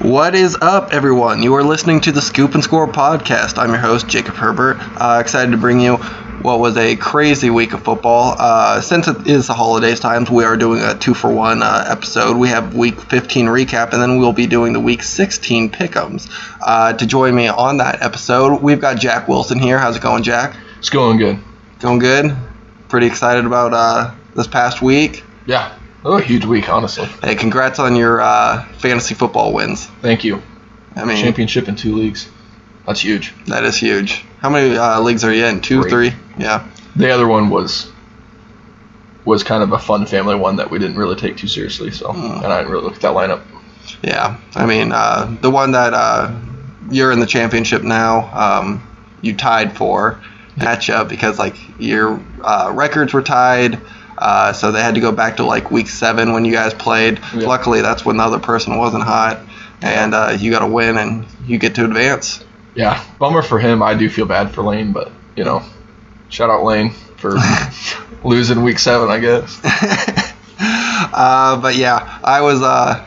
What 0.00 0.34
is 0.34 0.56
up, 0.62 0.94
everyone? 0.94 1.42
You 1.42 1.52
are 1.56 1.62
listening 1.62 2.00
to 2.00 2.12
the 2.12 2.22
Scoop 2.22 2.54
and 2.54 2.64
Score 2.64 2.88
podcast. 2.88 3.58
I'm 3.58 3.68
your 3.68 3.80
host, 3.80 4.08
Jacob 4.08 4.34
Herbert. 4.34 4.78
Uh, 4.80 5.18
excited 5.20 5.50
to 5.50 5.58
bring 5.58 5.78
you 5.78 5.96
what 6.40 6.58
was 6.58 6.78
a 6.78 6.96
crazy 6.96 7.50
week 7.50 7.74
of 7.74 7.84
football. 7.84 8.34
Uh, 8.38 8.80
since 8.80 9.08
it 9.08 9.26
is 9.26 9.48
the 9.48 9.52
holidays 9.52 10.00
times, 10.00 10.30
we 10.30 10.44
are 10.44 10.56
doing 10.56 10.80
a 10.80 10.94
two 10.96 11.12
for 11.12 11.30
one 11.30 11.62
uh, 11.62 11.84
episode. 11.86 12.38
We 12.38 12.48
have 12.48 12.74
week 12.74 12.98
15 12.98 13.44
recap, 13.44 13.92
and 13.92 14.00
then 14.00 14.18
we'll 14.18 14.32
be 14.32 14.46
doing 14.46 14.72
the 14.72 14.80
week 14.80 15.02
16 15.02 15.68
pickums. 15.68 16.30
Uh, 16.62 16.94
to 16.94 17.06
join 17.06 17.34
me 17.34 17.48
on 17.48 17.76
that 17.76 18.00
episode, 18.00 18.62
we've 18.62 18.80
got 18.80 18.98
Jack 18.98 19.28
Wilson 19.28 19.58
here. 19.58 19.78
How's 19.78 19.96
it 19.96 20.02
going, 20.02 20.22
Jack? 20.22 20.56
It's 20.78 20.88
going 20.88 21.18
good. 21.18 21.38
Going 21.80 21.98
good. 21.98 22.34
Pretty 22.88 23.06
excited 23.06 23.44
about 23.44 23.74
uh, 23.74 24.14
this 24.34 24.46
past 24.46 24.80
week. 24.80 25.24
Yeah, 25.44 25.78
oh, 26.04 26.18
a 26.18 26.22
huge 26.22 26.44
week, 26.44 26.68
honestly. 26.68 27.06
Hey, 27.22 27.34
congrats 27.34 27.78
on 27.78 27.96
your 27.96 28.20
uh, 28.20 28.64
fantasy 28.78 29.14
football 29.14 29.52
wins. 29.52 29.86
Thank 30.02 30.24
you. 30.24 30.42
I 30.96 31.04
mean, 31.04 31.16
Championship 31.22 31.68
in 31.68 31.76
two 31.76 31.94
leagues. 31.94 32.28
That's 32.86 33.00
huge. 33.00 33.32
that 33.46 33.64
is 33.64 33.76
huge. 33.76 34.24
How 34.40 34.50
many 34.50 34.76
uh, 34.76 35.00
leagues 35.00 35.22
are 35.24 35.32
you 35.32 35.44
in? 35.46 35.60
Two, 35.60 35.82
Three. 35.82 36.10
three? 36.10 36.12
Yeah. 36.38 36.66
The 36.96 37.10
other 37.10 37.26
one 37.28 37.50
was 37.50 37.90
was 39.24 39.44
kind 39.44 39.62
of 39.62 39.72
a 39.72 39.78
fun 39.78 40.06
family 40.06 40.34
one 40.34 40.56
that 40.56 40.70
we 40.70 40.78
didn't 40.78 40.96
really 40.96 41.14
take 41.14 41.36
too 41.36 41.46
seriously. 41.46 41.90
So, 41.90 42.06
Mm. 42.08 42.36
and 42.42 42.46
I 42.46 42.58
didn't 42.58 42.72
really 42.72 42.84
look 42.84 42.94
at 42.96 43.02
that 43.02 43.14
lineup. 43.14 43.42
Yeah, 44.02 44.38
I 44.54 44.66
mean, 44.66 44.92
uh, 44.92 45.36
the 45.42 45.50
one 45.50 45.72
that 45.72 45.92
uh, 45.94 46.32
you're 46.90 47.12
in 47.12 47.20
the 47.20 47.26
championship 47.26 47.82
now, 47.82 48.30
um, 48.32 48.86
you 49.20 49.36
tied 49.36 49.76
for 49.76 50.20
matchup 50.56 51.08
because 51.08 51.38
like 51.38 51.56
your 51.78 52.20
uh, 52.42 52.70
records 52.74 53.12
were 53.12 53.22
tied, 53.22 53.78
uh, 54.20 54.52
so 54.52 54.70
they 54.70 54.82
had 54.82 54.94
to 54.94 55.00
go 55.00 55.12
back 55.12 55.38
to 55.38 55.44
like 55.44 55.70
week 55.70 55.88
seven 55.88 56.32
when 56.32 56.44
you 56.44 56.52
guys 56.52 56.74
played. 56.74 57.18
Yeah. 57.34 57.48
Luckily, 57.48 57.80
that's 57.80 58.04
when 58.04 58.18
the 58.18 58.22
other 58.22 58.38
person 58.38 58.76
wasn't 58.76 59.02
hot, 59.02 59.40
and 59.80 60.14
uh, 60.14 60.36
you 60.38 60.50
got 60.50 60.60
to 60.60 60.66
win 60.66 60.98
and 60.98 61.26
you 61.46 61.58
get 61.58 61.74
to 61.76 61.84
advance. 61.86 62.44
Yeah, 62.74 63.02
bummer 63.18 63.42
for 63.42 63.58
him. 63.58 63.82
I 63.82 63.94
do 63.94 64.10
feel 64.10 64.26
bad 64.26 64.52
for 64.52 64.62
Lane, 64.62 64.92
but 64.92 65.10
you 65.36 65.44
know, 65.44 65.62
shout 66.28 66.50
out 66.50 66.64
Lane 66.64 66.90
for 67.16 67.38
losing 68.24 68.62
week 68.62 68.78
seven, 68.78 69.08
I 69.08 69.18
guess. 69.18 69.58
uh, 70.60 71.58
but 71.60 71.76
yeah, 71.76 72.20
I 72.22 72.42
was 72.42 72.62
uh, 72.62 73.06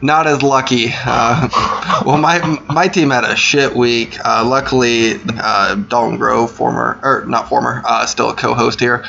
not 0.00 0.26
as 0.26 0.42
lucky. 0.42 0.86
Uh, 0.92 2.02
well, 2.06 2.18
my 2.18 2.38
my 2.70 2.88
team 2.88 3.10
had 3.10 3.24
a 3.24 3.36
shit 3.36 3.76
week. 3.76 4.18
Uh, 4.24 4.46
luckily, 4.46 5.20
uh, 5.38 5.74
Dalton 5.74 6.16
Grove, 6.16 6.50
former 6.50 6.98
or 7.02 7.26
not 7.26 7.50
former, 7.50 7.82
uh, 7.84 8.06
still 8.06 8.30
a 8.30 8.34
co-host 8.34 8.80
here. 8.80 9.04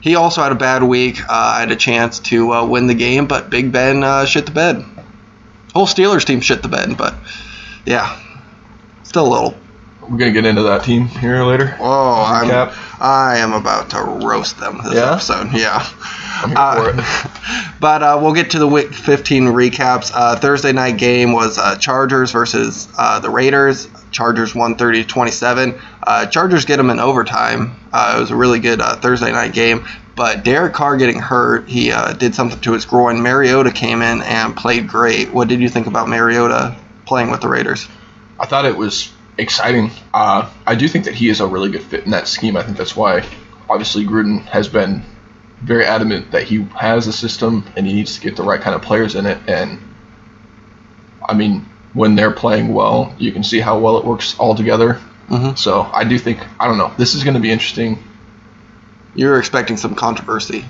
He 0.00 0.14
also 0.16 0.42
had 0.42 0.52
a 0.52 0.56
bad 0.56 0.82
week. 0.82 1.20
Uh, 1.22 1.26
I 1.56 1.60
had 1.60 1.70
a 1.70 1.76
chance 1.76 2.18
to 2.20 2.52
uh, 2.52 2.66
win 2.66 2.86
the 2.86 2.94
game, 2.94 3.26
but 3.26 3.50
Big 3.50 3.70
Ben 3.72 4.02
uh, 4.02 4.24
shit 4.24 4.46
the 4.46 4.52
bed. 4.52 4.84
Whole 5.74 5.86
Steelers 5.86 6.24
team 6.24 6.40
shit 6.40 6.62
the 6.62 6.68
bed, 6.68 6.96
but 6.96 7.14
yeah, 7.86 8.18
still 9.02 9.26
a 9.26 9.32
little. 9.32 9.54
We're 10.02 10.16
gonna 10.18 10.32
get 10.32 10.44
into 10.46 10.62
that 10.62 10.82
team 10.82 11.06
here 11.06 11.44
later. 11.44 11.76
Oh, 11.78 12.24
I'm, 12.26 12.48
Recap. 12.48 12.74
I 13.00 13.36
am 13.38 13.52
about 13.52 13.90
to 13.90 14.02
roast 14.26 14.58
them 14.58 14.80
this 14.82 14.94
Yeah? 14.94 15.12
episode. 15.12 15.52
Yeah. 15.52 15.86
Uh, 16.42 16.92
for 16.92 16.98
it. 16.98 17.04
But 17.80 18.02
uh, 18.02 18.18
we'll 18.20 18.34
get 18.34 18.50
to 18.50 18.58
the 18.58 18.66
week 18.68 18.92
15 18.92 19.44
recaps. 19.44 20.10
Uh, 20.14 20.36
Thursday 20.36 20.72
night 20.72 20.98
game 20.98 21.32
was 21.32 21.56
uh, 21.58 21.76
Chargers 21.76 22.30
versus 22.32 22.88
uh, 22.98 23.20
the 23.20 23.30
Raiders. 23.30 23.88
Chargers 24.10 24.54
130 24.54 25.04
27. 25.04 25.80
Uh, 26.02 26.26
Chargers 26.26 26.64
get 26.64 26.76
them 26.76 26.90
in 26.90 26.98
overtime. 26.98 27.76
Uh, 27.92 28.14
it 28.16 28.20
was 28.20 28.30
a 28.30 28.36
really 28.36 28.60
good 28.60 28.80
uh, 28.80 28.96
Thursday 28.96 29.32
night 29.32 29.52
game. 29.52 29.86
But 30.16 30.44
Derek 30.44 30.74
Carr 30.74 30.96
getting 30.96 31.18
hurt, 31.18 31.68
he 31.68 31.92
uh, 31.92 32.12
did 32.12 32.34
something 32.34 32.60
to 32.60 32.72
his 32.72 32.84
groin. 32.84 33.22
Mariota 33.22 33.70
came 33.70 34.02
in 34.02 34.22
and 34.22 34.56
played 34.56 34.88
great. 34.88 35.32
What 35.32 35.48
did 35.48 35.60
you 35.60 35.68
think 35.68 35.86
about 35.86 36.08
Mariota 36.08 36.76
playing 37.06 37.30
with 37.30 37.40
the 37.40 37.48
Raiders? 37.48 37.88
I 38.38 38.46
thought 38.46 38.64
it 38.64 38.76
was 38.76 39.12
exciting. 39.38 39.90
Uh, 40.12 40.50
I 40.66 40.74
do 40.74 40.88
think 40.88 41.06
that 41.06 41.14
he 41.14 41.28
is 41.28 41.40
a 41.40 41.46
really 41.46 41.70
good 41.70 41.82
fit 41.82 42.04
in 42.04 42.10
that 42.10 42.28
scheme. 42.28 42.56
I 42.56 42.62
think 42.62 42.76
that's 42.76 42.94
why, 42.96 43.24
obviously, 43.68 44.04
Gruden 44.04 44.42
has 44.46 44.68
been 44.68 45.02
very 45.62 45.84
adamant 45.84 46.30
that 46.32 46.44
he 46.44 46.62
has 46.78 47.06
a 47.06 47.12
system 47.12 47.64
and 47.76 47.86
he 47.86 47.92
needs 47.92 48.14
to 48.14 48.20
get 48.20 48.36
the 48.36 48.42
right 48.42 48.60
kind 48.60 48.74
of 48.74 48.82
players 48.82 49.14
in 49.14 49.26
it. 49.26 49.38
And 49.46 49.78
I 51.26 51.34
mean, 51.34 51.66
when 51.92 52.14
they're 52.14 52.30
playing 52.30 52.72
well, 52.72 53.14
you 53.18 53.32
can 53.32 53.42
see 53.42 53.60
how 53.60 53.78
well 53.78 53.98
it 53.98 54.04
works 54.04 54.38
all 54.38 54.54
together. 54.54 55.00
Mhm. 55.30 55.56
So 55.56 55.82
I 55.92 56.04
do 56.04 56.18
think 56.18 56.40
I 56.58 56.66
don't 56.66 56.78
know. 56.78 56.92
This 56.98 57.14
is 57.14 57.22
going 57.24 57.34
to 57.34 57.40
be 57.40 57.50
interesting. 57.50 58.02
You're 59.14 59.38
expecting 59.38 59.76
some 59.76 59.94
controversy. 59.94 60.64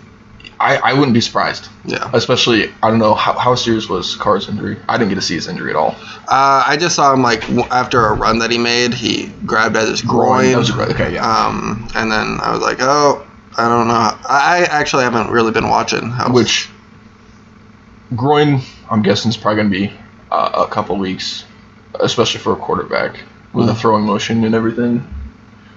I, 0.58 0.76
I 0.76 0.92
wouldn't 0.92 1.14
be 1.14 1.22
surprised, 1.22 1.68
Yeah. 1.86 2.10
especially 2.12 2.70
I 2.82 2.90
don't 2.90 2.98
know 2.98 3.14
how, 3.14 3.32
how 3.32 3.54
serious 3.54 3.88
was 3.88 4.14
Carr's 4.16 4.46
injury. 4.46 4.76
I 4.90 4.98
didn't 4.98 5.08
get 5.08 5.14
to 5.14 5.22
see 5.22 5.34
his 5.34 5.48
injury 5.48 5.70
at 5.70 5.76
all. 5.76 5.96
Uh, 6.28 6.62
I 6.66 6.76
just 6.78 6.94
saw 6.96 7.14
him 7.14 7.22
like 7.22 7.48
after 7.70 8.04
a 8.06 8.14
run 8.14 8.38
that 8.40 8.50
he 8.50 8.58
made, 8.58 8.92
he 8.92 9.28
grabbed 9.46 9.76
at 9.76 9.88
his 9.88 10.02
groin. 10.02 10.52
That 10.52 10.58
was 10.58 10.70
okay, 10.70 11.14
yeah. 11.14 11.46
Um, 11.46 11.88
and 11.94 12.12
then 12.12 12.38
I 12.42 12.52
was 12.52 12.60
like, 12.60 12.76
oh, 12.80 13.26
I 13.56 13.68
don't 13.68 13.88
know. 13.88 13.94
I, 13.94 14.18
I 14.28 14.58
actually 14.70 15.04
haven't 15.04 15.30
really 15.30 15.50
been 15.52 15.68
watching. 15.70 16.10
Was- 16.10 16.30
Which 16.30 16.68
groin, 18.14 18.60
I'm 18.90 19.02
guessing, 19.02 19.30
is 19.30 19.36
probably 19.38 19.62
going 19.62 19.72
to 19.72 19.78
be 19.88 19.92
uh, 20.30 20.66
a 20.66 20.70
couple 20.70 20.96
weeks, 20.96 21.44
especially 22.00 22.40
for 22.40 22.52
a 22.52 22.56
quarterback 22.56 23.22
with 23.52 23.68
a 23.68 23.74
throwing 23.74 24.04
motion 24.04 24.44
and 24.44 24.54
everything. 24.54 25.06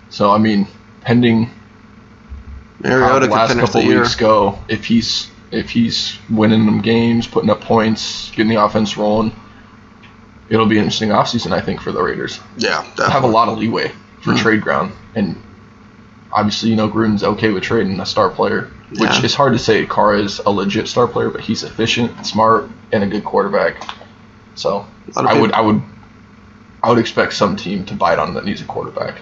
So 0.10 0.32
I 0.32 0.38
mean, 0.38 0.68
pending 1.02 1.46
how 1.46 2.90
Mariota 2.90 3.28
the 3.28 3.32
last 3.34 3.58
couple 3.58 3.82
the 3.82 3.88
year. 3.88 4.00
weeks 4.02 4.16
go, 4.16 4.60
if 4.68 4.86
he's 4.86 5.30
if 5.52 5.70
he's 5.70 6.18
winning 6.30 6.66
them 6.66 6.82
games, 6.82 7.28
putting 7.28 7.50
up 7.50 7.62
points, 7.62 8.32
getting 8.32 8.50
the 8.50 8.64
offense 8.64 8.98
rolling, 8.98 9.32
it'll 10.50 10.66
be 10.66 10.78
an 10.78 10.84
interesting 10.86 11.10
offseason, 11.10 11.52
I 11.52 11.62
think, 11.62 11.80
for 11.80 11.92
the 11.92 12.02
Raiders. 12.02 12.40
Yeah, 12.58 12.82
Have 12.98 13.24
a 13.24 13.28
lot 13.28 13.50
of 13.50 13.60
leeway 13.60 13.92
for 14.22 14.32
Hmm. 14.32 14.38
trade 14.38 14.62
ground, 14.62 14.94
and 15.16 15.36
obviously, 16.32 16.70
you 16.72 16.76
know, 16.76 16.90
Gruden's 16.90 17.24
okay 17.24 17.52
with 17.52 17.62
trading 17.64 18.00
a 18.00 18.06
star 18.06 18.30
player, 18.32 18.72
which 18.98 19.02
Yeah. 19.12 19.22
is 19.26 19.36
hard 19.36 19.54
to 19.54 19.60
say. 19.60 19.86
Carr 19.86 20.16
is 20.16 20.42
a 20.44 20.50
legit 20.50 20.88
star 20.88 21.08
player, 21.08 21.30
but 21.30 21.42
he's 21.42 21.62
efficient, 21.64 22.26
smart, 22.26 22.68
and 22.92 23.04
a 23.04 23.08
good 23.08 23.24
quarterback. 23.24 23.88
So 24.56 24.86
A 25.16 25.22
lot 25.22 25.26
of 25.32 25.38
I 25.38 25.40
would, 25.40 25.52
I 25.52 25.62
would, 25.62 25.82
I 26.84 26.90
would 26.90 27.00
expect 27.00 27.34
some 27.34 27.56
team 27.56 27.86
to 27.86 27.94
bite 27.96 28.20
on 28.20 28.34
that 28.34 28.46
needs 28.46 28.62
a 28.62 28.66
quarterback. 28.66 29.22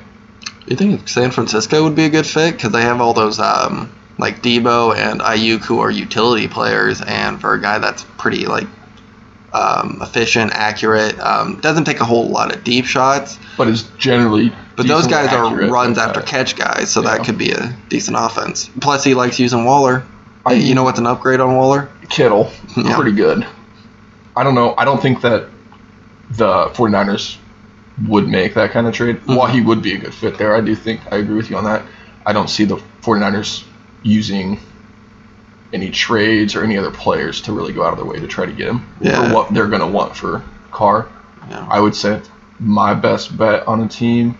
You 0.67 0.75
think 0.75 1.07
San 1.07 1.31
Francisco 1.31 1.83
would 1.83 1.95
be 1.95 2.05
a 2.05 2.09
good 2.09 2.25
fit 2.25 2.53
because 2.53 2.71
they 2.71 2.81
have 2.81 2.99
all 3.01 3.13
those 3.13 3.39
um, 3.39 3.91
like 4.17 4.41
Debo 4.41 4.95
and 4.95 5.21
Aiyuk 5.21 5.61
who 5.61 5.79
are 5.79 5.91
utility 5.91 6.47
players, 6.47 7.01
and 7.01 7.39
for 7.39 7.53
a 7.53 7.61
guy 7.61 7.77
that's 7.79 8.03
pretty 8.17 8.45
like 8.47 8.67
um, 9.53 9.99
efficient, 10.01 10.51
accurate, 10.53 11.19
um, 11.19 11.59
doesn't 11.59 11.83
take 11.83 11.99
a 11.99 12.05
whole 12.05 12.29
lot 12.29 12.55
of 12.55 12.63
deep 12.63 12.85
shots, 12.85 13.37
But 13.57 13.67
is 13.67 13.83
generally. 13.97 14.53
but 14.77 14.87
those 14.87 15.07
guys 15.07 15.33
are 15.33 15.53
runs 15.69 15.97
after 15.97 16.21
catch 16.21 16.55
guys, 16.55 16.89
so 16.91 17.01
Yeah. 17.03 17.17
that 17.17 17.25
could 17.25 17.37
be 17.37 17.51
a 17.51 17.75
decent 17.89 18.15
offense. 18.19 18.69
Plus, 18.79 19.03
he 19.03 19.13
likes 19.13 19.39
using 19.39 19.65
Waller. 19.65 20.03
I- 20.45 20.53
you 20.53 20.73
know 20.73 20.83
what's 20.83 20.99
an 20.99 21.05
upgrade 21.05 21.39
on 21.41 21.55
Waller? 21.55 21.89
Kittle, 22.09 22.51
Yeah. 22.77 22.95
pretty 22.95 23.11
good. 23.11 23.45
I 24.37 24.43
don't 24.43 24.55
know. 24.55 24.73
I 24.77 24.85
don't 24.85 25.01
think 25.01 25.21
that 25.21 25.47
the 26.31 26.69
49ers 26.73 27.37
would 28.07 28.27
make 28.27 28.53
that 28.55 28.71
kind 28.71 28.87
of 28.87 28.93
trade. 28.93 29.17
Mm-hmm. 29.17 29.35
While 29.35 29.47
he 29.47 29.61
would 29.61 29.81
be 29.81 29.93
a 29.93 29.97
good 29.97 30.13
fit 30.13 30.37
there, 30.37 30.55
I 30.55 30.61
do 30.61 30.75
think 30.75 31.01
I 31.11 31.17
agree 31.17 31.35
with 31.35 31.49
you 31.49 31.57
on 31.57 31.63
that. 31.65 31.85
I 32.25 32.33
don't 32.33 32.49
see 32.49 32.65
the 32.65 32.77
49ers 33.01 33.63
using 34.03 34.59
any 35.73 35.89
trades 35.89 36.55
or 36.55 36.63
any 36.63 36.77
other 36.77 36.91
players 36.91 37.41
to 37.41 37.53
really 37.53 37.73
go 37.73 37.83
out 37.83 37.93
of 37.93 37.97
their 37.97 38.05
way 38.05 38.19
to 38.19 38.27
try 38.27 38.45
to 38.45 38.51
get 38.51 38.67
him 38.67 38.87
Yeah. 38.99 39.29
for 39.29 39.33
what 39.35 39.53
they're 39.53 39.67
going 39.67 39.81
to 39.81 39.87
want 39.87 40.15
for 40.15 40.43
Carr. 40.71 41.07
Yeah. 41.49 41.65
I 41.69 41.79
would 41.79 41.95
say 41.95 42.21
my 42.59 42.93
best 42.93 43.37
bet 43.37 43.67
on 43.67 43.81
a 43.81 43.87
team 43.87 44.37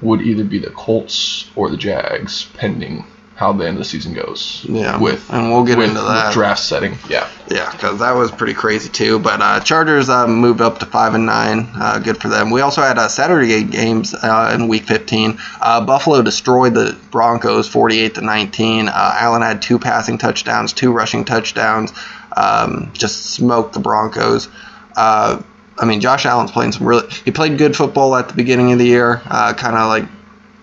would 0.00 0.22
either 0.22 0.42
be 0.44 0.58
the 0.58 0.70
Colts 0.70 1.48
or 1.54 1.70
the 1.70 1.76
Jags, 1.76 2.46
pending 2.54 3.04
how 3.34 3.52
the 3.52 3.66
end 3.66 3.76
of 3.76 3.78
the 3.78 3.84
season 3.84 4.12
goes. 4.12 4.64
Yeah, 4.68 4.98
With 5.00 5.28
and 5.32 5.50
we'll 5.50 5.64
get 5.64 5.78
with, 5.78 5.88
into 5.88 6.00
that. 6.02 6.32
draft 6.32 6.60
setting. 6.60 6.96
Yeah. 7.08 7.28
Yeah, 7.48 7.70
because 7.72 7.98
that 7.98 8.12
was 8.12 8.30
pretty 8.30 8.54
crazy 8.54 8.88
too. 8.88 9.18
But 9.18 9.40
uh, 9.42 9.60
Chargers 9.60 10.08
uh, 10.08 10.26
moved 10.26 10.60
up 10.60 10.78
to 10.78 10.86
five 10.86 11.14
and 11.14 11.26
nine. 11.26 11.68
Uh, 11.74 11.98
good 11.98 12.20
for 12.20 12.28
them. 12.28 12.50
We 12.50 12.60
also 12.60 12.82
had 12.82 12.98
uh, 12.98 13.08
Saturday 13.08 13.64
games 13.64 14.14
uh, 14.14 14.52
in 14.54 14.68
Week 14.68 14.84
15. 14.84 15.38
Uh, 15.60 15.84
Buffalo 15.84 16.22
destroyed 16.22 16.74
the 16.74 16.96
Broncos, 17.10 17.68
48 17.68 18.14
to 18.16 18.20
19. 18.20 18.88
Uh, 18.88 18.92
Allen 18.94 19.42
had 19.42 19.60
two 19.62 19.78
passing 19.78 20.18
touchdowns, 20.18 20.72
two 20.72 20.92
rushing 20.92 21.24
touchdowns. 21.24 21.92
Um, 22.36 22.90
just 22.94 23.26
smoked 23.26 23.74
the 23.74 23.80
Broncos. 23.80 24.48
Uh, 24.96 25.42
I 25.78 25.84
mean, 25.84 26.00
Josh 26.00 26.26
Allen's 26.26 26.52
playing 26.52 26.72
some 26.72 26.86
really. 26.86 27.08
He 27.24 27.30
played 27.30 27.58
good 27.58 27.74
football 27.74 28.14
at 28.14 28.28
the 28.28 28.34
beginning 28.34 28.72
of 28.72 28.78
the 28.78 28.86
year. 28.86 29.20
Uh, 29.26 29.52
kind 29.54 29.74
of 29.74 29.88
like 29.88 30.04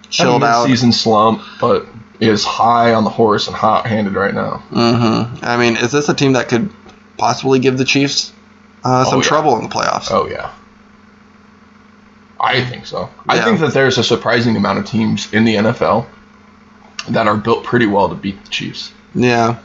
chilled 0.09 0.43
out. 0.43 0.65
Season 0.67 0.91
slump, 0.91 1.41
but 1.59 1.87
is 2.19 2.43
high 2.43 2.93
on 2.93 3.03
the 3.03 3.09
horse 3.09 3.47
and 3.47 3.55
hot 3.55 3.85
handed 3.85 4.13
right 4.13 4.33
now. 4.33 4.63
Mm-hmm. 4.71 5.43
I 5.45 5.57
mean, 5.57 5.77
is 5.77 5.91
this 5.91 6.09
a 6.09 6.13
team 6.13 6.33
that 6.33 6.49
could 6.49 6.69
possibly 7.17 7.59
give 7.59 7.77
the 7.77 7.85
Chiefs 7.85 8.33
uh, 8.83 9.05
some 9.05 9.15
Oh, 9.15 9.17
yeah. 9.21 9.27
trouble 9.27 9.55
in 9.57 9.63
the 9.63 9.69
playoffs? 9.69 10.07
Oh 10.11 10.27
yeah. 10.27 10.51
I 12.39 12.63
think 12.63 12.85
so. 12.85 13.09
I 13.27 13.41
think 13.43 13.59
that 13.59 13.73
there's 13.73 13.97
a 13.97 14.03
surprising 14.03 14.55
amount 14.55 14.79
of 14.79 14.85
teams 14.85 15.31
in 15.33 15.43
the 15.43 15.55
NFL 15.55 16.07
that 17.09 17.27
are 17.27 17.35
built 17.35 17.65
pretty 17.65 17.85
well 17.85 18.07
to 18.09 18.15
beat 18.15 18.41
the 18.43 18.49
Chiefs. 18.49 18.93
Yeah. 19.13 19.59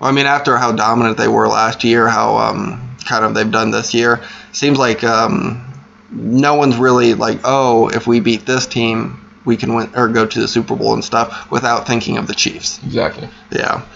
I 0.00 0.12
mean, 0.12 0.26
after 0.26 0.56
how 0.56 0.72
dominant 0.72 1.16
they 1.16 1.28
were 1.28 1.46
last 1.48 1.84
year, 1.84 2.08
how 2.08 2.36
um, 2.36 2.96
kind 3.04 3.24
of 3.24 3.34
they've 3.34 3.50
done 3.50 3.70
this 3.70 3.94
year. 3.94 4.22
Seems 4.52 4.78
like 4.78 5.04
um, 5.04 5.64
no 6.10 6.54
one's 6.54 6.76
really 6.76 7.14
like, 7.14 7.40
oh, 7.44 7.88
if 7.88 8.06
we 8.08 8.18
beat 8.20 8.46
this 8.46 8.66
team, 8.66 9.20
we 9.48 9.56
can 9.56 9.74
win 9.74 9.90
or 9.96 10.08
go 10.08 10.26
to 10.26 10.40
the 10.40 10.46
Super 10.46 10.76
Bowl 10.76 10.92
and 10.92 11.02
stuff 11.02 11.50
without 11.50 11.86
thinking 11.86 12.18
of 12.18 12.26
the 12.26 12.34
Chiefs. 12.34 12.78
Exactly. 12.84 13.30
Yeah. 13.50 13.86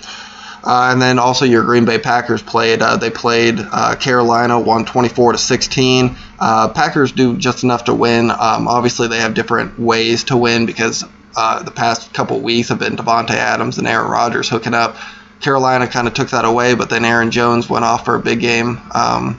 Uh, 0.64 0.90
and 0.92 1.02
then 1.02 1.18
also 1.18 1.44
your 1.44 1.62
Green 1.62 1.84
Bay 1.84 1.98
Packers 1.98 2.40
played. 2.40 2.80
Uh, 2.80 2.96
they 2.96 3.10
played 3.10 3.56
uh, 3.60 3.94
Carolina, 3.96 4.58
won 4.58 4.86
24 4.86 5.32
to 5.32 5.38
16. 5.38 6.16
Uh, 6.40 6.68
Packers 6.70 7.12
do 7.12 7.36
just 7.36 7.64
enough 7.64 7.84
to 7.84 7.94
win. 7.94 8.30
Um, 8.30 8.66
obviously, 8.66 9.08
they 9.08 9.18
have 9.18 9.34
different 9.34 9.78
ways 9.78 10.24
to 10.24 10.38
win 10.38 10.64
because 10.64 11.04
uh, 11.36 11.62
the 11.62 11.70
past 11.70 12.14
couple 12.14 12.40
weeks 12.40 12.70
have 12.70 12.78
been 12.78 12.96
Davante 12.96 13.30
Adams 13.34 13.76
and 13.76 13.86
Aaron 13.86 14.10
Rodgers 14.10 14.48
hooking 14.48 14.74
up. 14.74 14.96
Carolina 15.40 15.86
kind 15.86 16.08
of 16.08 16.14
took 16.14 16.30
that 16.30 16.46
away, 16.46 16.74
but 16.74 16.88
then 16.88 17.04
Aaron 17.04 17.30
Jones 17.30 17.68
went 17.68 17.84
off 17.84 18.06
for 18.06 18.14
a 18.14 18.20
big 18.20 18.40
game. 18.40 18.80
Um, 18.94 19.38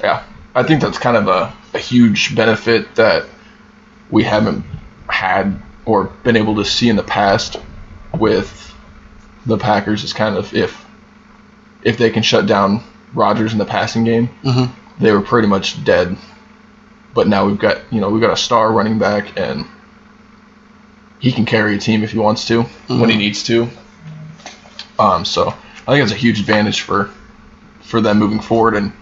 Yeah, 0.00 0.24
I 0.54 0.62
think 0.64 0.82
that's 0.82 0.98
kind 0.98 1.16
of 1.16 1.28
a, 1.28 1.54
a 1.72 1.78
huge 1.78 2.34
benefit 2.36 2.96
that 2.96 3.24
we 4.10 4.24
haven't 4.24 4.64
had 5.12 5.60
or 5.84 6.04
been 6.24 6.36
able 6.36 6.56
to 6.56 6.64
see 6.64 6.88
in 6.88 6.96
the 6.96 7.02
past 7.02 7.56
with 8.18 8.74
the 9.46 9.58
Packers 9.58 10.04
is 10.04 10.12
kind 10.12 10.36
of 10.36 10.52
if 10.54 10.84
if 11.82 11.98
they 11.98 12.10
can 12.10 12.22
shut 12.22 12.46
down 12.46 12.82
Rodgers 13.14 13.52
in 13.52 13.58
the 13.58 13.64
passing 13.64 14.04
game, 14.04 14.28
mhm. 14.42 14.70
they 14.98 15.12
were 15.12 15.20
pretty 15.20 15.48
much 15.48 15.82
dead. 15.84 16.16
But 17.14 17.28
now 17.28 17.46
we've 17.46 17.58
got 17.58 17.78
you 17.92 18.00
know 18.00 18.08
we've 18.10 18.22
got 18.22 18.32
a 18.32 18.36
star 18.36 18.72
running 18.72 18.98
back 18.98 19.38
and 19.38 19.66
he 21.18 21.30
can 21.32 21.44
carry 21.44 21.76
a 21.76 21.78
team 21.78 22.02
if 22.02 22.10
he 22.12 22.18
wants 22.18 22.46
to 22.48 22.62
when 22.88 23.08
he 23.10 23.16
Mhm. 23.16 23.18
needs 23.18 23.42
to. 23.44 23.68
Um, 24.98 25.24
so 25.24 25.48
I 25.48 25.92
think 25.92 26.02
it's 26.04 26.12
a 26.12 26.16
huge 26.16 26.40
advantage 26.40 26.80
for 26.82 27.10
for 27.82 28.00
them 28.00 28.18
moving 28.18 28.40
forward, 28.40 28.74
and 28.74 28.92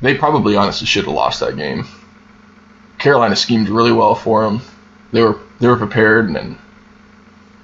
they 0.00 0.14
probably 0.14 0.56
honestly 0.56 0.86
should 0.86 1.04
have 1.04 1.14
lost 1.14 1.40
that 1.40 1.56
game. 1.56 1.86
Carolina 2.98 3.36
schemed 3.36 3.68
really 3.68 3.92
well 3.92 4.14
for 4.14 4.44
them. 4.44 4.60
They 5.12 5.22
were 5.22 5.38
they 5.60 5.68
were 5.68 5.76
prepared, 5.76 6.28
and 6.30 6.58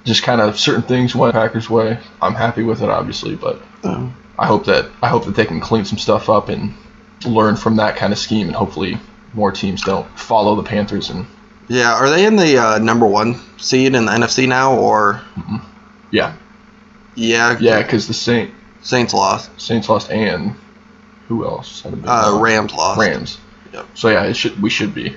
just 0.03 0.23
kind 0.23 0.41
of 0.41 0.59
certain 0.59 0.83
things 0.83 1.15
went 1.15 1.33
Packers' 1.33 1.69
way. 1.69 1.99
I'm 2.21 2.35
happy 2.35 2.63
with 2.63 2.81
it, 2.81 2.89
obviously, 2.89 3.35
but 3.35 3.61
Um, 3.83 4.15
I 4.37 4.47
hope 4.47 4.65
that 4.65 4.89
I 5.01 5.07
hope 5.09 5.25
that 5.25 5.35
they 5.35 5.45
can 5.45 5.59
clean 5.59 5.85
some 5.85 5.97
stuff 5.97 6.29
up 6.29 6.49
and 6.49 6.73
learn 7.25 7.55
from 7.55 7.77
that 7.77 7.95
kind 7.95 8.13
of 8.13 8.19
scheme, 8.19 8.47
and 8.47 8.55
hopefully 8.55 8.97
more 9.33 9.51
teams 9.51 9.81
don't 9.83 10.07
follow 10.17 10.55
the 10.55 10.63
Panthers. 10.63 11.09
And 11.09 11.25
yeah, 11.67 11.93
are 11.93 12.09
they 12.09 12.25
in 12.25 12.35
the 12.35 12.57
uh, 12.57 12.79
number 12.79 13.05
one 13.05 13.39
seed 13.57 13.95
in 13.95 14.05
the 14.05 14.11
NFC 14.11 14.47
now, 14.47 14.75
or 14.75 15.21
yeah, 16.11 16.35
yeah, 17.15 17.57
yeah, 17.59 17.81
because 17.81 18.07
the 18.07 18.13
Saint 18.13 18.51
Saints 18.81 19.13
lost, 19.13 19.49
Saints 19.59 19.89
lost, 19.89 20.09
and 20.11 20.55
who 21.27 21.45
else 21.45 21.81
had 21.81 21.93
a 21.93 21.95
big 21.95 22.05
uh. 22.07 22.37
Rams 22.41 22.73
lost. 22.73 22.99
Rams. 22.99 23.37
Yep. 23.73 23.85
So 23.95 24.09
yeah, 24.09 24.23
it 24.25 24.35
should 24.35 24.61
we 24.61 24.69
should 24.69 24.93
be. 24.93 25.15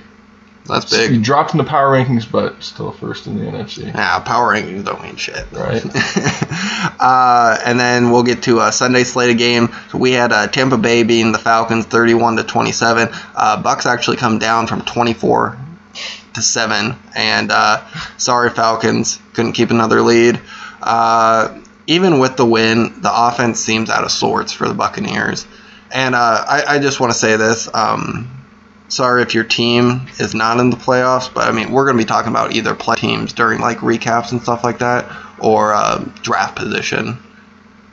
That's 0.69 0.89
big. 0.89 1.11
You 1.11 1.21
dropped 1.21 1.51
in 1.51 1.57
the 1.57 1.63
power 1.63 1.91
rankings, 1.91 2.29
but 2.29 2.61
still 2.63 2.91
first 2.91 3.27
in 3.27 3.37
the 3.37 3.45
NFC. 3.45 3.87
Yeah, 3.87 4.19
power 4.19 4.53
rankings 4.53 4.85
don't 4.85 5.01
mean 5.01 5.15
shit. 5.15 5.45
Right. 5.51 5.83
uh, 6.99 7.57
and 7.65 7.79
then 7.79 8.11
we'll 8.11 8.23
get 8.23 8.43
to 8.43 8.59
a 8.61 8.71
Sunday 8.71 9.03
slate 9.03 9.31
of 9.31 9.37
game. 9.37 9.69
So 9.91 9.97
we 9.97 10.11
had 10.11 10.31
uh, 10.31 10.47
Tampa 10.47 10.77
Bay 10.77 11.03
beating 11.03 11.31
the 11.31 11.39
Falcons 11.39 11.85
31 11.85 12.37
to 12.37 12.43
27. 12.43 13.09
Uh, 13.35 13.63
Bucs 13.63 13.85
actually 13.85 14.17
come 14.17 14.37
down 14.37 14.67
from 14.67 14.81
24 14.81 15.57
to 16.35 16.41
seven, 16.41 16.95
and 17.15 17.51
uh, 17.51 17.83
sorry 18.17 18.51
Falcons 18.51 19.19
couldn't 19.33 19.53
keep 19.53 19.71
another 19.71 20.01
lead. 20.01 20.39
Uh, 20.81 21.59
even 21.87 22.19
with 22.19 22.37
the 22.37 22.45
win, 22.45 23.01
the 23.01 23.09
offense 23.11 23.59
seems 23.59 23.89
out 23.89 24.03
of 24.03 24.11
sorts 24.11 24.53
for 24.53 24.67
the 24.67 24.75
Buccaneers. 24.75 25.47
And 25.91 26.13
uh, 26.13 26.45
I, 26.47 26.75
I 26.75 26.79
just 26.79 26.99
want 26.99 27.11
to 27.11 27.17
say 27.17 27.35
this. 27.35 27.67
Um, 27.73 28.38
sorry 28.89 29.21
if 29.21 29.33
your 29.33 29.43
team 29.43 30.07
is 30.19 30.35
not 30.35 30.59
in 30.59 30.69
the 30.69 30.77
playoffs, 30.77 31.33
but 31.33 31.47
I 31.47 31.51
mean, 31.51 31.71
we're 31.71 31.85
going 31.85 31.97
to 31.97 32.03
be 32.03 32.07
talking 32.07 32.31
about 32.31 32.53
either 32.53 32.75
play 32.75 32.95
teams 32.97 33.33
during 33.33 33.59
like 33.61 33.77
recaps 33.77 34.31
and 34.31 34.41
stuff 34.41 34.63
like 34.63 34.79
that, 34.79 35.05
or 35.39 35.73
uh, 35.73 36.03
draft 36.21 36.55
position. 36.57 37.17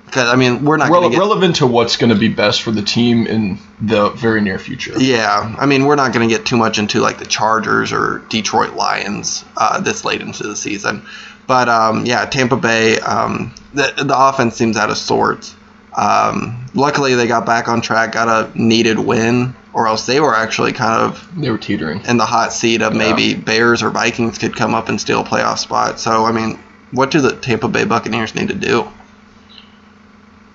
Because 0.06 0.32
I 0.32 0.36
mean, 0.36 0.64
we're 0.64 0.76
not 0.76 0.88
Rele- 0.88 0.92
going 0.92 1.02
to 1.04 1.16
get. 1.16 1.18
relevant 1.18 1.56
to 1.56 1.66
what's 1.66 1.96
going 1.96 2.10
to 2.12 2.18
be 2.18 2.28
best 2.28 2.62
for 2.62 2.70
the 2.70 2.82
team 2.82 3.26
in 3.26 3.58
the 3.80 4.10
very 4.10 4.40
near 4.40 4.58
future. 4.58 4.94
Yeah, 4.98 5.54
I 5.58 5.66
mean, 5.66 5.84
we're 5.84 5.96
not 5.96 6.12
going 6.12 6.28
to 6.28 6.34
get 6.34 6.46
too 6.46 6.56
much 6.56 6.78
into 6.78 7.00
like 7.00 7.18
the 7.18 7.26
Chargers 7.26 7.92
or 7.92 8.24
Detroit 8.28 8.74
Lions 8.74 9.44
uh, 9.56 9.80
this 9.80 10.04
late 10.04 10.20
into 10.20 10.44
the 10.44 10.56
season, 10.56 11.04
but 11.46 11.68
um, 11.68 12.06
yeah, 12.06 12.24
Tampa 12.24 12.56
Bay, 12.56 12.98
um, 13.00 13.52
the 13.74 13.92
the 13.96 14.14
offense 14.16 14.54
seems 14.56 14.76
out 14.76 14.90
of 14.90 14.96
sorts. 14.96 15.54
Um, 15.92 16.66
luckily, 16.74 17.14
they 17.14 17.26
got 17.26 17.44
back 17.44 17.68
on 17.68 17.80
track, 17.80 18.12
got 18.12 18.28
a 18.28 18.58
needed 18.58 18.98
win, 18.98 19.56
or 19.76 19.86
else 19.86 20.06
they 20.06 20.20
were 20.20 20.34
actually 20.34 20.72
kind 20.72 21.02
of 21.02 21.28
They 21.38 21.50
were 21.50 21.58
teetering. 21.58 22.00
in 22.08 22.16
the 22.16 22.24
hot 22.24 22.54
seat 22.54 22.80
of 22.80 22.94
Yeah. 22.94 22.98
maybe 22.98 23.34
Bears 23.34 23.82
or 23.82 23.90
Vikings 23.90 24.38
could 24.38 24.56
come 24.56 24.74
up 24.74 24.88
and 24.88 24.98
steal 24.98 25.20
a 25.20 25.24
playoff 25.24 25.58
spot. 25.58 26.00
So 26.00 26.24
I 26.24 26.32
mean, 26.32 26.58
what 26.92 27.10
do 27.10 27.20
the 27.20 27.32
Tampa 27.36 27.68
Bay 27.68 27.84
Buccaneers 27.84 28.34
need 28.34 28.48
to 28.48 28.54
do? 28.54 28.88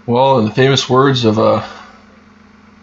Well, 0.07 0.39
in 0.39 0.45
the 0.45 0.51
famous 0.51 0.89
words 0.89 1.23
of 1.23 1.37
uh, 1.37 1.63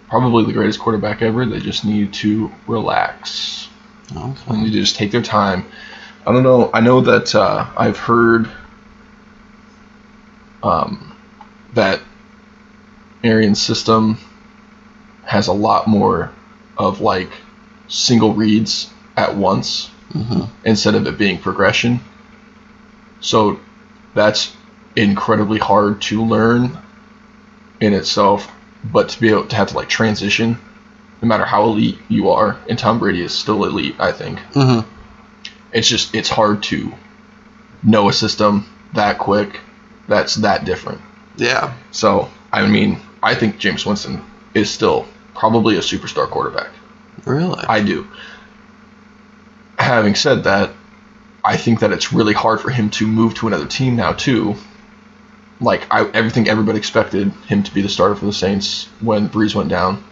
probably 0.09 0.45
the 0.45 0.53
greatest 0.53 0.79
quarterback 0.79 1.23
ever, 1.23 1.45
they 1.45 1.59
just 1.59 1.85
need 1.85 2.13
to 2.15 2.53
relax. 2.69 3.69
They 4.15 4.57
need 4.57 4.73
to 4.73 4.81
just 4.81 4.95
take 4.95 5.11
their 5.11 5.23
time. 5.23 5.65
I 6.25 6.31
don't 6.33 6.45
know. 6.45 6.71
I 6.73 6.79
know 6.81 7.01
that 7.01 7.35
uh, 7.35 7.67
I've 7.77 7.99
heard 7.99 8.49
um, 10.63 11.17
that 11.75 12.01
Arian's 13.25 13.61
system 13.61 14.19
has 15.29 15.47
a 15.49 15.53
lot 15.53 15.87
more 15.87 16.33
of 16.79 17.01
like 17.01 17.31
single 17.89 18.33
reads 18.35 18.91
at 19.17 19.37
once 19.37 19.91
hmm 20.13 20.45
instead 20.65 20.95
of 20.95 21.07
it 21.07 21.19
being 21.19 21.39
progression. 21.39 22.01
So 23.21 23.61
that's 24.15 24.55
incredibly 24.97 25.59
hard 25.59 26.01
to 26.03 26.25
learn 26.25 26.79
in 27.81 27.93
itself, 27.93 28.51
but 28.85 29.11
to 29.11 29.21
be 29.21 29.29
able 29.29 29.47
to 29.47 29.57
have 29.57 29.69
to 29.69 29.77
like 29.77 29.89
transition, 29.89 30.59
no 31.21 31.29
matter 31.29 31.45
how 31.45 31.65
elite 31.65 31.99
you 32.09 32.31
are, 32.31 32.57
and 32.69 32.79
Tom 32.79 32.99
Brady 32.99 33.23
is 33.23 33.33
still 33.37 33.65
elite, 33.65 33.97
I 33.99 34.13
think. 34.13 34.39
hmm 34.55 34.81
It's 35.73 35.89
just 35.89 36.15
it's 36.15 36.31
hard 36.31 36.63
to 36.65 36.93
know 37.83 38.09
a 38.09 38.13
system 38.13 38.67
that 38.95 39.19
quick 39.19 39.61
that's 40.09 40.37
that 40.37 40.65
different. 40.65 41.01
Yeah. 41.37 41.75
So 41.91 42.31
I 42.51 42.67
mean, 42.67 42.99
I 43.23 43.35
think 43.35 43.61
Jameis 43.61 43.85
Winston 43.85 44.25
is 44.55 44.71
still 44.71 45.07
probably 45.39 45.77
a 45.77 45.81
superstar 45.81 46.29
quarterback. 46.29 46.71
Really. 47.25 47.65
I 47.69 47.83
do. 47.83 48.07
Having 49.79 50.17
said 50.17 50.45
that, 50.45 50.73
I 51.45 51.57
think 51.57 51.81
that 51.81 51.93
it's 51.93 52.13
really 52.13 52.35
hard 52.35 52.61
for 52.61 52.71
him 52.71 52.91
to 52.91 53.07
move 53.07 53.35
to 53.35 53.47
another 53.47 53.67
team 53.67 53.97
now 53.97 54.13
too. 54.13 54.57
Like 55.61 55.87
I, 55.91 56.07
everything 56.11 56.49
everybody 56.49 56.79
expected 56.79 57.33
him 57.47 57.63
to 57.63 57.73
be 57.73 57.83
the 57.83 57.89
starter 57.89 58.17
for 58.17 58.27
the 58.27 58.33
Saints 58.33 58.89
when 59.01 59.29
Brees 59.29 59.55
went 59.55 59.69
down. 59.69 60.05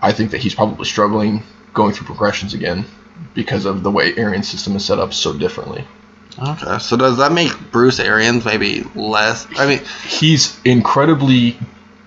I 0.00 0.12
think 0.12 0.32
that 0.32 0.40
he's 0.40 0.54
probably 0.54 0.84
struggling 0.84 1.42
going 1.74 1.92
through 1.92 2.06
progressions 2.06 2.54
again 2.54 2.84
because 3.34 3.64
of 3.64 3.82
the 3.82 3.90
way 3.90 4.16
Arians' 4.16 4.48
system 4.48 4.76
is 4.76 4.84
set 4.84 4.98
up 4.98 5.14
so 5.14 5.36
differently. 5.36 5.84
Okay, 6.40 6.78
so 6.78 6.96
does 6.96 7.16
that 7.18 7.32
make 7.32 7.52
Bruce 7.72 7.98
Arians 7.98 8.44
maybe 8.44 8.84
less? 8.94 9.46
I 9.56 9.66
mean, 9.66 9.80
He's 10.06 10.60
incredibly 10.64 11.58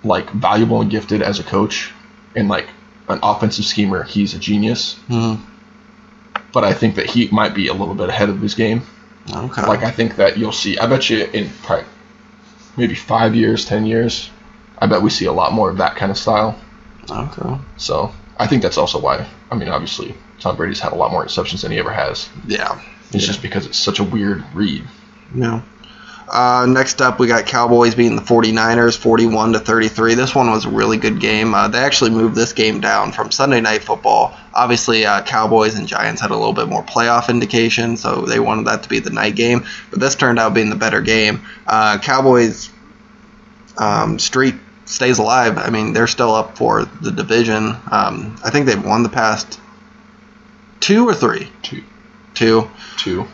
like 0.04 0.30
valuable 0.32 0.82
and 0.82 0.90
gifted 0.90 1.22
as 1.22 1.40
a 1.40 1.44
coach 1.44 1.92
and 2.36 2.48
like 2.48 2.68
an 3.10 3.20
offensive 3.24 3.66
schemer. 3.66 4.04
He's 4.04 4.34
a 4.34 4.40
genius, 4.40 4.96
hmm, 5.08 5.36
but 6.54 6.64
I 6.64 6.74
think 6.74 6.96
that 6.96 7.06
he 7.08 7.28
might 7.32 7.54
be 7.54 7.68
a 7.68 7.74
little 7.74 7.96
bit 7.96 8.10
ahead 8.10 8.30
of 8.30 8.40
his 8.42 8.56
game. 8.56 8.82
okay, 9.34 9.66
Like 9.68 9.84
I 9.84 9.92
think 9.92 10.16
that 10.18 10.38
you'll 10.38 10.52
see. 10.52 10.78
I 10.78 10.88
bet 10.88 11.10
you 11.10 11.26
in 11.26 11.50
probably 11.64 11.86
maybe 12.78 12.96
five 12.96 13.36
years, 13.36 13.66
ten 13.66 13.86
years, 13.86 14.30
I 14.80 14.88
bet 14.88 15.02
we 15.02 15.10
see 15.10 15.26
a 15.26 15.34
lot 15.34 15.54
more 15.54 15.70
of 15.70 15.78
that 15.78 15.96
kind 15.96 16.12
of 16.12 16.18
style. 16.18 16.60
okay, 17.10 17.58
So 17.78 18.12
I 18.40 18.48
think 18.48 18.62
that's 18.64 18.78
also 18.78 19.00
why. 19.00 19.28
I 19.52 19.56
mean, 19.56 19.68
obviously, 19.70 20.16
Tom 20.40 20.56
Brady's 20.56 20.80
had 20.80 20.94
a 20.94 20.96
lot 20.96 21.12
more 21.12 21.26
interceptions 21.26 21.62
than 21.62 21.72
he 21.72 21.80
ever 21.80 21.92
has. 21.92 22.30
yeah, 22.48 22.80
It's 23.12 23.24
Yeah. 23.24 23.28
just 23.28 23.42
because 23.42 23.66
it's 23.66 23.78
such 23.78 24.00
a 24.00 24.04
weird 24.04 24.44
read. 24.54 24.84
yeah. 25.36 25.62
Uh, 26.32 26.66
next 26.66 27.02
up, 27.02 27.20
we 27.20 27.28
got 27.28 27.46
Cowboys 27.46 27.94
beating 27.94 28.16
the 28.16 28.22
49ers 28.22 28.98
41 28.98 29.52
to 29.52 29.60
33. 29.60 30.14
This 30.14 30.34
one 30.34 30.50
was 30.50 30.64
a 30.64 30.70
really 30.70 30.96
good 30.96 31.20
game. 31.20 31.54
Uh, 31.54 31.68
they 31.68 31.80
actually 31.80 32.12
moved 32.12 32.36
this 32.36 32.54
game 32.54 32.80
down 32.80 33.12
from 33.12 33.32
Sunday 33.32 33.60
Night 33.60 33.84
Football. 33.84 34.34
Obviously, 34.54 35.06
uh, 35.06 35.24
Cowboys 35.24 35.76
and 35.76 35.86
Giants 35.90 36.22
had 36.22 36.32
a 36.32 36.36
little 36.38 36.54
bit 36.54 36.70
more 36.70 36.84
playoff 36.84 37.28
indication, 37.28 37.98
so 37.98 38.22
they 38.22 38.40
wanted 38.40 38.66
that 38.68 38.84
to 38.84 38.90
be 38.90 39.00
the 39.00 39.10
night 39.10 39.36
game. 39.36 39.66
But 39.90 40.00
this 40.00 40.16
turned 40.16 40.40
out 40.40 40.54
being 40.54 40.70
the 40.70 40.78
better 40.78 41.02
game. 41.02 41.42
Uh, 41.68 41.98
Cowboys 42.02 42.70
um, 43.78 44.18
streak 44.18 44.56
stays 44.86 45.20
alive. 45.20 45.58
I 45.58 45.70
mean, 45.70 45.92
they're 45.92 46.08
still 46.08 46.34
up 46.34 46.58
for 46.58 46.86
the 46.86 47.12
division. 47.12 47.76
Um, 47.92 48.38
I 48.42 48.52
think 48.52 48.68
they've 48.68 48.82
won 48.82 49.04
the 49.04 49.10
past 49.10 49.60
two 50.80 51.06
or 51.06 51.14
three. 51.14 51.50
Two, 51.62 51.84
Two. 52.34 52.70
two. 52.96 53.28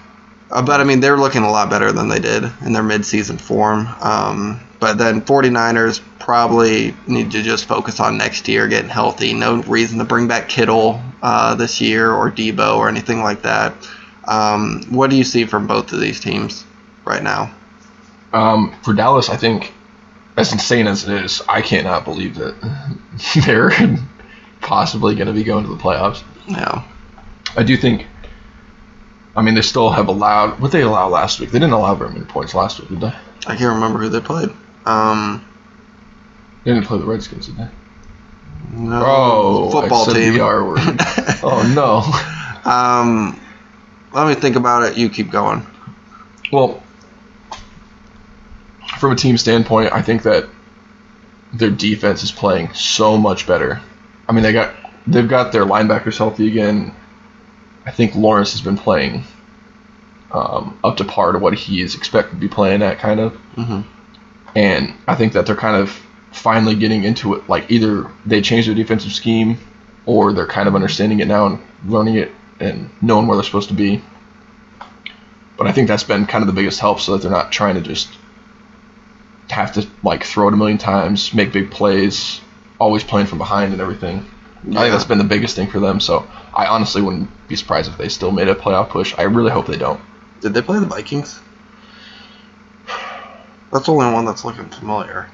Uh, 0.49 0.61
but 0.61 0.79
I 0.79 0.83
mean, 0.83 0.99
they're 0.99 1.17
looking 1.17 1.43
a 1.43 1.51
lot 1.51 1.69
better 1.69 1.91
than 1.91 2.07
they 2.07 2.19
did 2.19 2.43
in 2.65 2.73
their 2.73 2.83
midseason 2.83 3.39
form. 3.39 3.87
Um, 4.01 4.61
but 4.79 4.97
then 4.97 5.21
49ers 5.21 6.01
probably 6.19 6.95
need 7.07 7.31
to 7.31 7.41
just 7.41 7.65
focus 7.65 7.99
on 7.99 8.17
next 8.17 8.47
year, 8.47 8.67
getting 8.67 8.89
healthy. 8.89 9.33
No 9.33 9.61
reason 9.63 9.97
to 9.99 10.05
bring 10.05 10.27
back 10.27 10.49
Kittle 10.49 11.01
uh, 11.21 11.55
this 11.55 11.81
year 11.81 12.11
or 12.11 12.31
Debo 12.31 12.77
or 12.77 12.87
anything 12.87 13.21
like 13.21 13.41
that. 13.41 13.73
Um, 14.25 14.83
what 14.89 15.09
do 15.09 15.15
you 15.15 15.23
see 15.23 15.45
from 15.45 15.67
both 15.67 15.91
of 15.93 15.99
these 15.99 16.19
teams 16.19 16.65
right 17.05 17.23
now? 17.23 17.53
Um, 18.33 18.75
for 18.83 18.93
Dallas, 18.93 19.29
I 19.29 19.37
think, 19.37 19.73
as 20.35 20.51
insane 20.51 20.85
as 20.87 21.07
it 21.07 21.23
is, 21.23 21.41
I 21.47 21.61
cannot 21.61 22.03
believe 22.03 22.35
that 22.35 22.55
they're 23.45 23.71
possibly 24.61 25.15
going 25.15 25.27
to 25.27 25.33
be 25.33 25.43
going 25.43 25.63
to 25.65 25.69
the 25.69 25.81
playoffs. 25.81 26.23
Yeah. 26.47 26.83
I 27.55 27.63
do 27.63 27.77
think. 27.77 28.05
I 29.37 29.41
mean, 29.43 29.53
they 29.53 29.61
still 29.61 29.89
have 29.91 30.07
allowed. 30.09 30.59
What 30.59 30.71
they 30.71 30.81
allow 30.81 31.07
last 31.09 31.39
week? 31.39 31.51
They 31.51 31.59
didn't 31.59 31.73
allow 31.73 31.93
very 31.95 32.11
many 32.11 32.25
points 32.25 32.53
last 32.55 32.79
week, 32.79 32.89
did 32.89 32.99
they? 33.01 33.13
I 33.45 33.55
can't 33.55 33.75
remember 33.75 33.99
who 33.99 34.09
they 34.09 34.19
played. 34.19 34.49
Um, 34.85 35.45
They 36.63 36.73
didn't 36.73 36.87
play 36.87 36.97
the 36.97 37.05
Redskins, 37.05 37.45
did 37.45 37.55
they? 37.57 37.67
no, 38.73 39.03
Oh, 39.05 39.69
football 39.71 40.01
I 40.01 40.05
said 40.05 40.13
team. 40.15 40.33
the 40.33 40.39
R 40.41 40.65
word. 40.67 40.79
oh 41.43 41.71
no. 41.75 42.69
Um, 42.69 43.39
let 44.11 44.27
me 44.27 44.33
think 44.33 44.55
about 44.55 44.83
it. 44.83 44.97
You 44.97 45.07
keep 45.09 45.29
going. 45.31 45.65
Well, 46.51 46.81
from 48.97 49.11
a 49.11 49.15
team 49.15 49.37
standpoint, 49.37 49.93
I 49.93 50.01
think 50.01 50.23
that 50.23 50.49
their 51.53 51.69
defense 51.69 52.23
is 52.23 52.31
playing 52.31 52.73
so 52.73 53.17
much 53.17 53.45
better. 53.45 53.79
I 54.27 54.31
mean, 54.33 54.43
they 54.43 54.51
got 54.53 54.73
they've 55.05 55.27
got 55.29 55.51
their 55.51 55.65
linebackers 55.65 56.17
healthy 56.17 56.47
again. 56.47 56.93
I 57.87 57.91
think 57.91 58.15
Lawrence 58.15 58.51
has 58.51 58.61
been 58.61 58.77
playing 58.77 59.23
um, 60.31 60.77
up 60.83 60.97
to 60.97 61.05
par 61.05 61.31
to 61.31 61.39
what 61.39 61.53
he 61.53 61.81
is 61.81 61.95
expected 61.95 62.35
to 62.35 62.39
be 62.41 62.49
playing 62.49 62.83
at, 62.83 62.99
kind 62.99 63.19
of. 63.19 63.33
hmm 63.55 63.81
And 64.55 64.93
I 65.07 65.15
think 65.15 65.33
that 65.33 65.45
they're 65.45 65.55
kind 65.55 65.77
of 65.77 65.89
finally 66.31 66.75
getting 66.75 67.05
into 67.05 67.33
it. 67.33 67.47
Like 67.47 67.71
either 67.71 68.11
they 68.25 68.41
changed 68.41 68.67
their 68.67 68.75
defensive 68.75 69.13
scheme, 69.13 69.57
or 70.05 70.33
they're 70.33 70.45
kind 70.47 70.67
of 70.67 70.75
understanding 70.75 71.21
it 71.21 71.27
now 71.27 71.47
and 71.47 71.59
learning 71.85 72.15
it 72.15 72.31
and 72.59 72.89
knowing 73.01 73.25
where 73.27 73.37
they're 73.37 73.43
supposed 73.43 73.69
to 73.69 73.75
be. 73.75 74.01
But 75.57 75.67
I 75.67 75.71
think 75.71 75.87
that's 75.87 76.03
been 76.03 76.25
kind 76.25 76.43
of 76.43 76.47
the 76.47 76.53
biggest 76.53 76.79
help, 76.79 76.99
so 76.99 77.13
that 77.13 77.21
they're 77.21 77.31
not 77.31 77.51
trying 77.51 77.75
to 77.75 77.81
just 77.81 78.09
have 79.49 79.73
to 79.73 79.87
like 80.03 80.23
throw 80.25 80.49
it 80.49 80.53
a 80.53 80.57
million 80.57 80.77
times, 80.77 81.33
make 81.33 81.53
big 81.53 81.71
plays, 81.71 82.41
always 82.79 83.03
playing 83.03 83.27
from 83.27 83.37
behind 83.37 83.71
and 83.71 83.81
everything. 83.81 84.25
I 84.69 84.81
think 84.81 84.91
that's 84.91 85.05
been 85.05 85.17
the 85.17 85.23
biggest 85.23 85.55
thing 85.55 85.69
for 85.69 85.79
them. 85.79 85.99
So 85.99 86.27
I 86.53 86.65
honestly 86.67 87.01
wouldn't 87.01 87.29
be 87.47 87.55
surprised 87.55 87.89
if 87.91 87.97
they 87.97 88.09
still 88.09 88.31
made 88.31 88.47
a 88.47 88.55
playoff 88.55 88.89
push. 88.89 89.13
I 89.17 89.23
really 89.23 89.51
hope 89.51 89.67
they 89.67 89.77
don't. 89.77 89.99
Did 90.41 90.53
they 90.53 90.61
play 90.61 90.79
the 90.79 90.85
Vikings? 90.85 91.39
That's 93.71 93.85
the 93.85 93.91
only 93.91 94.11
one 94.13 94.25
that's 94.25 94.45
looking 94.45 94.65
familiar. 94.69 95.29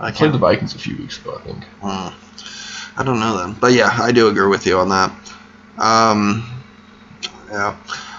I 0.00 0.10
played 0.10 0.32
the 0.32 0.38
Vikings 0.38 0.74
a 0.74 0.78
few 0.78 0.96
weeks 0.96 1.18
ago, 1.18 1.38
I 1.38 1.44
think. 1.46 1.64
Hmm. 1.80 2.98
I 2.98 3.04
don't 3.04 3.20
know 3.20 3.38
then, 3.38 3.52
but 3.54 3.72
yeah, 3.72 3.88
I 3.90 4.12
do 4.12 4.28
agree 4.28 4.48
with 4.48 4.66
you 4.66 4.78
on 4.78 4.88
that. 4.90 5.12
Um, 5.78 6.44
yeah. 7.50 7.76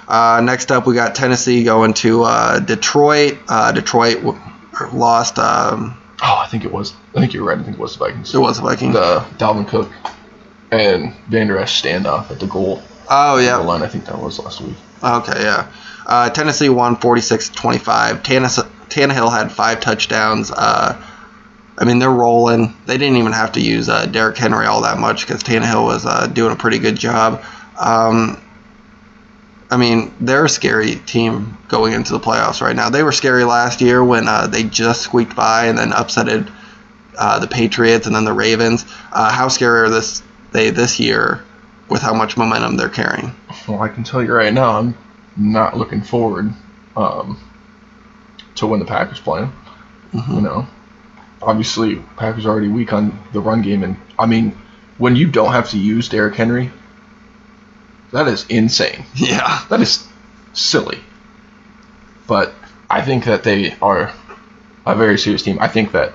Uh, 0.08 0.42
next 0.44 0.72
up, 0.72 0.88
we 0.88 0.96
got 0.96 1.14
Tennessee 1.16 1.64
going 1.64 1.94
to 1.96 2.24
uh, 2.24 2.60
Detroit. 2.60 3.38
Uh, 3.48 3.72
Detroit 3.72 4.18
w- 4.24 4.40
lost. 4.94 5.38
Um, 5.40 6.00
Oh, 6.26 6.38
I 6.38 6.48
think 6.48 6.64
it 6.64 6.72
was. 6.72 6.94
I 7.16 7.20
think 7.20 7.34
you're 7.34 7.44
right. 7.44 7.58
I 7.58 7.64
think 7.64 7.76
it 7.76 7.80
was 7.82 7.94
the 7.98 8.06
Vikings. 8.06 8.34
it 8.34 8.38
was 8.40 8.56
the 8.58 8.64
Vikings. 8.64 8.94
the 8.94 9.20
Dalvin 9.38 9.68
Cook 9.68 9.92
and 10.80 11.14
Vander 11.28 11.58
Esch 11.58 11.82
standoff 11.82 12.32
at 12.32 12.40
the 12.40 12.48
goal 12.48 12.82
oh 13.10 13.38
yeah. 13.38 13.58
line. 13.58 13.82
I 13.82 13.88
think 13.88 14.06
that 14.06 14.20
was 14.20 14.40
last 14.40 14.62
week. 14.62 14.76
Okay, 15.04 15.42
yeah. 15.42 15.72
Uh, 16.06 16.30
Tennessee 16.30 16.70
won 16.70 16.96
46-25. 16.98 18.24
Tannehill, 18.24 18.70
Tannehill 18.90 19.32
had 19.32 19.52
five 19.52 19.80
touchdowns. 19.80 20.52
Uh, 20.52 21.02
I 21.78 21.86
mean, 21.86 22.00
they're 22.00 22.12
rolling. 22.12 22.76
They 22.86 22.98
didn't 22.98 23.18
even 23.18 23.32
have 23.32 23.54
to 23.54 23.62
use 23.62 23.90
uh, 23.90 24.06
Derrick 24.06 24.38
Henry 24.38 24.66
all 24.66 24.82
that 24.82 25.00
much 25.00 25.26
because 25.26 25.44
Tannehill 25.44 25.86
was 25.86 26.06
uh, 26.06 26.28
doing 26.28 26.52
a 26.52 26.56
pretty 26.56 26.80
good 26.80 26.96
job. 26.96 27.44
Um, 27.80 28.42
I 29.72 29.78
mean, 29.78 30.14
they're 30.20 30.46
a 30.46 30.50
scary 30.50 30.96
team 30.96 31.58
going 31.68 31.94
into 31.94 32.14
the 32.14 32.20
playoffs 32.20 32.62
right 32.62 32.76
now. 32.76 32.90
They 32.90 33.02
were 33.02 33.12
scary 33.12 33.44
last 33.44 33.82
year 33.82 34.04
when 34.04 34.28
uh, 34.28 34.48
they 34.48 34.64
just 34.64 35.02
squeaked 35.02 35.36
by 35.36 35.66
and 35.66 35.78
then 35.78 35.92
upsetted 35.92 36.52
uh, 37.18 37.40
the 37.40 37.48
Patriots 37.48 38.06
and 38.06 38.16
then 38.16 38.24
the 38.24 38.34
Ravens. 38.34 38.86
Uh, 39.12 39.32
how 39.32 39.48
scary 39.48 39.82
are 39.82 39.90
this 39.90 40.22
they 40.54 40.70
this 40.70 41.00
year 41.00 41.44
with 41.90 42.02
how 42.02 42.14
much 42.14 42.38
momentum 42.38 42.78
they're 42.78 42.90
carrying? 42.90 43.34
Well, 43.68 43.82
I 43.82 43.90
can 43.90 44.04
tell 44.04 44.24
you 44.24 44.34
right 44.34 44.54
now, 44.54 44.80
I'm 44.80 44.96
not 45.36 45.78
looking 45.78 46.02
forward 46.02 46.54
um, 46.96 47.40
to 48.56 48.68
when 48.68 48.80
the 48.80 48.86
Packers 48.86 49.20
play 49.20 49.42
'em. 49.42 49.54
Mhm. 50.14 50.36
You 50.36 50.42
know, 50.42 50.68
obviously 51.42 51.96
Packers 52.18 52.46
are 52.46 52.50
already 52.50 52.68
weak 52.70 52.94
on 52.94 53.18
the 53.34 53.42
run 53.42 53.62
game, 53.62 53.84
and 53.84 53.98
I 54.18 54.26
mean, 54.28 54.56
when 54.98 55.16
you 55.16 55.28
don't 55.28 55.52
have 55.52 55.70
to 55.72 55.78
use 55.78 56.08
Derrick 56.08 56.36
Henry, 56.36 56.72
that 58.12 58.28
is 58.28 58.46
insane. 58.48 59.06
Yeah. 59.16 59.60
That 59.70 59.82
is 59.82 60.08
silly. 60.54 61.00
But 62.28 62.54
I 62.90 63.02
think 63.02 63.26
that 63.26 63.44
they 63.44 63.76
are 63.82 64.12
a 64.86 64.96
very 64.96 65.18
serious 65.18 65.42
team. 65.42 65.58
I 65.60 65.68
think 65.68 65.92
that 65.94 66.14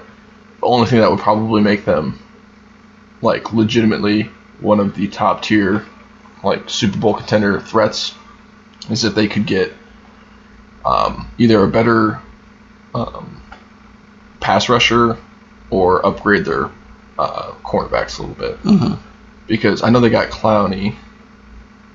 the 0.60 0.66
only 0.66 0.86
thing 0.86 1.00
that 1.00 1.10
would 1.10 1.20
probably 1.20 1.60
make 1.60 1.84
them 1.84 2.18
like 3.22 3.52
legitimately 3.52 4.24
one 4.60 4.80
of 4.80 4.94
the 4.94 5.08
top 5.08 5.42
tier 5.42 5.84
like 6.42 6.68
Super 6.70 6.98
Bowl 6.98 7.14
contender 7.14 7.60
threats 7.60 8.14
is 8.90 9.04
if 9.04 9.14
they 9.14 9.26
could 9.28 9.46
get 9.46 9.72
um, 10.84 11.30
either 11.38 11.62
a 11.62 11.68
better 11.68 12.20
um, 12.94 13.42
pass 14.40 14.68
rusher 14.68 15.18
or 15.70 16.04
upgrade 16.06 16.44
their 16.44 16.70
uh, 17.18 17.52
cornerbacks 17.64 18.18
a 18.18 18.22
little 18.22 18.36
bit. 18.36 18.56
hmm 18.58 18.94
Because 19.46 19.82
I 19.82 19.90
know 19.90 20.00
they 20.00 20.10
got 20.10 20.30
Clowney. 20.30 20.94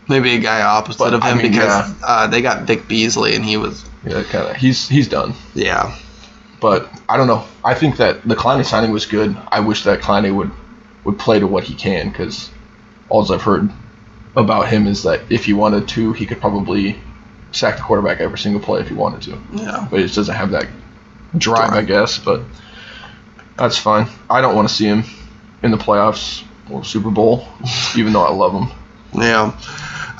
Maybe 0.09 0.35
a 0.35 0.39
guy 0.39 0.61
opposite 0.61 0.99
But, 0.99 1.13
of 1.13 1.23
I 1.23 1.31
him 1.31 1.37
mean, 1.37 1.51
because 1.51 1.89
yeah. 1.89 1.95
uh, 2.05 2.27
they 2.27 2.41
got 2.41 2.63
Vic 2.63 2.87
Beasley 2.89 3.35
and 3.35 3.43
he 3.45 3.55
was 3.55 3.85
Yeah, 4.05 4.21
kind 4.23 4.49
of. 4.49 4.57
He's 4.57 4.87
he's 4.89 5.07
done. 5.07 5.33
yeah 5.55 5.95
But 6.59 6.91
I 7.07 7.15
don't 7.15 7.27
know. 7.27 7.45
I 7.63 7.73
think 7.73 7.95
that 7.97 8.27
the 8.27 8.35
Clowney 8.35 8.65
signing 8.65 8.91
was 8.91 9.05
good. 9.05 9.35
I 9.47 9.61
wish 9.61 9.83
that 9.85 10.01
Clowney 10.01 10.35
would 10.35 10.51
would 11.03 11.19
play 11.19 11.39
to 11.39 11.47
what 11.47 11.63
he 11.63 11.75
can 11.75 12.09
because 12.09 12.49
all 13.09 13.31
I've 13.31 13.41
heard 13.41 13.69
about 14.35 14.67
him 14.69 14.87
is 14.87 15.03
that 15.03 15.21
if 15.29 15.45
he 15.45 15.53
wanted 15.53 15.87
to, 15.89 16.13
he 16.13 16.25
could 16.25 16.39
probably 16.39 16.99
sack 17.51 17.77
the 17.77 17.83
quarterback 17.83 18.19
every 18.19 18.37
single 18.39 18.61
play 18.61 18.81
if 18.81 18.87
he 18.87 18.95
wanted 18.95 19.21
to. 19.23 19.39
yeah 19.53 19.87
But 19.89 19.97
he 19.97 20.03
just 20.03 20.15
doesn't 20.15 20.35
have 20.35 20.51
that 20.51 20.67
drive. 21.37 21.73
I 21.73 21.83
guess. 21.83 22.17
But 22.17 22.41
that's 23.57 23.77
fine. 23.77 24.07
I 24.29 24.41
don't 24.41 24.55
want 24.55 24.67
to 24.67 24.73
see 24.73 24.85
him 24.85 25.03
in 25.61 25.71
the 25.71 25.77
playoffs 25.77 26.43
or 26.69 26.83
Super 26.83 27.11
Bowl, 27.11 27.47
even 27.97 28.13
though 28.13 28.23
I 28.25 28.31
love 28.31 28.53
him. 28.53 28.71
yeah. 29.13 29.51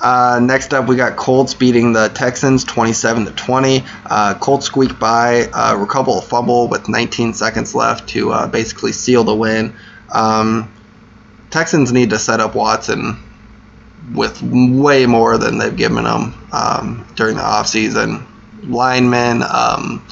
Uh, 0.04 0.38
next 0.44 0.74
up, 0.74 0.86
we 0.90 0.98
got 0.98 1.16
Colts 1.16 1.54
beating 1.54 1.94
the 1.94 2.10
Texans 2.10 2.66
27 2.66 3.24
to 3.25 3.32
20. 3.32 3.84
Uh, 4.06 4.34
Colts 4.38 4.66
squeak 4.66 5.00
by, 5.00 5.44
uh, 5.54 5.78
recover 5.80 6.12
a 6.18 6.22
fumble 6.22 6.68
with 6.68 6.90
19 6.90 7.34
seconds 7.34 7.74
left 7.74 8.10
to 8.10 8.32
uh, 8.34 8.46
basically 8.48 8.92
seal 8.92 9.24
the 9.24 9.34
win. 9.34 9.74
Um, 10.13 10.72
Texans 11.50 11.91
need 11.91 12.12
to 12.12 12.20
set 12.20 12.39
up 12.39 12.55
Watson 12.55 13.17
with 14.13 14.41
way 14.41 15.05
more 15.05 15.38
than 15.38 15.58
they've 15.58 15.75
given 15.75 16.05
him 16.05 16.34
um, 16.51 17.08
during 17.15 17.36
the 17.36 17.41
offseason. 17.41 18.25
Linemen, 18.63 19.41
um, 19.43 20.05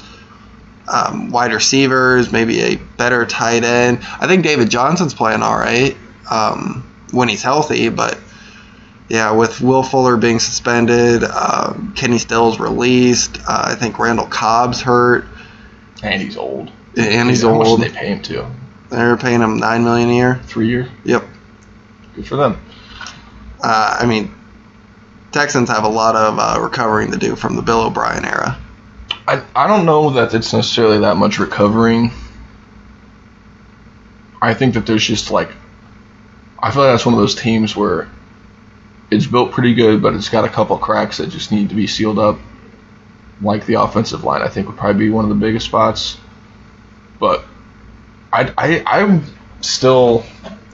um, 0.87 1.31
wide 1.31 1.53
receivers, 1.53 2.31
maybe 2.31 2.59
a 2.61 2.75
better 2.75 3.25
tight 3.25 3.63
end. 3.63 3.99
I 4.19 4.27
think 4.27 4.43
David 4.43 4.69
Johnson's 4.69 5.13
playing 5.13 5.41
all 5.41 5.55
right 5.57 5.95
um, 6.29 6.89
when 7.11 7.29
he's 7.29 7.41
healthy, 7.43 7.89
but 7.89 8.17
yeah, 9.07 9.31
with 9.31 9.61
Will 9.61 9.83
Fuller 9.83 10.15
being 10.17 10.39
suspended, 10.39 11.23
um, 11.23 11.93
Kenny 11.95 12.17
Stills 12.17 12.59
released. 12.59 13.37
Uh, 13.41 13.63
I 13.67 13.75
think 13.75 13.99
Randall 13.99 14.27
Cobb's 14.27 14.81
hurt, 14.81 15.25
And 16.01 16.21
he's 16.21 16.37
old. 16.37 16.71
and 16.97 17.29
he's 17.29 17.41
How 17.43 17.57
much 17.57 17.67
old. 17.67 17.81
did 17.81 17.91
they 17.91 17.97
pay 17.97 18.07
him 18.07 18.21
to? 18.23 18.47
They're 18.91 19.17
paying 19.17 19.41
him 19.41 19.57
nine 19.57 19.83
million 19.83 20.09
a 20.09 20.13
year. 20.13 20.35
Three 20.43 20.67
year? 20.67 20.89
Yep. 21.05 21.23
Good 22.15 22.27
for 22.27 22.35
them. 22.35 22.61
Uh, 23.63 23.97
I 24.01 24.05
mean, 24.05 24.33
Texans 25.31 25.69
have 25.69 25.85
a 25.85 25.89
lot 25.89 26.15
of 26.15 26.37
uh, 26.37 26.59
recovering 26.61 27.11
to 27.11 27.17
do 27.17 27.35
from 27.35 27.55
the 27.55 27.61
Bill 27.61 27.81
O'Brien 27.81 28.25
era. 28.25 28.59
I, 29.27 29.41
I 29.55 29.67
don't 29.67 29.85
know 29.85 30.09
that 30.11 30.33
it's 30.33 30.51
necessarily 30.51 30.99
that 30.99 31.15
much 31.15 31.39
recovering. 31.39 32.11
I 34.41 34.53
think 34.53 34.73
that 34.73 34.85
there's 34.85 35.05
just 35.05 35.31
like 35.31 35.51
I 36.61 36.71
feel 36.71 36.83
like 36.83 36.93
that's 36.93 37.05
one 37.05 37.15
of 37.15 37.19
those 37.19 37.35
teams 37.35 37.75
where 37.75 38.09
it's 39.09 39.25
built 39.25 39.51
pretty 39.51 39.73
good, 39.73 40.01
but 40.01 40.13
it's 40.13 40.29
got 40.29 40.45
a 40.45 40.49
couple 40.49 40.77
cracks 40.77 41.17
that 41.17 41.29
just 41.29 41.51
need 41.51 41.69
to 41.69 41.75
be 41.75 41.87
sealed 41.87 42.19
up. 42.19 42.39
Like 43.41 43.65
the 43.65 43.75
offensive 43.75 44.23
line, 44.23 44.41
I 44.41 44.47
think 44.47 44.67
would 44.67 44.77
probably 44.77 45.05
be 45.05 45.09
one 45.09 45.25
of 45.25 45.29
the 45.29 45.35
biggest 45.35 45.65
spots. 45.65 46.17
But 47.19 47.45
I, 48.33 48.53
I 48.57 48.83
I'm 49.01 49.23
still 49.61 50.23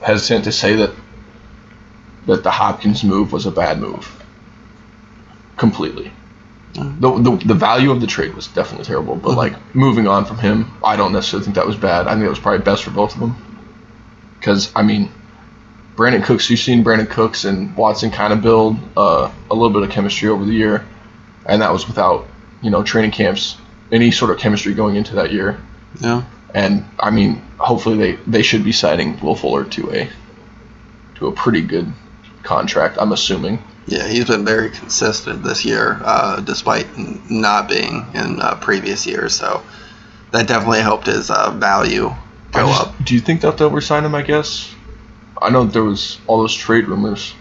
hesitant 0.02 0.44
to 0.44 0.52
say 0.52 0.76
that 0.76 0.90
that 2.26 2.42
the 2.42 2.50
Hopkins 2.50 3.02
move 3.04 3.32
was 3.32 3.46
a 3.46 3.50
bad 3.50 3.78
move. 3.80 4.06
Completely. 5.56 6.12
The, 6.74 7.10
the, 7.18 7.42
the 7.44 7.54
value 7.54 7.90
of 7.90 8.00
the 8.00 8.06
trade 8.06 8.34
was 8.34 8.46
definitely 8.46 8.84
terrible, 8.84 9.16
but 9.16 9.30
Mm-hmm. 9.30 9.38
like 9.38 9.74
moving 9.74 10.06
on 10.06 10.24
from 10.24 10.38
him, 10.38 10.70
I 10.84 10.94
don't 10.94 11.12
necessarily 11.12 11.44
think 11.44 11.56
that 11.56 11.66
was 11.66 11.74
bad. 11.76 12.06
I 12.06 12.12
think 12.12 12.24
it 12.24 12.28
was 12.28 12.38
probably 12.38 12.64
best 12.64 12.84
for 12.84 12.90
both 12.90 13.14
of 13.14 13.20
them. 13.20 13.34
Because 14.38 14.70
I 14.76 14.82
mean, 14.82 15.10
Brandin 15.96 16.22
Cooks, 16.22 16.48
you've 16.48 16.60
seen 16.60 16.84
Brandin 16.84 17.10
Cooks 17.10 17.44
and 17.44 17.76
Watson 17.76 18.12
kind 18.12 18.32
of 18.32 18.42
build 18.42 18.76
uh, 18.96 19.32
a 19.50 19.54
little 19.54 19.70
bit 19.70 19.82
of 19.82 19.90
chemistry 19.90 20.28
over 20.28 20.44
the 20.44 20.52
year, 20.52 20.86
and 21.46 21.62
that 21.62 21.72
was 21.72 21.88
without 21.88 22.28
you 22.62 22.70
know 22.70 22.84
training 22.84 23.10
camps, 23.10 23.56
any 23.90 24.12
sort 24.12 24.30
of 24.30 24.38
chemistry 24.38 24.72
going 24.74 24.94
into 24.94 25.16
that 25.16 25.32
year. 25.32 25.60
Yeah. 26.00 26.22
And 26.54 26.84
I 26.98 27.10
mean, 27.10 27.42
hopefully 27.58 27.96
they, 27.96 28.12
they 28.26 28.42
should 28.42 28.64
be 28.64 28.72
signing 28.72 29.18
Will 29.20 29.34
Fuller 29.34 29.64
to 29.64 29.90
a 29.92 30.08
to 31.16 31.26
a 31.26 31.32
pretty 31.32 31.60
good 31.62 31.92
contract. 32.42 32.96
I'm 33.00 33.12
assuming. 33.12 33.62
Yeah, 33.86 34.06
he's 34.06 34.26
been 34.26 34.44
very 34.44 34.70
consistent 34.70 35.42
this 35.42 35.64
year, 35.64 35.98
uh, 36.04 36.40
despite 36.40 36.86
not 37.30 37.68
being 37.68 38.04
in 38.14 38.40
uh, 38.40 38.56
previous 38.60 39.06
years. 39.06 39.34
So 39.34 39.62
that 40.30 40.46
definitely 40.46 40.80
helped 40.80 41.06
his 41.06 41.30
uh, 41.30 41.50
value 41.52 42.14
go 42.52 42.66
just- 42.66 42.80
up. 42.80 42.94
Do 43.04 43.14
you 43.14 43.20
think 43.20 43.40
that 43.42 43.56
they'll 43.58 43.70
resign 43.70 44.04
him? 44.04 44.14
I 44.14 44.22
guess. 44.22 44.74
I 45.40 45.50
know 45.50 45.64
there 45.64 45.84
was 45.84 46.18
all 46.26 46.38
those 46.40 46.54
trade 46.54 46.88
rumors. 46.88 47.34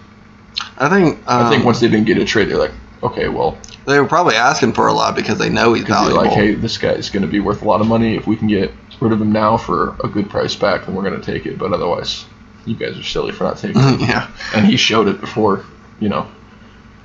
I 0.78 0.90
think. 0.90 1.18
Um, 1.28 1.46
I 1.46 1.50
think 1.50 1.66
once 1.66 1.80
they 1.80 1.88
didn't 1.88 2.06
get 2.06 2.18
a 2.18 2.26
trade, 2.26 2.50
they're 2.50 2.58
like, 2.58 2.74
okay, 3.04 3.28
well, 3.28 3.58
they 3.86 4.00
were 4.00 4.08
probably 4.08 4.36
asking 4.36 4.74
for 4.74 4.88
a 4.88 4.94
lot 4.94 5.16
because 5.16 5.38
they 5.40 5.50
know 5.50 5.74
he's 5.74 5.86
valuable. 5.86 6.18
like, 6.24 6.32
hey, 6.32 6.54
this 6.54 6.78
guy's 6.78 7.10
going 7.10 7.24
to 7.24 7.28
be 7.28 7.40
worth 7.40 7.62
a 7.62 7.66
lot 7.66 7.82
of 7.82 7.88
money. 7.88 8.16
If 8.16 8.28
we 8.28 8.36
can 8.36 8.48
get 8.48 8.72
rid 9.00 9.12
of 9.12 9.22
him 9.22 9.32
now 9.32 9.58
for 9.58 9.96
a 10.04 10.08
good 10.08 10.30
price 10.30 10.56
back, 10.56 10.86
then 10.86 10.96
we're 10.96 11.04
going 11.04 11.20
to 11.20 11.26
take 11.26 11.46
it. 11.46 11.58
But 11.58 11.74
otherwise, 11.74 12.26
you 12.66 12.76
guys 12.76 12.98
are 12.98 13.04
silly 13.04 13.32
for 13.32 13.44
not 13.44 13.58
taking 13.58 13.82
it. 13.82 14.02
yeah, 14.02 14.30
and 14.54 14.66
he 14.66 14.78
showed 14.78 15.08
it 15.08 15.20
before, 15.20 15.66
you 16.00 16.10
know. 16.10 16.28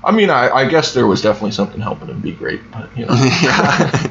I 0.04 0.10
mean, 0.10 0.30
I, 0.30 0.50
I 0.50 0.64
guess 0.68 0.94
there 0.94 1.06
was 1.06 1.22
definitely 1.22 1.52
something 1.52 1.80
helping 1.80 2.08
him 2.08 2.20
be 2.20 2.32
great, 2.32 2.60
but 2.72 2.96
you 2.96 3.06
know. 3.06 3.14
yeah. 3.42 4.08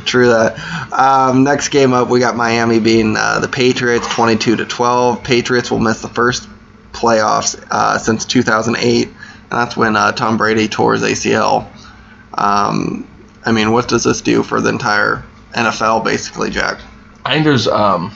True 0.04 0.28
that. 0.28 0.58
Um, 0.92 1.44
next 1.44 1.68
game 1.68 1.92
up, 1.92 2.08
we 2.08 2.20
got 2.20 2.36
Miami 2.36 2.80
beating 2.80 3.16
uh, 3.16 3.40
the 3.40 3.48
Patriots, 3.48 4.06
twenty-two 4.08 4.56
to 4.56 4.64
twelve. 4.64 5.22
Patriots 5.22 5.70
will 5.70 5.80
miss 5.80 6.00
the 6.00 6.08
first 6.08 6.48
playoffs 6.92 7.62
uh, 7.70 7.98
since 7.98 8.24
two 8.24 8.42
thousand 8.42 8.76
eight, 8.78 9.08
and 9.08 9.50
that's 9.50 9.76
when 9.76 9.96
uh, 9.96 10.12
Tom 10.12 10.38
Brady 10.38 10.68
tore 10.68 10.94
his 10.94 11.02
ACL. 11.02 11.68
Um, 12.34 13.06
I 13.44 13.52
mean, 13.52 13.72
what 13.72 13.88
does 13.88 14.04
this 14.04 14.20
do 14.22 14.42
for 14.42 14.60
the 14.60 14.70
entire 14.70 15.24
NFL, 15.52 16.04
basically, 16.04 16.50
Jack? 16.50 16.80
I 17.28 17.34
think 17.34 17.44
there's 17.44 17.68
um 17.68 18.10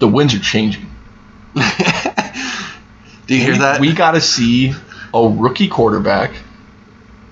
the 0.00 0.06
winds 0.06 0.34
are 0.34 0.38
changing. 0.38 0.84
Do 1.54 3.34
you 3.34 3.40
hear 3.40 3.52
we, 3.52 3.58
that? 3.60 3.80
We 3.80 3.94
got 3.94 4.10
to 4.10 4.20
see 4.20 4.74
a 5.14 5.28
rookie 5.28 5.68
quarterback 5.68 6.32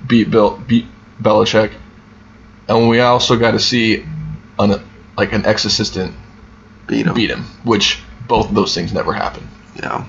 beat 0.07 0.31
Bill 0.31 0.57
beat 0.57 0.87
Belichick, 1.21 1.75
and 2.67 2.89
we 2.89 3.01
also 3.01 3.37
got 3.37 3.51
to 3.51 3.61
see 3.61 4.07
an 4.59 4.83
like 5.19 5.35
an 5.35 5.45
ex 5.45 5.67
assistant 5.67 6.15
beat 6.87 7.07
him. 7.07 7.13
beat 7.13 7.29
him, 7.29 7.43
which 7.63 8.01
both 8.27 8.49
of 8.49 8.55
those 8.55 8.75
things 8.75 8.95
never 8.95 9.13
happen. 9.13 9.47
Yeah. 9.77 10.07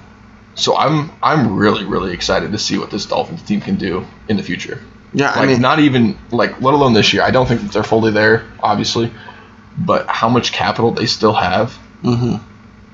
So 0.54 0.78
I'm 0.78 1.12
I'm 1.22 1.58
really 1.58 1.84
really 1.84 2.14
excited 2.14 2.54
to 2.54 2.58
see 2.58 2.78
what 2.78 2.92
this 2.92 3.06
Dolphins 3.06 3.42
team 3.42 3.60
can 3.60 3.76
do 3.76 4.06
in 4.30 4.38
the 4.38 4.44
future. 4.44 4.82
Yeah, 5.16 5.30
Like 5.32 5.38
I 5.38 5.46
mean, 5.46 5.62
not 5.62 5.80
even 5.80 6.18
like 6.32 6.62
let 6.62 6.74
alone 6.74 6.94
this 6.94 7.14
year. 7.14 7.24
I 7.24 7.32
don't 7.32 7.48
think 7.48 7.62
that 7.62 7.72
they're 7.72 7.84
fully 7.84 8.12
there, 8.12 8.44
obviously, 8.60 9.12
but 9.78 10.08
how 10.08 10.30
much 10.30 10.52
capital 10.52 10.92
they 10.92 11.06
still 11.06 11.34
have. 11.34 11.78
mhm. 12.04 12.42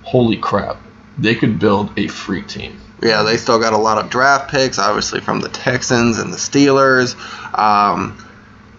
Holy 0.03 0.37
crap! 0.37 0.77
They 1.17 1.35
could 1.35 1.59
build 1.59 1.91
a 1.97 2.07
freak 2.07 2.47
team. 2.47 2.79
yeah, 3.01 3.23
they 3.23 3.37
still 3.37 3.59
got 3.59 3.73
a 3.73 3.77
lot 3.77 3.97
of 3.97 4.09
draft 4.11 4.51
picks, 4.51 4.77
obviously 4.79 5.19
from 5.19 5.39
the 5.41 5.49
Texans 5.49 6.19
and 6.19 6.31
the 6.31 6.37
Steelers. 6.37 7.15
Um, 7.57 8.17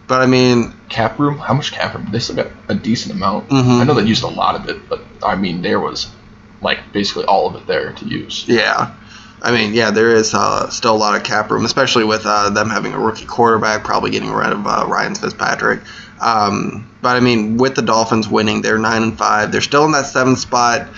but 0.07 0.21
I 0.23 0.27
mean, 0.27 0.73
Cap 0.89 1.19
room? 1.19 1.39
How 1.39 1.55
much 1.55 1.73
cap 1.73 1.95
room? 1.95 2.09
They 2.13 2.19
still 2.21 2.37
got 2.37 2.49
a 2.69 2.75
decent 2.75 3.15
amount. 3.15 3.49
Mhm. 3.49 3.81
I 3.81 3.85
know 3.85 3.95
they 3.95 4.03
used 4.05 4.23
a 4.25 4.29
lot 4.29 4.55
of 4.57 4.69
it, 4.69 4.89
but 4.89 5.01
I 5.23 5.37
mean 5.37 5.63
there 5.63 5.81
was 5.81 6.09
like 6.61 6.79
basically 6.93 7.25
all 7.25 7.47
of 7.49 7.57
it 7.57 7.67
there 7.67 7.93
to 7.93 8.05
use. 8.07 8.45
yeah, 8.47 8.93
I 9.43 9.51
mean, 9.51 9.75
yeah, 9.75 9.91
there 9.91 10.15
is 10.15 10.35
uh, 10.35 10.71
still 10.71 10.95
a 10.95 10.97
lot 10.97 11.17
of 11.17 11.25
cap 11.25 11.50
room, 11.50 11.65
especially 11.65 12.05
with 12.05 12.23
uh, 12.25 12.50
them 12.50 12.71
having 12.71 12.93
a 12.93 12.99
rookie 12.99 13.26
quarterback, 13.26 13.83
probably 13.83 14.13
getting 14.13 14.31
rid 14.31 14.52
of 14.52 14.65
uh, 14.65 14.87
Ryan 14.89 15.17
Fitzpatrick. 15.17 15.81
Um, 16.21 16.89
but 17.02 17.17
I 17.17 17.21
mean, 17.21 17.57
with 17.57 17.75
the 17.75 17.83
Dolphins 17.83 18.28
winning, 18.28 18.63
they're 18.63 18.78
nine 18.78 19.02
and 19.02 19.19
five. 19.19 19.50
They're 19.50 19.61
still 19.61 19.85
in 19.85 19.93
that 19.93 20.07
seventh 20.07 20.39
spot, 20.39 20.89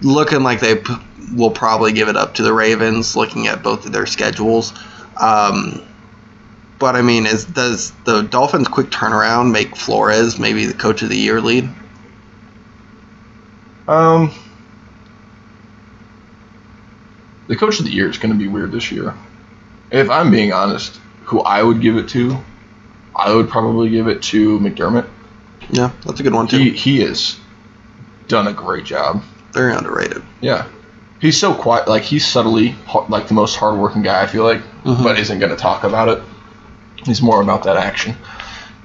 looking 0.00 0.44
like 0.44 0.60
they 0.60 0.76
p- 0.76 0.94
will 1.34 1.50
probably 1.50 1.92
give 1.92 2.08
it 2.08 2.16
up 2.16 2.34
to 2.34 2.42
the 2.42 2.52
Ravens. 2.52 3.16
Looking 3.16 3.48
at 3.48 3.64
both 3.64 3.84
of 3.86 3.92
their 3.92 4.06
schedules. 4.06 4.72
Um, 5.20 5.82
but 6.78 6.94
I 6.94 7.02
mean, 7.02 7.26
is 7.26 7.44
does 7.44 7.90
the 8.04 8.22
Dolphins' 8.22 8.68
quick 8.68 8.90
turnaround 8.90 9.50
make 9.50 9.74
Flores 9.74 10.38
maybe 10.38 10.66
the 10.66 10.74
coach 10.74 11.02
of 11.02 11.08
the 11.08 11.16
year 11.16 11.40
lead? 11.40 11.68
Um, 13.88 14.32
the 17.48 17.56
coach 17.56 17.78
of 17.80 17.84
the 17.86 17.90
year 17.90 18.08
is 18.08 18.18
going 18.18 18.32
to 18.32 18.38
be 18.38 18.46
weird 18.48 18.70
this 18.72 18.92
year. 18.92 19.14
If 19.90 20.10
I'm 20.10 20.30
being 20.30 20.52
honest, 20.52 21.00
who 21.24 21.40
I 21.40 21.62
would 21.62 21.80
give 21.80 21.96
it 21.96 22.08
to, 22.10 22.36
I 23.16 23.34
would 23.34 23.48
probably 23.48 23.88
give 23.90 24.06
it 24.06 24.22
to 24.24 24.58
McDermott. 24.60 25.08
Yeah, 25.70 25.90
that's 26.06 26.20
a 26.20 26.22
good 26.22 26.34
one 26.34 26.46
too. 26.46 26.58
He 26.58 26.70
he 26.70 27.00
has 27.00 27.36
done 28.28 28.46
a 28.46 28.52
great 28.52 28.84
job. 28.84 29.22
Very 29.52 29.74
underrated. 29.74 30.22
Yeah. 30.40 30.66
He's 31.20 31.36
so 31.36 31.52
quiet, 31.52 31.88
like 31.88 32.02
he's 32.04 32.24
subtly 32.26 32.76
like 33.08 33.26
the 33.28 33.34
most 33.34 33.56
hardworking 33.56 34.02
guy 34.02 34.22
I 34.22 34.26
feel 34.26 34.44
like, 34.44 34.60
Mhm. 34.84 35.02
but 35.02 35.18
isn't 35.18 35.38
going 35.40 35.50
to 35.50 35.56
talk 35.56 35.82
about 35.84 36.08
it. 36.08 36.22
He's 37.04 37.20
more 37.20 37.42
about 37.42 37.64
that 37.64 37.76
action. 37.76 38.14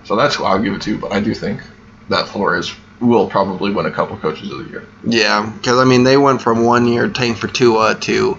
So 0.05 0.15
that's 0.15 0.35
who 0.35 0.43
I'll 0.45 0.59
give 0.61 0.73
it 0.73 0.81
to. 0.83 0.97
But 0.97 1.11
I 1.13 1.19
do 1.19 1.33
think 1.35 1.61
that 2.09 2.27
Flores 2.27 2.73
will 2.99 3.27
probably 3.27 3.71
win 3.71 3.85
a 3.85 3.91
couple 3.91 4.17
coaches 4.17 4.51
of 4.51 4.63
the 4.63 4.69
year. 4.71 4.87
Yeah, 5.03 5.45
because 5.57 5.77
I 5.79 5.83
mean 5.85 6.03
they 6.03 6.17
went 6.17 6.41
from 6.41 6.63
one 6.63 6.87
year 6.87 7.07
tank 7.07 7.37
for 7.37 7.47
Tua 7.47 7.95
to 8.01 8.37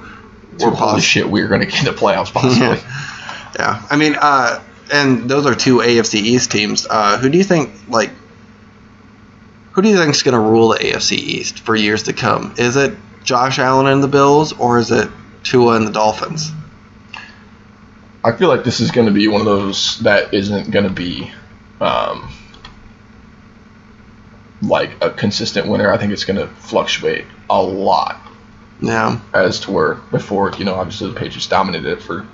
We're 0.59 0.71
holy 0.71 1.01
shit, 1.01 1.29
we're 1.29 1.49
going 1.49 1.61
to 1.61 1.67
get 1.67 1.81
in 1.81 1.85
the 1.87 1.99
playoffs 1.99 2.33
possibly. 2.33 2.79
Yeah, 3.57 3.87
I 3.89 3.97
mean, 3.97 4.17
uh, 4.19 4.61
and 4.93 5.31
those 5.31 5.47
are 5.47 5.55
two 5.55 5.79
AFC 5.79 6.15
East 6.15 6.51
teams. 6.51 6.87
Uh, 6.89 7.19
who 7.19 7.29
do 7.29 7.39
you 7.39 7.45
think 7.45 7.71
like? 7.89 8.11
Who 9.73 9.83
do 9.83 9.89
you 9.89 9.97
think 9.97 10.11
is 10.11 10.23
going 10.23 10.35
to 10.35 10.41
rule 10.41 10.71
the 10.71 10.79
AFC 10.79 11.13
East 11.13 11.61
for 11.61 11.75
years 11.75 12.05
to 12.05 12.13
come? 12.13 12.55
Is 12.59 12.77
it 12.77 12.97
Josh 13.23 13.59
Allen 13.59 13.87
and 13.87 14.03
the 14.03 14.09
Bills, 14.09 14.53
or 14.53 14.79
is 14.79 14.91
it 14.91 15.09
Tua 15.43 15.77
and 15.77 15.87
the 15.87 15.93
Dolphins? 15.93 16.51
I 18.25 18.33
feel 18.33 18.49
like 18.49 18.65
this 18.65 18.81
is 18.81 18.91
going 18.91 19.07
to 19.07 19.13
be 19.13 19.29
one 19.29 19.41
of 19.41 19.47
those 19.47 19.99
that 20.01 20.33
isn't 20.33 20.71
going 20.71 20.87
to 20.87 20.93
be 20.93 21.31
um, 21.81 22.33
like 24.63 24.93
a 25.03 25.11
consistent 25.11 25.69
winner. 25.69 25.93
I 25.93 25.99
think 25.99 26.13
it's 26.13 26.25
going 26.25 26.39
to 26.39 26.49
fluctuate 26.55 27.27
a 27.51 27.61
lot 27.63 28.24
Yeah, 28.87 29.21
as 29.33 29.61
to 29.61 29.71
where 29.73 29.95
before, 29.95 30.53
you 30.59 30.65
know, 30.65 30.75
obviously 30.75 31.09
the 31.09 31.19
Patriots 31.19 31.47
dominated 31.47 31.91
it 31.93 32.03
for 32.03 32.27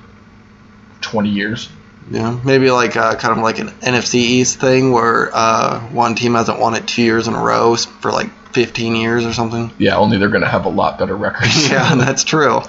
20 1.02 1.28
years. 1.28 1.68
yeah, 2.10 2.38
maybe 2.44 2.70
like 2.70 2.96
uh, 2.96 3.14
kind 3.16 3.36
of 3.36 3.42
like 3.42 3.58
an 3.58 3.68
NFC 3.80 4.14
East 4.16 4.58
thing 4.60 4.92
where 4.92 5.30
uh, 5.32 5.80
one 5.90 6.14
team 6.14 6.34
hasn't 6.34 6.58
won 6.58 6.74
it 6.74 6.86
two 6.86 7.02
years 7.02 7.28
in 7.28 7.34
a 7.34 7.42
row 7.42 7.76
for 7.76 8.10
like 8.10 8.30
15 8.52 8.96
years 8.96 9.24
or 9.24 9.32
something. 9.32 9.70
Yeah, 9.78 9.96
only 9.96 10.18
they're 10.18 10.28
going 10.28 10.42
to 10.42 10.48
have 10.48 10.64
a 10.64 10.70
lot 10.70 10.98
better 10.98 11.16
records. 11.16 11.70
yeah, 11.70 11.94
that's 11.94 12.24
true. 12.24 12.60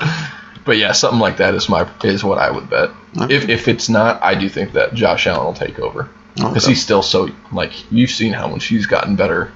but 0.65 0.77
yeah, 0.77 0.91
something 0.91 1.19
like 1.19 1.37
that 1.37 1.55
is 1.55 1.67
my 1.69 1.89
is 2.03 2.23
what 2.23 2.37
I 2.37 2.51
would 2.51 2.69
bet. 2.69 2.89
Okay. 3.19 3.33
If 3.35 3.49
if 3.49 3.67
it's 3.67 3.89
not, 3.89 4.21
I 4.23 4.35
do 4.35 4.47
think 4.47 4.73
that 4.73 4.93
Josh 4.93 5.27
Allen 5.27 5.45
will 5.45 5.53
take 5.53 5.79
over 5.79 6.09
because 6.35 6.63
Okay. 6.65 6.71
he's 6.71 6.81
still 6.83 7.01
so 7.01 7.29
like 7.51 7.73
you've 7.91 8.11
seen 8.11 8.31
how 8.33 8.47
much 8.47 8.65
he's 8.67 8.85
gotten 8.85 9.15
better 9.15 9.51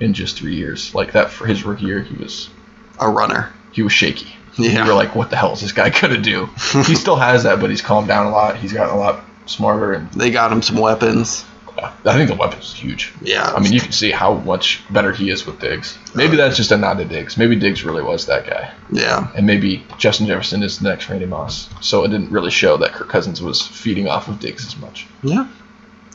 in 0.00 0.12
just 0.14 0.36
three 0.38 0.56
years. 0.56 0.94
Like 0.94 1.12
that 1.12 1.30
for 1.30 1.46
his 1.46 1.64
rookie 1.64 1.84
year, 1.86 2.00
he 2.00 2.14
was 2.16 2.48
a 2.98 3.08
runner. 3.08 3.52
He 3.76 3.82
was 3.82 3.92
shaky. 3.92 4.26
Yeah. 4.58 4.82
You 4.84 4.88
were 4.90 4.94
like, 4.96 5.14
what 5.14 5.28
the 5.30 5.36
hell 5.36 5.52
is 5.52 5.60
this 5.60 5.72
guy 5.72 5.90
gonna 5.90 6.16
do? 6.18 6.46
he 6.86 6.94
still 7.04 7.16
has 7.16 7.42
that, 7.44 7.60
but 7.60 7.68
he's 7.70 7.82
calmed 7.82 8.08
down 8.08 8.26
a 8.26 8.30
lot. 8.30 8.56
He's 8.56 8.72
gotten 8.72 8.94
a 8.94 8.98
lot 8.98 9.22
smarter, 9.44 9.92
and 9.92 10.10
They 10.12 10.30
got 10.30 10.50
him 10.50 10.62
some 10.62 10.78
weapons. 10.78 11.44
I 11.78 12.14
think 12.16 12.30
the 12.30 12.36
weapon's 12.36 12.64
is 12.68 12.72
huge. 12.72 13.12
Yeah, 13.20 13.52
I 13.54 13.60
mean, 13.60 13.74
you 13.74 13.80
can 13.80 13.92
see 13.92 14.10
how 14.10 14.32
much 14.36 14.82
better 14.88 15.12
he 15.12 15.28
is 15.28 15.44
with 15.44 15.60
Diggs. 15.60 15.98
Maybe 16.14 16.34
that's 16.38 16.56
just 16.56 16.72
a 16.72 16.76
nod 16.78 16.96
to 16.96 17.04
Diggs. 17.04 17.36
Maybe 17.36 17.54
Diggs 17.54 17.84
really 17.84 18.02
was 18.02 18.24
that 18.26 18.46
guy, 18.46 18.72
yeah, 18.90 19.30
and 19.36 19.46
maybe 19.46 19.84
Justin 19.98 20.26
Jefferson 20.26 20.62
is 20.62 20.78
the 20.78 20.88
next 20.88 21.10
Randy 21.10 21.26
Moss. 21.26 21.68
So 21.82 22.02
it 22.04 22.08
didn't 22.08 22.30
really 22.30 22.50
show 22.50 22.78
that 22.78 22.94
Kirk 22.94 23.10
Cousins 23.10 23.42
was 23.42 23.60
feeding 23.60 24.08
off 24.08 24.26
of 24.28 24.40
Diggs 24.40 24.66
as 24.66 24.74
much. 24.78 25.06
yeah. 25.22 25.46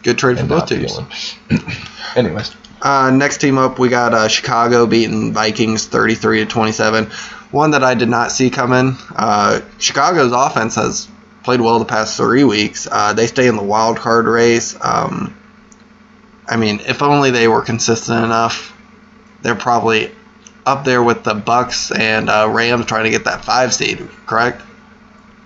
Good 0.01 0.17
trade 0.17 0.39
for 0.39 0.47
both 0.47 0.67
teams. 0.67 1.35
Anyways, 2.15 2.55
Uh, 2.81 3.11
next 3.11 3.37
team 3.37 3.59
up, 3.59 3.77
we 3.77 3.87
got 3.87 4.15
uh, 4.15 4.27
Chicago 4.27 4.87
beating 4.87 5.31
Vikings 5.31 5.85
33 5.85 6.39
to 6.39 6.45
27. 6.47 7.11
One 7.51 7.71
that 7.71 7.83
I 7.83 7.95
did 7.95 8.09
not 8.09 8.31
see 8.31 8.49
coming. 8.49 8.95
Uh, 9.15 9.61
Chicago's 9.77 10.31
offense 10.31 10.75
has 10.75 11.07
played 11.43 11.59
well 11.59 11.79
the 11.79 11.85
past 11.85 12.15
three 12.17 12.43
weeks. 12.43 12.87
Uh, 12.89 13.13
they 13.13 13.27
stay 13.27 13.47
in 13.47 13.55
the 13.57 13.63
wild 13.63 13.97
card 13.97 14.25
race. 14.25 14.77
Um, 14.81 15.35
I 16.47 16.57
mean, 16.57 16.79
if 16.81 17.01
only 17.01 17.31
they 17.31 17.47
were 17.47 17.61
consistent 17.61 18.23
enough, 18.23 18.77
they're 19.41 19.55
probably 19.55 20.11
up 20.65 20.85
there 20.85 21.01
with 21.03 21.23
the 21.23 21.33
Bucs 21.33 21.97
and 21.97 22.29
uh, 22.29 22.47
Rams 22.49 22.85
trying 22.85 23.05
to 23.05 23.09
get 23.09 23.25
that 23.25 23.43
five 23.43 23.73
seed. 23.73 24.07
Correct? 24.25 24.61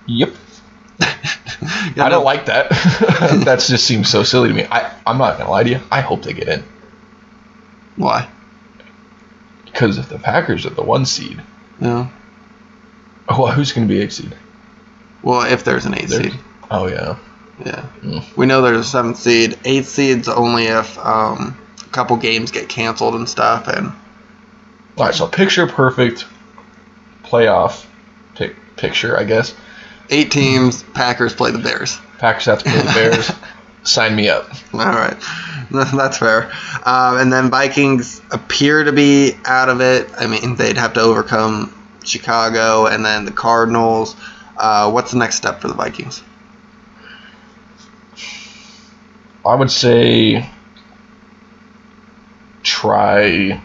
yep. 0.05 0.33
I 0.99 2.09
don't 2.09 2.23
like 2.23 2.45
that. 2.45 2.69
that 3.45 3.59
just 3.59 3.85
seems 3.85 4.09
so 4.09 4.23
silly 4.23 4.49
to 4.49 4.53
me. 4.55 4.65
I, 4.69 4.93
I'm 5.05 5.17
not 5.17 5.37
gonna 5.37 5.49
lie 5.49 5.63
to 5.63 5.69
you. 5.69 5.79
I 5.91 6.01
hope 6.01 6.23
they 6.23 6.33
get 6.33 6.47
in 6.47 6.63
Why? 7.95 8.29
because 9.65 9.97
if 9.97 10.07
the 10.07 10.17
Packers 10.19 10.65
are 10.65 10.69
the 10.69 10.83
one 10.83 11.05
seed, 11.05 11.41
Yeah. 11.79 12.07
oh, 13.29 13.47
who's 13.47 13.71
gonna 13.73 13.88
be 13.88 14.01
eight 14.01 14.11
seed? 14.13 14.35
Well, 15.23 15.41
if 15.51 15.63
there's 15.63 15.85
an 15.85 15.95
eight 15.95 16.07
There's- 16.07 16.31
seed. 16.31 16.39
Oh 16.71 16.88
yeah. 16.88 17.17
Yeah. 17.65 17.85
Mm. 18.01 18.35
We 18.38 18.45
know 18.45 18.61
there's 18.61 18.79
a 18.79 18.83
seventh 18.89 19.17
seed. 19.17 19.57
Eight 19.65 19.85
seed's 19.85 20.27
only 20.27 20.65
if 20.65 20.97
um, 20.99 21.57
a 21.81 21.89
couple 21.89 22.17
games 22.17 22.51
get 22.51 22.67
canceled 22.69 23.15
and 23.15 23.29
stuff. 23.29 23.67
And 23.69 23.88
All 24.97 25.05
right, 25.05 25.13
so 25.15 25.27
picture 25.27 25.65
perfect 25.67 26.25
playoff 27.23 27.85
pic- 28.35 28.55
picture, 28.75 29.17
I 29.17 29.23
guess. 29.23 29.55
eight 30.09 30.31
teams, 30.31 30.83
Packers 30.93 31.33
play 31.33 31.51
the 31.51 31.59
Bears. 31.59 31.97
Packers 32.19 32.45
have 32.45 32.59
to 32.63 32.69
play 32.69 32.81
the 32.81 32.93
Bears. 32.93 33.31
Sign 33.86 34.15
me 34.15 34.30
up. 34.30 34.50
All 34.74 34.80
right, 34.80 35.17
that's 35.71 36.17
fair. 36.17 36.52
Um, 36.86 37.17
and 37.17 37.32
then 37.32 37.50
Vikings 37.50 38.21
appear 38.32 38.84
to 38.84 38.91
be 38.91 39.34
out 39.45 39.69
of 39.69 39.82
it. 39.82 40.10
I 40.17 40.28
mean, 40.28 40.56
they'd 40.56 40.78
have 40.78 40.93
to 40.93 41.02
overcome 41.02 41.74
Chicago 42.04 42.88
and 42.88 43.06
then 43.06 43.26
the 43.26 43.32
Cardinals. 43.32 44.15
Uh, 44.58 44.91
what's 44.91 45.12
the 45.12 45.17
next 45.17 45.36
step 45.36 45.62
for 45.62 45.67
the 45.67 45.74
Vikings? 45.74 46.24
I 49.45 49.54
would 49.54 49.69
say 49.69 50.50
try. 52.63 53.62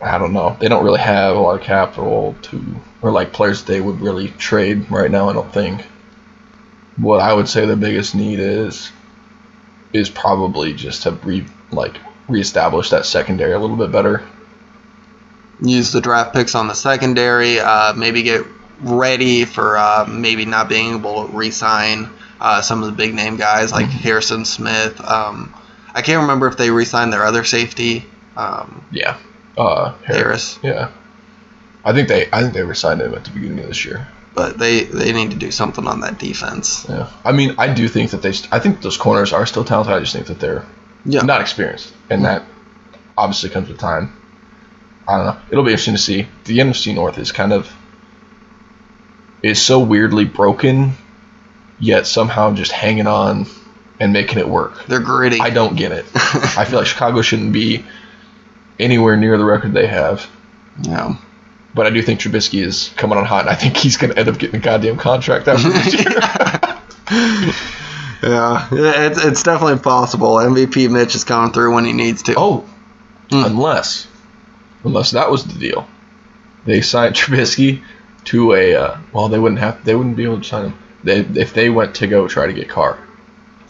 I 0.00 0.18
don't 0.18 0.32
know. 0.32 0.56
They 0.60 0.68
don't 0.68 0.84
really 0.84 1.00
have 1.00 1.34
a 1.36 1.40
lot 1.40 1.60
of 1.60 1.66
capital 1.66 2.36
to, 2.42 2.64
or 3.02 3.10
like 3.10 3.32
players 3.32 3.64
they 3.64 3.80
would 3.80 4.00
really 4.00 4.28
trade 4.28 4.90
right 4.90 5.10
now. 5.10 5.28
I 5.28 5.32
don't 5.32 5.52
think. 5.52 5.84
What 6.96 7.20
I 7.20 7.32
would 7.32 7.48
say 7.48 7.66
the 7.66 7.76
biggest 7.76 8.14
need 8.14 8.38
is, 8.38 8.90
is 9.92 10.10
probably 10.10 10.72
just 10.74 11.02
to 11.04 11.12
re 11.12 11.46
like 11.70 11.96
reestablish 12.28 12.90
that 12.90 13.06
secondary 13.06 13.52
a 13.52 13.58
little 13.58 13.76
bit 13.76 13.90
better. 13.90 14.22
Use 15.60 15.92
the 15.92 16.00
draft 16.00 16.34
picks 16.34 16.54
on 16.54 16.68
the 16.68 16.74
secondary. 16.74 17.58
Uh, 17.58 17.92
maybe 17.94 18.22
get 18.22 18.44
ready 18.80 19.44
for 19.44 19.76
uh, 19.76 20.06
maybe 20.08 20.44
not 20.44 20.68
being 20.68 20.94
able 20.94 21.26
to 21.26 21.36
re-sign 21.36 22.08
uh, 22.40 22.62
some 22.62 22.82
of 22.82 22.90
the 22.90 22.96
big 22.96 23.12
name 23.14 23.36
guys 23.36 23.72
like 23.72 23.86
Harrison 23.86 24.44
Smith. 24.44 25.00
Um, 25.00 25.52
I 25.92 26.02
can't 26.02 26.20
remember 26.22 26.46
if 26.46 26.56
they 26.56 26.70
re-signed 26.70 27.12
their 27.12 27.24
other 27.24 27.42
safety, 27.42 28.04
um, 28.36 28.84
Yeah. 28.92 29.16
Uh, 29.56 29.94
Harris. 30.04 30.58
Harris, 30.58 30.58
Yeah. 30.62 30.90
I 31.84 31.92
think 31.92 32.06
they 32.08 32.28
I 32.32 32.42
think 32.42 32.54
they 32.54 32.62
resigned 32.62 33.00
him 33.00 33.14
at 33.14 33.24
the 33.24 33.30
beginning 33.30 33.60
of 33.60 33.66
this 33.68 33.84
year. 33.84 34.06
But 34.38 34.58
they 34.58 34.84
they 34.84 35.12
need 35.12 35.30
to 35.32 35.36
do 35.46 35.50
something 35.50 35.86
on 35.92 36.00
that 36.00 36.18
defense. 36.18 36.86
Yeah. 36.88 37.10
I 37.24 37.32
mean, 37.32 37.54
I 37.58 37.66
do 37.74 37.88
think 37.88 38.10
that 38.12 38.22
they. 38.22 38.32
St- 38.32 38.52
I 38.52 38.58
think 38.60 38.80
those 38.82 38.96
corners 38.96 39.32
are 39.32 39.46
still 39.46 39.64
talented. 39.64 39.92
I 39.94 40.00
just 40.00 40.12
think 40.14 40.26
that 40.28 40.38
they're 40.40 40.64
Yeah. 41.04 41.22
not 41.22 41.40
experienced, 41.40 41.92
and 42.10 42.24
that 42.24 42.42
obviously 43.16 43.50
comes 43.50 43.68
with 43.68 43.78
time. 43.78 44.12
I 45.08 45.16
don't 45.16 45.26
know. 45.26 45.36
It'll 45.50 45.64
be 45.64 45.72
interesting 45.72 45.94
to 45.96 46.02
see. 46.10 46.26
The 46.44 46.58
NFC 46.60 46.94
North 46.94 47.18
is 47.18 47.32
kind 47.32 47.52
of 47.52 47.68
is 49.42 49.60
so 49.60 49.78
weirdly 49.80 50.24
broken, 50.24 50.92
yet 51.78 52.06
somehow 52.06 52.52
just 52.54 52.72
hanging 52.72 53.06
on 53.06 53.46
and 54.00 54.12
making 54.12 54.38
it 54.38 54.48
work. 54.48 54.84
They're 54.86 55.00
gritty. 55.00 55.40
I 55.40 55.50
don't 55.50 55.76
get 55.76 55.92
it. 55.92 56.04
I 56.14 56.64
feel 56.64 56.78
like 56.78 56.86
Chicago 56.88 57.22
shouldn't 57.22 57.52
be 57.52 57.84
anywhere 58.78 59.16
near 59.16 59.36
the 59.38 59.44
record 59.44 59.72
they 59.72 59.86
have. 59.88 60.28
yeah. 60.82 61.16
But 61.74 61.86
I 61.86 61.90
do 61.90 62.02
think 62.02 62.20
Trubisky 62.20 62.64
is 62.64 62.90
coming 62.96 63.18
on 63.18 63.24
hot, 63.24 63.42
and 63.42 63.50
I 63.50 63.54
think 63.54 63.76
he's 63.76 63.96
going 63.96 64.12
to 64.12 64.18
end 64.18 64.28
up 64.28 64.38
getting 64.38 64.56
a 64.56 64.62
goddamn 64.62 64.96
contract 64.96 65.46
after 65.48 65.68
this 65.68 65.94
year. 66.00 66.18
Yeah, 68.20 68.68
it's, 68.72 69.24
it's 69.24 69.42
definitely 69.42 69.78
possible. 69.78 70.34
MVP 70.36 70.90
Mitch 70.90 71.14
is 71.14 71.22
coming 71.24 71.52
through 71.52 71.74
when 71.74 71.84
he 71.84 71.92
needs 71.92 72.22
to. 72.24 72.34
oh, 72.36 72.68
Hmm. 73.30 73.44
unless, 73.44 74.06
unless 74.84 75.10
that 75.10 75.30
was 75.30 75.44
the 75.44 75.58
deal, 75.58 75.86
they 76.64 76.80
signed 76.80 77.14
Trubisky 77.14 77.82
to 78.24 78.54
a. 78.54 78.74
Uh, 78.74 78.98
well, 79.12 79.28
they 79.28 79.38
wouldn't 79.38 79.60
have. 79.60 79.84
They 79.84 79.94
wouldn't 79.94 80.16
be 80.16 80.24
able 80.24 80.38
to 80.38 80.44
sign 80.44 80.64
him. 80.70 80.78
They 81.04 81.20
if 81.20 81.52
they 81.54 81.68
went 81.68 81.94
to 81.96 82.06
go 82.06 82.26
try 82.26 82.46
to 82.46 82.52
get 82.54 82.68
Carr, 82.70 82.98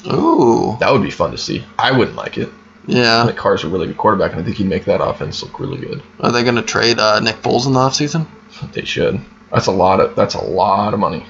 Ooh, 0.07 0.77
that 0.81 0.93
would 0.93 1.03
be 1.03 1.11
fun 1.11 1.33
to 1.33 1.39
see. 1.39 1.65
I 1.79 1.91
wouldn't 1.91 2.17
like 2.17 2.39
it. 2.39 2.49
Yeah. 2.87 3.27
think 3.27 3.37
Carr's 3.39 3.65
a 3.65 3.69
really 3.69 3.87
good 3.87 3.99
quarterback, 3.99 4.33
and 4.33 4.41
I 4.41 4.45
think 4.45 4.57
he'd 4.57 4.69
make 4.69 4.87
that 4.87 5.03
offense 5.03 5.43
look 5.43 5.61
really 5.61 5.79
good. 5.79 6.03
Are 6.21 6.33
they 6.33 6.43
going 6.43 6.57
to 6.57 6.63
trade 6.63 6.99
uh, 6.99 7.21
Nick 7.21 7.37
Foles 7.37 7.67
in 7.67 7.73
the 7.75 7.81
offseason? 7.81 8.27
They 8.73 8.85
should. 8.85 9.21
That's 9.53 9.67
a 9.67 9.73
lot 9.73 10.01
of. 10.01 10.17
That's 10.17 10.35
a 10.35 10.41
lot 10.43 10.95
of 10.95 11.01
money. 11.01 11.27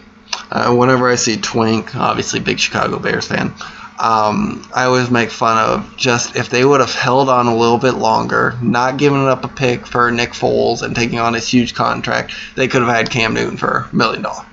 Uh, 0.50 0.74
whenever 0.74 1.08
I 1.10 1.16
see 1.16 1.36
Twink, 1.36 1.94
obviously 1.96 2.40
big 2.40 2.58
Chicago 2.58 2.98
Bears 2.98 3.26
fan, 3.26 3.52
um, 3.98 4.68
I 4.74 4.84
always 4.84 5.10
make 5.10 5.30
fun 5.30 5.58
of 5.58 5.96
just 5.96 6.36
if 6.36 6.48
they 6.48 6.64
would 6.64 6.80
have 6.80 6.94
held 6.94 7.28
on 7.28 7.46
a 7.48 7.56
little 7.56 7.78
bit 7.78 7.94
longer, 7.94 8.56
not 8.62 8.96
giving 8.96 9.26
up 9.26 9.44
a 9.44 9.48
pick 9.48 9.86
for 9.86 10.10
Nick 10.10 10.30
Foles 10.30 10.82
and 10.82 10.94
taking 10.94 11.18
on 11.18 11.34
his 11.34 11.48
huge 11.48 11.74
contract, 11.74 12.32
they 12.54 12.68
could 12.68 12.82
have 12.82 12.94
had 12.94 13.10
Cam 13.10 13.34
Newton 13.34 13.56
for 13.56 13.88
a 13.90 13.96
million 13.96 14.22
dollars. 14.22 14.46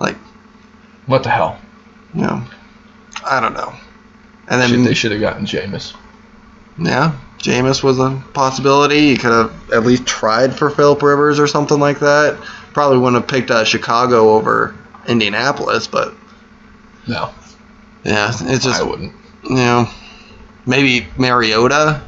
Like, 0.00 0.16
What 1.06 1.22
the 1.22 1.30
hell? 1.30 1.58
you 2.14 2.22
know, 2.22 2.44
I 3.24 3.40
don't 3.40 3.54
know. 3.54 3.74
And 4.48 4.60
then 4.60 4.70
Shit, 4.70 4.84
they 4.84 4.94
should 4.94 5.12
have 5.12 5.20
gotten 5.20 5.46
Jameis. 5.46 5.94
Yeah, 6.78 7.16
Jameis 7.38 7.82
was 7.82 7.98
a 7.98 8.22
possibility. 8.32 9.00
You 9.08 9.16
could 9.16 9.30
have 9.32 9.72
at 9.72 9.84
least 9.84 10.06
tried 10.06 10.54
for 10.54 10.70
Philip 10.70 11.02
Rivers 11.02 11.38
or 11.38 11.46
something 11.46 11.78
like 11.78 12.00
that. 12.00 12.36
Probably 12.72 12.98
wouldn't 12.98 13.22
have 13.22 13.28
picked 13.28 13.50
uh, 13.50 13.64
Chicago 13.64 14.30
over 14.30 14.74
Indianapolis, 15.06 15.86
but 15.86 16.14
No, 17.06 17.30
yeah, 18.02 18.30
it's 18.30 18.64
just 18.64 18.80
I 18.80 18.82
wouldn't. 18.82 19.12
you 19.44 19.54
know 19.56 19.88
maybe 20.66 21.06
Mariota. 21.16 22.02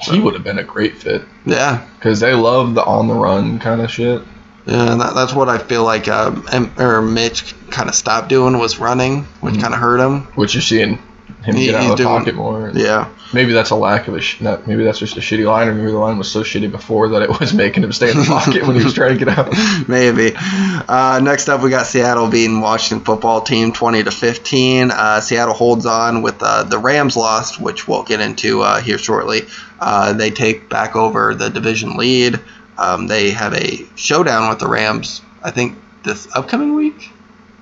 He 0.00 0.20
would 0.20 0.34
have 0.34 0.44
been 0.44 0.58
a 0.58 0.64
great 0.64 0.96
fit 0.98 1.22
Yeah, 1.46 1.86
because 1.98 2.20
they 2.20 2.34
love 2.34 2.74
the 2.74 2.84
on 2.84 3.08
the 3.08 3.14
run 3.14 3.58
kind 3.58 3.80
of 3.80 3.90
shit. 3.90 4.22
yeah, 4.66 4.96
that, 4.96 5.14
that's 5.14 5.32
what 5.32 5.48
I 5.48 5.56
feel 5.58 5.82
like. 5.84 6.08
Uh, 6.08 6.32
em- 6.52 6.72
or 6.78 7.00
Mitch 7.00 7.54
kind 7.70 7.88
of 7.88 7.94
stopped 7.94 8.28
doing 8.28 8.58
was 8.58 8.78
running, 8.78 9.22
which 9.40 9.54
Mhm. 9.54 9.62
kind 9.62 9.74
of 9.74 9.80
hurt 9.80 10.00
him. 10.00 10.22
Which 10.34 10.54
you're 10.54 10.60
seeing 10.62 10.98
him 11.44 11.56
He- 11.56 11.66
get 11.66 11.74
out 11.76 11.82
of 11.84 11.88
the 11.90 11.96
doing- 11.96 12.08
pocket 12.08 12.34
more. 12.34 12.70
Yeah, 12.74 13.08
Maybe 13.32 13.52
that's 13.52 13.70
a 13.70 13.74
lack 13.76 14.06
of 14.08 14.14
a. 14.14 14.20
Sh- 14.20 14.40
maybe 14.40 14.84
that's 14.84 14.98
just 14.98 15.16
a 15.16 15.20
shitty 15.20 15.44
line, 15.46 15.66
or 15.68 15.74
maybe 15.74 15.90
the 15.90 15.98
line 15.98 16.18
was 16.18 16.30
so 16.30 16.42
shitty 16.42 16.70
before 16.70 17.08
that 17.10 17.22
it 17.22 17.40
was 17.40 17.52
making 17.64 17.82
him 17.82 17.92
stay 17.92 18.10
in 18.10 18.16
the 18.18 18.24
pocket 18.24 18.66
when 18.66 18.76
he 18.76 18.84
was 18.84 18.94
trying 18.94 19.18
to 19.18 19.24
get 19.24 19.36
out. 19.36 19.52
Maybe. 19.88 20.32
Uh, 20.36 21.20
next 21.22 21.48
up, 21.48 21.60
we 21.62 21.70
got 21.70 21.86
Seattle 21.86 22.28
beating 22.28 22.60
Washington 22.60 23.04
football 23.04 23.40
team 23.40 23.72
20 23.72 24.04
to 24.04 24.10
15. 24.10 24.90
Uh, 24.90 25.20
Seattle 25.20 25.54
holds 25.54 25.84
on 25.86 26.22
with 26.22 26.36
uh, 26.40 26.62
the 26.64 26.78
Rams 26.78 27.16
lost, 27.16 27.60
which 27.60 27.88
we'll 27.88 28.04
get 28.04 28.20
into 28.20 28.62
uh, 28.62 28.80
here 28.80 28.98
shortly. 28.98 29.42
Uh, 29.80 30.12
they 30.12 30.30
take 30.30 30.68
back 30.68 30.94
over 30.96 31.34
the 31.34 31.48
division 31.50 31.96
lead. 31.96 32.38
Um, 32.78 33.06
they 33.08 33.30
have 33.30 33.52
a 33.54 33.84
showdown 33.96 34.48
with 34.48 34.58
the 34.60 34.68
Rams. 34.68 35.22
I 35.42 35.50
think 35.50 35.76
this 36.04 36.28
upcoming 36.34 36.74
week. 36.74 37.10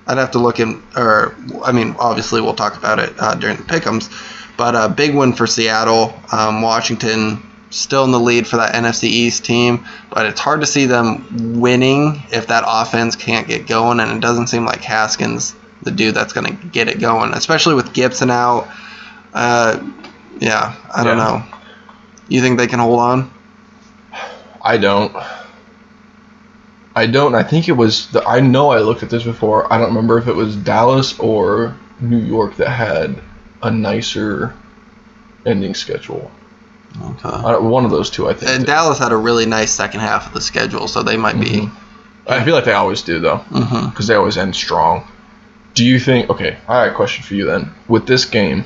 I'd 0.06 0.18
have 0.18 0.32
to 0.32 0.38
look 0.38 0.58
in, 0.60 0.82
or 0.96 1.34
I 1.64 1.72
mean, 1.72 1.94
obviously 1.98 2.40
we'll 2.40 2.54
talk 2.54 2.76
about 2.76 2.98
it 2.98 3.14
uh, 3.18 3.34
during 3.34 3.56
the 3.56 3.62
pick'ems. 3.62 4.10
But 4.56 4.74
a 4.74 4.88
big 4.88 5.14
win 5.14 5.32
for 5.32 5.46
Seattle. 5.46 6.12
Um, 6.30 6.60
Washington 6.62 7.42
still 7.70 8.04
in 8.04 8.10
the 8.10 8.20
lead 8.20 8.46
for 8.46 8.58
that 8.58 8.74
NFC 8.74 9.04
East 9.04 9.44
team, 9.44 9.86
but 10.10 10.26
it's 10.26 10.38
hard 10.40 10.60
to 10.60 10.66
see 10.66 10.84
them 10.86 11.58
winning 11.60 12.22
if 12.30 12.48
that 12.48 12.64
offense 12.66 13.16
can't 13.16 13.46
get 13.48 13.66
going, 13.66 13.98
and 14.00 14.10
it 14.12 14.20
doesn't 14.20 14.48
seem 14.48 14.64
like 14.66 14.82
Haskins 14.82 15.54
the 15.82 15.90
dude 15.90 16.14
that's 16.14 16.32
going 16.32 16.46
to 16.46 16.66
get 16.66 16.88
it 16.88 17.00
going, 17.00 17.32
especially 17.32 17.74
with 17.74 17.92
Gibson 17.92 18.30
out. 18.30 18.68
Uh, 19.32 19.82
yeah, 20.38 20.74
I 20.94 21.02
don't 21.02 21.16
Yeah. 21.18 21.24
know. 21.24 21.44
You 22.28 22.40
think 22.40 22.58
they 22.58 22.66
can 22.66 22.78
hold 22.78 23.00
on? 23.00 23.30
I 24.62 24.76
don't. 24.76 25.12
I 26.94 27.07
don't. 27.07 27.35
I 27.35 27.42
think 27.42 27.68
it 27.68 27.72
was. 27.72 28.09
The, 28.11 28.22
I 28.24 28.40
know 28.40 28.70
I 28.70 28.78
looked 28.81 29.02
at 29.02 29.11
this 29.11 29.24
before. 29.24 29.72
I 29.72 29.78
don't 29.78 29.88
remember 29.88 30.18
if 30.18 30.28
it 30.28 30.35
was 30.35 30.57
Dallas 30.57 31.18
or 31.18 31.76
New 32.00 32.18
York 32.18 32.57
that 32.57 32.68
had 32.68 33.18
a 33.62 33.70
nicer 33.70 34.55
ending 35.46 35.74
schedule. 35.74 36.31
Okay. 37.02 37.28
I 37.28 37.57
one 37.59 37.87
of 37.87 37.90
those 37.90 38.11
two, 38.11 38.28
I 38.28 38.35
think. 38.35 38.50
And 38.50 38.66
Dallas 38.66 38.98
had 38.98 39.12
a 39.12 39.16
really 39.16 39.46
nice 39.46 39.72
second 39.72 40.00
half 40.00 40.26
of 40.26 40.35
the 40.35 40.40
schedule, 40.42 40.87
so 40.88 41.02
they 41.02 41.16
might 41.16 41.40
be. 41.40 41.62
Mhm. 41.62 41.70
I 42.28 42.44
feel 42.44 42.55
like 42.55 42.64
they 42.66 42.72
always 42.74 43.02
do 43.02 43.18
though, 43.18 43.40
because 43.88 44.07
they 44.07 44.14
always 44.14 44.37
end 44.37 44.55
strong. 44.55 45.09
Do 45.74 45.85
you 45.85 45.98
think? 45.98 46.28
Okay, 46.28 46.59
all 46.68 46.76
right. 46.76 46.94
Question 46.94 47.24
for 47.24 47.35
you 47.35 47.46
then. 47.46 47.72
With 47.88 48.07
this 48.07 48.26
game, 48.26 48.64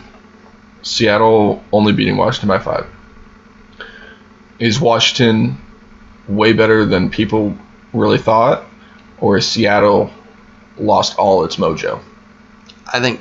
Seattle 0.83 1.63
only 1.73 1.93
beating 1.93 2.17
Washington 2.17 2.49
by 2.49 2.59
five. 2.59 2.87
Is 4.59 4.81
Washington 4.81 5.59
way 6.29 6.53
better 6.53 6.85
than 6.85 7.09
people 7.11 7.57
really 7.93 8.19
thought, 8.19 8.65
or 9.21 9.39
is 9.39 9.47
Seattle 9.47 10.11
lost 10.79 11.19
all 11.19 11.45
its 11.45 11.57
mojo? 11.57 12.01
I 12.93 13.01
think 13.01 13.21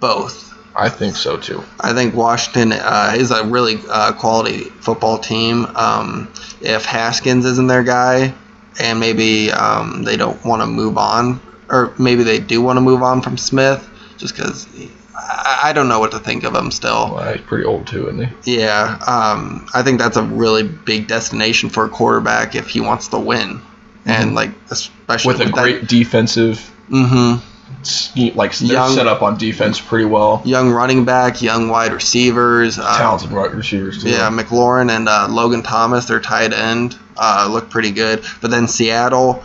both. 0.00 0.44
I 0.74 0.90
think 0.90 1.16
so 1.16 1.38
too. 1.38 1.62
I 1.80 1.94
think 1.94 2.14
Washington 2.14 2.72
uh, 2.72 3.14
is 3.16 3.30
a 3.30 3.44
really 3.46 3.78
uh, 3.88 4.12
quality 4.12 4.64
football 4.64 5.18
team. 5.18 5.64
Um, 5.74 6.30
if 6.60 6.84
Haskins 6.84 7.46
isn't 7.46 7.66
their 7.66 7.82
guy, 7.82 8.34
and 8.78 9.00
maybe 9.00 9.50
um, 9.52 10.02
they 10.04 10.16
don't 10.18 10.44
want 10.44 10.60
to 10.60 10.66
move 10.66 10.98
on 10.98 11.40
or 11.70 11.92
maybe 11.98 12.22
they 12.22 12.38
do 12.38 12.62
want 12.62 12.76
to 12.76 12.80
move 12.80 13.02
on 13.02 13.22
from 13.22 13.36
Smith, 13.36 13.88
just 14.18 14.36
because 14.36 14.68
I, 15.14 15.60
I 15.64 15.72
don't 15.72 15.88
know 15.88 16.00
what 16.00 16.12
to 16.12 16.18
think 16.18 16.44
of 16.44 16.54
him 16.54 16.70
still. 16.70 17.14
Well, 17.14 17.32
he's 17.32 17.42
pretty 17.42 17.64
old 17.64 17.86
too, 17.86 18.08
isn't 18.08 18.32
he? 18.44 18.58
Yeah, 18.58 18.98
um, 19.06 19.66
I 19.74 19.82
think 19.82 19.98
that's 19.98 20.16
a 20.16 20.22
really 20.22 20.62
big 20.62 21.08
destination 21.08 21.70
for 21.70 21.84
a 21.84 21.88
quarterback 21.88 22.54
if 22.54 22.68
he 22.68 22.80
wants 22.80 23.08
to 23.08 23.18
win, 23.18 23.60
and 24.06 24.34
like 24.34 24.50
especially 24.70 25.34
With 25.36 25.48
a 25.48 25.50
great 25.50 25.86
defensive 25.88 26.60
hmm 26.88 27.34
scheme, 27.82 28.34
like 28.36 28.56
they're 28.56 28.72
Young- 28.72 28.94
set 28.94 29.06
up 29.06 29.22
on 29.22 29.36
defense 29.38 29.80
pretty 29.80 30.04
well. 30.06 30.40
young 30.44 30.70
running 30.70 31.04
back, 31.04 31.42
young 31.42 31.68
wide 31.68 31.92
receivers. 31.92 32.78
Uh, 32.78 32.96
Talented 32.98 33.32
wide 33.32 33.52
receivers 33.54 34.02
too. 34.02 34.08
Yeah, 34.10 34.30
McLaurin 34.30 34.90
and 34.90 35.08
uh, 35.08 35.26
Logan 35.30 35.62
Thomas, 35.62 36.06
their 36.06 36.20
tight 36.20 36.52
end, 36.52 36.96
uh, 37.16 37.48
look 37.50 37.68
pretty 37.70 37.90
good. 37.92 38.24
But 38.40 38.50
then 38.50 38.66
Seattle, 38.68 39.44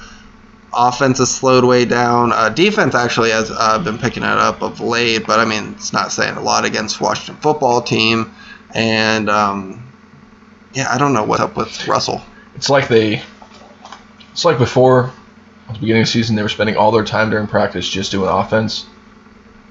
offense 0.73 1.17
has 1.19 1.29
slowed 1.33 1.65
way 1.65 1.85
down. 1.85 2.31
Uh, 2.31 2.49
defense 2.49 2.95
actually 2.95 3.31
has 3.31 3.51
uh, 3.51 3.79
been 3.79 3.97
picking 3.97 4.23
it 4.23 4.29
up 4.29 4.61
of 4.61 4.79
late, 4.79 5.25
but 5.27 5.39
I 5.39 5.45
mean, 5.45 5.73
it's 5.73 5.91
not 5.93 6.11
saying 6.11 6.35
a 6.37 6.41
lot 6.41 6.63
against 6.65 7.01
Washington 7.01 7.35
football 7.41 7.81
team. 7.81 8.31
And 8.73 9.29
um, 9.29 9.91
yeah, 10.73 10.87
I 10.91 10.97
don't 10.97 11.13
know 11.13 11.23
what's 11.23 11.41
up 11.41 11.57
with 11.57 11.87
Russell. 11.87 12.21
It's 12.55 12.69
like 12.69 12.87
they, 12.87 13.21
it's 14.31 14.45
like 14.45 14.57
before, 14.57 15.11
at 15.67 15.75
the 15.75 15.79
beginning 15.79 16.01
of 16.03 16.07
the 16.07 16.11
season, 16.11 16.35
they 16.35 16.43
were 16.43 16.49
spending 16.49 16.77
all 16.77 16.91
their 16.91 17.03
time 17.03 17.29
during 17.29 17.47
practice 17.47 17.87
just 17.87 18.11
doing 18.11 18.29
offense, 18.29 18.85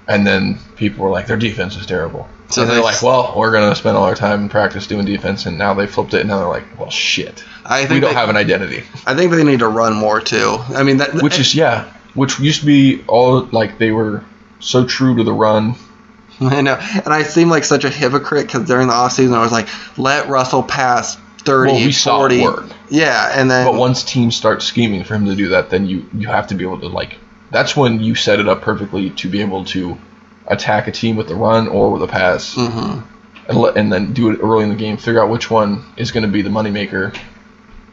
and 0.09 0.27
then 0.27 0.59
people 0.77 1.05
were 1.05 1.11
like, 1.11 1.27
their 1.27 1.37
defense 1.37 1.77
is 1.77 1.87
terrible. 1.87 2.29
So 2.49 2.64
they're 2.64 2.77
they- 2.77 2.83
like, 2.83 3.01
well, 3.03 3.35
we're 3.37 3.53
gonna 3.53 3.75
spend 3.77 3.96
all 3.96 4.05
our 4.05 4.14
time 4.14 4.42
in 4.42 4.49
practice 4.49 4.87
doing 4.87 5.07
defense, 5.07 5.46
and 5.46 5.57
now 5.57 5.75
they 5.75 5.87
flipped 5.87 6.14
it, 6.14 6.20
and 6.20 6.29
now 6.29 6.38
they're 6.38 6.49
like, 6.49 6.79
well, 6.79 6.90
shit, 6.90 7.44
I 7.64 7.81
think 7.81 7.90
we 7.90 8.01
don't 8.01 8.11
they, 8.11 8.18
have 8.20 8.29
an 8.29 8.37
identity. 8.37 8.83
I 9.07 9.14
think 9.14 9.31
they 9.33 9.44
need 9.44 9.61
to 9.61 9.68
run 9.68 9.94
more 9.94 10.20
too. 10.20 10.59
I 10.75 10.83
mean, 10.83 10.96
that 10.99 11.23
Which 11.23 11.38
is 11.38 11.55
yeah, 11.55 11.92
which 12.14 12.40
used 12.40 12.61
to 12.61 12.66
be 12.66 13.05
all 13.07 13.42
like 13.53 13.79
they 13.79 13.92
were 13.92 14.25
so 14.59 14.85
true 14.85 15.16
to 15.16 15.23
the 15.23 15.33
run. 15.33 15.77
I 16.40 16.61
know, 16.62 16.75
and 16.75 17.09
I 17.09 17.23
seem 17.23 17.49
like 17.51 17.64
such 17.64 17.85
a 17.85 17.90
hypocrite 17.90 18.46
because 18.46 18.66
during 18.66 18.88
the 18.88 18.94
offseason 18.94 19.35
I 19.35 19.42
was 19.42 19.53
like, 19.53 19.68
let 19.96 20.29
Russell 20.29 20.62
pass 20.64 21.18
30, 21.40 21.72
Well, 21.72 21.81
we 21.85 21.92
saw 21.92 22.24
it 22.26 22.38
40. 22.38 22.42
work. 22.42 22.64
Yeah, 22.88 23.33
and 23.35 23.50
then 23.50 23.66
But 23.66 23.74
once 23.74 24.03
teams 24.05 24.37
start 24.37 24.62
scheming 24.62 25.05
for 25.05 25.14
him 25.14 25.26
to 25.26 25.35
do 25.35 25.48
that, 25.50 25.70
then 25.70 25.87
you 25.87 26.07
you 26.16 26.29
have 26.29 26.46
to 26.48 26.55
be 26.55 26.64
able 26.64 26.81
to 26.81 26.88
like. 26.88 27.16
That's 27.50 27.76
when 27.76 28.00
you 28.00 28.14
set 28.14 28.38
it 28.40 28.48
up 28.48 28.62
perfectly 28.62 29.11
to 29.11 29.29
be 29.29 29.40
able 29.40 29.64
to 29.66 29.98
attack 30.46 30.87
a 30.88 30.92
team 30.92 31.16
with 31.16 31.29
the 31.29 31.35
run 31.35 31.68
or 31.68 31.90
with 31.90 32.03
a 32.03 32.07
pass, 32.07 32.55
Mhm. 32.55 33.03
and 33.48 33.59
let, 33.59 33.76
and 33.76 33.92
then 33.92 34.12
do 34.12 34.31
it 34.31 34.38
early 34.42 34.64
in 34.64 34.70
the 34.70 34.76
game. 34.76 34.96
Figure 34.96 35.22
out 35.22 35.29
which 35.31 35.50
one 35.50 35.85
is 35.96 36.11
going 36.12 36.22
to 36.22 36.29
be 36.29 36.42
the 36.42 36.50
moneymaker, 36.50 37.14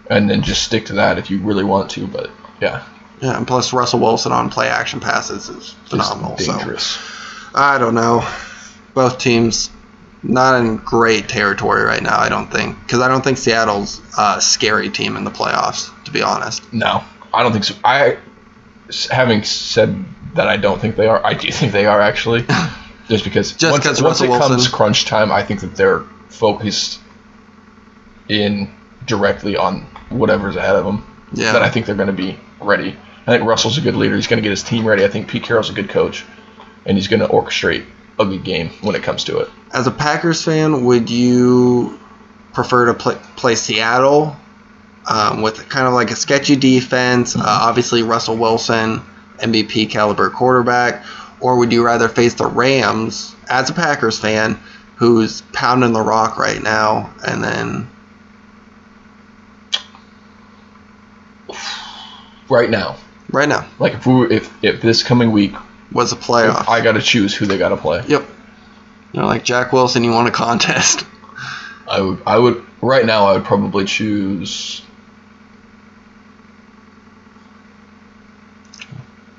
and 0.09 0.29
then 0.29 0.41
just 0.41 0.63
stick 0.63 0.85
to 0.87 0.93
that 0.93 1.17
if 1.17 1.29
you 1.29 1.39
really 1.39 1.63
want 1.63 1.89
to. 1.91 2.05
But 2.07 2.29
yeah, 2.61 2.81
Yeah, 3.21 3.35
and 3.37 3.47
plus 3.47 3.73
Russell 3.73 3.99
Wilson 3.99 4.31
on 4.31 4.49
play 4.49 4.67
action 4.69 4.99
passes 4.99 5.49
is 5.49 5.75
it's 5.81 5.89
phenomenal. 5.89 6.37
So 6.37 6.55
dangerous. 6.57 6.97
I 7.55 7.77
don't 7.79 7.95
know. 7.95 8.23
Both 8.93 9.17
teams 9.19 9.69
not 10.23 10.59
in 10.59 10.77
great 10.77 11.29
territory 11.29 11.83
right 11.83 12.01
now. 12.01 12.17
I 12.17 12.29
don't 12.29 12.51
think 12.51 12.79
because 12.83 12.99
I 13.01 13.07
don't 13.07 13.23
think 13.23 13.37
Seattle's 13.37 14.01
a 14.17 14.41
scary 14.41 14.89
team 14.89 15.15
in 15.17 15.23
the 15.23 15.31
playoffs. 15.31 15.91
To 16.05 16.11
be 16.11 16.21
honest. 16.21 16.71
No, 16.73 17.03
I 17.33 17.43
don't 17.43 17.51
think 17.51 17.65
so. 17.65 17.75
I, 17.83 18.17
having 19.11 19.43
said 19.43 20.03
that, 20.35 20.47
I 20.47 20.57
don't 20.57 20.79
think 20.79 20.95
they 20.95 21.07
are. 21.07 21.23
I 21.25 21.33
do 21.33 21.51
think 21.51 21.73
they 21.73 21.85
are 21.85 21.99
actually, 22.01 22.45
just 23.09 23.23
because 23.23 23.51
Just 23.53 23.73
once, 23.73 23.85
once 23.85 23.99
it 23.99 24.03
Russell 24.03 24.27
comes 24.39 24.49
Wilson- 24.49 24.71
crunch 24.71 25.05
time, 25.05 25.31
I 25.31 25.43
think 25.43 25.59
that 25.61 25.75
they're 25.75 25.99
focused 26.29 26.99
in 28.29 28.69
directly 29.05 29.55
on 29.57 29.81
whatever's 30.09 30.55
ahead 30.55 30.75
of 30.75 30.85
them. 30.85 31.05
Yeah. 31.33 31.53
That 31.53 31.61
I 31.61 31.69
think 31.69 31.85
they're 31.85 31.95
going 31.95 32.07
to 32.07 32.13
be 32.13 32.39
ready. 32.61 32.95
I 33.25 33.31
think 33.31 33.43
Russell's 33.43 33.77
a 33.77 33.81
good 33.81 33.95
leader. 33.95 34.15
He's 34.15 34.27
going 34.27 34.37
to 34.37 34.41
get 34.41 34.51
his 34.51 34.63
team 34.63 34.87
ready. 34.87 35.03
I 35.03 35.09
think 35.09 35.27
Pete 35.27 35.43
Carroll's 35.43 35.69
a 35.69 35.73
good 35.73 35.89
coach, 35.89 36.25
and 36.85 36.97
he's 36.97 37.09
going 37.09 37.19
to 37.19 37.27
orchestrate 37.27 37.85
a 38.17 38.25
good 38.25 38.45
game 38.45 38.69
when 38.81 38.95
it 38.95 39.03
comes 39.03 39.25
to 39.25 39.39
it. 39.39 39.49
As 39.73 39.87
a 39.87 39.91
Packers 39.91 40.43
fan, 40.43 40.85
would 40.85 41.09
you 41.09 41.99
prefer 42.53 42.87
to 42.87 42.93
play, 42.93 43.17
play 43.35 43.55
Seattle 43.55 44.35
um, 45.09 45.41
with 45.41 45.67
kind 45.69 45.87
of 45.87 45.93
like 45.93 46.11
a 46.11 46.15
sketchy 46.15 46.55
defense? 46.55 47.35
Uh, 47.35 47.43
obviously, 47.45 48.03
Russell 48.03 48.37
Wilson, 48.37 49.01
MVP 49.39 49.89
caliber 49.89 50.29
quarterback, 50.29 51.05
or 51.39 51.57
would 51.57 51.71
you 51.71 51.85
rather 51.85 52.07
face 52.07 52.33
the 52.33 52.45
Rams 52.47 53.35
as 53.49 53.69
a 53.69 53.73
Packers 53.73 54.19
fan, 54.19 54.59
who's 54.95 55.41
pounding 55.53 55.93
the 55.93 56.01
rock 56.01 56.37
right 56.37 56.61
now, 56.61 57.13
and 57.27 57.43
then 57.43 57.87
Right 62.49 62.69
now, 62.69 62.95
right 63.31 63.47
now 63.49 63.67
like 63.77 63.93
if 63.93 64.05
we 64.05 64.13
were, 64.13 64.31
if 64.31 64.63
if 64.63 64.81
this 64.81 65.03
coming 65.03 65.31
week 65.31 65.53
was 65.91 66.13
a 66.13 66.15
playoff? 66.15 66.67
I 66.67 66.81
got 66.81 66.93
to 66.93 67.01
choose 67.01 67.35
who 67.35 67.45
they 67.45 67.57
got 67.57 67.69
to 67.69 67.77
play. 67.77 68.03
Yep. 68.07 68.25
You 69.13 69.21
know, 69.21 69.27
like 69.27 69.43
Jack 69.43 69.71
Wilson, 69.73 70.03
you 70.03 70.11
won 70.11 70.27
a 70.27 70.31
contest. 70.31 71.05
I 71.87 72.01
would, 72.01 72.21
I 72.25 72.37
would, 72.37 72.65
right 72.81 73.05
now, 73.05 73.25
I 73.27 73.33
would 73.33 73.45
probably 73.45 73.85
choose. 73.85 74.81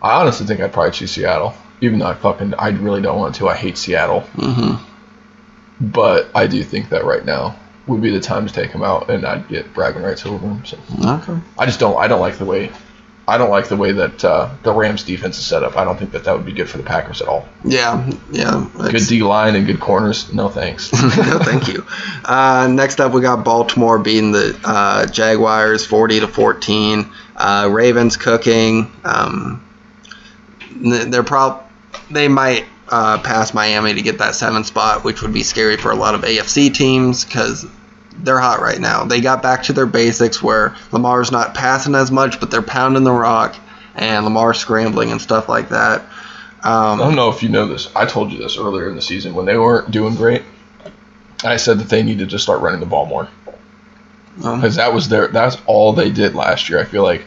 I 0.00 0.20
honestly 0.20 0.46
think 0.46 0.60
I'd 0.60 0.72
probably 0.72 0.92
choose 0.92 1.10
Seattle, 1.10 1.54
even 1.80 1.98
though 1.98 2.06
I 2.06 2.14
fucking, 2.14 2.54
I 2.54 2.70
really 2.70 3.02
don't 3.02 3.18
want 3.18 3.34
to. 3.36 3.48
I 3.48 3.56
hate 3.56 3.76
Seattle, 3.76 4.22
Mm-hmm. 4.36 4.82
but 5.92 6.30
I 6.34 6.46
do 6.46 6.62
think 6.62 6.88
that 6.90 7.04
right 7.04 7.24
now 7.24 7.56
would 7.86 8.00
be 8.00 8.10
the 8.10 8.20
time 8.20 8.46
to 8.46 8.52
take 8.52 8.70
him 8.70 8.82
out, 8.82 9.10
and 9.10 9.26
I'd 9.26 9.48
get 9.48 9.72
bragging 9.74 10.02
rights 10.02 10.24
over 10.24 10.46
him. 10.46 10.64
So 10.64 10.78
Okay. 11.04 11.38
I 11.58 11.66
just 11.66 11.80
don't, 11.80 11.96
I 11.98 12.06
don't 12.06 12.20
like 12.20 12.38
the 12.38 12.44
way, 12.44 12.70
I 13.28 13.36
don't 13.36 13.50
like 13.50 13.68
the 13.68 13.76
way 13.76 13.92
that 13.92 14.24
uh, 14.24 14.48
the 14.62 14.72
Rams 14.72 15.04
defense 15.04 15.38
is 15.38 15.44
set 15.44 15.62
up. 15.62 15.76
I 15.76 15.84
don't 15.84 15.98
think 15.98 16.12
that 16.12 16.24
that 16.24 16.34
would 16.34 16.46
be 16.46 16.52
good 16.52 16.68
for 16.68 16.78
the 16.78 16.82
Packers 16.82 17.20
at 17.20 17.28
all. 17.28 17.46
Yeah. 17.62 18.10
Yeah. 18.32 18.66
Good 18.74 19.06
D 19.06 19.22
line 19.22 19.54
and 19.54 19.66
good 19.66 19.80
corners, 19.80 20.32
no 20.32 20.48
thanks. 20.48 20.90
no, 20.92 21.38
thank 21.40 21.68
you. 21.68 21.86
Uh, 22.24 22.68
next 22.70 23.00
up, 23.00 23.12
we 23.12 23.22
got 23.22 23.42
Baltimore 23.42 23.98
beating 23.98 24.32
the 24.32 24.58
uh, 24.62 25.06
Jaguars 25.06 25.86
40 25.86 26.20
to 26.20 26.28
14. 26.28 27.10
Uh, 27.36 27.70
Ravens 27.72 28.18
cooking. 28.18 28.92
Um, 29.02 29.64
they're 30.76 31.22
prob 31.22 31.64
they 32.10 32.28
might 32.28 32.66
uh, 32.88 33.18
pass 33.18 33.54
Miami 33.54 33.94
to 33.94 34.02
get 34.02 34.18
that 34.18 34.34
seventh 34.34 34.66
spot, 34.66 35.04
which 35.04 35.22
would 35.22 35.32
be 35.32 35.42
scary 35.42 35.78
for 35.78 35.90
a 35.90 35.94
lot 35.94 36.14
of 36.14 36.22
AFC 36.22 36.72
teams 36.72 37.24
because 37.24 37.66
they're 38.22 38.38
hot 38.40 38.60
right 38.60 38.80
now. 38.80 39.04
They 39.04 39.20
got 39.20 39.42
back 39.42 39.62
to 39.64 39.72
their 39.72 39.86
basics 39.86 40.42
where 40.42 40.74
Lamar's 40.92 41.30
not 41.32 41.54
passing 41.54 41.94
as 41.94 42.10
much, 42.10 42.40
but 42.40 42.50
they're 42.50 42.62
pounding 42.62 43.04
the 43.04 43.12
rock 43.12 43.56
and 43.94 44.24
Lamar's 44.24 44.58
scrambling 44.58 45.10
and 45.10 45.20
stuff 45.20 45.48
like 45.48 45.68
that. 45.70 46.04
I 46.62 46.92
Um, 46.92 46.98
don't 46.98 47.14
know 47.16 47.28
if 47.28 47.42
you 47.42 47.48
know 47.48 47.66
this. 47.66 47.88
I 47.94 48.06
told 48.06 48.32
you 48.32 48.38
this 48.38 48.56
earlier 48.56 48.88
in 48.88 48.96
the 48.96 49.02
season 49.02 49.34
when 49.34 49.46
they 49.46 49.56
weren't 49.56 49.90
doing 49.90 50.14
great. 50.16 50.42
I 51.44 51.56
said 51.56 51.78
that 51.78 51.88
they 51.88 52.02
needed 52.02 52.30
to 52.30 52.38
start 52.38 52.60
running 52.62 52.80
the 52.80 52.86
ball 52.86 53.06
more 53.06 53.28
because 54.36 54.76
that 54.76 54.92
was 54.92 55.08
their 55.08 55.28
that's 55.28 55.56
all 55.66 55.92
they 55.92 56.10
did 56.10 56.34
last 56.34 56.68
year. 56.68 56.80
I 56.80 56.84
feel 56.84 57.02
like 57.04 57.24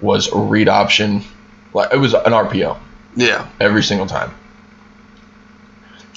was 0.00 0.32
a 0.32 0.38
read 0.38 0.68
option, 0.68 1.22
like 1.72 1.92
it 1.92 1.98
was 1.98 2.14
an 2.14 2.32
RPO 2.32 2.76
yeah. 3.16 3.46
every 3.60 3.82
single 3.82 4.06
time. 4.06 4.32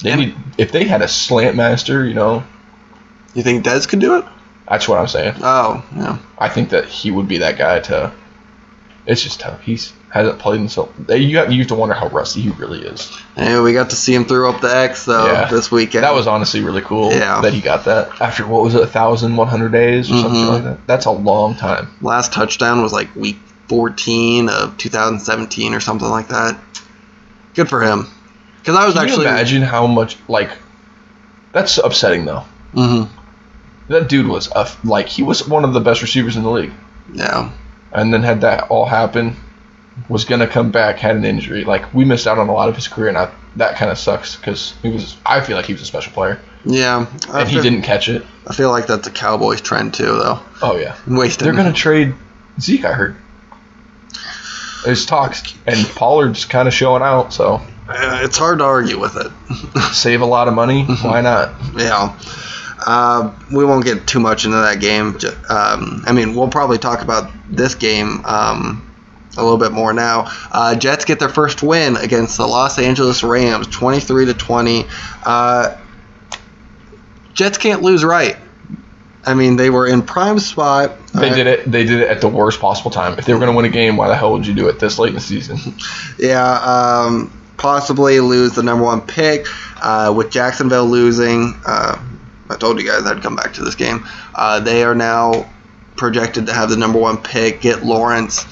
They 0.01 0.15
need 0.15 0.35
if 0.57 0.71
they 0.71 0.85
had 0.85 1.01
a 1.03 1.07
slant 1.07 1.55
master, 1.55 2.05
you 2.05 2.15
know, 2.15 2.43
You 3.33 3.43
think 3.43 3.65
Dez 3.65 3.87
could 3.87 3.99
do 3.99 4.17
it? 4.17 4.25
that's 4.69 4.87
what 4.87 4.99
I'm 4.99 5.07
saying. 5.07 5.35
Oh, 5.41 5.83
yeah. 5.95 6.17
I 6.37 6.47
think 6.47 6.69
that 6.69 6.85
he 6.85 7.11
would 7.11 7.27
be 7.27 7.39
that 7.39 7.57
guy 7.57 7.79
to. 7.81 8.13
It's 9.05 9.21
just 9.21 9.39
tough. 9.41 9.61
He's 9.61 9.91
hasn't 10.09 10.39
played 10.39 10.59
himself. 10.59 10.93
You 11.09 11.37
have, 11.37 11.51
you 11.51 11.59
have 11.59 11.67
to 11.69 11.75
wonder 11.75 11.95
how 11.95 12.07
rusty 12.09 12.41
he 12.41 12.49
really 12.51 12.81
is. 12.85 13.11
And 13.37 13.63
we 13.63 13.73
got 13.73 13.89
to 13.91 13.95
see 13.95 14.13
him 14.13 14.25
throw 14.25 14.49
up 14.49 14.61
the 14.61 14.67
X 14.73 15.05
though 15.05 15.25
Yeah. 15.31 15.45
this 15.49 15.71
weekend. 15.71 16.03
That 16.03 16.13
was 16.13 16.27
honestly 16.27 16.61
really 16.61 16.81
cool 16.81 17.11
Yeah. 17.11 17.41
that 17.41 17.53
he 17.53 17.61
got 17.61 17.85
that 17.85 18.21
after 18.21 18.45
what 18.45 18.61
was 18.63 18.75
it, 18.75 18.81
a 18.81 18.87
thousand 18.87 19.35
one 19.37 19.47
hundred 19.47 19.71
days 19.71 20.11
or 20.11 20.15
something 20.17 20.41
Mhm. 20.41 20.47
like 20.49 20.63
that. 20.65 20.87
That's 20.87 21.05
a 21.05 21.11
long 21.11 21.55
time. 21.55 21.89
last 22.01 22.31
touchdown 22.33 22.81
was 22.81 22.91
like 22.93 23.13
week 23.15 23.39
14 23.69 24.49
of 24.49 24.77
2017 24.77 25.73
or 25.73 25.79
something 25.79 26.09
like 26.09 26.27
that. 26.27 26.57
Good 27.55 27.69
for 27.69 27.81
him. 27.81 28.07
Because 28.59 28.75
I 28.75 28.85
was 28.85 28.93
Can 28.95 29.03
actually 29.03 29.25
you 29.25 29.31
imagine 29.31 29.61
how 29.63 29.87
much 29.87 30.17
like 30.27 30.49
that's 31.53 31.77
upsetting 31.77 32.25
though. 32.25 32.43
hmm 32.73 33.03
That 33.91 34.08
dude 34.10 34.27
was 34.27 34.49
a, 34.56 34.67
like 34.84 35.08
he 35.08 35.21
was 35.23 35.47
one 35.47 35.63
of 35.65 35.73
the 35.73 35.82
best 35.82 36.01
receivers 36.01 36.36
in 36.38 36.43
the 36.43 36.49
league, 36.49 36.71
Yeah, 37.13 37.51
and 37.91 38.13
then 38.13 38.23
had 38.23 38.41
that 38.41 38.69
all 38.69 38.86
happen, 38.86 39.36
was 40.10 40.25
gonna 40.25 40.47
come 40.47 40.71
back, 40.71 40.97
had 40.97 41.15
an 41.15 41.25
injury. 41.25 41.63
Like 41.65 41.93
we 41.93 42.06
missed 42.06 42.25
out 42.27 42.38
on 42.39 42.47
a 42.49 42.54
lot 42.54 42.69
of 42.69 42.75
his 42.75 42.88
career, 42.88 43.10
and 43.10 43.17
I, 43.17 43.32
that 43.58 43.75
kind 43.75 43.91
of 43.91 43.97
sucks 43.97 44.36
because 44.38 44.73
he 44.82 44.89
was. 44.89 45.17
I 45.25 45.41
feel 45.41 45.58
like 45.58 45.65
he 45.65 45.73
was 45.73 45.82
a 45.82 45.86
special 45.86 46.13
player, 46.13 46.39
yeah. 46.65 47.06
I 47.30 47.41
and 47.41 47.49
he 47.49 47.60
didn't 47.62 47.82
catch 47.82 48.08
it. 48.08 48.25
I 48.47 48.54
feel 48.54 48.69
like 48.69 48.88
that's 48.88 49.08
a 49.08 49.12
Cowboys 49.12 49.62
trend 49.62 49.93
too, 49.93 50.06
though. 50.06 50.39
Oh 50.62 50.77
yeah, 50.77 50.95
Wasted. 51.08 51.45
they're 51.45 51.54
gonna 51.54 51.73
trade 51.73 52.13
Zeke. 52.60 52.86
I 52.86 52.93
heard. 52.93 53.17
There's 54.86 55.06
talks, 55.06 55.54
and 55.67 55.86
Pollard's 55.95 56.45
kind 56.45 56.67
of 56.67 56.73
showing 56.73 57.04
out, 57.04 57.34
so 57.34 57.62
Uh, 57.88 58.21
it's 58.23 58.38
hard 58.38 58.60
to 58.60 58.63
argue 58.63 58.99
with 58.99 59.15
it. 59.17 59.32
save 59.93 60.21
a 60.21 60.25
lot 60.25 60.47
of 60.47 60.54
money. 60.54 60.86
Why 60.86 61.21
not? 61.21 61.54
yeah. 61.75 62.17
Uh, 62.85 63.33
we 63.51 63.63
won't 63.65 63.85
get 63.85 64.07
too 64.07 64.19
much 64.19 64.45
into 64.45 64.57
that 64.57 64.79
game. 64.79 65.17
Um, 65.49 66.03
I 66.07 66.13
mean, 66.13 66.35
we'll 66.35 66.49
probably 66.49 66.77
talk 66.77 67.01
about 67.01 67.31
this 67.49 67.75
game 67.75 68.25
um, 68.25 68.87
a 69.37 69.41
little 69.43 69.57
bit 69.57 69.71
more 69.71 69.93
now. 69.93 70.31
Uh, 70.51 70.75
Jets 70.75 71.05
get 71.05 71.19
their 71.19 71.29
first 71.29 71.61
win 71.61 71.95
against 71.97 72.37
the 72.37 72.47
Los 72.47 72.79
Angeles 72.79 73.23
Rams, 73.23 73.67
23 73.67 74.25
to 74.25 74.33
20. 74.33 74.85
Uh, 75.25 75.77
Jets 77.33 77.57
can't 77.57 77.81
lose 77.81 78.03
right. 78.03 78.37
I 79.23 79.35
mean, 79.35 79.55
they 79.55 79.69
were 79.69 79.85
in 79.85 80.01
prime 80.01 80.39
spot. 80.39 80.97
They 81.13 81.29
Uh, 81.29 81.35
did 81.35 81.47
it. 81.47 81.71
They 81.71 81.83
did 81.85 82.01
it 82.01 82.07
at 82.09 82.21
the 82.21 82.27
worst 82.27 82.59
possible 82.59 82.89
time. 82.89 83.17
If 83.19 83.25
they 83.25 83.33
were 83.33 83.39
going 83.39 83.51
to 83.51 83.55
win 83.55 83.65
a 83.65 83.69
game, 83.69 83.95
why 83.95 84.07
the 84.07 84.15
hell 84.15 84.31
would 84.33 84.47
you 84.47 84.53
do 84.55 84.67
it 84.67 84.79
this 84.79 84.97
late 84.97 85.09
in 85.09 85.15
the 85.15 85.21
season? 85.21 85.59
Yeah, 86.17 86.43
um, 86.53 87.31
possibly 87.57 88.19
lose 88.19 88.53
the 88.53 88.63
number 88.63 88.83
one 88.83 89.01
pick 89.01 89.45
uh, 89.81 90.11
with 90.15 90.31
Jacksonville 90.31 90.85
losing. 90.87 91.53
Uh, 91.65 91.99
I 92.51 92.57
told 92.57 92.79
you 92.79 92.87
guys 92.87 93.05
I'd 93.05 93.21
come 93.21 93.35
back 93.35 93.53
to 93.53 93.63
this 93.63 93.75
game. 93.75 94.05
Uh, 94.35 94.59
they 94.59 94.83
are 94.83 94.95
now 94.95 95.49
projected 95.95 96.47
to 96.47 96.53
have 96.53 96.69
the 96.69 96.77
number 96.77 96.99
one 96.99 97.17
pick, 97.17 97.61
get 97.61 97.83
Lawrence. 97.83 98.45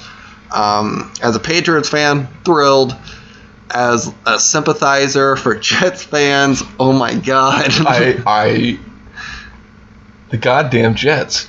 Um, 0.52 1.12
as 1.22 1.36
a 1.36 1.40
Patriots 1.40 1.88
fan, 1.88 2.28
thrilled. 2.44 2.96
As 3.72 4.12
a 4.26 4.40
sympathizer 4.40 5.36
for 5.36 5.54
Jets 5.54 6.02
fans, 6.02 6.62
oh 6.80 6.92
my 6.92 7.14
god. 7.14 7.66
I, 7.68 8.20
I, 8.26 8.78
the 10.30 10.36
goddamn 10.38 10.96
Jets. 10.96 11.48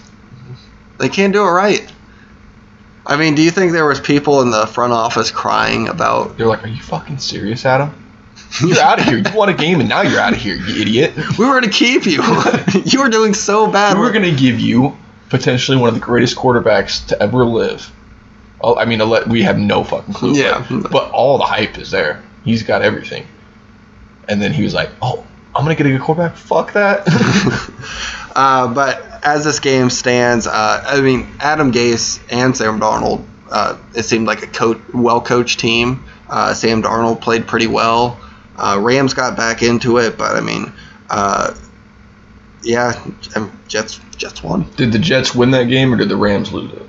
they 0.99 1.09
can't 1.09 1.33
do 1.33 1.41
it 1.41 1.51
right. 1.51 1.91
I 3.05 3.17
mean, 3.17 3.33
do 3.33 3.41
you 3.41 3.49
think 3.49 3.71
there 3.71 3.87
was 3.87 3.99
people 3.99 4.41
in 4.41 4.51
the 4.51 4.67
front 4.67 4.93
office 4.93 5.31
crying 5.31 5.87
about 5.87 6.37
They're 6.37 6.45
like, 6.45 6.63
are 6.63 6.67
you 6.67 6.81
fucking 6.81 7.17
serious, 7.17 7.65
Adam? 7.65 8.00
You're 8.59 8.79
out 8.79 8.99
of 8.99 9.05
here. 9.05 9.17
You 9.17 9.23
won 9.33 9.49
a 9.49 9.53
game 9.53 9.79
and 9.79 9.87
now 9.87 10.01
you're 10.01 10.19
out 10.19 10.33
of 10.33 10.39
here, 10.39 10.55
you 10.55 10.81
idiot. 10.81 11.13
we 11.37 11.45
were 11.45 11.59
going 11.59 11.63
to 11.63 11.69
keep 11.69 12.05
you? 12.05 12.21
you 12.85 13.01
were 13.01 13.09
doing 13.09 13.33
so 13.33 13.71
bad. 13.71 13.97
We 13.97 14.03
were 14.03 14.11
going 14.11 14.29
to 14.29 14.39
give 14.39 14.59
you 14.59 14.97
potentially 15.29 15.77
one 15.77 15.87
of 15.87 15.95
the 15.95 16.01
greatest 16.01 16.35
quarterbacks 16.35 17.07
to 17.07 17.21
ever 17.21 17.45
live. 17.45 17.91
I 18.63 18.85
mean, 18.85 19.01
we 19.29 19.41
have 19.43 19.57
no 19.57 19.83
fucking 19.83 20.13
clue. 20.13 20.33
Yeah. 20.33 20.65
But, 20.69 20.91
but 20.91 21.11
all 21.11 21.37
the 21.37 21.45
hype 21.45 21.77
is 21.77 21.89
there. 21.91 22.23
He's 22.43 22.63
got 22.63 22.81
everything. 22.81 23.25
And 24.27 24.41
then 24.41 24.53
he 24.53 24.63
was 24.63 24.73
like, 24.73 24.89
oh, 25.01 25.25
I'm 25.55 25.65
going 25.65 25.75
to 25.75 25.83
get 25.83 25.89
a 25.89 25.97
good 25.97 26.01
quarterback? 26.05 26.35
Fuck 26.37 26.73
that. 26.73 27.07
Uh, 28.33 28.73
but 28.73 29.03
as 29.23 29.43
this 29.43 29.59
game 29.59 29.89
stands, 29.89 30.47
uh, 30.47 30.83
I 30.87 31.01
mean, 31.01 31.27
Adam 31.39 31.71
Gase 31.71 32.21
and 32.31 32.55
Sam 32.55 32.79
Darnold, 32.79 33.25
uh, 33.49 33.77
it 33.93 34.03
seemed 34.03 34.25
like 34.25 34.41
a 34.41 34.47
coach, 34.47 34.79
well-coached 34.93 35.59
team. 35.59 36.05
Uh, 36.29 36.53
Sam 36.53 36.81
Darnold 36.81 37.19
played 37.19 37.45
pretty 37.45 37.67
well. 37.67 38.17
Uh, 38.63 38.77
Rams 38.79 39.13
got 39.15 39.35
back 39.35 39.63
into 39.63 39.97
it, 39.97 40.17
but 40.19 40.35
I 40.35 40.39
mean, 40.41 40.71
uh, 41.09 41.55
yeah, 42.61 42.93
um, 43.35 43.51
Jets 43.67 43.99
Jets 44.17 44.43
won. 44.43 44.69
did 44.77 44.91
the 44.91 44.99
Jets 44.99 45.33
win 45.33 45.49
that 45.51 45.63
game 45.63 45.91
or 45.91 45.97
did 45.97 46.09
the 46.09 46.15
Rams 46.15 46.51
lose 46.53 46.71
it? 46.73 46.87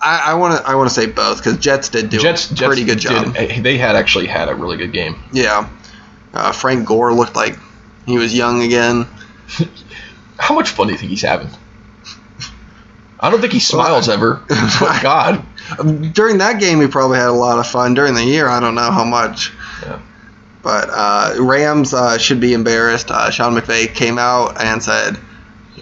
I 0.00 0.34
want 0.34 0.56
to 0.56 0.66
I 0.68 0.74
want 0.76 0.88
to 0.88 0.94
say 0.94 1.06
both 1.06 1.38
because 1.38 1.58
Jets 1.58 1.88
did 1.88 2.08
do 2.08 2.18
Jets, 2.18 2.50
a 2.50 2.54
Jets 2.54 2.66
pretty 2.68 2.84
good 2.84 2.98
job. 3.00 3.34
did- 3.34 3.62
they 3.62 3.76
had 3.76 3.96
actually 3.96 4.26
had 4.26 4.48
a 4.48 4.54
really 4.54 4.76
good 4.76 4.92
game. 4.92 5.16
Yeah, 5.32 5.68
uh, 6.32 6.52
Frank 6.52 6.86
Gore 6.86 7.12
looked 7.12 7.36
like 7.36 7.58
he 8.06 8.16
was 8.16 8.34
young 8.34 8.62
again. 8.62 9.06
How 10.38 10.54
much 10.54 10.70
fun 10.70 10.86
do 10.86 10.92
you 10.92 10.98
think 10.98 11.10
he's 11.10 11.22
having? 11.22 11.50
I 13.20 13.28
don't 13.30 13.40
think 13.40 13.52
he 13.52 13.60
smiles 13.60 14.08
ever. 14.08 14.40
But 14.80 15.02
God, 15.02 15.44
During 15.76 16.38
that 16.38 16.60
game, 16.60 16.80
he 16.80 16.86
probably 16.86 17.18
had 17.18 17.28
a 17.28 17.32
lot 17.32 17.58
of 17.58 17.66
fun. 17.66 17.94
During 17.94 18.14
the 18.14 18.24
year, 18.24 18.48
I 18.48 18.60
don't 18.60 18.74
know 18.74 18.90
how 18.90 19.04
much. 19.04 19.52
Yeah. 19.82 20.00
But 20.62 20.88
uh, 20.90 21.34
Rams 21.38 21.94
uh, 21.94 22.18
should 22.18 22.40
be 22.40 22.52
embarrassed. 22.52 23.10
Uh, 23.10 23.30
Sean 23.30 23.54
McVay 23.54 23.94
came 23.94 24.18
out 24.18 24.62
and 24.62 24.82
said 24.82 25.18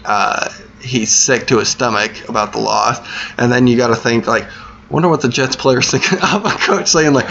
uh, 0.05 0.53
he's 0.81 1.15
sick 1.15 1.49
to 1.49 1.59
his 1.59 1.69
stomach 1.69 2.29
about 2.29 2.53
the 2.53 2.59
loss. 2.59 2.99
And 3.39 3.51
then 3.51 3.67
you 3.67 3.77
got 3.77 3.89
to 3.89 3.97
think 3.97 4.27
like, 4.27 4.45
wonder 4.91 5.09
what 5.09 5.21
the 5.21 5.29
Jets 5.29 5.57
players 5.57 5.91
think 5.91 6.13
of 6.35 6.45
a 6.45 6.51
coach 6.51 6.89
saying 6.89 7.13
like, 7.13 7.27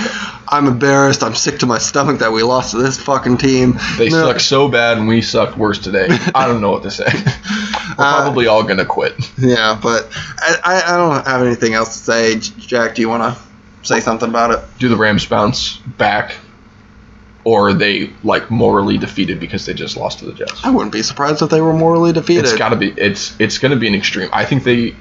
"I'm 0.48 0.68
embarrassed. 0.68 1.24
I'm 1.24 1.36
sick 1.36 1.60
to 1.60 1.66
my 1.66 1.78
stomach 1.78 2.20
that 2.20 2.32
we 2.32 2.44
lost 2.44 2.72
to 2.72 2.78
this 2.78 3.00
fucking 3.00 3.38
team." 3.38 3.78
they 3.98 4.10
No. 4.10 4.28
suck 4.28 4.40
so 4.40 4.68
bad 4.68 4.98
and 4.98 5.08
we 5.08 5.22
sucked 5.22 5.58
worse 5.58 5.80
today. 5.80 6.08
I 6.34 6.48
don't 6.48 6.62
know 6.62 6.72
what 6.72 6.84
to 6.84 6.92
say. 6.92 7.06
We're 7.98 8.04
Uh, 8.04 8.22
probably 8.24 8.48
all 8.48 8.64
gonna 8.64 8.86
quit. 8.86 9.14
Yeah, 9.38 9.80
but 9.82 10.08
I, 10.40 10.82
I, 10.86 10.98
don't 10.98 11.26
have 11.26 11.42
anything 11.44 11.74
else 11.76 11.94
to 11.94 12.00
say. 12.04 12.36
Jack, 12.40 12.96
do 12.96 13.02
you 13.02 13.08
want 13.10 13.24
to 13.24 13.42
say 13.88 14.02
something 14.02 14.28
about 14.28 14.52
it? 14.52 14.60
Do 14.80 14.90
the 14.90 14.98
Rams 14.98 15.26
bounce 15.26 15.78
back, 15.78 16.36
or 17.46 17.70
are 17.70 17.74
they 17.74 18.12
like 18.24 18.52
morally 18.52 18.98
defeated 18.98 19.40
because 19.40 19.66
they 19.66 19.74
just 19.74 19.96
lost 19.96 20.20
to 20.20 20.26
the 20.26 20.34
Jets? 20.34 20.60
I 20.66 20.72
wouldn't 20.72 20.92
be 20.92 21.04
surprised 21.04 21.42
if 21.42 21.50
they 21.50 21.62
were 21.62 21.74
morally 21.74 22.12
defeated. 22.12 22.44
It's 22.46 22.58
got 22.58 22.70
to 22.70 22.76
be. 22.76 22.90
It's 22.98 23.40
it's 23.40 23.60
gonna 23.60 23.78
be 23.78 23.88
an 23.88 23.96
extreme. 23.96 24.30
I 24.34 24.44
think 24.44 24.64
they. 24.66 24.96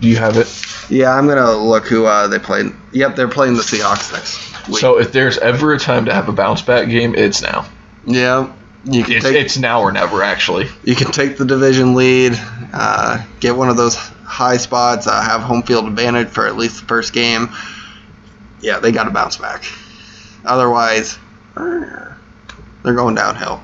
Do 0.00 0.08
you 0.08 0.16
have 0.16 0.36
it? 0.36 0.48
Yeah, 0.90 1.12
I'm 1.12 1.26
gonna 1.26 1.52
look 1.52 1.86
who 1.86 2.06
uh, 2.06 2.28
they 2.28 2.38
played. 2.38 2.66
Yep, 2.92 3.16
they're 3.16 3.28
playing 3.28 3.54
the 3.54 3.62
Seahawks 3.62 4.12
next 4.12 4.68
week. 4.68 4.78
So 4.78 4.98
if 4.98 5.12
there's 5.12 5.38
ever 5.38 5.72
a 5.74 5.78
time 5.78 6.04
to 6.06 6.14
have 6.14 6.28
a 6.28 6.32
bounce 6.32 6.62
back 6.62 6.88
game, 6.88 7.14
it's 7.14 7.42
now. 7.42 7.66
yeah, 8.04 8.52
you 8.84 9.02
can 9.02 9.14
It's, 9.14 9.24
take 9.24 9.34
it's 9.36 9.56
now 9.58 9.80
or 9.80 9.92
never. 9.92 10.22
Actually, 10.22 10.68
you 10.84 10.94
can 10.94 11.10
take 11.10 11.36
the 11.38 11.44
division 11.44 11.94
lead, 11.94 12.32
uh, 12.72 13.24
get 13.40 13.56
one 13.56 13.68
of 13.68 13.76
those 13.76 13.96
high 13.96 14.58
spots, 14.58 15.06
uh, 15.06 15.22
have 15.22 15.40
home 15.40 15.62
field 15.62 15.86
advantage 15.86 16.28
for 16.28 16.46
at 16.46 16.56
least 16.56 16.80
the 16.80 16.86
first 16.86 17.12
game. 17.12 17.48
Yeah, 18.60 18.78
they 18.80 18.92
got 18.92 19.04
to 19.04 19.10
bounce 19.10 19.36
back. 19.36 19.64
Otherwise, 20.44 21.18
they're 21.56 22.14
going 22.94 23.14
downhill. 23.14 23.62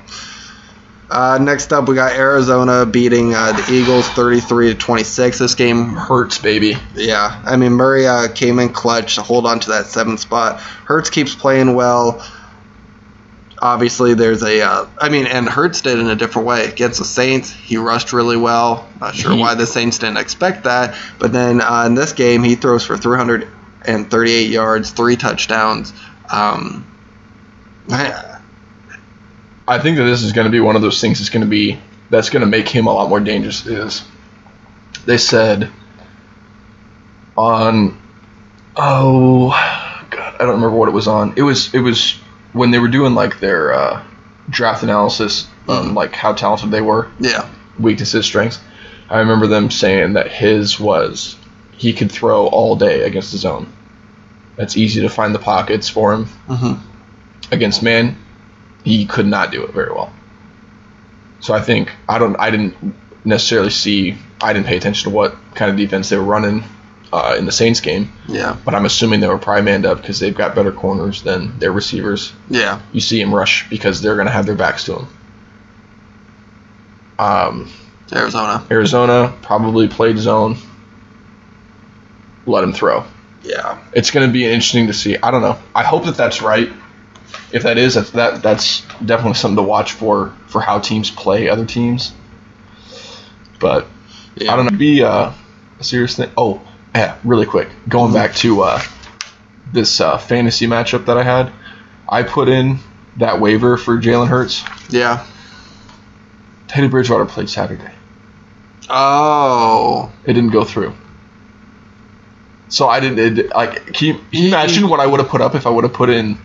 Uh, 1.09 1.37
next 1.39 1.71
up, 1.71 1.87
we 1.87 1.93
got 1.95 2.13
Arizona 2.13 2.85
beating 2.85 3.35
uh, 3.35 3.51
the 3.51 3.73
Eagles 3.73 4.07
33 4.09 4.73
to 4.73 4.75
26. 4.79 5.37
This 5.37 5.53
game 5.55 5.89
hurts, 5.89 6.39
baby. 6.39 6.75
Yeah, 6.95 7.41
I 7.45 7.55
mean 7.55 7.73
Murray 7.73 8.07
uh, 8.07 8.29
came 8.33 8.57
in 8.59 8.69
clutch 8.73 9.15
to 9.15 9.21
hold 9.21 9.45
on 9.45 9.59
to 9.61 9.69
that 9.71 9.85
seventh 9.85 10.21
spot. 10.21 10.59
Hurts 10.59 11.09
keeps 11.11 11.35
playing 11.35 11.75
well. 11.75 12.25
Obviously, 13.61 14.13
there's 14.13 14.43
a. 14.43 14.61
Uh, 14.61 14.87
I 14.99 15.09
mean, 15.09 15.25
and 15.27 15.47
Hurts 15.47 15.81
did 15.81 15.99
in 15.99 16.07
a 16.07 16.15
different 16.15 16.47
way 16.47 16.65
against 16.65 16.99
the 16.99 17.05
Saints. 17.05 17.51
He 17.51 17.77
rushed 17.77 18.11
really 18.11 18.35
well. 18.35 18.89
Not 18.99 19.15
sure 19.15 19.35
why 19.37 19.53
the 19.55 19.65
Saints 19.67 19.99
didn't 19.99 20.17
expect 20.17 20.63
that, 20.65 20.97
but 21.19 21.31
then 21.31 21.61
uh, 21.61 21.83
in 21.85 21.93
this 21.95 22.11
game, 22.13 22.43
he 22.43 22.55
throws 22.55 22.83
for 22.85 22.97
338 22.97 24.49
yards, 24.49 24.91
three 24.91 25.15
touchdowns. 25.15 25.93
Um, 26.29 26.85
I- 27.89 28.32
I 29.67 29.79
think 29.79 29.97
that 29.97 30.03
this 30.03 30.23
is 30.23 30.31
going 30.33 30.45
to 30.45 30.51
be 30.51 30.59
one 30.59 30.75
of 30.75 30.81
those 30.81 30.99
things 30.99 31.19
that's 31.19 31.29
going 31.29 31.43
to 31.43 31.49
be 31.49 31.79
that's 32.09 32.29
going 32.29 32.41
to 32.41 32.47
make 32.47 32.67
him 32.67 32.87
a 32.87 32.93
lot 32.93 33.09
more 33.09 33.19
dangerous. 33.19 33.65
Is 33.65 34.03
they 35.05 35.17
said 35.17 35.69
on 37.37 37.99
oh 38.75 39.49
god 40.09 40.35
I 40.35 40.37
don't 40.39 40.55
remember 40.55 40.75
what 40.77 40.89
it 40.89 40.93
was 40.93 41.07
on. 41.07 41.33
It 41.37 41.43
was 41.43 41.73
it 41.73 41.79
was 41.79 42.13
when 42.53 42.71
they 42.71 42.79
were 42.79 42.87
doing 42.87 43.15
like 43.15 43.39
their 43.39 43.73
uh, 43.73 44.03
draft 44.49 44.83
analysis 44.83 45.47
on 45.67 45.89
Mhm. 45.91 45.95
like 45.95 46.13
how 46.13 46.33
talented 46.33 46.71
they 46.71 46.81
were, 46.81 47.07
yeah, 47.19 47.47
weaknesses, 47.79 48.25
strengths. 48.25 48.59
I 49.09 49.19
remember 49.19 49.47
them 49.47 49.71
saying 49.71 50.13
that 50.13 50.31
his 50.31 50.79
was 50.79 51.35
he 51.71 51.93
could 51.93 52.11
throw 52.11 52.47
all 52.47 52.75
day 52.75 53.01
against 53.03 53.31
the 53.31 53.37
zone. 53.37 53.67
That's 54.55 54.77
easy 54.77 55.01
to 55.01 55.09
find 55.09 55.33
the 55.33 55.39
pockets 55.39 55.89
for 55.89 56.13
him 56.13 56.25
hmm 56.47 56.73
against 57.51 57.81
man, 57.83 58.15
he 58.83 59.05
could 59.05 59.25
not 59.25 59.51
do 59.51 59.63
it 59.63 59.71
very 59.71 59.91
well. 59.91 60.11
So 61.39 61.53
I 61.53 61.61
think 61.61 61.91
I 62.07 62.17
don't 62.19 62.35
I 62.39 62.49
didn't 62.51 62.75
necessarily 63.25 63.69
see 63.69 64.17
I 64.41 64.53
didn't 64.53 64.65
pay 64.67 64.77
attention 64.77 65.09
to 65.09 65.15
what 65.15 65.35
kind 65.55 65.71
of 65.71 65.77
defense 65.77 66.09
they 66.09 66.17
were 66.17 66.23
running 66.23 66.63
uh, 67.11 67.35
in 67.37 67.45
the 67.45 67.51
Saints 67.51 67.79
game, 67.79 68.11
yeah, 68.27 68.57
but 68.65 68.73
I'm 68.73 68.85
assuming 68.85 69.19
they 69.19 69.27
were 69.27 69.37
probably 69.37 69.61
manned 69.61 69.85
up 69.85 69.97
because 69.97 70.19
they've 70.19 70.33
got 70.35 70.55
better 70.55 70.71
corners 70.71 71.21
than 71.21 71.59
their 71.59 71.71
receivers. 71.71 72.33
yeah, 72.49 72.81
You 72.91 73.01
see 73.01 73.21
him 73.21 73.33
rush 73.33 73.69
because 73.69 74.01
they're 74.01 74.15
going 74.15 74.25
to 74.25 74.33
have 74.33 74.45
their 74.47 74.55
backs 74.55 74.85
to 74.85 74.95
him. 74.99 75.07
Um, 77.19 77.71
Arizona. 78.11 78.65
Arizona 78.71 79.33
probably 79.43 79.87
played 79.87 80.17
zone. 80.17 80.57
Let 82.45 82.63
him 82.63 82.73
throw. 82.73 83.05
Yeah, 83.43 83.79
It's 83.93 84.09
going 84.11 84.25
to 84.27 84.31
be 84.33 84.45
interesting 84.45 84.87
to 84.87 84.93
see. 84.93 85.17
I 85.17 85.29
don't 85.31 85.41
know. 85.41 85.59
I 85.75 85.83
hope 85.83 86.05
that 86.05 86.15
that's 86.15 86.41
right. 86.41 86.71
If 87.51 87.63
that 87.63 87.77
is, 87.77 87.95
that's, 87.95 88.11
that 88.11 88.41
that's 88.41 88.81
definitely 89.05 89.35
something 89.35 89.57
to 89.57 89.63
watch 89.63 89.93
for 89.93 90.35
for 90.47 90.61
how 90.61 90.79
teams 90.79 91.11
play 91.11 91.49
other 91.49 91.65
teams. 91.65 92.13
But 93.59 93.87
yeah. 94.35 94.51
I 94.51 94.55
don't 94.55 94.71
know. 94.71 94.77
Be 94.77 95.03
uh, 95.03 95.31
a 95.79 95.83
serious 95.83 96.15
thing. 96.17 96.31
Oh, 96.35 96.61
yeah. 96.95 97.17
Really 97.23 97.45
quick, 97.45 97.69
going 97.87 98.13
back 98.13 98.33
to 98.35 98.63
uh, 98.63 98.81
this 99.71 100.01
uh, 100.01 100.17
fantasy 100.17 100.67
matchup 100.67 101.05
that 101.05 101.17
I 101.17 101.23
had, 101.23 101.51
I 102.09 102.23
put 102.23 102.49
in 102.49 102.79
that 103.17 103.39
waiver 103.39 103.77
for 103.77 103.97
Jalen 103.97 104.27
Hurts. 104.27 104.63
Yeah. 104.89 105.25
Teddy 106.67 106.87
Bridgewater 106.87 107.25
played 107.25 107.49
Saturday. 107.49 107.91
Oh. 108.89 110.11
It 110.25 110.33
didn't 110.33 110.49
go 110.49 110.63
through. 110.63 110.93
So 112.69 112.87
I 112.87 112.99
didn't 112.99 113.37
it, 113.39 113.49
like. 113.49 113.93
Can 113.93 114.07
you, 114.07 114.13
can 114.15 114.23
you 114.31 114.47
imagine 114.47 114.89
what 114.89 114.99
I 114.99 115.05
would 115.05 115.19
have 115.19 115.29
put 115.29 115.41
up 115.41 115.53
if 115.53 115.67
I 115.67 115.69
would 115.69 115.83
have 115.83 115.93
put 115.93 116.09
in 116.09 116.39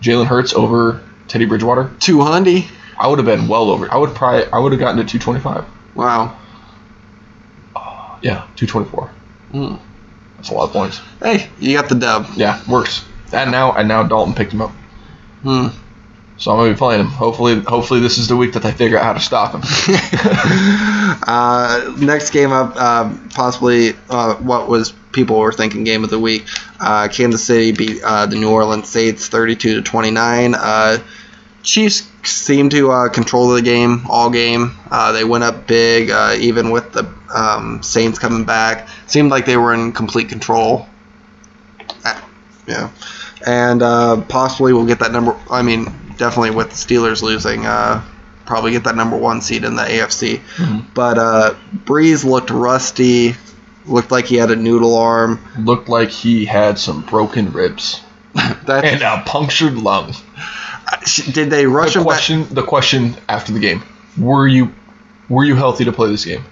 Jalen 0.00 0.26
Hurts 0.26 0.54
over 0.54 1.02
Teddy 1.28 1.44
Bridgewater? 1.44 1.90
Two. 2.00 2.20
I 2.98 3.06
would 3.06 3.18
have 3.18 3.26
been 3.26 3.48
well 3.48 3.70
over. 3.70 3.92
I 3.92 3.96
would 3.96 4.14
probably. 4.14 4.50
I 4.52 4.58
would 4.58 4.72
have 4.72 4.80
gotten 4.80 4.96
to 4.98 5.04
225. 5.04 5.64
Wow. 5.94 6.36
Yeah, 8.22 8.46
224. 8.56 9.10
Mm. 9.52 9.80
That's 10.36 10.50
a 10.50 10.54
lot 10.54 10.64
of 10.64 10.72
points. 10.72 11.00
Hey, 11.22 11.48
you 11.58 11.76
got 11.76 11.88
the 11.88 11.94
dub. 11.94 12.26
Yeah, 12.36 12.60
works. 12.68 13.04
And 13.32 13.50
now 13.50 13.72
and 13.72 13.88
now 13.88 14.02
Dalton 14.02 14.34
picked 14.34 14.52
him 14.52 14.62
up. 14.62 14.70
Hmm. 15.42 15.68
So 16.38 16.52
I'm 16.52 16.58
gonna 16.58 16.70
be 16.70 16.78
playing 16.78 17.00
him. 17.00 17.08
Hopefully, 17.08 17.60
hopefully 17.60 17.98
this 17.98 18.16
is 18.16 18.28
the 18.28 18.36
week 18.36 18.52
that 18.52 18.62
they 18.62 18.70
figure 18.70 18.96
out 18.96 19.04
how 19.04 19.12
to 19.12 19.20
stop 19.20 19.54
him. 19.54 19.62
uh, 21.26 21.94
next 21.98 22.30
game 22.30 22.52
up, 22.52 22.74
uh, 22.76 23.12
possibly 23.34 23.94
uh, 24.08 24.36
what 24.36 24.68
was 24.68 24.92
people 25.10 25.40
were 25.40 25.52
thinking 25.52 25.82
game 25.82 26.04
of 26.04 26.10
the 26.10 26.18
week. 26.18 26.46
Uh, 26.78 27.08
Kansas 27.08 27.44
City 27.44 27.72
beat 27.72 28.00
uh, 28.04 28.26
the 28.26 28.36
New 28.36 28.50
Orleans 28.50 28.88
Saints 28.88 29.26
32 29.26 29.76
to 29.76 29.82
29. 29.82 30.54
Uh, 30.54 30.98
Chiefs 31.64 32.08
seemed 32.22 32.70
to 32.70 33.10
control 33.12 33.48
the 33.48 33.60
game 33.60 34.06
all 34.08 34.30
game. 34.30 34.76
They 35.12 35.24
went 35.24 35.42
up 35.42 35.66
big, 35.66 36.10
even 36.40 36.70
with 36.70 36.92
the 36.92 37.12
um, 37.34 37.82
Saints 37.82 38.20
coming 38.20 38.44
back. 38.44 38.88
Seemed 39.08 39.32
like 39.32 39.44
they 39.44 39.56
were 39.56 39.74
in 39.74 39.92
complete 39.92 40.28
control. 40.28 40.86
Yeah, 42.68 42.90
and 43.44 43.80
possibly 44.28 44.72
we'll 44.72 44.86
get 44.86 45.00
that 45.00 45.10
number. 45.10 45.36
I 45.50 45.62
mean, 45.62 45.92
definitely 46.18 46.50
with 46.50 46.68
the 46.70 46.74
Steelers 46.76 47.22
losing, 47.22 47.64
uh, 47.64 48.02
probably 48.44 48.72
get 48.72 48.84
that 48.84 48.96
number 48.96 49.16
one 49.16 49.40
seed 49.40 49.64
in 49.64 49.74
the 49.76 49.82
AFC. 49.82 50.40
But 50.94 51.18
uh, 51.18 51.54
Brees 51.84 52.24
looked 52.24 52.50
rusty. 52.50 53.34
Looked 53.86 54.10
like 54.10 54.26
he 54.26 54.36
had 54.36 54.50
a 54.50 54.56
noodle 54.56 54.96
arm. 54.98 55.40
Looked 55.58 55.88
like 55.88 56.10
he 56.10 56.44
had 56.44 56.78
some 56.78 57.00
broken 57.06 57.50
ribs 57.52 58.02
and 58.68 59.02
a 59.02 59.22
punctured 59.24 59.74
lung. 59.78 60.12
did 61.32 61.48
they 61.50 61.64
rush 61.66 61.94
The 61.94 62.00
him 62.00 62.06
back? 62.06 62.48
the 62.50 62.62
question 62.62 63.16
after 63.28 63.52
the 63.54 63.60
game: 63.60 63.82
Were 64.18 64.46
you, 64.46 64.74
were 65.30 65.44
you 65.44 65.54
healthy 65.56 65.84
to 65.86 65.92
play 65.92 66.10
this 66.10 66.24
game? 66.26 66.44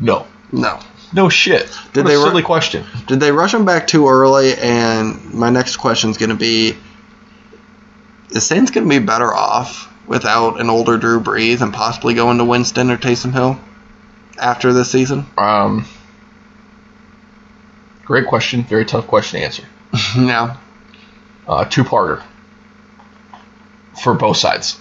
No. 0.00 0.26
No. 0.52 0.80
No 1.12 1.28
shit. 1.28 1.70
Did 1.92 2.04
What 2.04 2.10
they 2.10 2.14
a 2.14 2.18
ru- 2.18 2.24
silly 2.26 2.42
question? 2.42 2.84
Did 3.06 3.20
they 3.20 3.32
rush 3.32 3.52
him 3.54 3.64
back 3.64 3.86
too 3.86 4.08
early? 4.08 4.54
And 4.54 5.32
my 5.34 5.50
next 5.50 5.76
question 5.76 6.10
is 6.10 6.18
going 6.18 6.30
to 6.30 6.36
be: 6.36 6.76
Is 8.30 8.46
Saints 8.46 8.70
going 8.70 8.88
to 8.88 9.00
be 9.00 9.04
better 9.04 9.32
off 9.32 9.92
without 10.06 10.60
an 10.60 10.70
older 10.70 10.98
Drew 10.98 11.20
Brees 11.20 11.60
and 11.60 11.72
possibly 11.72 12.14
going 12.14 12.38
to 12.38 12.44
Winston 12.44 12.90
or 12.90 12.96
Taysom 12.96 13.32
Hill 13.32 13.58
after 14.38 14.72
this 14.72 14.90
season? 14.90 15.26
Um, 15.36 15.84
great 18.04 18.26
question. 18.26 18.62
Very 18.62 18.84
tough 18.84 19.06
question 19.06 19.40
to 19.40 19.46
answer. 19.46 19.64
no. 20.16 20.56
Uh, 21.46 21.64
two-parter 21.64 22.22
for 24.00 24.14
both 24.14 24.36
sides. 24.36 24.78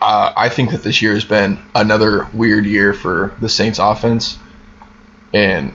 Uh, 0.00 0.32
I 0.36 0.48
think 0.48 0.70
that 0.70 0.82
this 0.82 1.02
year 1.02 1.14
has 1.14 1.24
been 1.24 1.58
another 1.74 2.26
weird 2.32 2.64
year 2.64 2.94
for 2.94 3.34
the 3.40 3.48
Saints 3.48 3.78
offense, 3.78 4.38
and 5.32 5.74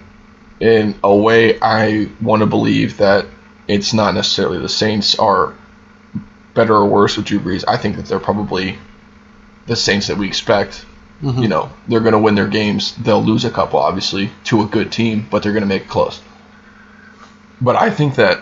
in 0.59 0.95
a 1.03 1.15
way, 1.15 1.59
I 1.61 2.09
want 2.21 2.41
to 2.41 2.47
believe 2.47 2.97
that 2.97 3.27
it's 3.67 3.93
not 3.93 4.15
necessarily 4.15 4.59
the 4.59 4.69
Saints 4.69 5.17
are 5.19 5.53
better 6.55 6.73
or 6.73 6.87
worse 6.87 7.17
with 7.17 7.27
Drew 7.27 7.39
Brees. 7.39 7.63
I 7.67 7.77
think 7.77 7.97
that 7.97 8.05
they're 8.07 8.19
probably 8.19 8.79
the 9.67 9.75
Saints 9.75 10.07
that 10.07 10.17
we 10.17 10.27
expect. 10.27 10.85
Mhm. 11.21 11.43
You 11.43 11.47
know, 11.47 11.69
they're 11.87 11.99
going 11.99 12.13
to 12.13 12.19
win 12.19 12.35
their 12.35 12.47
games. 12.47 12.95
They'll 12.95 13.23
lose 13.23 13.45
a 13.45 13.51
couple, 13.51 13.79
obviously, 13.79 14.31
to 14.45 14.61
a 14.61 14.65
good 14.65 14.91
team, 14.91 15.27
but 15.29 15.43
they're 15.43 15.53
going 15.53 15.63
to 15.63 15.67
make 15.67 15.83
it 15.83 15.89
close. 15.89 16.21
But 17.61 17.75
I 17.75 17.89
think 17.89 18.15
that 18.15 18.41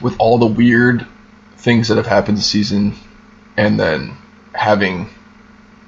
with 0.00 0.14
all 0.18 0.38
the 0.38 0.46
weird 0.46 1.06
things 1.58 1.88
that 1.88 1.96
have 1.96 2.06
happened 2.06 2.38
this 2.38 2.46
season, 2.46 2.94
and 3.56 3.78
then 3.78 4.16
having 4.54 5.08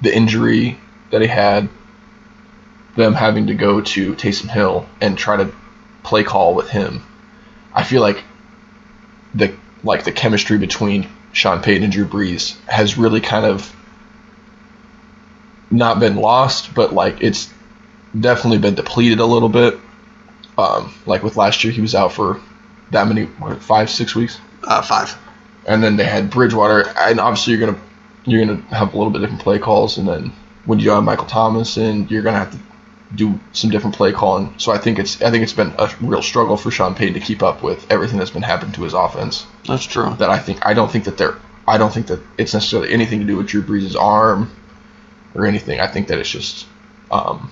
the 0.01 0.15
injury 0.15 0.77
that 1.11 1.21
he 1.21 1.27
had, 1.27 1.69
them 2.95 3.13
having 3.13 3.47
to 3.47 3.55
go 3.55 3.81
to 3.81 4.13
Taysom 4.13 4.49
Hill 4.49 4.85
and 5.01 5.17
try 5.17 5.37
to 5.37 5.51
play 6.03 6.23
call 6.23 6.53
with 6.53 6.69
him, 6.69 7.03
I 7.73 7.83
feel 7.83 8.01
like 8.01 8.23
the 9.33 9.53
like 9.83 10.03
the 10.03 10.11
chemistry 10.11 10.57
between 10.57 11.07
Sean 11.35 11.61
Payton 11.61 11.83
and 11.83 11.91
Drew 11.91 12.05
Brees 12.07 12.57
has 12.65 12.97
really 12.97 13.19
kind 13.19 13.45
of 13.45 13.75
not 15.69 15.99
been 15.99 16.15
lost, 16.15 16.73
but 16.73 16.93
like 16.93 17.21
it's 17.21 17.51
definitely 18.17 18.59
been 18.59 18.73
depleted 18.75 19.19
a 19.19 19.25
little 19.25 19.49
bit. 19.49 19.77
Um, 20.57 20.93
like 21.05 21.23
with 21.23 21.35
last 21.35 21.61
year, 21.63 21.73
he 21.73 21.81
was 21.81 21.93
out 21.93 22.13
for 22.13 22.39
that 22.91 23.07
many 23.07 23.25
what, 23.25 23.61
five 23.61 23.89
six 23.89 24.15
weeks, 24.15 24.39
Uh, 24.63 24.81
five. 24.81 25.13
and 25.67 25.83
then 25.83 25.97
they 25.97 26.05
had 26.05 26.29
Bridgewater, 26.29 26.87
and 26.97 27.19
obviously 27.19 27.53
you're 27.53 27.65
gonna 27.67 27.79
you're 28.23 28.45
gonna 28.45 28.61
have 28.73 28.93
a 28.93 28.97
little 28.97 29.11
bit 29.11 29.19
different 29.19 29.41
play 29.41 29.59
calls, 29.59 29.97
and 29.97 30.07
then 30.07 30.31
when 30.63 30.79
you 30.79 30.89
have 30.91 31.03
Michael 31.03 31.25
Thomas, 31.27 31.75
and 31.75 32.09
you're 32.09 32.21
gonna 32.21 32.39
have 32.39 32.51
to 32.51 32.57
do 33.13 33.39
some 33.51 33.69
different 33.69 33.95
play 33.95 34.11
calling. 34.11 34.53
So 34.57 34.71
I 34.71 34.77
think 34.77 34.99
it's 34.99 35.21
I 35.21 35.31
think 35.31 35.43
it's 35.43 35.53
been 35.53 35.73
a 35.77 35.93
real 36.01 36.21
struggle 36.21 36.57
for 36.57 36.71
Sean 36.71 36.95
Payton 36.95 37.13
to 37.13 37.19
keep 37.19 37.43
up 37.43 37.61
with 37.61 37.89
everything 37.91 38.17
that's 38.17 38.31
been 38.31 38.41
happening 38.41 38.73
to 38.73 38.83
his 38.83 38.93
offense. 38.93 39.45
That's 39.67 39.85
true. 39.85 40.15
That 40.17 40.29
I 40.29 40.39
think 40.39 40.65
I 40.65 40.73
don't 40.73 40.91
think 40.91 41.05
that 41.05 41.17
they're 41.17 41.37
I 41.67 41.77
don't 41.77 41.93
think 41.93 42.07
that 42.07 42.21
it's 42.37 42.53
necessarily 42.53 42.91
anything 42.91 43.19
to 43.19 43.25
do 43.25 43.37
with 43.37 43.47
Drew 43.47 43.63
Brees' 43.63 43.95
arm 43.95 44.51
or 45.33 45.45
anything. 45.45 45.79
I 45.79 45.87
think 45.87 46.07
that 46.07 46.19
it's 46.19 46.29
just 46.29 46.67
um, 47.11 47.51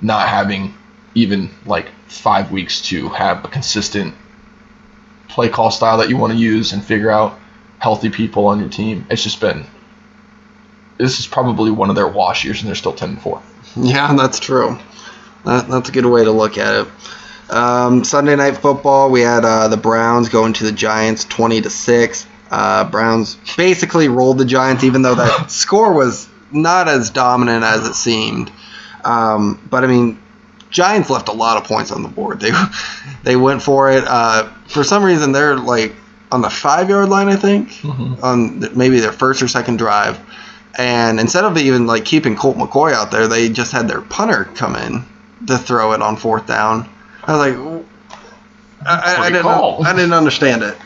not 0.00 0.28
having 0.28 0.74
even 1.14 1.50
like 1.66 1.90
five 2.06 2.52
weeks 2.52 2.82
to 2.82 3.08
have 3.08 3.44
a 3.44 3.48
consistent 3.48 4.14
play 5.28 5.48
call 5.48 5.70
style 5.70 5.98
that 5.98 6.08
you 6.08 6.16
want 6.16 6.32
to 6.32 6.38
use 6.38 6.72
and 6.72 6.84
figure 6.84 7.10
out 7.10 7.38
healthy 7.78 8.10
people 8.10 8.46
on 8.46 8.58
your 8.60 8.68
team. 8.68 9.06
It's 9.10 9.22
just 9.22 9.40
been 9.40 9.66
this 10.98 11.20
is 11.20 11.26
probably 11.26 11.70
one 11.70 11.90
of 11.90 11.96
their 11.96 12.08
wash 12.08 12.44
years, 12.44 12.60
and 12.60 12.68
they're 12.68 12.74
still 12.74 12.92
ten 12.92 13.10
and 13.10 13.22
four. 13.22 13.40
Yeah, 13.76 14.14
that's 14.14 14.40
true. 14.40 14.78
That, 15.44 15.68
that's 15.68 15.88
a 15.88 15.92
good 15.92 16.06
way 16.06 16.24
to 16.24 16.32
look 16.32 16.58
at 16.58 16.86
it. 16.86 16.88
Um, 17.50 18.04
Sunday 18.04 18.36
night 18.36 18.58
football, 18.58 19.10
we 19.10 19.20
had 19.22 19.44
uh, 19.44 19.68
the 19.68 19.76
Browns 19.76 20.28
going 20.28 20.52
to 20.54 20.64
the 20.64 20.72
Giants, 20.72 21.24
twenty 21.24 21.60
to 21.60 21.70
six. 21.70 22.26
Uh, 22.50 22.88
Browns 22.90 23.36
basically 23.56 24.08
rolled 24.08 24.38
the 24.38 24.44
Giants, 24.44 24.84
even 24.84 25.02
though 25.02 25.14
that 25.14 25.50
score 25.50 25.92
was 25.92 26.28
not 26.50 26.88
as 26.88 27.10
dominant 27.10 27.64
as 27.64 27.86
it 27.86 27.94
seemed. 27.94 28.50
Um, 29.04 29.60
but 29.70 29.84
I 29.84 29.86
mean, 29.86 30.20
Giants 30.70 31.08
left 31.08 31.28
a 31.28 31.32
lot 31.32 31.56
of 31.56 31.64
points 31.64 31.90
on 31.90 32.02
the 32.02 32.08
board. 32.08 32.40
They 32.40 32.50
they 33.22 33.36
went 33.36 33.62
for 33.62 33.90
it. 33.90 34.04
Uh, 34.06 34.50
for 34.66 34.84
some 34.84 35.02
reason, 35.02 35.32
they're 35.32 35.56
like 35.56 35.94
on 36.30 36.42
the 36.42 36.50
five 36.50 36.90
yard 36.90 37.08
line, 37.08 37.28
I 37.28 37.36
think, 37.36 37.70
on 38.22 38.76
maybe 38.76 39.00
their 39.00 39.12
first 39.12 39.42
or 39.42 39.48
second 39.48 39.78
drive. 39.78 40.18
And 40.76 41.18
instead 41.18 41.44
of 41.44 41.56
even 41.56 41.86
like 41.86 42.04
keeping 42.04 42.36
Colt 42.36 42.56
McCoy 42.56 42.92
out 42.92 43.10
there, 43.10 43.26
they 43.26 43.48
just 43.48 43.72
had 43.72 43.88
their 43.88 44.00
punter 44.00 44.44
come 44.54 44.76
in 44.76 45.04
to 45.46 45.58
throw 45.58 45.92
it 45.92 46.02
on 46.02 46.16
fourth 46.16 46.46
down. 46.46 46.88
I 47.24 47.32
was 47.32 47.40
like, 47.40 47.84
I, 48.86 49.16
I, 49.16 49.26
I 49.26 49.30
didn't. 49.30 49.46
I 49.46 49.92
didn't 49.92 50.12
understand 50.12 50.62
it. 50.62 50.76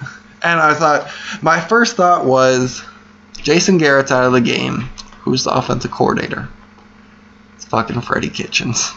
And 0.43 0.59
I 0.59 0.75
thought, 0.75 1.11
my 1.43 1.61
first 1.61 1.97
thought 1.97 2.25
was, 2.25 2.83
Jason 3.37 3.79
Garrett's 3.79 4.11
out 4.11 4.25
of 4.25 4.33
the 4.33 4.41
game. 4.41 4.89
Who's 5.21 5.45
the 5.45 5.53
offensive 5.53 5.91
coordinator? 5.91 6.49
It's 7.55 7.65
fucking 7.67 8.01
Freddie 8.01 8.29
Kitchens. 8.31 8.91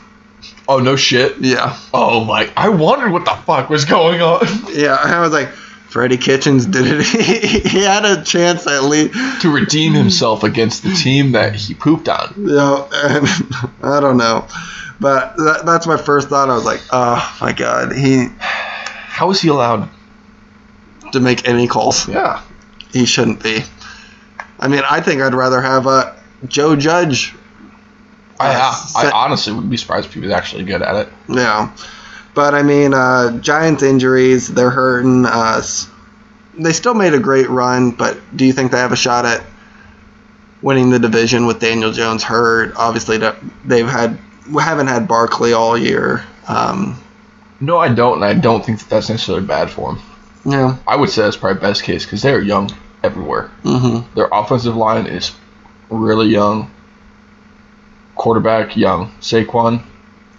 Oh 0.67 0.79
no 0.79 0.95
shit! 0.95 1.37
Yeah, 1.39 1.77
Oh 1.93 2.23
my! 2.25 2.51
I 2.57 2.69
wondered 2.69 3.11
what 3.11 3.25
the 3.25 3.35
fuck 3.45 3.69
was 3.69 3.85
going 3.85 4.21
on. 4.21 4.47
yeah. 4.73 4.95
I 4.99 5.19
was 5.21 5.31
like, 5.31 5.49
Freddie 5.95 6.17
Kitchens 6.17 6.65
did 6.65 6.85
it. 6.87 7.05
he 7.71 7.79
had 7.83 8.03
a 8.03 8.21
chance 8.21 8.67
at 8.67 8.83
least. 8.83 9.13
to 9.43 9.49
redeem 9.49 9.93
himself 9.93 10.43
against 10.43 10.83
the 10.83 10.91
team 10.91 11.31
that 11.31 11.55
he 11.55 11.73
pooped 11.73 12.09
on. 12.09 12.33
Yeah, 12.37 12.85
and 12.93 13.25
I 13.81 14.01
don't 14.01 14.17
know, 14.17 14.45
but 14.99 15.37
that, 15.37 15.61
that's 15.65 15.87
my 15.87 15.95
first 15.95 16.27
thought. 16.27 16.49
I 16.49 16.55
was 16.55 16.65
like, 16.65 16.81
oh 16.91 17.37
my 17.39 17.53
god, 17.53 17.93
he 17.95 18.27
How 18.39 19.31
is 19.31 19.39
he 19.39 19.47
allowed? 19.47 19.87
to 21.13 21.21
make 21.21 21.47
any 21.47 21.65
calls. 21.65 22.09
Yeah. 22.09 22.41
He 22.91 23.05
shouldn't 23.05 23.41
be. 23.41 23.59
I 24.59 24.67
mean, 24.67 24.81
I 24.89 24.99
think 24.99 25.21
I'd 25.21 25.33
rather 25.33 25.61
have 25.61 25.87
a 25.87 26.13
Joe 26.45 26.75
Judge. 26.75 27.33
I, 28.37 28.49
Uh, 28.53 28.71
I, 28.97 29.03
set- 29.03 29.13
honestly 29.13 29.53
would 29.53 29.69
be 29.69 29.77
surprised 29.77 30.07
if 30.07 30.13
he 30.13 30.19
was 30.19 30.31
actually 30.31 30.65
good 30.65 30.81
at 30.81 30.95
it. 31.07 31.13
Yeah, 31.29 31.73
but 32.35 32.53
I 32.53 32.61
mean, 32.63 32.93
uh, 32.93 33.39
Giants 33.39 33.81
injuries, 33.83 34.47
they're 34.47 34.69
hurting 34.69 35.25
us. 35.25 35.87
They 36.57 36.71
still 36.73 36.93
made 36.93 37.13
a 37.13 37.19
great 37.19 37.49
run, 37.49 37.91
but 37.91 38.17
do 38.35 38.45
you 38.45 38.53
think 38.53 38.71
they 38.71 38.77
have 38.77 38.91
a 38.91 38.95
shot 38.97 39.25
at 39.25 39.43
winning 40.61 40.89
the 40.89 40.99
division 40.99 41.45
with 41.47 41.59
Daniel 41.59 41.91
Jones 41.91 42.23
hurt? 42.23 42.73
Obviously, 42.75 43.17
they've 43.65 43.87
had 43.87 44.19
we 44.51 44.61
haven't 44.61 44.87
had 44.87 45.07
Barkley 45.07 45.53
all 45.53 45.77
year. 45.77 46.23
Um, 46.47 47.01
No, 47.59 47.77
I 47.77 47.89
don't, 47.93 48.15
and 48.17 48.25
I 48.25 48.33
don't 48.35 48.63
think 48.65 48.79
that 48.79 48.89
that's 48.89 49.09
necessarily 49.09 49.45
bad 49.45 49.69
for 49.71 49.95
him. 49.95 50.01
yeah. 50.45 50.77
I 50.87 50.95
would 50.95 51.09
say 51.09 51.23
that's 51.23 51.35
probably 51.37 51.59
best 51.61 51.83
case 51.83 52.05
because 52.05 52.21
they 52.21 52.31
are 52.33 52.39
young 52.41 52.69
everywhere. 53.03 53.47
hmm 53.63 53.99
Their 54.15 54.29
offensive 54.31 54.75
line 54.75 55.07
is 55.07 55.31
really 55.89 56.27
young. 56.27 56.69
Quarterback 58.15 58.77
young, 58.77 59.11
Saquon, 59.19 59.83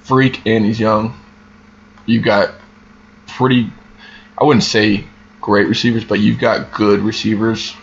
freak, 0.03 0.41
and 0.47 0.65
he's 0.65 0.81
young. 0.81 1.15
You 2.07 2.21
got 2.21 2.55
pretty, 3.27 3.71
I 4.39 4.45
wouldn't 4.45 4.65
say 4.65 5.05
great 5.41 5.69
receivers, 5.69 6.05
but 6.05 6.21
you've 6.21 6.39
got 6.39 6.73
good 6.73 7.01
receivers. 7.01 7.75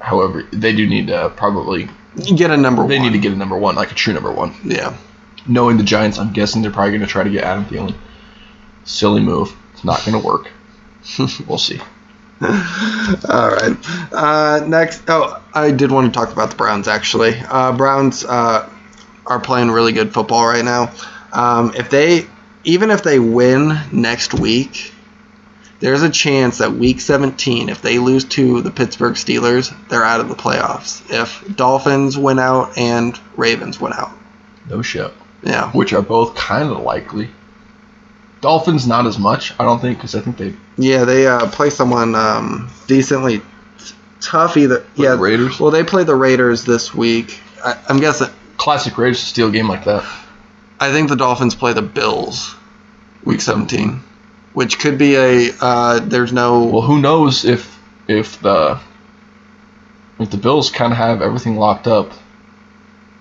However, 0.00 0.42
they 0.52 0.74
do 0.74 0.86
need 0.86 1.06
to 1.08 1.30
probably 1.36 1.88
get 2.36 2.50
a 2.50 2.56
number 2.56 2.82
one. 2.82 2.88
they 2.88 2.98
one. 2.98 3.06
need 3.06 3.12
to 3.12 3.18
get 3.18 3.32
a 3.32 3.36
number 3.36 3.56
one, 3.56 3.74
like 3.74 3.92
a 3.92 3.94
true 3.94 4.12
number 4.12 4.32
one. 4.32 4.54
Yeah. 4.64 4.96
Knowing 5.46 5.76
the 5.76 5.84
Giants, 5.84 6.18
I'm 6.18 6.32
guessing 6.32 6.62
they're 6.62 6.70
probably 6.70 6.92
going 6.92 7.02
to 7.02 7.06
try 7.06 7.22
to 7.22 7.30
get 7.30 7.44
Adam 7.44 7.64
Thielen. 7.66 7.94
Silly 8.84 9.20
move. 9.22 9.54
It's 9.72 9.84
not 9.84 10.04
going 10.04 10.20
to 10.20 10.26
work. 10.26 10.50
we'll 11.46 11.58
see. 11.58 11.80
All 12.40 13.48
right. 13.50 13.76
Uh, 14.12 14.64
next, 14.66 15.02
oh, 15.08 15.42
I 15.54 15.70
did 15.70 15.90
want 15.90 16.12
to 16.12 16.18
talk 16.18 16.32
about 16.32 16.50
the 16.50 16.56
Browns 16.56 16.88
actually. 16.88 17.34
Uh, 17.48 17.72
Browns 17.72 18.24
uh, 18.24 18.68
are 19.26 19.40
playing 19.40 19.70
really 19.70 19.92
good 19.92 20.12
football 20.12 20.46
right 20.46 20.64
now. 20.64 20.92
Um, 21.32 21.72
if 21.74 21.90
they, 21.90 22.26
even 22.64 22.90
if 22.90 23.02
they 23.02 23.18
win 23.18 23.78
next 23.92 24.34
week, 24.34 24.92
there's 25.80 26.02
a 26.02 26.10
chance 26.10 26.58
that 26.58 26.72
week 26.72 27.00
17, 27.00 27.68
if 27.68 27.82
they 27.82 27.98
lose 27.98 28.24
to 28.24 28.62
the 28.62 28.70
Pittsburgh 28.70 29.14
Steelers, 29.14 29.74
they're 29.88 30.04
out 30.04 30.20
of 30.20 30.28
the 30.28 30.34
playoffs. 30.34 31.02
If 31.10 31.56
Dolphins 31.56 32.16
win 32.16 32.38
out 32.38 32.78
and 32.78 33.18
Ravens 33.36 33.80
win 33.80 33.92
out. 33.92 34.10
No 34.68 34.80
shit. 34.80 35.12
Yeah. 35.42 35.70
Which 35.72 35.92
are 35.92 36.00
both 36.00 36.34
kind 36.36 36.70
of 36.70 36.80
likely. 36.80 37.30
Dolphins 38.40 38.86
not 38.86 39.06
as 39.06 39.18
much, 39.18 39.52
I 39.58 39.64
don't 39.64 39.80
think, 39.80 39.98
because 39.98 40.14
I 40.14 40.20
think 40.20 40.36
they 40.36 40.54
Yeah, 40.76 41.04
they 41.04 41.26
uh, 41.26 41.50
play 41.50 41.70
someone 41.70 42.14
um, 42.14 42.70
decently 42.86 43.42
tough. 44.20 44.56
Either 44.56 44.86
yeah, 44.96 45.12
the 45.12 45.18
Raiders? 45.18 45.58
Well, 45.60 45.70
they 45.70 45.82
play 45.82 46.04
the 46.04 46.14
Raiders 46.14 46.64
this 46.64 46.94
week. 46.94 47.40
I, 47.64 47.78
I'm 47.88 47.98
guessing. 48.00 48.28
classic 48.58 48.96
Raiders 48.98 49.20
to 49.20 49.26
steal 49.26 49.48
a 49.48 49.50
game 49.52 49.68
like 49.68 49.84
that. 49.84 50.04
I 50.84 50.92
think 50.92 51.08
the 51.08 51.16
Dolphins 51.16 51.54
play 51.54 51.72
the 51.72 51.82
Bills, 51.82 52.54
week 53.24 53.40
17, 53.40 54.02
which 54.52 54.78
could 54.78 54.98
be 54.98 55.16
a. 55.16 55.50
Uh, 55.60 56.00
there's 56.00 56.32
no. 56.32 56.64
Well, 56.64 56.82
who 56.82 57.00
knows 57.00 57.44
if 57.44 57.78
if 58.06 58.40
the 58.40 58.78
if 60.18 60.30
the 60.30 60.36
Bills 60.36 60.70
kind 60.70 60.92
of 60.92 60.98
have 60.98 61.22
everything 61.22 61.56
locked 61.56 61.86
up, 61.86 62.12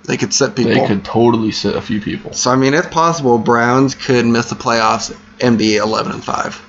they 0.05 0.17
could 0.17 0.33
set 0.33 0.55
people. 0.55 0.73
they 0.73 0.85
could 0.85 1.05
totally 1.05 1.51
sit 1.51 1.75
a 1.75 1.81
few 1.81 2.01
people. 2.01 2.33
So 2.33 2.51
I 2.51 2.55
mean, 2.55 2.73
it's 2.73 2.87
possible 2.87 3.37
Browns 3.37 3.95
could 3.95 4.25
miss 4.25 4.49
the 4.49 4.55
playoffs 4.55 5.15
and 5.41 5.57
be 5.57 5.77
11 5.77 6.11
and 6.11 6.23
five. 6.23 6.61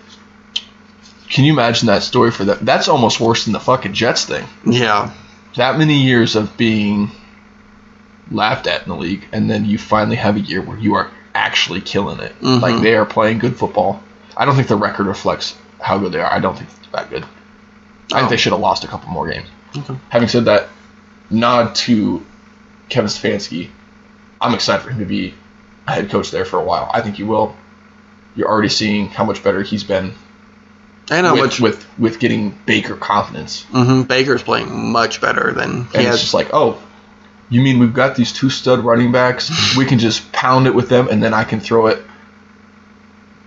Can 1.29 1.45
you 1.45 1.53
imagine 1.53 1.87
that 1.89 2.05
story 2.05 2.31
for 2.31 2.45
that? 2.45 2.65
That's 2.65 2.87
almost 2.87 3.19
worse 3.19 3.45
than 3.45 3.53
the 3.53 3.61
fucking 3.61 3.93
Jets 3.95 4.25
thing. 4.25 4.47
Yeah, 4.65 5.13
That 5.57 5.79
many 5.79 6.03
years 6.05 6.37
of 6.37 6.57
being 6.57 7.11
laughed 8.35 8.67
at 8.67 8.83
in 8.83 8.89
the 8.89 8.97
league, 8.97 9.27
and 9.33 9.49
then 9.49 9.65
you 9.65 9.79
finally 9.79 10.17
have 10.17 10.37
a 10.37 10.41
year 10.41 10.61
where 10.61 10.79
you 10.79 10.95
are 10.95 11.11
actually 11.35 11.81
killing 11.81 12.21
it. 12.21 12.35
Mhm. 12.41 12.61
Like 12.61 12.83
they 12.83 12.95
are 12.97 13.05
playing 13.07 13.39
good 13.39 13.57
football. 13.57 14.03
I 14.37 14.45
don't 14.45 14.55
think 14.57 14.69
the 14.69 14.77
record 14.77 15.07
reflects 15.07 15.57
how 15.81 15.99
good 15.99 16.13
they 16.13 16.21
are. 16.21 16.33
I 16.33 16.41
don't 16.41 16.57
think 16.57 16.69
it's 16.71 16.89
that 16.93 17.11
good. 17.11 17.25
I 18.13 18.17
Oh. 18.17 18.19
think 18.19 18.31
they 18.31 18.37
should 18.37 18.53
have 18.53 18.61
lost 18.61 18.85
a 18.85 18.89
couple 18.89 19.11
more 19.11 19.29
games. 19.29 19.49
Okay. 19.77 19.95
Having 20.11 20.29
said 20.29 20.45
that, 20.47 20.69
nod 21.31 21.75
to 21.77 22.25
Kevin 22.89 23.09
Stefanski. 23.09 23.69
I'm 24.41 24.55
excited 24.55 24.83
for 24.83 24.91
him 24.91 24.99
to 24.99 25.05
be 25.07 25.35
a 25.87 25.93
head 25.93 26.11
coach 26.11 26.31
there 26.31 26.45
for 26.45 26.59
a 26.59 26.65
while. 26.65 26.91
I 26.93 27.01
think 27.01 27.17
he 27.17 27.23
will. 27.23 27.57
You're 28.37 28.49
already 28.49 28.69
seeing 28.69 29.09
how 29.09 29.25
much 29.25 29.43
better 29.43 29.63
he's 29.63 29.85
been 29.85 30.13
and 31.11 31.27
how 31.27 31.35
with, 31.35 31.43
much 31.43 31.61
with 31.61 31.87
with 31.99 32.19
getting 32.19 32.57
Baker 32.67 32.95
confidence. 32.97 33.65
hmm 33.73 34.03
Baker's 34.03 34.43
playing 34.43 34.93
much 34.93 35.21
better 35.21 35.53
than 35.53 35.85
he 35.87 35.99
And 35.99 36.07
has. 36.07 36.15
it's 36.17 36.23
just 36.25 36.35
like, 36.35 36.51
oh, 36.53 36.79
you 37.51 37.61
mean 37.61 37.79
we've 37.79 37.95
got 37.95 38.17
these 38.17 38.33
two 38.33 38.51
stud 38.51 38.81
running 38.81 39.13
backs? 39.13 39.77
We 39.77 39.85
can 39.85 39.99
just 39.99 40.33
pound 40.33 40.67
it 40.67 40.75
with 40.75 40.89
them, 40.89 41.09
and 41.09 41.23
then 41.23 41.35
I 41.35 41.45
can 41.45 41.61
throw 41.61 41.87
it 41.89 42.03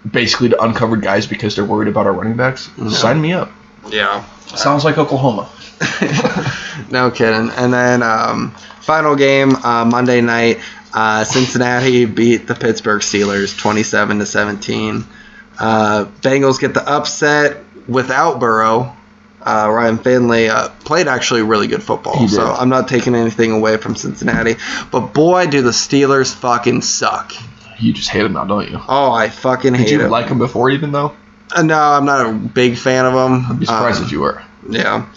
basically 0.09 0.49
to 0.49 0.63
uncovered 0.63 1.01
guys 1.01 1.27
because 1.27 1.55
they're 1.55 1.65
worried 1.65 1.87
about 1.89 2.05
our 2.05 2.13
running 2.13 2.37
backs. 2.37 2.69
Yeah. 2.77 2.89
Sign 2.89 3.21
me 3.21 3.33
up. 3.33 3.51
yeah. 3.89 4.23
Sounds 4.47 4.85
like 4.85 4.97
Oklahoma. 4.97 5.49
no 6.89 7.11
kidding. 7.11 7.49
And 7.51 7.73
then 7.73 8.01
um, 8.01 8.51
final 8.81 9.15
game 9.15 9.55
uh, 9.57 9.83
Monday 9.85 10.21
night. 10.21 10.59
Uh, 10.93 11.23
Cincinnati 11.25 12.05
beat 12.05 12.47
the 12.47 12.55
Pittsburgh 12.55 13.01
Steelers 13.01 13.57
27 13.57 14.19
to 14.19 14.25
17. 14.25 15.03
Uh, 15.59 16.05
Bengals 16.21 16.59
get 16.59 16.73
the 16.73 16.89
upset 16.89 17.63
without 17.87 18.39
Burrow. 18.39 18.95
Uh, 19.47 19.71
Ryan 19.71 19.97
Finley 19.97 20.49
uh, 20.49 20.67
played 20.83 21.07
actually 21.07 21.41
really 21.41 21.67
good 21.67 21.81
football, 21.81 22.27
so 22.27 22.43
I'm 22.51 22.67
not 22.67 22.89
taking 22.89 23.15
anything 23.15 23.51
away 23.51 23.77
from 23.77 23.95
Cincinnati. 23.95 24.55
But 24.91 25.13
boy, 25.13 25.47
do 25.47 25.61
the 25.61 25.71
Steelers 25.71 26.35
fucking 26.35 26.81
suck! 26.81 27.31
You 27.79 27.93
just 27.93 28.09
hate 28.09 28.23
them 28.23 28.33
now, 28.33 28.43
don't 28.43 28.69
you? 28.69 28.77
Oh, 28.89 29.13
I 29.13 29.29
fucking 29.29 29.73
hate 29.73 29.87
Did 29.87 30.01
you 30.01 30.07
like 30.09 30.27
them 30.27 30.37
before, 30.39 30.69
even 30.71 30.91
though? 30.91 31.15
Uh, 31.55 31.61
no, 31.61 31.79
I'm 31.79 32.03
not 32.03 32.25
a 32.25 32.33
big 32.33 32.77
fan 32.77 33.05
of 33.05 33.13
them. 33.13 33.45
I'd 33.49 33.59
be 33.59 33.65
surprised 33.65 34.03
if 34.03 34.11
you 34.11 34.19
were. 34.19 34.43
Yeah. 34.69 35.07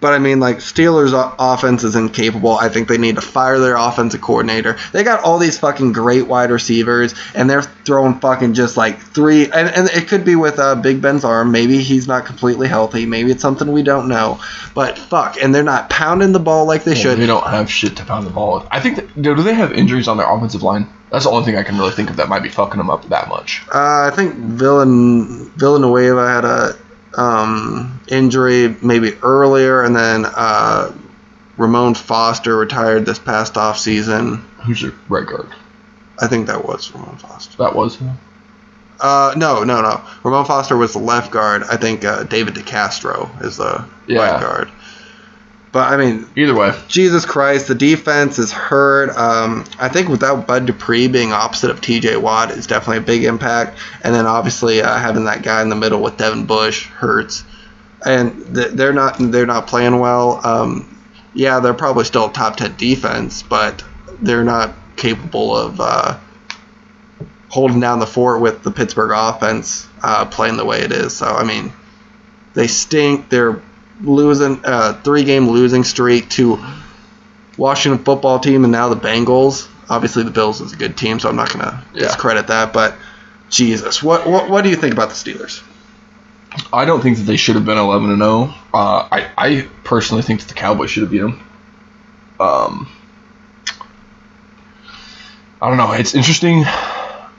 But 0.00 0.14
I 0.14 0.18
mean, 0.18 0.40
like, 0.40 0.58
Steelers' 0.58 1.12
offense 1.38 1.84
is 1.84 1.96
incapable. 1.96 2.52
I 2.52 2.68
think 2.68 2.88
they 2.88 2.98
need 2.98 3.16
to 3.16 3.20
fire 3.20 3.58
their 3.58 3.76
offensive 3.76 4.20
coordinator. 4.20 4.76
They 4.92 5.02
got 5.02 5.24
all 5.24 5.38
these 5.38 5.58
fucking 5.58 5.92
great 5.92 6.26
wide 6.26 6.50
receivers, 6.50 7.14
and 7.34 7.48
they're 7.48 7.62
throwing 7.62 8.20
fucking 8.20 8.54
just 8.54 8.76
like 8.76 9.00
three. 9.00 9.44
And, 9.44 9.68
and 9.68 9.88
it 9.90 10.08
could 10.08 10.24
be 10.24 10.36
with 10.36 10.58
uh, 10.58 10.76
Big 10.76 11.02
Ben's 11.02 11.24
arm. 11.24 11.50
Maybe 11.50 11.82
he's 11.82 12.06
not 12.06 12.26
completely 12.26 12.68
healthy. 12.68 13.06
Maybe 13.06 13.30
it's 13.30 13.42
something 13.42 13.70
we 13.72 13.82
don't 13.82 14.08
know. 14.08 14.40
But 14.74 14.98
fuck, 14.98 15.36
and 15.42 15.54
they're 15.54 15.62
not 15.62 15.90
pounding 15.90 16.32
the 16.32 16.38
ball 16.38 16.66
like 16.66 16.84
they 16.84 16.94
should. 16.94 17.18
They 17.18 17.26
don't 17.26 17.46
have 17.46 17.70
shit 17.70 17.96
to 17.96 18.04
pound 18.04 18.26
the 18.26 18.30
ball 18.30 18.58
with. 18.58 18.68
I 18.70 18.80
think 18.80 18.96
that, 18.96 19.22
do 19.22 19.34
they 19.34 19.54
have 19.54 19.72
injuries 19.72 20.08
on 20.08 20.16
their 20.16 20.30
offensive 20.30 20.62
line? 20.62 20.92
That's 21.10 21.24
the 21.24 21.30
only 21.30 21.44
thing 21.44 21.56
I 21.56 21.62
can 21.62 21.78
really 21.78 21.92
think 21.92 22.10
of 22.10 22.16
that 22.16 22.28
might 22.28 22.42
be 22.42 22.50
fucking 22.50 22.76
them 22.76 22.90
up 22.90 23.08
that 23.08 23.28
much. 23.28 23.62
Uh, 23.68 24.10
I 24.10 24.12
think 24.14 24.34
Villan- 24.36 25.48
Villanueva 25.52 26.28
had 26.28 26.44
a 26.44 26.76
um, 27.18 28.00
injury 28.08 28.76
maybe 28.82 29.14
earlier, 29.22 29.82
and 29.82 29.94
then 29.94 30.24
uh, 30.26 30.92
Ramon 31.56 31.94
Foster 31.94 32.56
retired 32.56 33.04
this 33.06 33.18
past 33.18 33.56
off 33.56 33.78
season. 33.78 34.36
Who's 34.64 34.80
your 34.82 34.92
right 35.08 35.26
guard? 35.26 35.50
I 36.20 36.26
think 36.26 36.46
that 36.46 36.64
was 36.64 36.92
Ramon 36.92 37.16
Foster. 37.18 37.56
That 37.58 37.74
was. 37.74 37.96
Him. 37.96 38.16
Uh, 39.00 39.32
no, 39.36 39.62
no, 39.62 39.80
no. 39.80 40.00
Ramon 40.24 40.44
Foster 40.44 40.76
was 40.76 40.92
the 40.92 40.98
left 40.98 41.30
guard. 41.30 41.62
I 41.70 41.76
think 41.76 42.04
uh, 42.04 42.24
David 42.24 42.54
DeCastro 42.54 43.44
is 43.44 43.56
the 43.58 43.84
Yeah. 44.06 44.18
right 44.32 44.40
guard. 44.40 44.68
But 45.78 45.92
I 45.92 45.96
mean, 45.96 46.26
Either 46.34 46.56
way, 46.56 46.76
Jesus 46.88 47.24
Christ, 47.24 47.68
the 47.68 47.74
defense 47.76 48.40
is 48.40 48.50
hurt. 48.50 49.10
Um, 49.16 49.64
I 49.78 49.88
think 49.88 50.08
without 50.08 50.44
Bud 50.44 50.66
Dupree 50.66 51.06
being 51.06 51.32
opposite 51.32 51.70
of 51.70 51.80
T.J. 51.80 52.16
Watt 52.16 52.50
is 52.50 52.66
definitely 52.66 52.96
a 52.96 53.02
big 53.02 53.22
impact, 53.22 53.78
and 54.02 54.12
then 54.12 54.26
obviously 54.26 54.82
uh, 54.82 54.98
having 54.98 55.26
that 55.26 55.44
guy 55.44 55.62
in 55.62 55.68
the 55.68 55.76
middle 55.76 56.02
with 56.02 56.16
Devin 56.16 56.46
Bush 56.46 56.86
hurts, 56.86 57.44
and 58.04 58.56
th- 58.56 58.72
they're 58.72 58.92
not 58.92 59.18
they're 59.20 59.46
not 59.46 59.68
playing 59.68 60.00
well. 60.00 60.44
Um, 60.44 61.00
yeah, 61.32 61.60
they're 61.60 61.74
probably 61.74 62.06
still 62.06 62.26
a 62.26 62.32
top 62.32 62.56
ten 62.56 62.74
defense, 62.74 63.44
but 63.44 63.84
they're 64.20 64.42
not 64.42 64.74
capable 64.96 65.56
of 65.56 65.80
uh, 65.80 66.18
holding 67.50 67.78
down 67.78 68.00
the 68.00 68.06
fort 68.08 68.40
with 68.40 68.64
the 68.64 68.72
Pittsburgh 68.72 69.12
offense 69.14 69.86
uh, 70.02 70.24
playing 70.24 70.56
the 70.56 70.64
way 70.64 70.80
it 70.80 70.90
is. 70.90 71.16
So 71.16 71.26
I 71.26 71.44
mean, 71.44 71.72
they 72.54 72.66
stink. 72.66 73.28
They're 73.28 73.62
losing 74.00 74.60
uh, 74.64 74.94
three 75.02 75.24
game 75.24 75.48
losing 75.48 75.84
streak 75.84 76.28
to 76.30 76.58
Washington 77.56 78.04
football 78.04 78.38
team 78.38 78.64
and 78.64 78.72
now 78.72 78.88
the 78.88 78.96
Bengals. 78.96 79.68
Obviously, 79.90 80.22
the 80.22 80.30
Bills 80.30 80.60
is 80.60 80.72
a 80.72 80.76
good 80.76 80.96
team, 80.96 81.18
so 81.18 81.28
I'm 81.28 81.36
not 81.36 81.50
gonna 81.52 81.82
Yeah. 81.94 82.02
discredit 82.02 82.48
that. 82.48 82.72
But 82.72 82.94
Jesus, 83.50 84.02
what, 84.02 84.26
what 84.26 84.50
what 84.50 84.62
do 84.64 84.70
you 84.70 84.76
think 84.76 84.92
about 84.92 85.08
the 85.08 85.14
Steelers? 85.14 85.62
I 86.72 86.84
don't 86.84 87.00
think 87.02 87.18
that 87.18 87.24
they 87.24 87.36
should 87.36 87.56
have 87.56 87.64
been 87.64 87.78
11 87.78 88.10
and 88.10 88.20
0. 88.20 88.54
Uh, 88.72 89.08
I 89.10 89.28
I 89.36 89.68
personally 89.84 90.22
think 90.22 90.40
that 90.40 90.48
the 90.48 90.54
Cowboys 90.54 90.90
should 90.90 91.02
have 91.02 91.10
beat 91.10 91.18
them. 91.20 91.40
Um, 92.40 92.88
I 95.60 95.68
don't 95.68 95.76
know. 95.76 95.92
It's 95.92 96.14
interesting. 96.14 96.64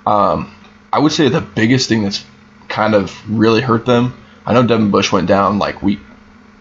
Um, 0.06 0.52
I 0.92 1.00
would 1.00 1.12
say 1.12 1.30
the 1.30 1.42
biggest 1.42 1.88
thing 1.88 2.04
that's 2.04 2.24
kind 2.68 2.94
of 2.96 3.16
really 3.30 3.62
hurt 3.62 3.86
them. 3.86 4.14
I 4.46 4.54
know 4.54 4.64
Devin 4.64 4.92
Bush 4.92 5.12
went 5.12 5.28
down 5.28 5.60
like 5.60 5.82
week 5.82 6.00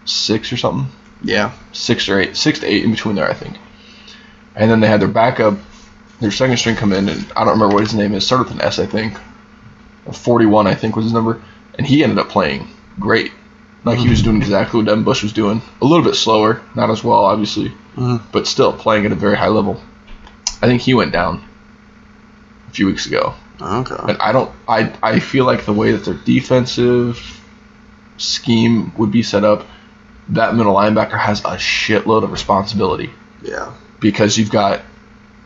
six 0.09 0.51
or 0.51 0.57
something, 0.57 0.91
Yeah, 1.23 1.51
six 1.71 2.07
or 2.09 2.19
eight, 2.19 2.35
six 2.37 2.59
to 2.59 2.65
eight 2.67 2.83
in 2.83 2.91
between 2.91 3.15
there, 3.15 3.29
I 3.29 3.33
think. 3.33 3.57
And 4.55 4.69
then 4.69 4.79
they 4.79 4.87
had 4.87 4.99
their 5.01 5.07
backup, 5.07 5.57
their 6.19 6.31
second 6.31 6.57
string 6.57 6.75
come 6.75 6.91
in, 6.93 7.07
and 7.09 7.31
I 7.35 7.43
don't 7.45 7.53
remember 7.53 7.75
what 7.75 7.83
his 7.83 7.93
name 7.95 8.13
is. 8.13 8.25
Started 8.25 8.45
with 8.45 8.53
an 8.55 8.61
S, 8.61 8.79
I 8.79 8.85
think. 8.85 9.17
41, 10.11 10.67
I 10.67 10.73
think, 10.75 10.95
was 10.95 11.05
his 11.05 11.13
number. 11.13 11.41
And 11.77 11.85
he 11.87 12.03
ended 12.03 12.17
up 12.17 12.29
playing 12.29 12.67
great. 12.99 13.31
Like, 13.85 13.99
he 13.99 14.09
was 14.09 14.21
doing 14.21 14.37
exactly 14.37 14.79
what 14.79 14.87
Devin 14.87 15.05
Bush 15.05 15.23
was 15.23 15.31
doing. 15.31 15.61
A 15.81 15.85
little 15.85 16.03
bit 16.03 16.15
slower, 16.15 16.61
not 16.75 16.89
as 16.89 17.03
well, 17.03 17.19
obviously, 17.23 17.71
Mhm. 17.95 18.21
but 18.33 18.45
still 18.47 18.73
playing 18.73 19.05
at 19.05 19.11
a 19.13 19.15
very 19.15 19.37
high 19.37 19.47
level. 19.47 19.81
I 20.61 20.65
think 20.67 20.81
he 20.81 20.93
went 20.93 21.13
down 21.13 21.41
a 22.67 22.71
few 22.71 22.87
weeks 22.87 23.05
ago. 23.05 23.35
okay. 23.61 23.95
And 24.09 24.17
I 24.19 24.31
don't, 24.33 24.51
I, 24.67 24.91
I 25.01 25.19
feel 25.19 25.45
like 25.45 25.65
the 25.65 25.71
way 25.73 25.91
that 25.93 26.03
their 26.03 26.13
defensive 26.15 27.39
scheme 28.17 28.91
would 28.97 29.11
be 29.11 29.23
set 29.23 29.43
up, 29.45 29.65
that 30.29 30.55
middle 30.55 30.73
linebacker 30.75 31.17
has 31.19 31.39
a 31.41 31.57
shitload 31.57 32.23
of 32.23 32.31
responsibility 32.31 33.09
Yeah, 33.41 33.73
because 33.99 34.37
you've 34.37 34.51
got 34.51 34.81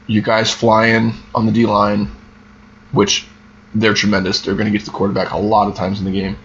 you 0.07 0.21
guys 0.21 0.53
flying 0.53 1.13
on 1.33 1.45
the 1.45 1.51
D 1.51 1.65
line, 1.65 2.11
which 2.91 3.25
they're 3.73 3.93
tremendous. 3.93 4.41
They're 4.41 4.55
going 4.55 4.65
to 4.65 4.71
get 4.71 4.79
to 4.81 4.85
the 4.85 4.91
quarterback 4.97 5.31
a 5.31 5.37
lot 5.37 5.67
of 5.67 5.75
times 5.75 5.99
in 5.99 6.05
the 6.05 6.11
game. 6.11 6.37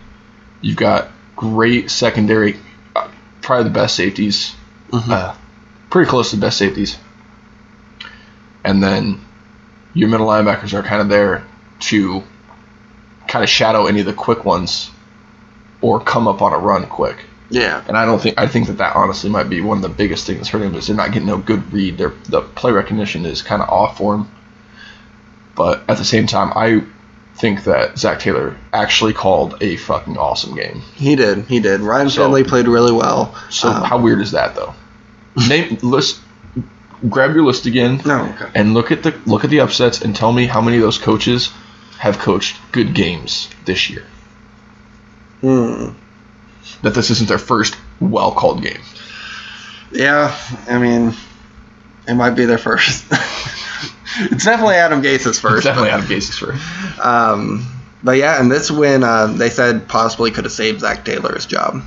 You've 0.60 0.76
got 0.76 1.08
great 1.36 1.90
secondary, 1.90 2.56
uh, 2.96 3.08
probably 3.42 3.64
the 3.64 3.70
best 3.74 3.96
safeties, 3.96 4.54
Mhm. 4.90 5.10
uh, 5.10 5.34
pretty 5.90 6.08
close 6.08 6.30
to 6.30 6.36
the 6.36 6.40
best 6.42 6.58
safeties. 6.58 6.96
And 8.64 8.82
then 8.82 9.20
your 9.94 10.08
middle 10.08 10.26
linebackers 10.26 10.72
are 10.74 10.82
kind 10.82 11.00
of 11.02 11.08
there 11.08 11.44
to 11.80 12.22
kind 13.26 13.42
of 13.42 13.48
shadow 13.50 13.86
any 13.86 14.00
of 14.00 14.06
the 14.06 14.12
quick 14.12 14.44
ones 14.44 14.90
or 15.80 16.00
come 16.00 16.26
up 16.28 16.40
on 16.42 16.52
a 16.52 16.58
run 16.58 16.86
quick. 16.86 17.16
Yeah. 17.50 17.82
And 17.88 17.96
I 17.96 18.04
don't 18.04 18.20
think 18.20 18.38
I 18.38 18.46
think 18.46 18.66
that 18.66 18.78
that 18.78 18.94
honestly 18.96 19.30
might 19.30 19.48
be 19.48 19.60
one 19.60 19.78
of 19.78 19.82
the 19.82 19.88
biggest 19.88 20.26
things 20.26 20.48
hurting 20.48 20.70
them 20.70 20.78
is 20.78 20.86
they're 20.88 20.96
not 20.96 21.12
getting 21.12 21.28
no 21.28 21.38
good 21.38 21.72
read. 21.72 21.96
Their 21.98 22.10
the 22.28 22.42
play 22.42 22.72
recognition 22.72 23.24
is 23.24 23.40
kind 23.42 23.62
of 23.62 23.68
off 23.70 23.96
for 23.98 24.16
them. 24.16 24.30
But 25.54 25.82
at 25.88 25.96
the 25.98 26.04
same 26.04 26.26
time, 26.26 26.52
I 26.54 26.84
think 27.36 27.64
that 27.64 27.98
Zac 27.98 28.20
Taylor 28.20 28.56
actually 28.72 29.12
called 29.12 29.56
a 29.62 29.76
fucking 29.76 30.16
awesome 30.18 30.54
game. 30.56 30.82
He 30.94 31.16
did. 31.16 31.44
He 31.46 31.60
did. 31.60 31.80
Ryan 31.80 32.10
So- 32.10 32.22
Finley 32.24 32.44
played 32.44 32.68
really 32.68 32.92
well. 32.92 33.34
So 33.50 33.68
Um, 33.70 33.82
how 33.84 33.98
weird 33.98 34.20
is 34.20 34.32
that 34.32 34.54
though? 34.54 34.74
Name 35.48 35.78
list. 35.82 36.20
Grab 37.08 37.32
your 37.34 37.44
list 37.44 37.64
again 37.66 38.02
No. 38.04 38.24
Okay. 38.24 38.50
and 38.56 38.74
look 38.74 38.90
at 38.90 39.04
the 39.04 39.14
look 39.24 39.44
at 39.44 39.50
the 39.50 39.60
upsets 39.60 40.02
and 40.02 40.14
tell 40.16 40.32
me 40.32 40.46
how 40.46 40.60
many 40.60 40.76
of 40.78 40.82
those 40.82 40.98
coaches 40.98 41.50
have 41.98 42.18
coached 42.18 42.56
good 42.72 42.92
games 42.92 43.48
this 43.64 43.88
year. 43.88 44.02
Hmm. 45.40 45.90
That 46.82 46.94
this 46.94 47.10
isn't 47.10 47.28
their 47.28 47.38
first 47.38 47.76
well 48.00 48.32
called 48.32 48.62
game. 48.62 48.82
Yeah. 49.92 50.36
I 50.68 50.78
mean, 50.78 51.14
it 52.06 52.14
might 52.14 52.30
be 52.30 52.44
their 52.44 52.58
first. 52.58 53.06
it's 54.18 54.44
definitely 54.44 54.76
Adam 54.76 55.02
Gase's 55.02 55.38
first. 55.38 55.64
Definitely 55.64 55.90
out 55.90 56.00
of 56.00 56.08
Gase's 56.08 56.38
first. 56.38 56.62
Um, 56.98 57.66
but 58.02 58.12
yeah, 58.12 58.40
and 58.40 58.50
this 58.50 58.70
win, 58.70 59.02
uh, 59.02 59.26
they 59.26 59.50
said 59.50 59.88
possibly 59.88 60.30
could 60.30 60.44
have 60.44 60.52
saved 60.52 60.80
Zac 60.80 61.04
Taylor's 61.04 61.46
job 61.46 61.82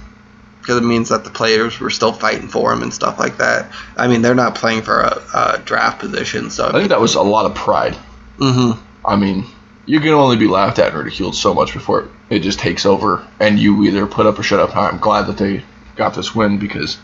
because 0.59 0.77
it 0.77 0.83
means 0.83 1.09
that 1.09 1.23
the 1.23 1.29
players 1.29 1.79
were 1.79 1.89
still 1.89 2.13
fighting 2.13 2.47
for 2.47 2.71
him 2.71 2.83
and 2.83 2.93
stuff 2.93 3.17
like 3.17 3.37
that. 3.37 3.71
I 3.97 4.07
mean, 4.07 4.21
they're 4.21 4.35
not 4.35 4.55
playing 4.55 4.83
for 4.83 5.01
a, 5.01 5.21
a 5.33 5.61
draft 5.65 5.99
position, 5.99 6.49
so 6.51 6.67
I 6.67 6.71
think 6.73 6.89
that 6.89 6.99
was 7.01 7.15
a 7.15 7.21
lot 7.21 7.45
of 7.45 7.55
pride. 7.55 7.95
hmm 8.37 8.71
I 9.03 9.15
mean, 9.15 9.45
you 9.91 9.99
can 9.99 10.11
only 10.11 10.37
be 10.37 10.47
laughed 10.47 10.79
at 10.79 10.93
and 10.93 10.97
ridiculed 10.97 11.35
so 11.35 11.53
much 11.53 11.73
before 11.73 12.07
it 12.29 12.39
just 12.39 12.59
takes 12.59 12.85
over, 12.85 13.27
and 13.41 13.59
you 13.59 13.83
either 13.83 14.07
put 14.07 14.25
up 14.25 14.39
or 14.39 14.43
shut 14.43 14.61
up. 14.61 14.73
I'm 14.73 14.99
glad 14.99 15.23
that 15.27 15.37
they 15.37 15.65
got 15.97 16.13
this 16.13 16.33
win 16.33 16.59
because, 16.59 16.97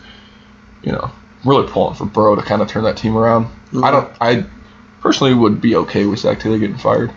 you 0.82 0.92
know, 0.92 1.10
really 1.44 1.68
pulling 1.70 1.96
for 1.96 2.06
Burrow 2.06 2.34
to 2.34 2.40
kind 2.40 2.62
of 2.62 2.68
turn 2.68 2.84
that 2.84 2.96
team 2.96 3.14
around. 3.14 3.48
Mhm. 3.72 3.84
I 3.84 3.90
don't. 3.90 4.10
I 4.22 4.46
personally 5.02 5.34
would 5.34 5.60
be 5.60 5.76
okay 5.76 6.06
with 6.06 6.20
Zac 6.20 6.40
Taylor 6.40 6.56
getting 6.56 6.78
fired. 6.78 7.12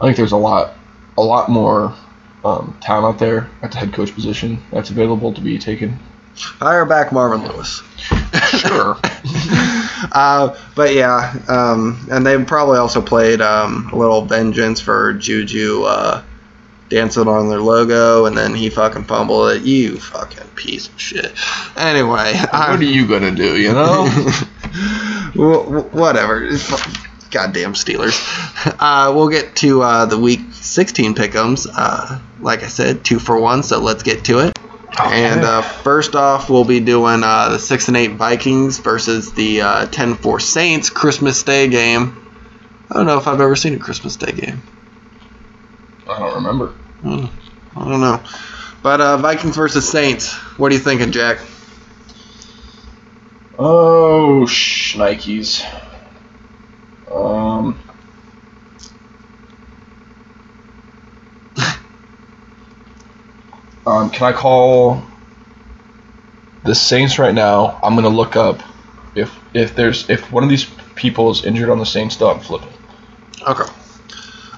I 0.00 0.04
think 0.04 0.18
there's 0.18 0.30
a 0.30 0.36
lot, 0.36 0.74
a 1.18 1.22
lot 1.22 1.48
more 1.48 1.92
um, 2.44 2.78
talent 2.80 3.12
out 3.12 3.18
there 3.18 3.50
at 3.62 3.72
the 3.72 3.78
head 3.78 3.92
coach 3.92 4.14
position 4.14 4.62
that's 4.70 4.90
available 4.90 5.32
to 5.34 5.40
be 5.40 5.58
taken. 5.58 5.98
Hire 6.38 6.84
back 6.84 7.12
Marvin 7.12 7.46
Lewis. 7.48 7.82
Sure. 8.58 8.96
uh, 10.12 10.56
but 10.74 10.94
yeah, 10.94 11.34
um, 11.48 12.06
and 12.10 12.24
they 12.26 12.42
probably 12.44 12.78
also 12.78 13.00
played 13.00 13.40
um, 13.40 13.88
a 13.92 13.96
little 13.96 14.22
vengeance 14.22 14.80
for 14.80 15.14
Juju 15.14 15.82
uh, 15.84 16.22
dancing 16.90 17.26
on 17.28 17.48
their 17.48 17.60
logo, 17.60 18.26
and 18.26 18.36
then 18.36 18.54
he 18.54 18.68
fucking 18.70 19.04
fumbled 19.04 19.52
it. 19.52 19.62
You 19.62 19.98
fucking 19.98 20.46
piece 20.54 20.88
of 20.88 21.00
shit. 21.00 21.32
Anyway, 21.76 22.08
what 22.34 22.54
I'm- 22.54 22.78
are 22.78 22.82
you 22.82 23.06
gonna 23.08 23.30
do? 23.34 23.58
You 23.58 23.72
know. 23.72 24.06
Wh- 25.34 25.64
wh- 25.66 25.94
whatever. 25.94 26.48
Goddamn 27.30 27.72
Steelers. 27.74 28.16
Uh, 28.78 29.12
we'll 29.14 29.28
get 29.28 29.56
to 29.56 29.82
uh, 29.82 30.04
the 30.06 30.18
week 30.18 30.40
16 30.52 31.14
pick'ems. 31.14 31.66
Uh, 31.74 32.18
like 32.40 32.62
I 32.62 32.68
said, 32.68 33.04
two 33.04 33.18
for 33.18 33.38
one. 33.40 33.62
So 33.62 33.80
let's 33.80 34.02
get 34.02 34.24
to 34.26 34.40
it. 34.40 34.58
And 34.98 35.44
uh, 35.44 35.62
first 35.62 36.14
off, 36.14 36.48
we'll 36.48 36.64
be 36.64 36.80
doing 36.80 37.22
uh, 37.22 37.50
the 37.50 37.58
six 37.58 37.88
and 37.88 37.96
eight 37.96 38.12
Vikings 38.12 38.78
versus 38.78 39.32
the 39.32 39.60
uh, 39.60 39.86
10-4 39.86 40.40
Saints 40.40 40.90
Christmas 40.90 41.42
Day 41.42 41.68
game. 41.68 42.26
I 42.90 42.94
don't 42.94 43.06
know 43.06 43.18
if 43.18 43.26
I've 43.26 43.40
ever 43.40 43.56
seen 43.56 43.74
a 43.74 43.78
Christmas 43.78 44.16
Day 44.16 44.32
game. 44.32 44.62
I 46.08 46.18
don't 46.18 46.34
remember. 46.36 46.68
Hmm, 47.02 47.26
I 47.76 47.90
don't 47.90 48.00
know. 48.00 48.22
But 48.82 49.00
uh, 49.00 49.16
Vikings 49.18 49.56
versus 49.56 49.88
Saints. 49.88 50.32
What 50.58 50.70
are 50.70 50.74
you 50.74 50.80
thinking, 50.80 51.12
Jack? 51.12 51.40
Oh, 53.58 54.44
shnikes. 54.46 55.64
Um. 57.10 57.78
Um, 63.86 64.10
can 64.10 64.26
I 64.26 64.32
call 64.32 65.00
the 66.64 66.74
Saints 66.74 67.20
right 67.20 67.34
now? 67.34 67.78
I'm 67.82 67.94
gonna 67.94 68.08
look 68.08 68.34
up 68.34 68.60
if 69.14 69.32
if 69.54 69.76
there's 69.76 70.10
if 70.10 70.32
one 70.32 70.42
of 70.42 70.50
these 70.50 70.68
people 70.96 71.30
is 71.30 71.44
injured 71.44 71.70
on 71.70 71.78
the 71.78 71.86
Saints, 71.86 72.16
though 72.16 72.30
I'm 72.30 72.40
flipping. 72.40 72.72
Okay. 73.46 73.72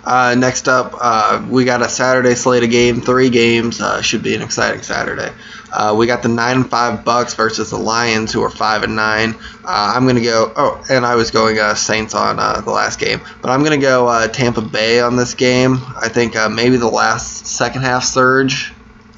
Uh, 0.03 0.35
next 0.39 0.69
up, 0.69 0.95
uh, 0.99 1.45
we 1.51 1.67
got 1.67 1.83
a 1.83 1.89
Saturday 1.89 2.35
slate 2.35 2.63
of 2.63 2.71
game, 2.71 3.03
three 3.03 3.29
games. 3.29 3.83
Uh, 3.83 4.01
should 4.01 4.23
be 4.23 4.35
an 4.35 4.41
exciting 4.41 4.81
Saturday. 4.81 5.31
Uh, 5.71 5.95
we 5.99 6.07
got 6.07 6.23
the 6.23 6.31
nine 6.31 6.57
and 6.57 6.71
five 6.71 7.05
Bucs 7.05 7.37
versus 7.37 7.69
the 7.69 7.77
Lions, 7.77 8.33
who 8.33 8.43
are 8.43 8.49
five 8.49 8.83
and 8.85 8.97
nine. 8.97 9.35
Uh, 9.63 9.93
I'm 9.95 10.07
gonna 10.07 10.23
go. 10.23 10.51
Oh, 10.57 10.83
and 10.89 11.05
I 11.05 11.17
was 11.17 11.31
going 11.31 11.59
uh, 11.59 11.75
Saints 11.75 12.15
on 12.15 12.37
the 12.65 12.71
last 12.71 12.99
game, 12.99 13.21
but 13.43 13.51
I'm 13.51 13.63
gonna 13.63 13.77
go 13.77 14.27
Tampa 14.29 14.63
Bay 14.63 15.01
on 15.01 15.17
this 15.17 15.35
game. 15.35 15.83
I 15.95 16.09
think 16.09 16.35
maybe 16.51 16.79
the 16.79 16.89
last 16.89 17.47
second 17.47 17.83
half 17.83 18.05
surge 18.05 18.73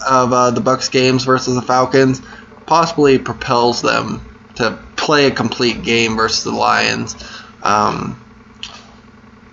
of 0.08 0.32
uh, 0.32 0.50
the 0.50 0.60
Bucs 0.60 0.90
games 0.90 1.24
versus 1.24 1.54
the 1.54 1.62
Falcons 1.62 2.20
possibly 2.66 3.18
propels 3.18 3.82
them 3.82 4.20
to 4.56 4.78
play 4.96 5.26
a 5.26 5.30
complete 5.30 5.82
game 5.82 6.16
versus 6.16 6.44
the 6.44 6.52
Lions. 6.52 7.16
Um, 7.62 8.20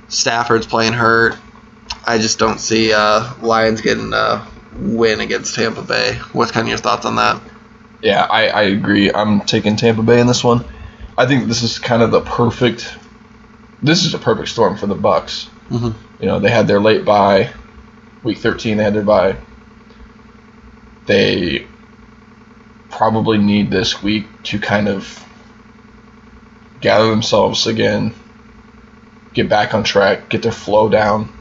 Stafford's 0.08 0.68
playing 0.68 0.94
hurt. 0.94 1.38
I 2.06 2.18
just 2.18 2.40
don't 2.40 2.60
see 2.60 2.94
uh, 2.94 3.34
Lions 3.42 3.82
getting 3.82 4.14
a 4.14 4.48
win 4.76 5.20
against 5.20 5.56
Tampa 5.56 5.82
Bay. 5.82 6.16
What's 6.34 6.52
kind 6.52 6.66
of 6.66 6.70
your 6.70 6.78
thoughts 6.78 7.06
on 7.06 7.16
that? 7.16 7.42
Yeah, 8.02 8.24
I, 8.24 8.48
I 8.48 8.62
agree. 8.64 9.12
I'm 9.12 9.42
taking 9.42 9.76
Tampa 9.76 10.04
Bay 10.04 10.20
in 10.20 10.28
this 10.28 10.44
one. 10.44 10.64
I 11.18 11.26
think 11.26 11.48
this 11.48 11.64
is 11.64 11.80
kind 11.80 12.02
of 12.02 12.12
the 12.12 12.22
perfect. 12.22 12.96
This 13.82 14.06
is 14.06 14.14
a 14.14 14.20
perfect 14.20 14.50
storm 14.50 14.78
for 14.78 14.88
the 14.88 14.96
Bucs. 14.96 15.50
Mhm. 15.70 15.94
You 16.20 16.26
know, 16.28 16.40
they 16.40 16.50
had 16.50 16.68
their 16.68 16.80
late 16.80 17.04
bye, 17.06 17.52
week 18.24 18.38
13. 18.38 18.78
They 18.78 18.84
had 18.84 18.94
their 18.94 19.02
bye. 19.04 19.36
They 21.08 21.68
probably 22.90 23.38
need 23.38 23.72
this 23.72 24.02
week 24.02 24.26
to 24.44 24.60
kind 24.60 24.88
of 24.88 25.24
gather 26.82 27.10
themselves 27.10 27.68
again, 27.68 28.14
get 29.34 29.50
back 29.50 29.74
on 29.74 29.84
track, 29.84 30.30
get 30.30 30.44
their 30.44 30.52
flow 30.52 30.90
down, 30.90 31.34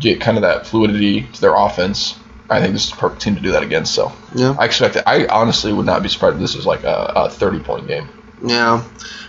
get 0.00 0.20
kind 0.20 0.36
of 0.36 0.42
that 0.42 0.66
fluidity 0.66 1.22
to 1.22 1.40
their 1.40 1.54
offense. 1.54 2.18
I 2.50 2.60
think 2.60 2.74
this 2.74 2.84
is 2.84 2.90
the 2.90 2.96
perfect 2.96 3.22
team 3.22 3.36
to 3.36 3.40
do 3.40 3.52
that 3.52 3.62
against. 3.62 3.94
So 3.94 4.12
Yeah. 4.34 4.54
I 4.58 4.64
expect 4.66 4.96
it. 4.96 5.04
I 5.06 5.26
honestly 5.26 5.72
would 5.72 5.86
not 5.86 6.02
be 6.02 6.08
surprised 6.08 6.36
if 6.36 6.40
this 6.40 6.54
is 6.54 6.66
like 6.66 6.84
a, 6.84 7.12
a 7.14 7.30
30 7.30 7.60
point 7.60 7.86
game. 7.86 8.08
Yeah. 8.44 8.84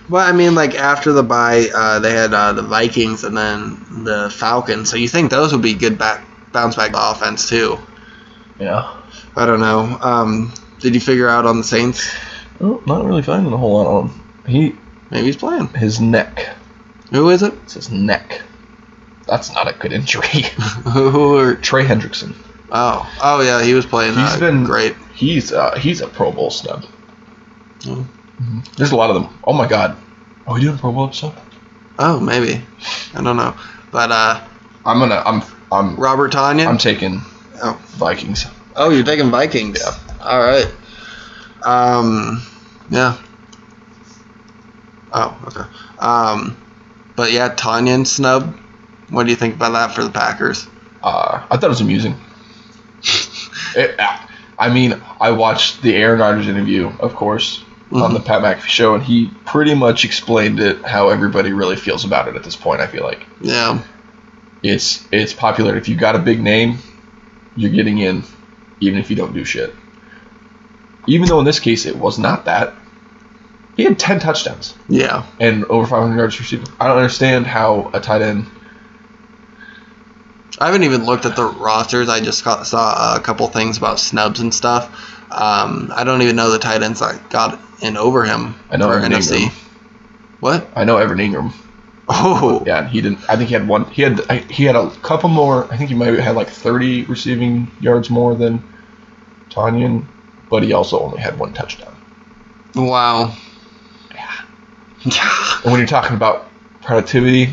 Well, 0.10 0.28
I 0.28 0.34
mean, 0.34 0.56
like 0.56 0.76
after 0.76 1.14
the 1.14 1.24
bye, 1.24 1.68
uh, 1.74 1.99
they 1.99 2.12
had 2.12 2.34
uh, 2.34 2.54
the 2.54 2.64
Vikings 2.64 3.24
and 3.24 3.38
then 3.38 4.04
the 4.04 4.30
Falcons. 4.30 4.89
So 4.89 4.97
you 4.97 5.08
think 5.08 5.32
those 5.32 5.54
would 5.54 5.62
be 5.62 5.74
good 5.74 5.97
back 5.97 6.26
bounce 6.51 6.76
back 6.76 6.91
offense 6.93 7.47
too? 7.47 7.80
Yeah. 8.60 9.01
I 9.36 9.45
don't 9.45 9.60
know. 9.60 9.97
Um, 10.01 10.54
did 10.80 10.93
you 10.93 11.01
figure 11.01 11.28
out 11.30 11.45
on 11.45 11.58
the 11.58 11.64
Saints? 11.64 12.14
Well, 12.60 12.82
not 12.86 13.06
really 13.06 13.22
finding 13.24 13.51
a 13.54 13.58
whole 13.58 13.74
lot 13.74 13.88
on 13.88 14.10
him. 14.10 14.22
He 14.47 14.76
Maybe 15.10 15.26
he's 15.28 15.38
playing. 15.38 15.68
his 15.70 15.99
neck. 15.99 16.56
Who 17.12 17.30
is 17.30 17.43
it? 17.43 17.54
It's 17.64 17.74
his 17.76 17.91
neck. 17.91 18.41
That's 19.28 19.51
not 19.54 19.68
a 19.74 19.78
good 19.78 19.93
injury. 19.93 20.28
Who 20.93 21.38
are? 21.38 21.56
Trey 21.56 21.86
Hendrickson. 21.86 22.36
Oh, 22.72 23.08
oh 23.22 23.41
yeah, 23.41 23.64
he 23.64 23.74
was 23.74 23.86
playing. 23.86 24.14
He's 24.16 24.36
uh, 24.36 24.39
been- 24.39 24.64
great. 24.66 24.95
He's 25.14 25.51
uh, 25.51 25.78
he's 25.78 26.01
a 26.01 26.08
Pro 26.08 26.32
Bowl 26.32 26.49
snub. 26.49 26.86
Oh. 27.88 28.08
Mhm. 28.41 28.76
There's 28.76 28.91
a 28.91 28.95
lot 28.95 29.12
of 29.12 29.22
them. 29.22 29.39
Oh 29.43 29.54
my 29.54 29.68
God. 29.68 29.95
Are 30.47 30.56
we 30.56 30.62
doing 30.62 30.76
a 30.76 30.78
Pro 30.80 30.91
Bowl 30.91 31.06
episode? 31.06 31.34
Oh, 31.99 32.20
maybe. 32.20 32.62
I 33.14 33.22
don't 33.22 33.38
know. 33.38 33.56
But 33.91 34.12
uh, 34.12 34.43
I'm 34.86 34.99
gonna. 34.99 35.22
I'm. 35.26 35.43
I'm. 35.72 35.95
Robert 35.95 36.32
Tonyan. 36.34 36.66
I'm 36.66 36.80
taking 36.80 37.22
Oh. 37.62 37.80
Vikings. 37.97 38.45
Oh, 38.76 38.89
you're 38.89 39.04
taking 39.06 39.30
Vikings. 39.30 39.80
Yeah. 39.80 40.16
All 40.22 40.39
right. 40.39 40.68
Um, 41.64 42.41
yeah. 42.89 43.18
Oh, 45.12 45.38
okay. 45.47 45.70
Um, 45.99 46.58
but 47.16 47.32
yeah, 47.32 47.54
Tanyan 47.54 48.06
snub. 48.08 48.58
What 49.10 49.26
do 49.26 49.30
you 49.30 49.36
think 49.36 49.56
about 49.56 49.74
that 49.74 49.93
for 49.93 50.04
the 50.04 50.10
Packers? 50.10 50.68
Uh, 51.04 51.45
I 51.49 51.58
thought 51.58 51.66
it 51.66 51.70
was 51.70 51.82
amusing. 51.82 52.16
It, 53.76 53.99
I 54.60 54.72
mean, 54.72 55.01
I 55.20 55.32
watched 55.32 55.82
the 55.82 55.95
Aaron 55.95 56.20
Rodgers 56.20 56.47
interview, 56.47 56.91
of 56.99 57.16
course, 57.16 57.64
on 57.91 58.14
the 58.14 58.20
Pat 58.20 58.41
McAfee 58.43 58.68
show, 58.68 58.93
and 58.93 59.04
he 59.04 59.32
pretty 59.45 59.74
much 59.74 60.06
explained 60.06 60.60
it 60.60 60.84
how 60.86 61.10
everybody 61.10 61.54
really 61.54 61.76
feels 61.76 62.06
about 62.06 62.28
it 62.28 62.36
at 62.36 62.43
this 62.43 62.56
point. 62.56 62.82
I 62.82 62.88
feel 62.88 63.04
like 63.04 63.26
Yeah. 63.41 63.82
it's 64.62 65.08
it's 65.12 65.34
popular. 65.34 65.76
If 65.76 65.89
you 65.89 65.95
got 65.95 66.16
a 66.16 66.20
big 66.20 66.39
name, 66.39 66.78
you're 67.56 67.72
getting 67.72 67.99
in, 67.99 68.24
even 68.80 68.99
if 68.99 69.10
you 69.10 69.16
don't 69.16 69.34
do 69.34 69.43
shit. 69.45 69.74
Even 71.08 71.28
though 71.28 71.39
in 71.39 71.45
this 71.45 71.60
case 71.60 71.86
it 71.86 71.95
was 71.97 72.18
not 72.20 72.45
that. 72.45 72.74
He 73.76 73.84
had 73.84 73.97
ten 73.97 74.20
touchdowns 74.20 74.76
Yeah. 74.88 75.26
and 75.39 75.66
over 75.66 75.88
500 75.88 76.16
yards 76.16 76.39
receiving. 76.39 76.68
I 76.80 76.88
don't 76.88 76.97
understand 76.97 77.47
how 77.47 77.89
a 77.93 77.99
tight 77.99 78.22
end 78.22 78.45
I 80.60 80.68
haven't 80.68 80.84
even 80.84 81.06
looked 81.06 81.26
at 81.26 81.36
the 81.36 81.45
rosters. 81.45 82.10
I 82.10 82.20
just 82.20 82.43
got, 82.45 82.68
saw 82.68 83.16
a 83.16 83.20
couple 83.20 83.47
things 83.47 83.78
about 83.78 83.99
snubs 83.99 84.39
and 84.39 84.54
stuff. 84.54 84.86
Um, 85.32 85.91
I 85.95 86.04
don't 86.04 86.22
even 86.22 86.36
know 86.36 86.51
the 86.51 86.60
tight 86.60 86.84
ends 86.84 86.99
that 86.99 87.28
got 87.32 87.60
in 87.82 87.97
over 87.97 88.24
him 88.24 88.56
I 88.70 88.78
know 88.78 88.86
for 88.88 88.93
Evan 88.99 89.12
NFC. 89.14 89.38
Ingram. 89.41 89.51
What? 90.39 90.68
I 90.76 90.84
know 90.84 90.97
Evan 90.97 91.18
Engram. 91.18 91.54
Oh, 92.10 92.64
Yeah, 92.68 92.80
and 92.80 92.89
he 92.89 93.01
didn't. 93.01 93.20
I 93.30 93.36
think 93.38 93.49
he 93.49 93.54
had 93.54 93.68
one. 93.68 93.86
He 93.86 94.01
had 94.01 94.20
he 94.51 94.64
had 94.66 94.76
a 94.76 94.89
couple 95.01 95.30
more. 95.30 95.72
I 95.72 95.78
think 95.78 95.89
he 95.89 95.95
might 95.95 96.08
have 96.08 96.18
had 96.20 96.36
like 96.36 96.49
30 96.49 97.06
receiving 97.06 97.72
yards 97.80 98.10
more 98.10 98.36
than 98.36 98.62
Tonyan, 99.49 100.06
but 100.49 100.64
he 100.64 100.74
also 100.74 100.99
only 100.99 101.20
had 101.22 101.38
one 101.39 101.54
touchdown. 101.54 101.95
wow. 102.76 103.34
Yeah. 104.14 104.45
And 105.64 105.72
when 105.72 105.78
you're 105.78 105.88
talking 105.88 106.16
about 106.16 106.49
productivity, 106.82 107.49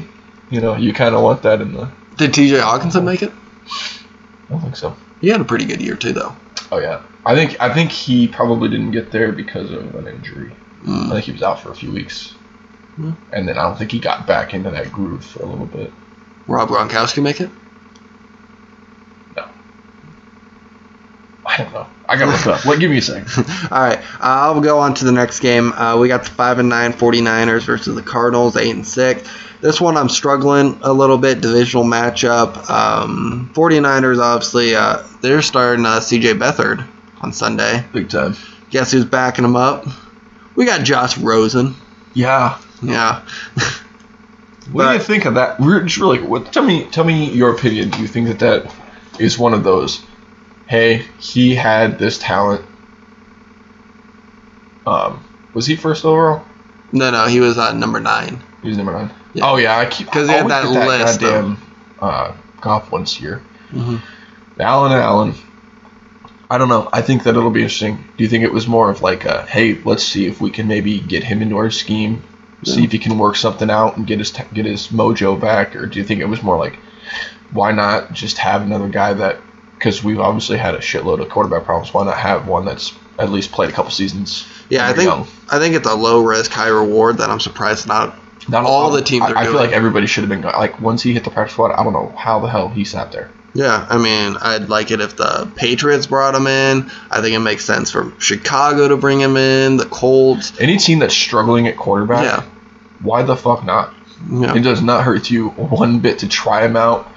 you 0.50 0.60
know, 0.60 0.76
you 0.76 0.92
kind 0.92 1.14
of 1.14 1.22
want 1.22 1.42
that 1.42 1.60
in 1.60 1.72
the. 1.72 1.90
Did 2.16 2.34
T.J. 2.34 2.56
Hockenson 2.56 3.04
make 3.04 3.22
it? 3.22 3.32
I 3.32 4.52
don't 4.52 4.60
think 4.60 4.76
so. 4.76 4.94
He 5.20 5.28
had 5.28 5.40
a 5.40 5.44
pretty 5.44 5.64
good 5.64 5.80
year 5.80 5.94
too, 5.96 6.12
though. 6.12 6.34
Oh 6.72 6.78
yeah, 6.78 7.02
I 7.26 7.34
think 7.34 7.56
I 7.60 7.72
think 7.72 7.90
he 7.92 8.26
probably 8.28 8.68
didn't 8.68 8.90
get 8.92 9.10
there 9.10 9.32
because 9.32 9.70
of 9.70 9.94
an 9.94 10.06
injury. 10.08 10.52
I 10.82 10.86
Mm. 10.86 11.10
think 11.12 11.24
he 11.26 11.32
was 11.32 11.42
out 11.42 11.60
for 11.60 11.70
a 11.70 11.74
few 11.74 11.90
weeks, 11.92 12.34
Hmm. 12.96 13.12
and 13.32 13.46
then 13.48 13.56
I 13.56 13.62
don't 13.62 13.78
think 13.78 13.92
he 13.92 13.98
got 13.98 14.26
back 14.26 14.52
into 14.52 14.70
that 14.70 14.90
groove 14.92 15.24
for 15.24 15.42
a 15.42 15.46
little 15.46 15.66
bit. 15.66 15.92
Rob 16.46 16.68
Gronkowski 16.68 17.22
make 17.22 17.40
it? 17.40 17.50
No. 19.36 19.46
I 21.46 21.56
don't 21.58 21.72
know. 21.72 21.86
I 22.08 22.16
gotta 22.16 22.32
look 22.32 22.46
up. 22.46 22.66
What? 22.66 22.80
Give 22.80 22.90
me 22.90 22.98
a 22.98 23.02
second. 23.02 23.28
All 23.70 23.80
right, 23.80 23.98
uh, 23.98 24.02
I'll 24.20 24.60
go 24.60 24.80
on 24.80 24.94
to 24.94 25.04
the 25.04 25.12
next 25.12 25.38
game. 25.40 25.72
Uh, 25.72 25.96
we 25.98 26.08
got 26.08 26.24
the 26.24 26.30
five 26.30 26.58
and 26.58 26.68
nine 26.68 26.92
49ers 26.92 27.62
versus 27.64 27.94
the 27.94 28.02
Cardinals, 28.02 28.56
eight 28.56 28.74
and 28.74 28.86
six. 28.86 29.28
This 29.60 29.80
one 29.80 29.96
I'm 29.96 30.08
struggling 30.08 30.78
a 30.82 30.92
little 30.92 31.18
bit. 31.18 31.40
Divisional 31.40 31.84
matchup. 31.84 32.68
Um, 32.68 33.50
49ers 33.54 34.18
obviously 34.18 34.74
uh, 34.74 35.02
they're 35.20 35.42
starting 35.42 35.86
uh, 35.86 36.00
C.J. 36.00 36.34
Beathard 36.34 36.86
on 37.20 37.32
Sunday. 37.32 37.84
Big 37.92 38.08
time. 38.08 38.34
Guess 38.70 38.92
who's 38.92 39.04
backing 39.04 39.44
him 39.44 39.56
up? 39.56 39.86
We 40.56 40.64
got 40.64 40.84
Josh 40.84 41.16
Rosen. 41.18 41.74
Yeah. 42.14 42.58
Yeah. 42.82 43.22
What 44.72 44.88
do 44.88 44.92
you 44.94 45.00
think 45.00 45.24
of 45.24 45.34
that? 45.34 45.58
Just 45.60 45.98
really, 45.98 46.20
what, 46.20 46.52
tell 46.52 46.62
me, 46.64 46.84
tell 46.90 47.04
me 47.04 47.30
your 47.30 47.52
opinion. 47.54 47.90
Do 47.90 48.00
you 48.00 48.06
think 48.06 48.28
that 48.28 48.38
that 48.38 48.74
is 49.18 49.38
one 49.38 49.52
of 49.54 49.64
those? 49.64 50.02
Hey, 50.68 51.06
he 51.18 51.54
had 51.54 51.98
this 51.98 52.18
talent. 52.18 52.64
Um, 54.86 55.24
was 55.54 55.66
he 55.66 55.76
first 55.76 56.04
overall? 56.04 56.44
no, 56.92 57.10
no, 57.10 57.26
he 57.26 57.40
was 57.40 57.58
uh, 57.58 57.72
number 57.72 58.00
nine. 58.00 58.40
He 58.62 58.68
was 58.68 58.76
number 58.76 58.92
nine. 58.92 59.10
Yeah. 59.34 59.48
Oh 59.50 59.56
yeah, 59.56 59.76
I 59.78 59.86
keep 59.86 60.08
'Cause 60.10 60.28
he 60.28 60.34
had 60.34 60.48
that 60.48 60.64
get 60.72 60.88
list 60.88 61.20
goddamn 61.20 61.58
uh, 62.00 62.32
golf 62.60 62.90
once 62.90 63.18
a 63.18 63.22
year. 63.22 63.38
hmm 63.70 63.96
Allen 64.58 64.92
and 64.92 65.00
Allen. 65.00 65.34
I 66.50 66.58
don't 66.58 66.68
know. 66.68 66.88
I 66.92 67.00
think 67.02 67.22
that 67.24 67.36
it'll 67.36 67.50
be 67.50 67.62
interesting. 67.62 67.96
Do 68.16 68.24
you 68.24 68.28
think 68.28 68.42
it 68.44 68.52
was 68.52 68.66
more 68.66 68.90
of 68.90 69.02
like 69.02 69.24
a, 69.24 69.46
hey, 69.46 69.80
let's 69.84 70.02
see 70.02 70.26
if 70.26 70.40
we 70.40 70.50
can 70.50 70.66
maybe 70.66 70.98
get 70.98 71.22
him 71.22 71.42
into 71.42 71.56
our 71.56 71.70
scheme, 71.70 72.22
see 72.64 72.84
if 72.84 72.92
he 72.92 72.98
can 72.98 73.18
work 73.18 73.36
something 73.36 73.70
out 73.70 73.96
and 73.96 74.06
get 74.06 74.18
his 74.18 74.30
t- 74.30 74.44
get 74.52 74.66
his 74.66 74.88
mojo 74.88 75.40
back, 75.40 75.76
or 75.76 75.86
do 75.86 75.98
you 75.98 76.04
think 76.04 76.20
it 76.20 76.26
was 76.26 76.42
more 76.42 76.58
like, 76.58 76.78
why 77.52 77.72
not 77.72 78.12
just 78.12 78.38
have 78.38 78.62
another 78.62 78.88
guy 78.88 79.12
that? 79.14 79.40
Because 79.78 80.04
we've 80.04 80.20
obviously 80.20 80.58
had 80.58 80.74
a 80.74 80.78
shitload 80.78 81.22
of 81.22 81.30
quarterback 81.30 81.64
problems. 81.64 81.94
Why 81.94 82.04
not 82.04 82.18
have 82.18 82.46
one 82.46 82.66
that's 82.66 82.92
at 83.18 83.30
least 83.30 83.50
played 83.50 83.70
a 83.70 83.72
couple 83.72 83.90
seasons? 83.90 84.46
Yeah, 84.68 84.86
I 84.86 84.92
think 84.92 85.08
young? 85.08 85.26
I 85.50 85.58
think 85.58 85.74
it's 85.74 85.88
a 85.88 85.94
low 85.94 86.22
risk, 86.22 86.50
high 86.50 86.68
reward 86.68 87.18
that 87.18 87.30
I'm 87.30 87.40
surprised 87.40 87.86
not. 87.86 88.14
Not 88.48 88.64
all 88.64 88.90
the 88.90 89.02
teams 89.02 89.24
I, 89.24 89.32
are 89.32 89.36
I 89.36 89.44
feel 89.44 89.54
like 89.54 89.72
everybody 89.72 90.06
should 90.06 90.22
have 90.22 90.30
been 90.30 90.42
like 90.42 90.80
once 90.80 91.02
he 91.02 91.12
hit 91.12 91.24
the 91.24 91.30
practice 91.30 91.52
squad. 91.52 91.72
I 91.72 91.84
don't 91.84 91.92
know 91.92 92.14
how 92.16 92.40
the 92.40 92.48
hell 92.48 92.68
he 92.68 92.84
sat 92.84 93.12
there. 93.12 93.30
Yeah, 93.52 93.84
I 93.88 93.98
mean, 93.98 94.36
I'd 94.40 94.68
like 94.68 94.90
it 94.92 95.00
if 95.00 95.16
the 95.16 95.50
Patriots 95.56 96.06
brought 96.06 96.34
him 96.34 96.46
in. 96.46 96.90
I 97.10 97.20
think 97.20 97.34
it 97.34 97.40
makes 97.40 97.64
sense 97.64 97.90
for 97.90 98.12
Chicago 98.18 98.86
to 98.88 98.96
bring 98.96 99.20
him 99.20 99.36
in. 99.36 99.76
The 99.76 99.86
Colts. 99.86 100.52
Any 100.60 100.76
team 100.78 101.00
that's 101.00 101.14
struggling 101.14 101.66
at 101.66 101.76
quarterback, 101.76 102.22
Yeah. 102.24 102.42
why 103.02 103.22
the 103.22 103.36
fuck 103.36 103.64
not? 103.64 103.92
Yeah. 104.30 104.54
It 104.54 104.60
does 104.60 104.82
not 104.82 105.02
hurt 105.04 105.30
you 105.30 105.48
one 105.48 105.98
bit 105.98 106.20
to 106.20 106.28
try 106.28 106.64
him 106.64 106.76
out, 106.76 107.08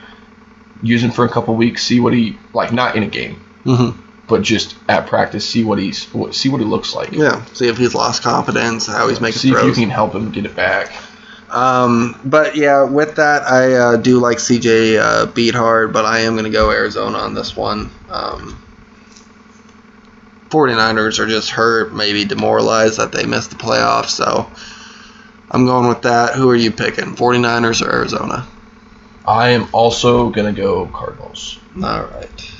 use 0.81 1.03
him 1.03 1.11
for 1.11 1.23
a 1.25 1.29
couple 1.29 1.53
weeks, 1.55 1.83
see 1.83 1.99
what 1.99 2.13
he 2.13 2.37
like. 2.53 2.71
Not 2.71 2.95
in 2.95 3.03
a 3.03 3.07
game, 3.07 3.35
hmm 3.63 3.89
but 4.25 4.41
just 4.41 4.75
at 4.87 5.05
practice, 5.05 5.47
see 5.47 5.65
what 5.65 5.77
he's 5.77 6.05
what- 6.13 6.33
see 6.33 6.47
what 6.47 6.61
he 6.61 6.65
looks 6.65 6.95
like. 6.95 7.11
Yeah. 7.11 7.43
See 7.53 7.67
if 7.67 7.77
he's 7.77 7.93
lost 7.93 8.23
confidence, 8.23 8.87
how 8.87 9.09
he's 9.09 9.19
making 9.19 9.39
see 9.39 9.51
if 9.51 9.63
you 9.65 9.73
can 9.73 9.89
help 9.89 10.15
him 10.15 10.31
get 10.31 10.45
it 10.45 10.55
back. 10.55 10.93
Um, 11.53 12.19
but 12.25 12.55
yeah, 12.55 12.83
with 12.83 13.17
that, 13.17 13.43
I 13.43 13.73
uh, 13.73 13.97
do 13.97 14.19
like 14.19 14.37
CJ 14.37 14.99
uh, 14.99 15.25
Beathard, 15.27 15.93
but 15.93 16.03
I 16.03 16.21
am 16.21 16.33
going 16.33 16.45
to 16.45 16.49
go 16.49 16.71
Arizona 16.71 17.19
on 17.19 17.35
this 17.35 17.55
one. 17.55 17.91
Um, 18.09 18.59
49ers 20.49 21.19
are 21.19 21.27
just 21.27 21.51
hurt, 21.51 21.93
maybe 21.93 22.25
demoralized 22.25 22.97
that 22.97 23.11
they 23.11 23.25
missed 23.25 23.51
the 23.51 23.55
playoffs, 23.55 24.09
so 24.09 24.51
I'm 25.51 25.65
going 25.65 25.87
with 25.87 26.03
that. 26.03 26.33
Who 26.33 26.49
are 26.49 26.55
you 26.55 26.71
picking, 26.71 27.15
49ers 27.15 27.85
or 27.85 27.91
Arizona? 27.91 28.47
I 29.25 29.49
am 29.49 29.69
also 29.71 30.29
gonna 30.29 30.53
go 30.53 30.87
Cardinals. 30.87 31.59
All 31.75 32.03
right. 32.03 32.51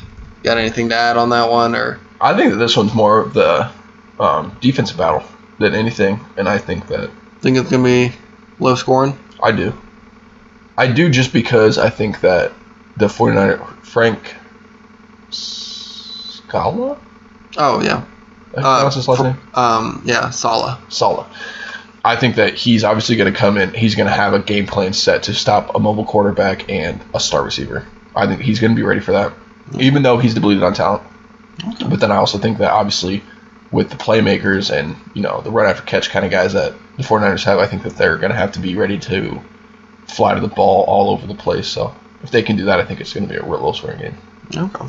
Got 0.44 0.58
anything 0.58 0.90
to 0.90 0.96
add 0.96 1.18
on 1.18 1.30
that 1.30 1.50
one, 1.50 1.76
or 1.76 2.00
I 2.22 2.36
think 2.36 2.52
that 2.52 2.58
this 2.58 2.78
one's 2.78 2.94
more 2.94 3.20
of 3.20 3.34
the 3.34 3.72
um, 4.20 4.56
defensive 4.62 4.98
battle 4.98 5.24
than 5.58 5.74
anything, 5.74 6.20
and 6.38 6.48
I 6.48 6.58
think 6.58 6.88
that 6.88 7.10
think 7.42 7.58
it's 7.58 7.70
going 7.70 7.84
to 7.84 8.10
be 8.10 8.16
low 8.60 8.76
scoring? 8.76 9.18
I 9.42 9.52
do. 9.52 9.74
I 10.78 10.88
do 10.88 11.10
just 11.10 11.34
because 11.34 11.78
I 11.78 11.90
think 11.90 12.22
that 12.22 12.52
the 12.98 13.08
49er 13.08 13.66
Frank 13.84 14.36
Scala, 15.30 16.98
Oh 17.58 17.82
yeah. 17.82 18.06
Uh, 18.56 18.82
What's 18.82 18.96
his 18.96 19.08
last 19.08 19.24
name? 19.24 19.38
Um, 19.56 20.02
yeah, 20.06 20.30
Sala. 20.30 20.80
Sala. 20.90 21.28
I 22.06 22.16
think 22.16 22.36
that 22.36 22.54
he's 22.56 22.84
obviously 22.84 23.16
going 23.16 23.32
to 23.32 23.38
come 23.38 23.58
in. 23.58 23.74
He's 23.74 23.96
going 23.96 24.08
to 24.08 24.14
have 24.14 24.34
a 24.34 24.40
game 24.40 24.68
plan 24.68 24.94
set 24.94 25.24
to 25.24 25.34
stop 25.34 25.74
a 25.76 25.80
mobile 25.80 26.06
quarterback 26.06 26.70
and 26.70 27.02
a 27.14 27.20
star 27.20 27.44
receiver. 27.44 27.88
I 28.16 28.28
think 28.28 28.42
he's 28.42 28.60
going 28.60 28.72
to 28.72 28.76
be 28.76 28.84
ready 28.84 29.00
for 29.00 29.14
that, 29.14 29.34
even 29.80 30.04
though 30.04 30.18
he's 30.18 30.34
depleted 30.34 30.64
on 30.64 30.74
talent. 30.74 31.02
But 31.90 32.00
then 32.00 32.12
I 32.12 32.18
also 32.18 32.38
think 32.38 32.58
that 32.58 32.72
obviously 32.72 33.24
with 33.74 33.90
the 33.90 33.98
playmakers 33.98 34.72
and 34.72 34.96
you 35.14 35.22
know 35.22 35.42
the 35.42 35.52
run 35.52 35.66
after 35.66 35.82
catch 35.84 36.10
kind 36.12 36.24
of 36.24 36.32
guys 36.32 36.54
that 36.54 36.74
the 36.96 37.04
49ers 37.04 37.44
have, 37.44 37.60
I 37.60 37.66
think 37.66 37.84
that 37.84 37.98
they're 37.98 38.18
going 38.18 38.32
to 38.32 38.38
have 38.38 38.54
to 38.54 38.60
be 38.60 38.76
ready 38.76 39.00
to 39.00 39.42
fly 40.08 40.36
to 40.36 40.40
the 40.40 40.48
ball 40.48 40.84
all 40.84 41.10
over 41.10 41.26
the 41.26 41.34
place. 41.34 41.68
So 41.68 41.94
if 42.22 42.30
they 42.30 42.44
can 42.44 42.56
do 42.56 42.66
that, 42.66 42.80
I 42.80 42.86
think 42.86 43.02
it's 43.02 43.14
going 43.14 43.28
to 43.28 43.34
be 43.34 43.40
a 43.40 43.44
real 43.44 43.62
low 43.62 43.74
scoring 43.74 44.00
game. 44.00 44.18
Okay. 44.56 44.86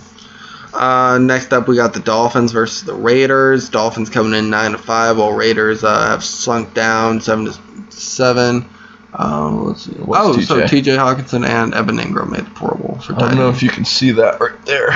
Uh, 0.74 1.18
next 1.18 1.52
up, 1.52 1.66
we 1.66 1.76
got 1.76 1.94
the 1.94 2.00
Dolphins 2.00 2.52
versus 2.52 2.84
the 2.84 2.94
Raiders. 2.94 3.70
Dolphins 3.70 4.10
coming 4.10 4.34
in 4.38 4.50
nine 4.50 4.72
to 4.72 4.78
five, 4.78 5.16
while 5.16 5.32
Raiders 5.32 5.82
uh, 5.82 6.08
have 6.08 6.22
slunk 6.22 6.74
down 6.74 7.20
seven 7.20 7.46
to 7.46 7.58
seven. 7.90 8.68
Um, 9.14 9.66
let's 9.66 9.82
see. 9.82 9.92
What's 9.92 10.36
oh, 10.36 10.40
so 10.40 10.60
TJ? 10.60 10.68
T.J. 10.68 10.96
Hockenson 10.96 11.46
and 11.46 11.72
Evan 11.72 11.98
Engram 11.98 12.32
made 12.32 12.44
the 12.44 12.50
Pro 12.50 12.76
Bowl 12.76 12.98
for 12.98 13.14
I 13.14 13.18
don't 13.18 13.36
know 13.36 13.48
if 13.48 13.62
you 13.62 13.70
can 13.70 13.84
see 13.84 14.10
that 14.12 14.40
right 14.40 14.60
there. 14.66 14.90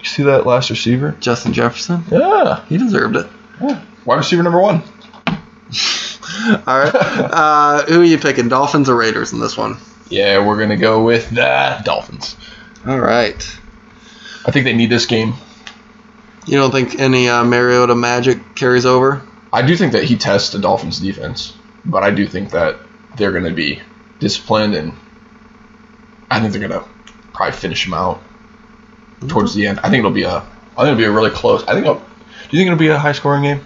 You 0.00 0.04
see 0.06 0.22
that 0.24 0.46
last 0.46 0.70
receiver? 0.70 1.16
Justin 1.20 1.52
Jefferson. 1.52 2.02
Yeah. 2.10 2.64
He 2.66 2.78
deserved 2.78 3.16
it. 3.16 3.26
yeah. 3.60 3.84
Wide 4.04 4.16
receiver 4.16 4.42
number 4.42 4.60
one. 4.60 4.82
All 6.66 6.78
right. 6.78 6.94
uh, 6.94 7.84
who 7.86 8.00
are 8.00 8.04
you 8.04 8.18
picking, 8.18 8.48
Dolphins 8.48 8.88
or 8.88 8.96
Raiders 8.96 9.32
in 9.32 9.40
this 9.40 9.56
one? 9.56 9.76
Yeah, 10.08 10.44
we're 10.46 10.56
going 10.56 10.70
to 10.70 10.76
go 10.76 11.04
with 11.04 11.30
the 11.30 11.80
Dolphins. 11.84 12.36
All 12.86 12.98
right. 12.98 13.36
I 14.46 14.50
think 14.50 14.64
they 14.64 14.72
need 14.72 14.90
this 14.90 15.06
game. 15.06 15.34
You 16.46 16.56
don't 16.56 16.70
think 16.72 16.98
any 16.98 17.28
uh, 17.28 17.44
Mariota 17.44 17.94
magic 17.94 18.56
carries 18.56 18.86
over? 18.86 19.22
I 19.52 19.62
do 19.62 19.76
think 19.76 19.92
that 19.92 20.04
he 20.04 20.16
tests 20.16 20.50
the 20.50 20.58
Dolphins 20.58 20.98
defense, 20.98 21.54
but 21.84 22.02
I 22.02 22.10
do 22.10 22.26
think 22.26 22.50
that 22.50 22.76
they're 23.16 23.32
going 23.32 23.44
to 23.44 23.50
be 23.52 23.80
disciplined 24.18 24.74
and 24.74 24.92
I 26.30 26.40
think 26.40 26.52
they're 26.52 26.66
going 26.68 26.80
to 26.80 26.88
probably 27.34 27.56
finish 27.58 27.86
him 27.86 27.92
out 27.94 28.22
towards 29.28 29.54
the 29.54 29.66
end. 29.66 29.80
I 29.80 29.90
think 29.90 30.00
it'll 30.00 30.10
be 30.10 30.22
a 30.22 30.36
I 30.36 30.84
think 30.84 30.88
it'll 30.88 30.96
be 30.96 31.04
a 31.04 31.10
really 31.10 31.30
close. 31.30 31.62
I 31.64 31.74
think 31.74 31.86
it'll, 31.86 31.96
do 31.96 32.56
you 32.56 32.58
think 32.58 32.66
it'll 32.66 32.78
be 32.78 32.88
a 32.88 32.98
high 32.98 33.12
scoring 33.12 33.42
game? 33.42 33.60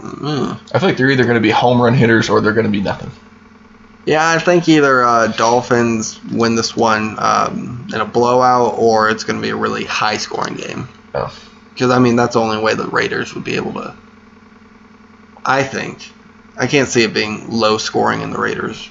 Mm. 0.00 0.60
I 0.74 0.78
feel 0.78 0.88
like 0.88 0.98
they're 0.98 1.10
either 1.10 1.24
going 1.24 1.36
to 1.36 1.40
be 1.40 1.50
home 1.50 1.80
run 1.80 1.94
hitters 1.94 2.28
or 2.28 2.40
they're 2.40 2.52
going 2.52 2.66
to 2.66 2.70
be 2.72 2.82
nothing. 2.82 3.10
Yeah, 4.06 4.28
I 4.28 4.38
think 4.38 4.68
either 4.68 5.04
uh, 5.04 5.28
Dolphins 5.28 6.22
win 6.24 6.54
this 6.54 6.74
one 6.76 7.16
um, 7.18 7.86
in 7.92 8.00
a 8.00 8.04
blowout, 8.04 8.78
or 8.78 9.10
it's 9.10 9.24
going 9.24 9.36
to 9.36 9.42
be 9.42 9.50
a 9.50 9.56
really 9.56 9.84
high-scoring 9.84 10.54
game. 10.54 10.88
Oh. 11.14 11.34
Because 11.72 11.90
I 11.90 11.98
mean, 11.98 12.16
that's 12.16 12.34
the 12.34 12.40
only 12.40 12.62
way 12.62 12.74
the 12.74 12.86
Raiders 12.86 13.34
would 13.34 13.44
be 13.44 13.56
able 13.56 13.74
to. 13.74 13.94
I 15.44 15.62
think 15.62 16.10
I 16.56 16.66
can't 16.66 16.88
see 16.88 17.02
it 17.04 17.14
being 17.14 17.50
low-scoring 17.50 18.22
and 18.22 18.32
the 18.32 18.38
Raiders 18.38 18.88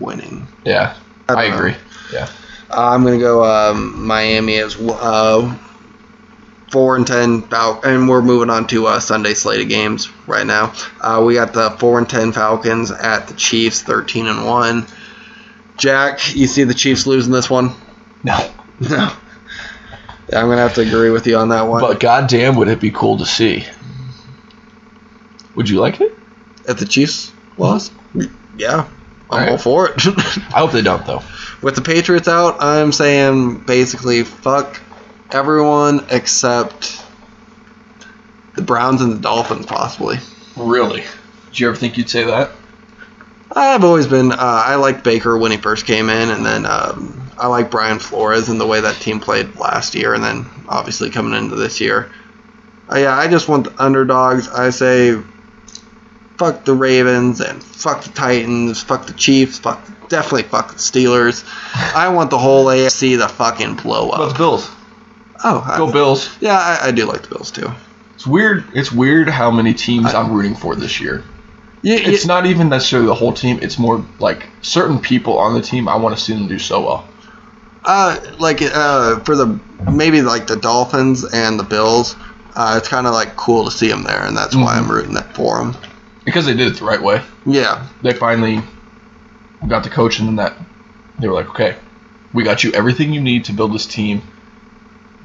winning. 0.00 0.46
Yeah, 0.64 0.96
I 1.28 1.34
I, 1.34 1.48
know. 1.48 1.56
agree. 1.56 1.74
Yeah. 2.12 2.28
Uh, 2.70 2.90
I'm 2.90 3.02
going 3.02 3.18
to 3.18 3.24
go 3.24 3.44
um, 3.44 4.06
Miami 4.06 4.56
as 4.58 4.74
w- 4.74 4.92
uh, 4.92 5.56
four 6.70 6.96
and 6.96 7.06
ten 7.06 7.42
Fal- 7.42 7.80
and 7.82 8.08
we're 8.08 8.22
moving 8.22 8.50
on 8.50 8.66
to 8.68 8.86
uh, 8.86 9.00
Sunday 9.00 9.34
slate 9.34 9.62
of 9.62 9.68
games 9.68 10.08
right 10.26 10.46
now. 10.46 10.74
Uh, 11.00 11.22
we 11.26 11.34
got 11.34 11.52
the 11.54 11.70
four 11.78 11.98
and 11.98 12.08
ten 12.08 12.32
Falcons 12.32 12.90
at 12.90 13.26
the 13.28 13.34
Chiefs, 13.34 13.82
thirteen 13.82 14.26
and 14.26 14.44
one. 14.46 14.86
Jack, 15.78 16.34
you 16.34 16.46
see 16.46 16.64
the 16.64 16.74
Chiefs 16.74 17.06
losing 17.06 17.32
this 17.32 17.48
one? 17.50 17.72
No. 18.22 18.36
No. 18.80 19.10
I'm 20.30 20.46
gonna 20.46 20.58
have 20.58 20.74
to 20.74 20.82
agree 20.82 21.10
with 21.10 21.26
you 21.26 21.36
on 21.36 21.48
that 21.48 21.62
one. 21.62 21.80
But 21.80 21.98
goddamn, 22.00 22.54
would 22.56 22.68
it 22.68 22.80
be 22.80 22.90
cool 22.90 23.16
to 23.18 23.24
see? 23.26 23.66
Would 25.56 25.68
you 25.68 25.80
like 25.80 26.00
it? 26.00 26.16
If 26.68 26.78
the 26.78 26.84
Chiefs 26.84 27.32
lost, 27.56 27.92
yeah, 28.56 28.86
I'm 29.30 29.48
all 29.48 29.58
for 29.58 29.88
it. 29.88 29.94
I 30.06 30.58
hope 30.60 30.72
they 30.72 30.82
don't 30.82 31.04
though. 31.06 31.22
With 31.62 31.74
the 31.74 31.82
Patriots 31.82 32.28
out, 32.28 32.56
I'm 32.60 32.92
saying 32.92 33.60
basically 33.60 34.24
fuck 34.24 34.80
everyone 35.30 36.06
except 36.10 37.04
the 38.54 38.62
Browns 38.62 39.02
and 39.02 39.12
the 39.12 39.18
Dolphins, 39.18 39.66
possibly. 39.66 40.18
Really? 40.56 41.04
Did 41.50 41.60
you 41.60 41.68
ever 41.68 41.76
think 41.76 41.96
you'd 41.96 42.10
say 42.10 42.24
that? 42.24 42.50
I've 43.50 43.84
always 43.84 44.06
been. 44.06 44.32
Uh, 44.32 44.36
I 44.38 44.74
liked 44.74 45.04
Baker 45.04 45.38
when 45.38 45.50
he 45.50 45.56
first 45.56 45.86
came 45.86 46.10
in, 46.10 46.30
and 46.30 46.44
then 46.44 46.66
um, 46.66 47.30
I 47.38 47.46
like 47.46 47.70
Brian 47.70 47.98
Flores 47.98 48.48
and 48.48 48.60
the 48.60 48.66
way 48.66 48.80
that 48.80 48.96
team 48.96 49.20
played 49.20 49.56
last 49.56 49.94
year, 49.94 50.14
and 50.14 50.22
then 50.22 50.46
obviously 50.68 51.10
coming 51.10 51.32
into 51.38 51.56
this 51.56 51.80
year. 51.80 52.10
Uh, 52.90 52.98
yeah, 52.98 53.16
I 53.16 53.28
just 53.28 53.48
want 53.48 53.64
the 53.64 53.82
underdogs. 53.82 54.48
I 54.48 54.70
say, 54.70 55.16
fuck 56.38 56.64
the 56.64 56.72
Ravens 56.74 57.40
and 57.40 57.62
fuck 57.62 58.04
the 58.04 58.10
Titans, 58.10 58.82
fuck 58.82 59.06
the 59.06 59.12
Chiefs, 59.12 59.58
fuck 59.58 59.80
definitely 60.08 60.44
fuck 60.44 60.72
the 60.72 60.78
Steelers. 60.78 61.44
I 61.94 62.08
want 62.08 62.30
the 62.30 62.38
whole 62.38 62.66
AFC 62.66 63.18
to 63.18 63.28
fucking 63.28 63.74
blow 63.76 64.10
up. 64.10 64.36
Bills. 64.38 64.70
Oh, 65.44 65.62
I, 65.66 65.76
Go 65.78 65.92
Bills. 65.92 66.30
yeah, 66.40 66.56
I, 66.56 66.88
I 66.88 66.90
do 66.92 67.04
like 67.06 67.22
the 67.22 67.28
Bills 67.28 67.50
too. 67.50 67.70
It's 68.14 68.26
weird. 68.26 68.64
It's 68.74 68.90
weird 68.90 69.28
how 69.28 69.50
many 69.50 69.74
teams 69.74 70.12
I'm 70.14 70.32
rooting 70.32 70.56
for 70.56 70.74
this 70.74 71.00
year. 71.00 71.22
You, 71.82 71.94
It's 71.94 72.26
not 72.26 72.46
even 72.46 72.68
necessarily 72.68 73.06
the 73.06 73.14
whole 73.14 73.32
team. 73.32 73.60
It's 73.62 73.78
more 73.78 74.04
like 74.18 74.48
certain 74.62 74.98
people 74.98 75.38
on 75.38 75.54
the 75.54 75.60
team. 75.62 75.86
I 75.88 75.94
want 75.96 76.16
to 76.18 76.22
see 76.22 76.32
them 76.34 76.48
do 76.48 76.58
so 76.58 76.80
well. 76.80 77.08
Uh, 77.84 78.18
like 78.40 78.60
uh, 78.62 79.20
for 79.20 79.36
the 79.36 79.60
maybe 79.92 80.20
like 80.22 80.48
the 80.48 80.56
Dolphins 80.56 81.24
and 81.24 81.58
the 81.58 81.62
Bills, 81.62 82.16
uh, 82.56 82.74
it's 82.78 82.88
kind 82.88 83.06
of 83.06 83.12
like 83.14 83.36
cool 83.36 83.64
to 83.66 83.70
see 83.70 83.86
them 83.88 84.02
there, 84.02 84.24
and 84.24 84.36
that's 84.36 84.56
why 84.56 84.74
Mhm. 84.74 84.78
I'm 84.82 84.90
rooting 84.90 85.14
that 85.14 85.34
for 85.36 85.58
them. 85.58 85.76
Because 86.28 86.44
they 86.46 86.54
did 86.54 86.68
it 86.70 86.78
the 86.78 86.84
right 86.84 87.00
way. 87.02 87.22
Yeah, 87.46 87.86
They 88.02 88.12
finally 88.12 88.60
got 89.66 89.82
the 89.82 89.90
coach, 89.90 90.18
and 90.18 90.28
then 90.28 90.36
that 90.36 90.54
they 91.18 91.26
were 91.26 91.34
like, 91.34 91.48
okay, 91.50 91.76
we 92.34 92.44
got 92.44 92.62
you 92.62 92.70
everything 92.72 93.12
you 93.14 93.20
need 93.20 93.46
to 93.46 93.52
build 93.52 93.72
this 93.72 93.86
team. 93.86 94.22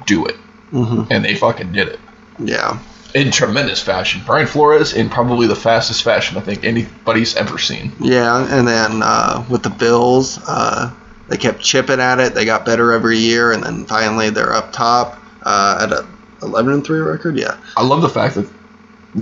Do 0.06 0.24
it, 0.26 0.36
hmm 0.70 1.04
and 1.10 1.24
they 1.24 1.34
fucking 1.34 1.72
did 1.72 1.88
it 1.88 2.00
yeah, 2.38 2.78
in 3.14 3.30
tremendous 3.30 3.82
fashion. 3.82 4.22
Brian 4.26 4.46
Flores 4.46 4.92
in 4.94 5.08
probably 5.08 5.46
the 5.46 5.56
fastest 5.56 6.02
fashion 6.02 6.36
I 6.36 6.40
think 6.40 6.64
anybody's 6.64 7.36
ever 7.36 7.58
seen. 7.58 7.92
yeah. 8.00 8.46
And 8.50 8.66
then 8.66 9.02
uh, 9.02 9.44
with 9.48 9.62
the 9.62 9.70
Bills, 9.70 10.38
uh, 10.48 10.92
they 11.28 11.36
kept 11.38 11.60
chipping 11.60 12.00
at 12.00 12.18
it. 12.20 12.34
They 12.34 12.44
got 12.44 12.64
better 12.66 12.92
every 12.92 13.18
year, 13.18 13.52
and 13.52 13.62
then 13.62 13.84
finally 13.86 14.30
they're 14.30 14.52
up 14.52 14.72
top 14.72 15.18
uh, 15.42 15.78
at 15.82 15.92
a 15.92 16.06
11 16.42 16.72
and 16.74 16.84
three 16.84 17.00
record. 17.00 17.38
Yeah, 17.38 17.56
I 17.76 17.82
love 17.84 18.02
the 18.02 18.08
fact 18.10 18.34
that 18.34 18.46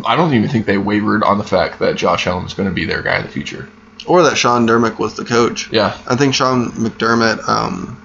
I 0.07 0.17
don't 0.17 0.33
even 0.35 0.49
think 0.49 0.67
they 0.67 0.79
wavered 0.79 1.23
on 1.23 1.39
the 1.39 1.45
fact 1.45 1.79
that 1.81 1.97
Josh 1.97 2.27
Allen 2.27 2.45
was 2.45 2.55
going 2.55 2.69
to 2.69 2.75
be 2.75 2.85
their 2.85 3.03
guy 3.03 3.19
in 3.19 3.23
the 3.27 3.33
future. 3.33 3.69
or 4.07 4.23
that 4.23 4.37
Sean 4.37 4.67
Dermick 4.67 4.99
was 4.99 5.15
the 5.15 5.25
coach. 5.25 5.71
Yeah, 5.73 5.97
I 6.09 6.17
think 6.17 6.35
Sean 6.35 6.71
McDermott 6.73 7.47
um, 7.49 7.99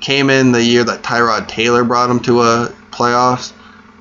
came 0.00 0.30
in 0.30 0.52
the 0.52 0.62
year 0.62 0.84
that 0.84 1.02
Tyrod 1.02 1.48
Taylor 1.48 1.84
brought 1.84 2.08
him 2.10 2.20
to 2.20 2.42
a 2.42 2.72
playoffs, 2.92 3.52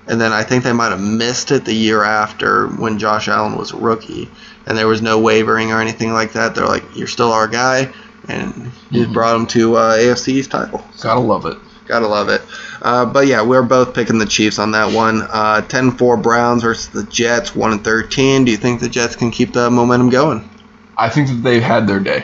and 0.07 0.21
then 0.21 0.31
I 0.31 0.43
think 0.43 0.63
they 0.63 0.73
might 0.73 0.89
have 0.91 1.01
missed 1.01 1.51
it 1.51 1.65
the 1.65 1.73
year 1.73 2.03
after 2.03 2.67
when 2.67 2.99
Josh 2.99 3.27
Allen 3.27 3.57
was 3.57 3.71
a 3.71 3.77
rookie, 3.77 4.29
and 4.67 4.77
there 4.77 4.87
was 4.87 5.01
no 5.01 5.19
wavering 5.19 5.71
or 5.71 5.81
anything 5.81 6.13
like 6.13 6.33
that. 6.33 6.55
They're 6.55 6.67
like, 6.67 6.83
"You're 6.95 7.07
still 7.07 7.31
our 7.31 7.47
guy," 7.47 7.91
and 8.29 8.71
he 8.91 9.03
Mhm. 9.05 9.13
brought 9.13 9.35
him 9.35 9.47
to 9.47 9.75
uh, 9.77 9.97
AFC 9.97 10.33
East 10.33 10.51
title. 10.51 10.83
gotta 11.01 11.19
love 11.19 11.45
it. 11.45 11.57
Gotta 11.85 12.07
love 12.07 12.29
it. 12.29 12.41
Uh, 12.81 13.05
but 13.05 13.27
yeah, 13.27 13.43
we're 13.43 13.63
both 13.63 13.93
picking 13.93 14.17
the 14.17 14.25
Chiefs 14.25 14.57
on 14.59 14.71
that 14.71 14.91
one. 14.93 15.21
Uh, 15.21 15.61
10-4 15.67 16.21
Browns 16.21 16.63
versus 16.63 16.89
the 16.89 17.03
Jets, 17.03 17.55
one 17.55 17.71
and 17.71 17.83
thirteen. 17.83 18.45
Do 18.45 18.51
you 18.51 18.57
think 18.57 18.79
the 18.79 18.89
Jets 18.89 19.15
can 19.15 19.31
keep 19.31 19.53
the 19.53 19.69
momentum 19.69 20.09
going? 20.09 20.49
I 20.97 21.09
think 21.09 21.27
that 21.27 21.43
they've 21.43 21.61
had 21.61 21.87
their 21.87 21.99
day. 21.99 22.23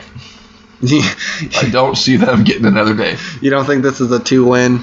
I 0.82 1.68
don't 1.70 1.96
see 1.96 2.16
them 2.16 2.42
getting 2.42 2.64
another 2.64 2.94
day. 2.96 3.16
You 3.40 3.50
don't 3.50 3.64
think 3.64 3.82
this 3.82 4.00
is 4.00 4.10
a 4.10 4.18
two-win 4.18 4.82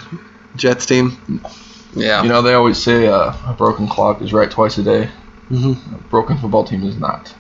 Jets 0.55 0.86
team? 0.86 1.41
Yeah. 1.93 2.23
You 2.23 2.30
know, 2.30 2.41
they 2.41 2.53
always 2.53 2.82
say 2.82 3.07
uh, 3.07 3.34
a 3.45 3.53
broken 3.57 3.88
clock 3.88 4.21
is 4.21 4.32
right 4.32 4.49
twice 4.49 4.77
a 4.77 4.84
day. 4.84 5.09
Mm-hmm. 5.49 5.95
A 5.95 5.97
broken 6.09 6.38
football 6.38 6.63
team 6.63 6.84
is 6.84 6.97
not. 6.97 7.34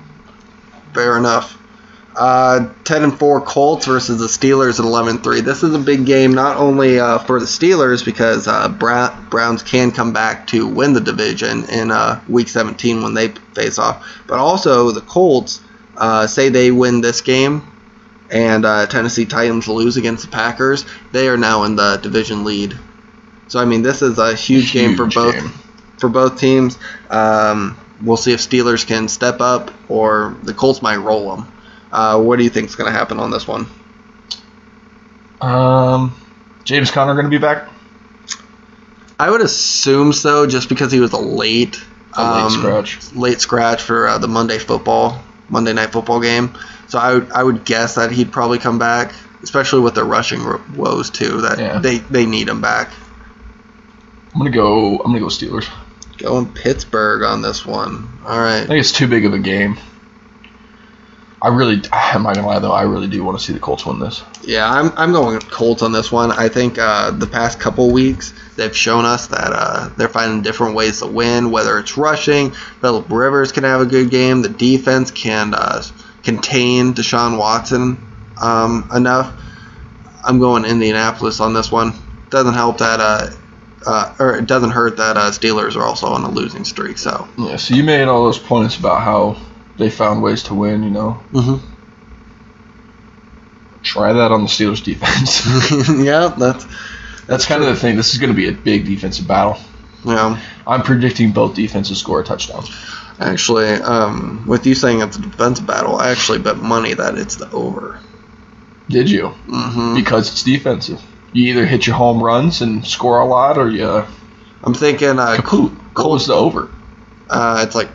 Fair 0.93 1.17
enough. 1.17 1.58
Uh, 2.19 2.73
10 2.83 3.03
and 3.03 3.17
4 3.17 3.39
Colts 3.39 3.85
versus 3.85 4.19
the 4.19 4.27
Steelers 4.27 4.77
at 4.77 4.85
11 4.85 5.15
and 5.15 5.23
3. 5.23 5.39
This 5.39 5.63
is 5.63 5.73
a 5.73 5.79
big 5.79 6.05
game 6.05 6.33
not 6.33 6.57
only 6.57 6.99
uh, 6.99 7.19
for 7.19 7.39
the 7.39 7.45
Steelers 7.45 8.03
because 8.03 8.45
uh, 8.45 8.67
Brown, 8.67 9.29
Browns 9.29 9.63
can 9.63 9.91
come 9.91 10.11
back 10.11 10.45
to 10.47 10.67
win 10.67 10.91
the 10.91 10.99
division 10.99 11.63
in 11.69 11.91
uh, 11.91 12.21
Week 12.27 12.49
17 12.49 13.01
when 13.01 13.13
they 13.13 13.29
face 13.29 13.79
off, 13.79 14.05
but 14.27 14.37
also 14.37 14.91
the 14.91 14.99
Colts 14.99 15.61
uh, 15.95 16.27
say 16.27 16.49
they 16.49 16.71
win 16.71 16.99
this 16.99 17.21
game 17.21 17.65
and 18.31 18.65
uh, 18.65 18.85
Tennessee 18.87 19.25
Titans 19.25 19.67
lose 19.67 19.97
against 19.97 20.25
the 20.25 20.31
Packers. 20.31 20.85
They 21.11 21.29
are 21.29 21.37
now 21.37 21.63
in 21.63 21.75
the 21.75 21.97
division 21.97 22.43
lead. 22.43 22.77
So 23.47 23.59
I 23.59 23.65
mean, 23.65 23.81
this 23.81 24.01
is 24.01 24.19
a 24.19 24.35
huge, 24.35 24.73
game 24.73 24.95
for 24.95 25.07
both 25.07 25.35
game. 25.35 25.51
for 25.97 26.09
both 26.09 26.39
teams. 26.39 26.77
Um, 27.09 27.77
we'll 28.01 28.17
see 28.17 28.33
if 28.33 28.39
Steelers 28.39 28.85
can 28.85 29.07
step 29.07 29.41
up 29.41 29.71
or 29.89 30.37
the 30.43 30.53
Colts 30.53 30.81
might 30.81 30.97
roll 30.97 31.35
them. 31.35 31.51
Uh, 31.91 32.21
what 32.21 32.37
do 32.37 32.43
you 32.43 32.49
think 32.49 32.67
is 32.69 32.75
going 32.75 32.91
to 32.91 32.97
happen 32.97 33.19
on 33.19 33.31
this 33.31 33.47
one? 33.47 33.67
Um, 35.41 36.15
James 36.63 36.91
Conner 36.91 37.13
going 37.13 37.25
to 37.25 37.29
be 37.29 37.37
back? 37.37 37.67
I 39.19 39.29
would 39.29 39.41
assume 39.41 40.13
so, 40.13 40.47
just 40.47 40.69
because 40.69 40.91
he 40.91 40.99
was 40.99 41.11
a 41.13 41.17
late, 41.19 41.81
A 42.13 42.21
late 42.23 42.43
um, 42.43 42.49
scratch. 42.51 43.13
late 43.13 43.41
scratch 43.41 43.81
for 43.81 44.07
uh, 44.07 44.17
the 44.17 44.27
Monday 44.27 44.59
football, 44.59 45.21
Monday 45.49 45.73
night 45.73 45.91
football 45.91 46.21
game. 46.21 46.57
So 46.87 46.99
I 46.99 47.13
would, 47.15 47.31
I 47.31 47.43
would 47.43 47.65
guess 47.65 47.95
that 47.95 48.11
he'd 48.11 48.31
probably 48.31 48.59
come 48.59 48.79
back, 48.79 49.13
especially 49.43 49.81
with 49.81 49.95
the 49.95 50.03
rushing 50.03 50.41
woes 50.75 51.09
too. 51.09 51.41
That 51.41 51.59
Yeah. 51.59 51.79
they 51.79 51.97
they 51.99 52.25
need 52.25 52.47
him 52.47 52.61
back. 52.61 52.91
I'm 54.33 54.39
gonna 54.39 54.49
go. 54.51 54.97
I'm 54.97 55.07
gonna 55.11 55.19
go 55.19 55.25
Steelers. 55.27 55.67
Going 56.17 56.51
Pittsburgh 56.51 57.23
on 57.23 57.41
this 57.41 57.65
one. 57.65 58.09
All 58.25 58.39
right. 58.39 58.61
I 58.61 58.65
think 58.67 58.79
it's 58.79 58.91
too 58.91 59.07
big 59.07 59.25
of 59.25 59.33
a 59.33 59.39
game. 59.39 59.77
I 61.41 61.49
really, 61.49 61.81
I'm 61.91 62.23
not 62.23 62.35
gonna 62.35 62.47
lie 62.47 62.59
though. 62.59 62.71
I 62.71 62.83
really 62.83 63.07
do 63.07 63.23
want 63.23 63.39
to 63.39 63.43
see 63.43 63.53
the 63.53 63.59
Colts 63.59 63.85
win 63.85 63.99
this. 63.99 64.23
Yeah, 64.43 64.69
I'm, 64.69 64.91
I'm 64.97 65.11
going 65.11 65.39
Colts 65.39 65.81
on 65.81 65.91
this 65.91 66.11
one. 66.11 66.31
I 66.31 66.49
think 66.49 66.77
uh, 66.77 67.11
the 67.11 67.27
past 67.27 67.59
couple 67.59 67.91
weeks 67.91 68.33
they've 68.55 68.75
shown 68.75 69.05
us 69.05 69.27
that 69.27 69.51
uh, 69.51 69.89
they're 69.97 70.09
finding 70.09 70.41
different 70.41 70.75
ways 70.75 70.99
to 70.99 71.07
win. 71.07 71.51
Whether 71.51 71.79
it's 71.79 71.97
rushing, 71.97 72.51
Philip 72.51 73.09
Rivers 73.09 73.51
can 73.51 73.63
have 73.63 73.81
a 73.81 73.85
good 73.85 74.09
game. 74.09 74.41
The 74.41 74.49
defense 74.49 75.11
can 75.11 75.53
uh, 75.53 75.83
contain 76.23 76.93
Deshaun 76.93 77.37
Watson 77.37 78.05
um, 78.41 78.89
enough. 78.93 79.33
I'm 80.23 80.39
going 80.39 80.65
Indianapolis 80.65 81.39
on 81.39 81.53
this 81.53 81.71
one. 81.71 81.93
Doesn't 82.29 82.53
help 82.53 82.79
that, 82.79 82.99
uh, 82.99 83.29
uh, 83.85 84.15
or 84.19 84.35
it 84.35 84.45
doesn't 84.45 84.71
hurt 84.71 84.97
that 84.97 85.17
uh, 85.17 85.31
Steelers 85.31 85.75
are 85.75 85.83
also 85.83 86.07
on 86.07 86.23
a 86.23 86.29
losing 86.29 86.65
streak. 86.65 86.97
So, 86.97 87.27
Yeah. 87.37 87.55
So 87.55 87.73
you 87.73 87.83
made 87.83 88.03
all 88.03 88.25
those 88.25 88.37
points 88.37 88.77
about 88.77 89.01
how 89.01 89.37
they 89.79 89.89
found 89.89 90.21
ways 90.21 90.43
to 90.43 90.53
win. 90.53 90.83
You 90.83 90.91
know, 90.91 91.23
mm-hmm. 91.33 91.65
try 93.81 94.13
that 94.13 94.31
on 94.31 94.41
the 94.43 94.47
Steelers 94.47 94.83
defense. 94.83 95.45
yeah, 96.05 96.33
that's 96.37 96.65
That's 97.27 97.45
kind 97.45 97.63
of 97.63 97.69
the 97.69 97.75
thing. 97.75 97.95
This 97.95 98.13
is 98.13 98.19
going 98.19 98.31
to 98.31 98.35
be 98.35 98.47
a 98.47 98.51
big 98.51 98.85
defensive 98.85 99.27
battle. 99.27 99.57
yeah. 100.05 100.39
I'm 100.67 100.83
predicting 100.83 101.31
both 101.31 101.55
defenses 101.55 101.99
score 101.99 102.21
a 102.21 102.23
touchdown. 102.23 102.63
Actually, 103.19 103.69
um, 103.73 104.45
with 104.47 104.65
you 104.65 104.75
saying 104.75 105.01
it's 105.01 105.17
a 105.17 105.21
defensive 105.21 105.65
battle, 105.67 105.97
I 105.97 106.11
actually 106.11 106.39
bet 106.39 106.57
money 106.57 106.93
that 106.93 107.17
it's 107.17 107.35
the 107.35 107.49
over. 107.51 107.99
Did 108.89 109.09
you? 109.11 109.29
hmm 109.29 109.95
Because 109.95 110.31
it's 110.31 110.43
defensive. 110.43 111.01
You 111.33 111.49
either 111.51 111.65
hit 111.65 111.85
your 111.85 111.95
home 111.95 112.23
runs 112.23 112.61
and 112.61 112.85
score 112.85 113.19
a 113.19 113.25
lot, 113.25 113.57
or 113.57 113.69
you 113.69 114.05
I'm 114.63 114.73
thinking 114.73 115.19
uh, 115.19 115.37
kaput. 115.41 115.73
Was 115.97 116.27
the 116.27 116.33
over? 116.33 116.69
uh, 117.29 117.63
it's 117.65 117.75
like 117.75 117.89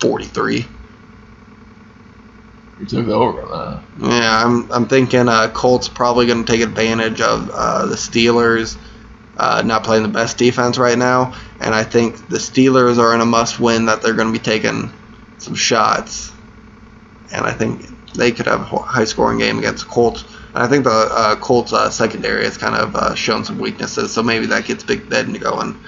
43. 0.00 0.66
You 2.80 2.86
took 2.86 3.08
over 3.08 3.42
on 3.42 3.82
that. 3.98 4.10
Yeah, 4.10 4.44
I'm, 4.44 4.72
I'm 4.72 4.88
thinking 4.88 5.28
uh, 5.28 5.50
Colts 5.52 5.88
probably 5.88 6.26
going 6.26 6.44
to 6.44 6.50
take 6.50 6.62
advantage 6.62 7.20
of 7.20 7.50
uh, 7.52 7.86
the 7.86 7.96
Steelers 7.96 8.78
uh, 9.36 9.62
not 9.64 9.84
playing 9.84 10.02
the 10.02 10.08
best 10.08 10.38
defense 10.38 10.78
right 10.78 10.98
now, 10.98 11.34
and 11.60 11.74
I 11.74 11.82
think 11.82 12.28
the 12.28 12.38
Steelers 12.38 12.98
are 12.98 13.14
in 13.14 13.20
a 13.20 13.26
must-win 13.26 13.86
that 13.86 14.02
they're 14.02 14.14
going 14.14 14.32
to 14.32 14.38
be 14.38 14.42
taking 14.42 14.92
some 15.38 15.54
shots, 15.54 16.30
and 17.32 17.46
I 17.46 17.52
think 17.52 17.86
they 18.14 18.32
could 18.32 18.46
have 18.46 18.60
a 18.60 18.64
high-scoring 18.64 19.38
game 19.38 19.58
against 19.58 19.86
Colts. 19.88 20.24
And 20.48 20.58
I 20.58 20.66
think 20.66 20.84
the 20.84 20.90
uh, 20.90 21.36
Colts 21.36 21.72
uh, 21.72 21.90
secondary 21.90 22.44
has 22.44 22.58
kind 22.58 22.74
of 22.74 22.96
uh, 22.96 23.14
shown 23.14 23.44
some 23.44 23.58
weaknesses, 23.58 24.12
so 24.12 24.22
maybe 24.22 24.46
that 24.46 24.64
gets 24.64 24.84
Big 24.84 25.08
Ben 25.08 25.32
going. 25.34 25.78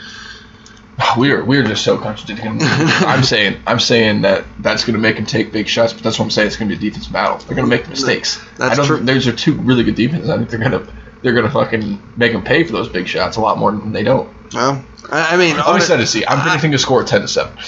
we 1.19 1.31
are 1.33 1.45
we 1.45 1.59
are 1.59 1.63
just 1.63 1.85
so 1.85 1.99
contradicting. 1.99 2.59
I'm 2.61 3.23
saying 3.23 3.63
I'm 3.67 3.81
saying 3.81 4.23
that 4.23 4.45
that's 4.59 4.85
going 4.85 4.95
to 4.95 5.01
make 5.01 5.17
them 5.17 5.27
take 5.27 5.53
big 5.53 5.69
shots, 5.69 5.93
but 5.93 6.03
that's 6.03 6.19
what 6.19 6.27
I'm 6.27 6.31
saying. 6.31 6.49
It's 6.49 6.57
going 6.57 6.71
to 6.71 6.77
be 6.77 6.87
a 6.87 6.91
defense 6.91 7.09
battle. 7.09 7.39
They're 7.39 7.57
going 7.57 7.69
to 7.69 7.77
make 7.77 7.89
mistakes. 7.89 8.43
That's 8.57 8.73
I 8.73 8.75
don't 8.77 8.87
true. 8.87 8.97
think 8.97 9.07
those 9.07 9.27
are 9.27 9.33
two 9.33 9.55
really 9.55 9.85
good 9.85 9.95
defenses. 9.95 10.29
I 10.29 10.37
think 10.39 10.51
they're 10.51 10.59
going 10.59 10.73
to 10.73 10.93
they're 11.23 11.33
going 11.33 11.47
to 11.47 11.53
fucking 11.53 12.03
make 12.17 12.33
them 12.33 12.43
pay 12.43 12.65
for 12.65 12.73
those 12.73 12.89
big 12.89 13.07
shots 13.07 13.37
a 13.37 13.41
lot 13.41 13.59
more 13.59 13.71
than 13.73 13.93
they 13.93 14.03
don't. 14.03 14.29
Well, 14.53 14.85
I 15.11 15.35
I 15.35 15.37
mean, 15.37 15.57
I'm 15.57 15.81
set 15.81 15.97
to 15.99 16.07
See, 16.07 16.27
I'm 16.27 16.41
predicting 16.41 16.75
a 16.75 16.79
score 16.79 17.05
ten 17.05 17.23
to 17.23 17.29
seven. 17.29 17.57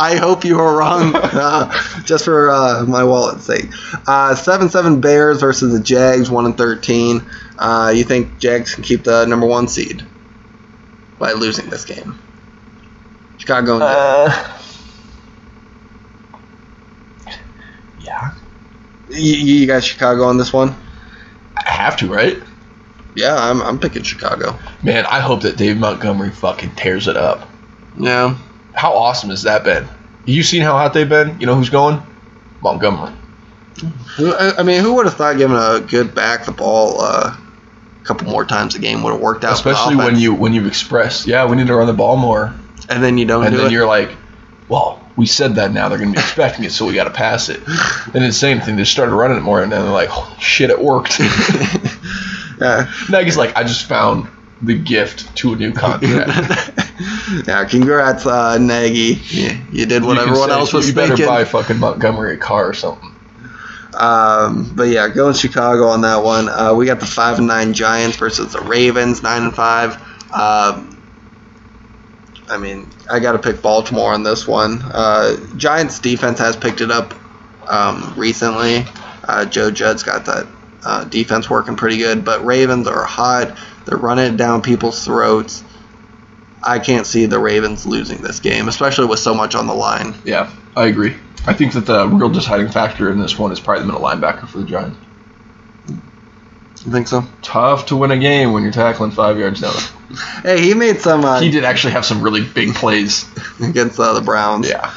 I 0.00 0.16
hope 0.20 0.44
you 0.44 0.58
are 0.60 0.76
wrong, 0.76 1.12
uh, 1.14 1.72
just 2.04 2.24
for 2.24 2.50
uh, 2.50 2.84
my 2.86 3.02
wallet's 3.02 3.44
sake. 3.44 3.66
Uh, 4.06 4.34
seven 4.34 4.68
seven 4.68 5.00
Bears 5.00 5.40
versus 5.40 5.72
the 5.72 5.80
Jags, 5.80 6.30
one 6.30 6.44
and 6.44 6.56
thirteen. 6.56 7.24
Uh, 7.58 7.92
you 7.94 8.04
think 8.04 8.38
Jags 8.38 8.74
can 8.74 8.84
keep 8.84 9.04
the 9.04 9.24
number 9.26 9.46
one 9.46 9.66
seed 9.66 10.04
by 11.18 11.32
losing 11.32 11.68
this 11.70 11.84
game? 11.84 12.18
Chicago. 13.38 13.78
Uh, 13.80 14.58
yeah, 18.00 18.32
you, 19.10 19.34
you 19.34 19.66
got 19.66 19.82
Chicago 19.84 20.24
on 20.24 20.36
this 20.38 20.52
one? 20.52 20.74
I 21.56 21.70
have 21.70 21.96
to, 21.98 22.12
right? 22.12 22.38
Yeah, 23.14 23.34
I'm, 23.34 23.60
I'm 23.62 23.78
picking 23.78 24.02
Chicago. 24.02 24.58
Man, 24.82 25.04
I 25.06 25.20
hope 25.20 25.42
that 25.42 25.56
Dave 25.56 25.76
Montgomery 25.78 26.30
fucking 26.30 26.74
tears 26.76 27.08
it 27.08 27.16
up. 27.16 27.48
Yeah. 27.98 28.36
How 28.74 28.92
awesome 28.94 29.30
has 29.30 29.42
that 29.42 29.64
been? 29.64 29.88
You 30.24 30.42
seen 30.42 30.62
how 30.62 30.72
hot 30.72 30.94
they've 30.94 31.08
been? 31.08 31.40
You 31.40 31.46
know 31.46 31.56
who's 31.56 31.70
going? 31.70 32.00
Montgomery. 32.62 33.12
Who- 34.16 34.34
I 34.36 34.62
mean, 34.62 34.82
who 34.82 34.94
would 34.94 35.06
have 35.06 35.14
thought 35.16 35.36
giving 35.36 35.56
a 35.56 35.80
good 35.80 36.14
back 36.14 36.44
the 36.44 36.52
ball 36.52 37.00
uh, 37.00 37.36
couple 38.08 38.26
more 38.30 38.44
times 38.44 38.74
a 38.74 38.78
game 38.78 39.02
would 39.02 39.12
have 39.12 39.20
worked 39.20 39.44
out? 39.44 39.52
Especially 39.52 39.94
when 39.96 40.18
you 40.18 40.34
when 40.34 40.52
you've 40.54 40.66
expressed, 40.66 41.26
yeah, 41.26 41.46
we 41.46 41.56
need 41.56 41.66
to 41.68 41.74
run 41.76 41.86
the 41.86 41.92
ball 41.92 42.16
more, 42.16 42.52
and 42.88 43.02
then 43.04 43.18
you 43.18 43.26
don't 43.26 43.44
and 43.44 43.52
do 43.52 43.58
then 43.58 43.66
it. 43.66 43.72
you're 43.72 43.86
like, 43.86 44.10
well, 44.68 45.00
we 45.16 45.26
said 45.26 45.54
that 45.56 45.72
now 45.72 45.88
they're 45.88 45.98
going 45.98 46.10
to 46.12 46.16
be 46.16 46.20
expecting 46.20 46.64
it, 46.64 46.72
so 46.72 46.86
we 46.86 46.94
got 46.94 47.04
to 47.04 47.10
pass 47.10 47.48
it. 47.48 47.60
They 48.12 48.20
didn't 48.20 48.32
say 48.34 48.50
anything; 48.50 48.76
they 48.76 48.84
started 48.84 49.12
running 49.14 49.36
it 49.36 49.42
more, 49.42 49.62
and 49.62 49.70
then 49.70 49.82
they're 49.82 49.92
like, 49.92 50.08
holy 50.08 50.40
shit, 50.40 50.70
it 50.70 50.80
worked. 50.80 51.18
yeah. 52.60 52.90
Nagy's 53.10 53.36
like, 53.36 53.54
I 53.56 53.62
just 53.62 53.84
found 53.86 54.28
the 54.62 54.76
gift 54.76 55.34
to 55.36 55.52
a 55.52 55.56
new 55.56 55.72
contract. 55.72 56.30
yeah, 57.46 57.64
congrats, 57.64 58.26
uh, 58.26 58.58
Nagy. 58.58 59.20
You, 59.28 59.58
you 59.70 59.86
did 59.86 60.02
what 60.04 60.16
You 60.16 60.22
everyone 60.22 60.48
say, 60.48 60.54
else 60.54 60.72
was 60.72 60.88
You 60.88 60.94
better 60.94 61.08
thinking. 61.08 61.26
buy 61.26 61.44
fucking 61.44 61.78
Montgomery 61.78 62.34
a 62.34 62.38
car 62.38 62.66
or 62.68 62.74
something. 62.74 63.14
Um, 63.94 64.72
but 64.74 64.88
yeah, 64.88 65.08
going 65.08 65.34
Chicago 65.34 65.88
on 65.88 66.02
that 66.02 66.22
one. 66.22 66.48
Uh, 66.48 66.74
we 66.74 66.86
got 66.86 67.00
the 67.00 67.06
five 67.06 67.38
and 67.38 67.46
nine 67.46 67.72
Giants 67.72 68.16
versus 68.16 68.52
the 68.52 68.60
Ravens, 68.60 69.22
nine 69.22 69.44
and 69.44 69.54
five. 69.54 69.94
Um, 70.32 70.94
I 72.48 72.58
mean, 72.58 72.88
I 73.10 73.20
got 73.20 73.32
to 73.32 73.38
pick 73.38 73.62
Baltimore 73.62 74.12
on 74.12 74.22
this 74.22 74.46
one. 74.46 74.80
Uh, 74.82 75.36
Giants 75.56 75.98
defense 75.98 76.38
has 76.38 76.56
picked 76.56 76.80
it 76.80 76.90
up 76.90 77.14
um, 77.66 78.14
recently. 78.16 78.84
Uh, 79.24 79.44
Joe 79.44 79.70
Judge's 79.70 80.02
got 80.02 80.26
that 80.26 80.46
uh, 80.84 81.04
defense 81.04 81.50
working 81.50 81.76
pretty 81.76 81.98
good, 81.98 82.24
but 82.24 82.44
Ravens 82.44 82.86
are 82.86 83.04
hot. 83.04 83.58
They're 83.84 83.98
running 83.98 84.34
it 84.34 84.36
down 84.36 84.62
people's 84.62 85.04
throats. 85.04 85.64
I 86.62 86.78
can't 86.78 87.06
see 87.06 87.26
the 87.26 87.38
Ravens 87.38 87.86
losing 87.86 88.18
this 88.18 88.40
game, 88.40 88.68
especially 88.68 89.06
with 89.06 89.20
so 89.20 89.34
much 89.34 89.54
on 89.54 89.66
the 89.66 89.74
line. 89.74 90.14
Yeah, 90.24 90.52
I 90.76 90.86
agree. 90.86 91.16
I 91.48 91.54
think 91.54 91.72
that 91.72 91.86
the 91.86 92.06
real 92.06 92.28
deciding 92.28 92.68
factor 92.68 93.10
in 93.10 93.18
this 93.18 93.38
one 93.38 93.52
is 93.52 93.58
probably 93.58 93.80
the 93.80 93.86
middle 93.86 94.02
linebacker 94.02 94.46
for 94.46 94.58
the 94.58 94.64
Giants. 94.64 94.98
You 95.88 96.92
think 96.92 97.08
so? 97.08 97.24
Tough 97.42 97.86
to 97.86 97.96
win 97.96 98.10
a 98.10 98.18
game 98.18 98.52
when 98.52 98.62
you're 98.62 98.72
tackling 98.72 99.10
five 99.10 99.38
yards 99.38 99.60
down. 99.60 99.72
Hey, 100.42 100.60
he 100.60 100.74
made 100.74 101.00
some 101.00 101.24
uh, 101.24 101.40
He 101.40 101.50
did 101.50 101.64
actually 101.64 101.94
have 101.94 102.04
some 102.04 102.22
really 102.22 102.44
big 102.44 102.74
plays. 102.74 103.26
against 103.62 103.98
uh, 103.98 104.12
the 104.12 104.20
Browns. 104.20 104.68
Yeah. 104.68 104.94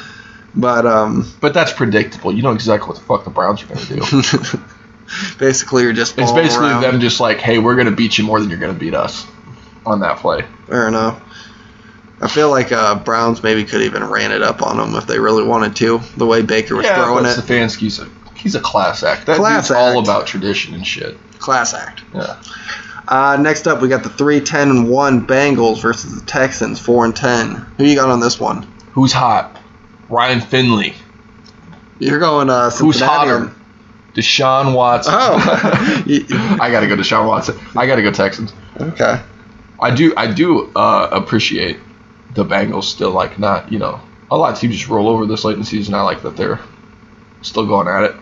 But 0.54 0.86
um, 0.86 1.26
But 1.40 1.54
that's 1.54 1.72
predictable. 1.72 2.32
You 2.32 2.42
know 2.42 2.52
exactly 2.52 2.88
what 2.88 2.98
the 2.98 3.04
fuck 3.04 3.24
the 3.24 3.30
Browns 3.30 3.62
are 3.62 3.66
going 3.66 3.80
to 3.80 3.96
do. 3.96 4.58
basically, 5.38 5.82
you're 5.82 5.92
just 5.92 6.18
it's 6.18 6.32
basically 6.32 6.68
around. 6.68 6.82
them 6.82 7.00
just 7.00 7.18
like, 7.18 7.38
hey, 7.38 7.58
we're 7.58 7.74
going 7.74 7.88
to 7.88 7.96
beat 7.96 8.18
you 8.18 8.24
more 8.24 8.40
than 8.40 8.50
you're 8.50 8.58
going 8.58 8.74
to 8.74 8.78
beat 8.78 8.94
us 8.94 9.26
on 9.84 10.00
that 10.00 10.18
play. 10.18 10.44
Fair 10.66 10.88
enough. 10.88 11.22
I 12.22 12.28
feel 12.28 12.50
like 12.50 12.70
uh, 12.70 12.94
Browns 12.94 13.42
maybe 13.42 13.64
could 13.64 13.82
even 13.82 14.04
ran 14.04 14.30
it 14.30 14.42
up 14.42 14.62
on 14.62 14.76
them 14.76 14.94
if 14.94 15.08
they 15.08 15.18
really 15.18 15.42
wanted 15.42 15.74
to. 15.76 16.00
The 16.16 16.24
way 16.24 16.40
Baker 16.40 16.76
was 16.76 16.86
yeah, 16.86 17.02
throwing 17.04 17.24
it, 17.24 17.30
Stefanski's 17.36 17.98
a, 17.98 18.08
he's 18.36 18.54
a 18.54 18.60
class 18.60 19.02
act. 19.02 19.26
That 19.26 19.38
Class 19.38 19.68
dude's 19.68 19.76
all 19.78 19.98
about 19.98 20.28
tradition 20.28 20.72
and 20.72 20.86
shit. 20.86 21.18
class 21.40 21.74
act. 21.74 22.02
Yeah. 22.14 22.40
Uh, 23.08 23.36
next 23.40 23.66
up, 23.66 23.82
we 23.82 23.88
got 23.88 24.04
the 24.04 24.08
three 24.08 24.40
ten 24.40 24.70
and 24.70 24.88
one 24.88 25.26
Bengals 25.26 25.82
versus 25.82 26.18
the 26.18 26.24
Texans, 26.24 26.78
four 26.78 27.04
and 27.04 27.14
ten. 27.14 27.56
Who 27.76 27.84
you 27.84 27.96
got 27.96 28.08
on 28.08 28.20
this 28.20 28.38
one? 28.38 28.62
Who's 28.92 29.12
hot? 29.12 29.58
Ryan 30.08 30.40
Finley. 30.40 30.94
You're 31.98 32.20
going 32.20 32.48
uh, 32.50 32.70
Who's 32.70 33.00
hotter? 33.00 33.52
Deshaun 34.14 34.74
Watson. 34.74 35.14
Oh. 35.16 35.38
I 36.60 36.70
gotta 36.70 36.86
go 36.86 36.96
Deshaun 36.96 37.26
Watson. 37.26 37.58
I 37.76 37.86
gotta 37.86 38.02
go 38.02 38.12
Texans. 38.12 38.52
okay. 38.80 39.20
I 39.80 39.92
do 39.92 40.14
I 40.16 40.32
do 40.32 40.70
uh, 40.76 41.08
appreciate 41.10 41.80
the 42.34 42.44
Bengals 42.44 42.84
still 42.84 43.10
like 43.10 43.38
not 43.38 43.70
you 43.72 43.78
know 43.78 44.00
a 44.30 44.36
lot 44.36 44.52
of 44.52 44.58
teams 44.58 44.76
just 44.76 44.88
roll 44.88 45.08
over 45.08 45.26
this 45.26 45.44
late 45.44 45.54
in 45.54 45.60
the 45.60 45.66
season. 45.66 45.94
I 45.94 46.02
like 46.02 46.22
that 46.22 46.36
they're 46.36 46.60
still 47.42 47.66
going 47.66 47.88
at 47.88 48.04
it. 48.04 48.16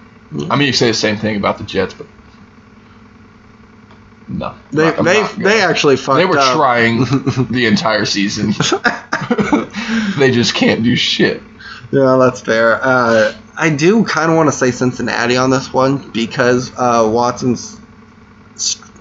I 0.51 0.57
mean 0.57 0.67
you 0.69 0.73
say 0.73 0.89
the 0.89 0.95
same 0.95 1.17
thing 1.17 1.37
about 1.37 1.59
the 1.59 1.65
Jets, 1.65 1.95
but 1.95 2.07
no, 4.29 4.55
They 4.71 4.85
I'm 4.95 5.05
they 5.05 5.27
they 5.39 5.61
actually 5.61 5.97
fucked 5.97 6.19
they 6.19 6.25
were 6.25 6.39
up. 6.39 6.55
trying 6.55 6.99
the 7.51 7.67
entire 7.67 8.05
season. 8.05 8.53
they 10.19 10.31
just 10.31 10.55
can't 10.55 10.85
do 10.85 10.95
shit. 10.95 11.43
Yeah, 11.91 12.17
that's 12.21 12.41
fair. 12.41 12.79
Uh, 12.81 13.35
I 13.57 13.71
do 13.71 14.05
kind 14.05 14.31
of 14.31 14.37
want 14.37 14.49
to 14.49 14.53
say 14.53 14.71
Cincinnati 14.71 15.37
on 15.37 15.51
this 15.51 15.73
one 15.73 16.13
because 16.13 16.71
uh, 16.77 17.11
Watson's. 17.13 17.79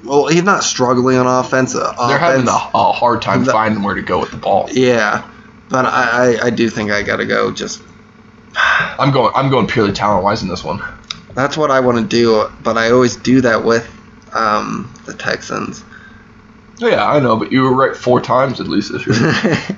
Well, 0.04 0.28
he's 0.28 0.44
not 0.44 0.64
struggling 0.64 1.18
on 1.18 1.28
offense. 1.28 1.76
Uh, 1.76 2.08
They're 2.08 2.18
having 2.18 2.48
a, 2.48 2.52
a 2.52 2.92
hard 2.92 3.22
time 3.22 3.44
The- 3.44 3.52
finding 3.52 3.84
where 3.84 3.96
to 3.96 4.02
go 4.02 4.20
with 4.20 4.32
the 4.32 4.38
ball. 4.38 4.68
Yeah, 4.72 5.30
but 5.70 5.86
I, 5.86 6.36
I, 6.42 6.46
I 6.46 6.50
do 6.50 6.70
think 6.70 6.92
I 6.92 7.04
got 7.04 7.18
to 7.18 7.26
go. 7.26 7.52
Just 7.52 7.82
I'm 8.56 9.12
going 9.12 9.32
I'm 9.36 9.50
going 9.50 9.68
purely 9.68 9.92
talent 9.94 10.24
wise 10.24 10.42
in 10.42 10.48
this 10.48 10.64
one. 10.64 10.82
that's 11.36 11.56
what 11.58 11.70
I 11.72 11.80
want 11.82 11.98
to 12.00 12.04
do. 12.06 12.50
But 12.64 12.78
I 12.78 12.92
always 12.92 13.16
do 13.16 13.42
that 13.42 13.64
with 13.64 13.90
um, 14.34 14.92
the 15.06 15.14
Texans. 15.14 15.84
Yeah, 16.78 17.06
I 17.06 17.20
know, 17.20 17.36
but 17.36 17.52
you 17.52 17.64
were 17.64 17.76
right 17.76 17.96
four 17.96 18.22
times 18.22 18.62
at 18.62 18.68
least 18.68 18.92
this 18.94 19.06
year. 19.06 19.78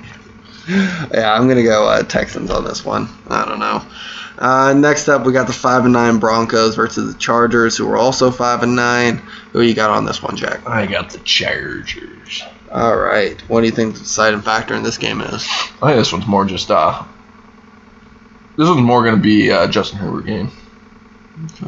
yeah, 1.12 1.32
I'm 1.34 1.48
gonna 1.48 1.62
go 1.64 1.88
uh, 1.88 2.02
Texans 2.04 2.50
on 2.50 2.64
this 2.64 2.84
one. 2.84 3.08
I 3.28 3.44
don't 3.44 3.58
know. 3.58 3.82
Uh, 4.38 4.72
next 4.72 5.08
up, 5.08 5.24
we 5.26 5.32
got 5.32 5.46
the 5.46 5.52
five 5.52 5.84
and 5.84 5.92
nine 5.92 6.18
Broncos 6.18 6.74
versus 6.76 7.12
the 7.12 7.18
Chargers, 7.18 7.76
who 7.76 7.88
are 7.90 7.96
also 7.96 8.30
five 8.30 8.62
and 8.62 8.74
nine. 8.76 9.20
Who 9.52 9.60
you 9.60 9.74
got 9.74 9.90
on 9.90 10.06
this 10.06 10.22
one, 10.22 10.36
Jack? 10.36 10.66
I 10.66 10.86
got 10.86 11.10
the 11.10 11.18
Chargers. 11.18 12.42
All 12.70 12.96
right. 12.96 13.38
What 13.48 13.60
do 13.60 13.66
you 13.66 13.72
think 13.72 13.94
the 13.94 14.00
deciding 14.00 14.40
factor 14.40 14.74
in 14.74 14.82
this 14.82 14.96
game 14.96 15.20
is? 15.20 15.46
I 15.82 15.88
think 15.88 15.98
this 15.98 16.12
one's 16.12 16.26
more 16.26 16.46
just 16.46 16.70
uh 16.70 17.04
this 18.56 18.68
one's 18.68 18.80
more 18.80 19.04
gonna 19.04 19.18
be 19.18 19.50
uh, 19.50 19.66
Justin 19.66 19.98
Herbert 19.98 20.26
game. 20.26 20.50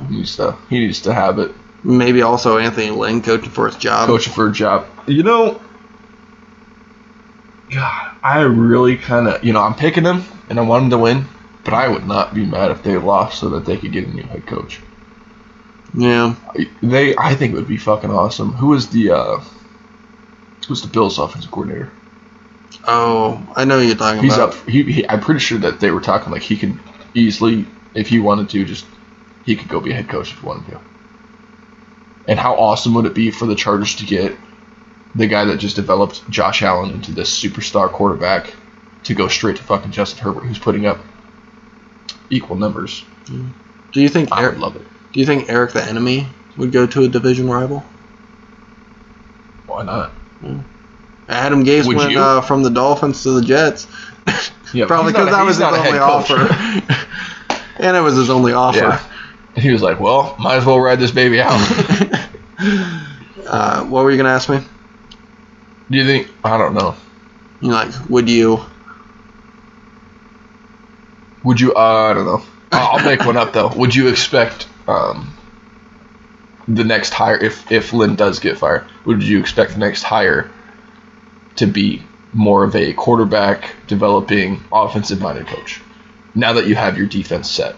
He 0.09 0.17
needs 0.17 0.37
to 0.37 0.57
he 0.71 0.81
needs 0.81 1.03
to 1.03 1.13
have 1.13 1.39
it. 1.39 1.53
Maybe 1.83 2.23
also 2.23 2.57
Anthony 2.57 2.91
Lynn 2.91 3.21
coaching 3.21 3.51
for 3.51 3.67
his 3.67 3.77
job. 3.77 4.07
Coaching 4.07 4.33
for 4.33 4.49
a 4.49 4.53
job. 4.53 4.87
You 5.07 5.23
know 5.23 5.61
God, 7.71 8.17
I 8.23 8.41
really 8.43 8.97
kinda 8.97 9.41
you 9.43 9.53
know, 9.53 9.61
I'm 9.61 9.75
picking 9.75 10.05
him 10.05 10.25
and 10.49 10.59
I 10.59 10.63
want 10.63 10.85
him 10.85 10.91
to 10.91 10.99
win, 10.99 11.27
but 11.65 11.75
I 11.75 11.89
would 11.89 12.07
not 12.07 12.33
be 12.33 12.47
mad 12.47 12.71
if 12.71 12.83
they 12.83 12.97
lost 12.97 13.41
so 13.41 13.51
that 13.51 13.67
they 13.67 13.77
could 13.77 13.93
get 13.93 14.07
a 14.07 14.11
new 14.11 14.23
head 14.23 14.47
coach. 14.47 14.81
Yeah. 15.95 16.35
They 16.83 17.17
I 17.17 17.35
think 17.35 17.53
it 17.53 17.57
would 17.57 17.69
be 17.69 17.77
fucking 17.77 18.11
awesome. 18.11 18.53
Who 18.53 18.75
is 18.75 18.89
the 18.89 19.11
uh 19.13 19.41
who's 20.67 20.83
the 20.83 20.89
Bills 20.89 21.19
offensive 21.19 21.51
coordinator? 21.51 21.91
Oh, 22.87 23.47
I 23.57 23.65
know 23.65 23.79
who 23.81 23.87
you're 23.87 23.97
talking 23.97 24.23
He's 24.23 24.35
about. 24.35 24.55
up. 24.55 24.69
He, 24.69 24.83
he, 24.83 25.09
I'm 25.09 25.21
pretty 25.21 25.41
sure 25.41 25.59
that 25.59 25.81
they 25.81 25.91
were 25.91 26.01
talking 26.01 26.33
like 26.33 26.43
he 26.43 26.57
could 26.57 26.79
easily, 27.15 27.67
if 27.95 28.09
he 28.09 28.19
wanted 28.19 28.51
to, 28.51 28.65
just 28.65 28.85
he 29.47 29.57
could 29.57 29.69
go 29.69 29.81
be 29.81 29.93
a 29.93 29.95
head 29.95 30.09
coach 30.09 30.33
if 30.33 30.41
he 30.41 30.47
wanted 30.47 30.71
to. 30.71 30.81
And 32.27 32.39
how 32.39 32.57
awesome 32.57 32.95
would 32.95 33.07
it 33.07 33.15
be 33.15 33.31
for 33.31 33.47
the 33.47 33.55
Chargers 33.55 33.95
to 33.97 34.07
get 34.07 34.37
the 35.15 35.27
guy 35.27 35.45
that 35.45 35.59
just 35.59 35.77
developed 35.77 36.29
Josh 36.29 36.63
Allen 36.63 36.91
into 36.91 37.13
this 37.13 37.43
superstar 37.43 37.91
quarterback 37.91 38.53
to 39.05 39.15
go 39.15 39.29
straight 39.29 39.57
to 39.57 39.63
fucking 39.63 39.93
Justin 39.93 40.25
Herbert, 40.25 40.45
who's 40.45 40.59
putting 40.59 40.87
up 40.87 40.99
equal 42.31 42.57
numbers? 42.57 43.05
Do 43.27 44.01
you 44.01 44.09
think 44.09 44.31
I 44.33 44.43
Eric, 44.43 44.55
would 44.55 44.61
love 44.61 44.77
it. 44.77 44.83
Do 45.15 45.21
you 45.21 45.27
think 45.27 45.49
Eric 45.49 45.73
the 45.73 45.83
enemy 45.83 46.27
would 46.57 46.73
go 46.73 46.89
to 46.89 47.05
a 47.05 47.09
division 47.09 47.49
rival? 47.49 47.85
Why 49.67 49.85
not? 49.85 50.13
Adam 51.29 51.65
Gase 51.65 51.87
Would 51.87 51.97
went 51.97 52.17
uh, 52.17 52.41
from 52.41 52.65
the 52.65 52.71
Dolphins 52.71 53.23
to 53.23 53.31
the 53.31 53.43
Jets. 53.43 53.87
Yeah, 54.73 54.87
Probably 54.87 55.13
because 55.13 55.31
that 55.31 55.45
was 55.45 55.55
his 55.57 55.61
not 55.61 55.75
a 55.75 55.79
head 55.79 55.95
only 55.95 56.01
offer. 56.01 57.55
and 57.79 57.97
it 57.97 58.01
was 58.01 58.17
his 58.17 58.29
only 58.29 58.53
offer. 58.53 58.79
Yeah. 58.79 59.09
He 59.57 59.71
was 59.71 59.83
like, 59.83 60.01
well, 60.01 60.35
might 60.41 60.57
as 60.57 60.67
well 60.67 60.81
ride 60.81 60.99
this 60.99 61.13
baby 61.13 61.41
out. 61.41 61.61
Uh, 63.47 63.85
what 63.85 64.03
were 64.05 64.11
you 64.11 64.17
gonna 64.17 64.31
ask 64.31 64.49
me? 64.49 64.59
Do 65.91 65.99
you 65.99 66.07
think? 66.07 66.29
I 66.43 66.57
don't 66.57 66.73
know. 66.73 66.97
You 67.61 67.69
know, 67.69 67.75
like, 67.75 68.09
would 68.09 68.31
you? 68.31 68.65
Would 71.45 71.61
you? 71.61 71.75
Uh, 71.75 72.11
I 72.11 72.15
don't 72.15 72.25
know. 72.25 72.43
I'll 72.73 73.05
make 73.05 73.27
one 73.27 73.37
up 73.37 73.53
though. 73.53 73.69
Would 73.77 73.95
you 73.95 74.09
expect 74.09 74.67
um, 74.89 75.35
the 76.69 76.85
next 76.85 77.13
hire 77.13 77.37
if 77.37 77.71
if 77.71 77.93
Lynn 77.93 78.17
does 78.17 78.39
get 78.39 78.59
fired? 78.59 78.85
Would 79.05 79.23
you 79.23 79.39
expect 79.41 79.73
the 79.73 79.79
next 79.79 80.03
hire 80.03 80.51
to 81.57 81.67
be 81.67 82.03
more 82.33 82.65
of 82.65 82.75
a 82.75 82.93
quarterback 82.95 83.77
developing 83.87 84.63
offensive 84.73 85.21
minded 85.21 85.47
coach? 85.47 85.81
Now 86.35 86.55
that 86.55 86.67
you 86.67 86.75
have 86.75 86.99
your 86.99 87.07
defense 87.07 87.51
set, 87.51 87.77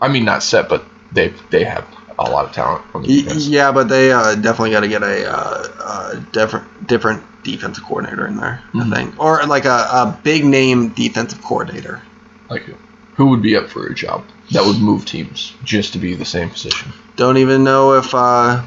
I 0.00 0.08
mean 0.08 0.24
not 0.24 0.42
set, 0.42 0.68
but 0.68 0.84
they 1.12 1.32
they 1.50 1.64
have 1.64 1.86
a 2.18 2.30
lot 2.30 2.46
of 2.46 2.52
talent 2.52 2.84
on 2.94 3.02
the 3.02 3.08
defense. 3.08 3.46
Yeah, 3.46 3.72
but 3.72 3.88
they 3.88 4.12
uh, 4.12 4.34
definitely 4.36 4.70
got 4.70 4.80
to 4.80 4.88
get 4.88 5.02
a, 5.02 5.30
uh, 5.30 5.68
uh 5.78 6.14
different 6.32 6.86
different 6.86 7.22
defensive 7.42 7.84
coordinator 7.84 8.26
in 8.26 8.36
there, 8.36 8.62
Mhm. 8.72 8.92
I 8.92 8.96
think, 8.96 9.20
or 9.20 9.44
like 9.46 9.64
a, 9.64 9.88
a 9.90 10.20
big 10.22 10.44
name 10.44 10.90
defensive 10.90 11.42
coordinator. 11.42 12.02
Like 12.48 12.62
who? 12.62 12.74
Who 13.16 13.26
would 13.28 13.42
be 13.42 13.56
up 13.56 13.68
for 13.68 13.86
a 13.86 13.94
job 13.94 14.24
that 14.52 14.64
would 14.64 14.78
move 14.78 15.04
teams 15.04 15.54
just 15.64 15.92
to 15.92 15.98
be 15.98 16.14
the 16.14 16.24
same 16.24 16.50
position? 16.50 16.92
Don't 17.16 17.36
even 17.38 17.62
know 17.64 17.94
if 17.94 18.14
uh, 18.14 18.62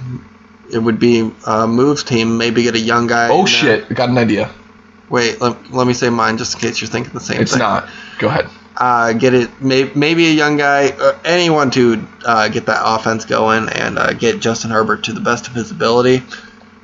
it 0.72 0.78
would 0.80 1.00
be 1.00 1.32
a 1.48 1.68
moves 1.68 2.04
team. 2.04 2.38
Maybe 2.38 2.64
get 2.64 2.76
a 2.76 2.80
young 2.80 3.08
guy. 3.08 3.30
Oh 3.30 3.38
there. 3.40 3.48
shit! 3.48 3.86
I 3.90 3.94
got 3.96 4.10
an 4.10 4.18
idea. 4.18 4.52
Wait, 5.10 5.40
let, 5.42 5.72
let 5.72 5.86
me 5.88 5.94
say 5.94 6.10
mine 6.10 6.38
just 6.38 6.56
in 6.56 6.60
case 6.62 6.82
you're 6.82 6.88
thinking 6.90 7.14
the 7.14 7.20
same 7.20 7.42
It's 7.42 7.52
thing. 7.52 7.60
not. 7.60 7.90
Go 8.20 8.28
ahead. 8.28 8.50
uh, 8.78 9.14
get 9.14 9.34
it 9.36 9.62
may, 9.62 9.90
maybe 9.96 10.26
a 10.28 10.32
young 10.32 10.58
guy 10.58 10.90
uh, 10.90 11.18
anyone 11.24 11.70
to 11.72 12.06
uh, 12.26 12.48
get 12.50 12.66
that 12.66 12.82
offense 12.84 13.24
going 13.26 13.70
and 13.70 13.98
uh, 14.00 14.14
get 14.14 14.40
Justin 14.42 14.72
Herbert 14.72 15.04
to 15.06 15.14
the 15.14 15.22
best 15.22 15.48
of 15.48 15.54
his 15.54 15.70
ability 15.72 16.24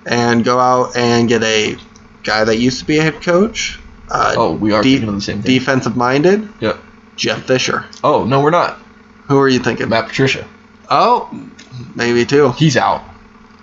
and 0.06 0.44
go 0.44 0.60
out 0.60 0.96
and 0.96 1.28
get 1.28 1.42
a 1.44 1.78
guy 2.24 2.44
that 2.44 2.58
used 2.58 2.80
to 2.80 2.86
be 2.86 3.00
a 3.00 3.02
head 3.04 3.22
coach 3.22 3.80
uh, 4.10 4.36
Oh, 4.38 4.54
we 4.54 4.72
are 4.72 4.82
de- 4.84 4.92
thinking 4.94 5.10
of 5.10 5.16
the 5.16 5.22
same 5.22 5.42
thing. 5.42 5.60
defensive 5.60 5.98
minded 5.98 6.48
Yep. 6.60 6.78
Jeff 7.16 7.44
Fisher 7.46 7.86
Oh 8.04 8.24
no, 8.26 8.42
we're 8.42 8.50
not. 8.52 8.80
who 9.28 9.38
are 9.40 9.50
you 9.50 9.60
thinking 9.60 9.90
Matt 9.90 10.08
Patricia. 10.08 10.48
oh 10.90 11.30
maybe 11.96 12.26
too 12.26 12.52
He's 12.54 12.78
out. 12.78 13.04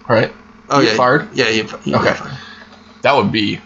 Right. 0.08 0.32
oh 0.70 0.80
He 0.80 0.86
yeah 0.88 0.94
fired? 0.94 1.28
yeah 1.34 1.46
he, 1.50 1.62
he 1.82 1.94
Okay. 1.94 2.12
fired. 2.14 2.38
That 3.02 3.16
would 3.16 3.30
be 3.32 3.60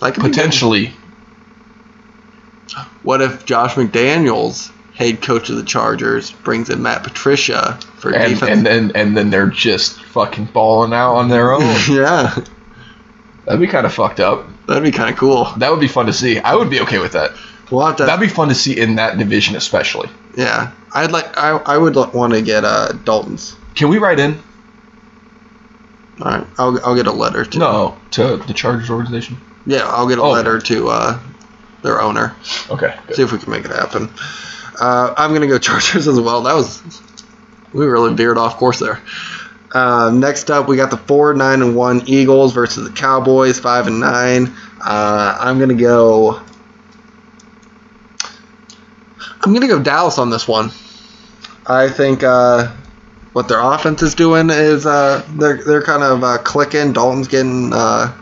like 0.00 0.14
potentially. 0.14 0.92
what 3.02 3.20
if 3.22 3.44
Josh 3.44 3.74
McDaniels 3.74 4.70
head 4.94 5.22
coach 5.22 5.48
of 5.50 5.56
the 5.56 5.62
Chargers 5.64 6.30
brings 6.30 6.68
in 6.70 6.82
Matt 6.82 7.02
Patricia 7.02 7.78
for 7.98 8.10
And, 8.12 8.34
defense 8.34 8.50
and 8.50 8.66
then 8.66 8.92
and 8.94 9.16
then 9.16 9.30
they're 9.30 9.46
just 9.48 10.02
fucking 10.04 10.46
balling 10.46 10.92
out 10.92 11.14
on 11.16 11.28
their 11.28 11.52
own. 11.52 11.62
yeah 11.90 12.34
That'd 13.44 13.60
be 13.60 13.66
kind 13.66 13.84
of 13.86 13.92
fucked 13.92 14.20
up. 14.20 14.46
that'd 14.66 14.82
be 14.84 14.92
kind 14.92 15.10
of 15.10 15.16
cool 15.18 15.44
That 15.58 15.70
would 15.70 15.80
be 15.80 15.88
fun 15.88 16.06
to 16.06 16.12
see. 16.12 16.38
I 16.38 16.54
would 16.54 16.70
be 16.70 16.80
okay 16.82 16.98
with 16.98 17.12
that. 17.12 17.32
We'll 17.72 17.96
to 17.96 18.04
That'd 18.04 18.20
be 18.20 18.32
fun 18.32 18.48
to 18.48 18.54
see 18.54 18.78
in 18.78 18.94
that 18.96 19.18
division, 19.18 19.56
especially. 19.56 20.08
Yeah, 20.36 20.72
I'd 20.94 21.10
like. 21.12 21.36
I, 21.36 21.50
I 21.50 21.76
would 21.78 21.96
want 22.14 22.32
to 22.34 22.42
get 22.42 22.64
uh, 22.64 22.92
Dalton's. 23.04 23.56
Can 23.74 23.88
we 23.88 23.98
write 23.98 24.20
in? 24.20 24.40
All 26.20 26.30
right, 26.30 26.46
I'll 26.58 26.78
I'll 26.86 26.94
get 26.94 27.06
a 27.06 27.12
letter 27.12 27.44
to. 27.44 27.58
No, 27.58 27.98
to 28.12 28.36
the 28.36 28.52
Chargers 28.54 28.90
organization. 28.90 29.38
Yeah, 29.66 29.86
I'll 29.86 30.08
get 30.08 30.18
a 30.18 30.22
Oh. 30.22 30.30
letter 30.30 30.60
to 30.60 30.88
uh, 30.88 31.18
their 31.82 32.00
owner. 32.00 32.34
Okay. 32.70 32.94
good. 33.06 33.16
See 33.16 33.22
if 33.22 33.32
we 33.32 33.38
can 33.38 33.50
make 33.50 33.64
it 33.64 33.70
happen. 33.70 34.10
Uh, 34.80 35.14
I'm 35.16 35.32
gonna 35.32 35.46
go 35.46 35.58
Chargers 35.70 36.06
as 36.08 36.20
well. 36.20 36.42
That 36.42 36.54
was 36.54 36.82
we 37.72 37.86
really 37.86 38.14
veered 38.14 38.38
off 38.38 38.56
course 38.56 38.78
there. 38.78 39.00
Uh, 39.74 40.10
next 40.12 40.50
up, 40.50 40.68
we 40.68 40.76
got 40.76 40.90
the 40.90 40.98
four 40.98 41.32
nine 41.34 41.62
and 41.62 41.74
one 41.74 42.02
Eagles 42.06 42.52
versus 42.52 42.84
the 42.88 42.94
Cowboys 42.94 43.58
five 43.58 43.86
and 43.86 43.98
nine. 44.00 44.54
Uh, 44.84 45.36
I'm 45.40 45.58
gonna 45.58 45.74
go. 45.74 46.40
I'm 49.42 49.52
gonna 49.52 49.68
go 49.68 49.82
Dallas 49.82 50.18
on 50.18 50.30
this 50.30 50.46
one. 50.46 50.70
I 51.66 51.88
think 51.88 52.22
uh, 52.22 52.72
what 53.32 53.48
their 53.48 53.60
offense 53.60 54.02
is 54.02 54.14
doing 54.14 54.50
is 54.50 54.86
uh, 54.86 55.26
they're 55.30 55.62
they're 55.62 55.82
kind 55.82 56.02
of 56.02 56.22
uh, 56.22 56.38
clicking. 56.38 56.92
Dalton's 56.92 57.28
getting 57.28 57.72
uh, 57.72 58.12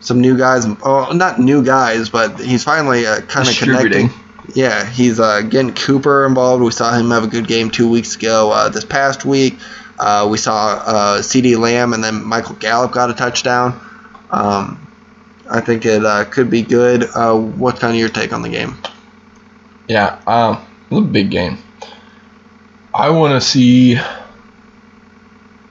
some 0.00 0.20
new 0.20 0.36
guys. 0.36 0.66
Oh, 0.82 1.12
not 1.12 1.38
new 1.38 1.64
guys, 1.64 2.10
but 2.10 2.40
he's 2.40 2.64
finally 2.64 3.06
uh, 3.06 3.20
kind 3.20 3.46
of 3.48 3.54
Distributing. 3.54 4.08
connecting. 4.08 4.22
Yeah, 4.54 4.84
he's 4.88 5.20
uh, 5.20 5.42
getting 5.42 5.72
Cooper 5.72 6.26
involved. 6.26 6.62
We 6.64 6.72
saw 6.72 6.92
him 6.98 7.10
have 7.10 7.22
a 7.22 7.28
good 7.28 7.46
game 7.46 7.70
two 7.70 7.88
weeks 7.88 8.16
ago. 8.16 8.50
Uh, 8.50 8.68
this 8.70 8.84
past 8.84 9.24
week, 9.24 9.56
uh, 10.00 10.26
we 10.28 10.36
saw 10.36 10.82
uh, 10.84 11.18
CeeDee 11.18 11.56
Lamb 11.56 11.92
and 11.92 12.02
then 12.02 12.24
Michael 12.24 12.56
Gallup 12.56 12.90
got 12.90 13.08
a 13.08 13.14
touchdown. 13.14 13.80
Um, 14.30 14.88
I 15.48 15.60
think 15.60 15.86
it 15.86 16.04
uh, 16.04 16.24
could 16.24 16.50
be 16.50 16.62
good. 16.62 17.04
Uh, 17.14 17.38
what's 17.38 17.78
kind 17.78 17.92
of 17.94 18.00
your 18.00 18.08
take 18.08 18.32
on 18.32 18.42
the 18.42 18.48
game? 18.48 18.76
Yeah, 19.92 20.22
um, 20.26 20.64
it's 20.90 20.98
a 21.00 21.02
big 21.02 21.30
game. 21.30 21.58
I 22.94 23.10
want 23.10 23.34
to 23.34 23.46
see. 23.46 24.00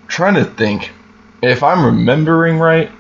Trying 0.08 0.36
to 0.36 0.46
think, 0.46 0.92
if 1.42 1.64
I'm 1.64 1.84
remembering 1.84 2.60
right, 2.60 2.92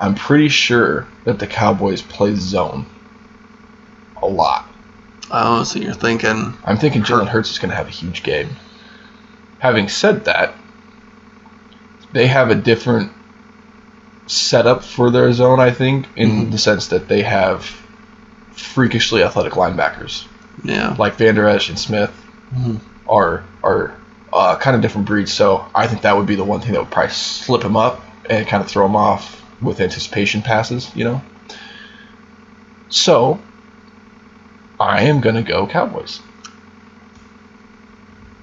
I'm 0.00 0.14
pretty 0.14 0.48
sure 0.48 1.08
that 1.24 1.38
the 1.38 1.46
Cowboys 1.46 2.02
play 2.02 2.34
zone 2.34 2.84
a 4.20 4.26
lot. 4.26 4.68
Oh, 5.30 5.64
so 5.64 5.78
you're 5.78 5.94
thinking 5.94 6.52
I'm 6.62 6.76
thinking 6.76 7.02
Jalen 7.02 7.28
Hurts 7.28 7.50
is 7.50 7.58
going 7.58 7.70
to 7.70 7.76
have 7.76 7.88
a 7.88 7.90
huge 7.90 8.22
game. 8.22 8.50
Having 9.60 9.88
said 9.88 10.26
that, 10.26 10.52
they 12.12 12.26
have 12.26 12.50
a 12.50 12.54
different 12.54 13.12
setup 14.26 14.84
for 14.84 15.10
their 15.10 15.32
zone, 15.32 15.58
I 15.58 15.70
think, 15.70 16.06
in 16.16 16.48
Mhm. 16.48 16.50
the 16.50 16.58
sense 16.58 16.88
that 16.88 17.08
they 17.08 17.22
have 17.22 17.64
freakishly 18.52 19.22
athletic 19.22 19.54
linebackers 19.54 20.24
yeah. 20.64 20.94
like 20.98 21.14
Vander 21.16 21.46
Esch 21.48 21.68
and 21.68 21.78
Smith 21.78 22.10
Mhm. 22.54 22.80
are 23.08 23.44
are 23.62 23.94
uh, 24.32 24.56
kind 24.56 24.76
of 24.76 24.82
different 24.82 25.06
breeds. 25.06 25.32
So 25.32 25.64
I 25.74 25.86
think 25.86 26.02
that 26.02 26.16
would 26.16 26.26
be 26.26 26.34
the 26.36 26.44
one 26.44 26.60
thing 26.60 26.72
that 26.72 26.80
would 26.80 26.90
probably 26.90 27.12
slip 27.12 27.62
him 27.62 27.76
up 27.76 28.02
and 28.28 28.46
kind 28.46 28.62
of 28.62 28.68
throw 28.70 28.84
him 28.86 28.96
off 28.96 29.42
with 29.62 29.80
anticipation 29.80 30.42
passes. 30.42 30.90
You 30.94 31.04
know. 31.04 31.22
So 32.88 33.40
I 34.78 35.02
am 35.04 35.20
gonna 35.20 35.42
go 35.42 35.66
Cowboys. 35.66 36.20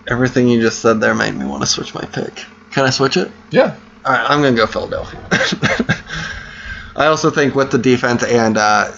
Everything 0.08 0.50
you 0.50 0.62
just 0.62 0.80
said 0.80 1.00
there 1.00 1.16
made 1.16 1.34
me 1.34 1.46
want 1.46 1.62
to 1.64 1.68
switch 1.68 1.94
my 1.94 2.02
pick. 2.06 2.34
Can 2.72 2.86
I 2.86 2.90
switch 2.90 3.16
it? 3.18 3.32
Yeah. 3.52 3.76
All 4.06 4.12
right, 4.12 4.30
I'm 4.30 4.42
gonna 4.42 4.56
go 4.58 4.68
Philadelphia. 4.68 5.20
I 6.96 7.06
also 7.08 7.30
think 7.32 7.56
with 7.56 7.72
the 7.72 7.78
defense 7.78 8.24
and 8.24 8.58
uh, 8.58 8.92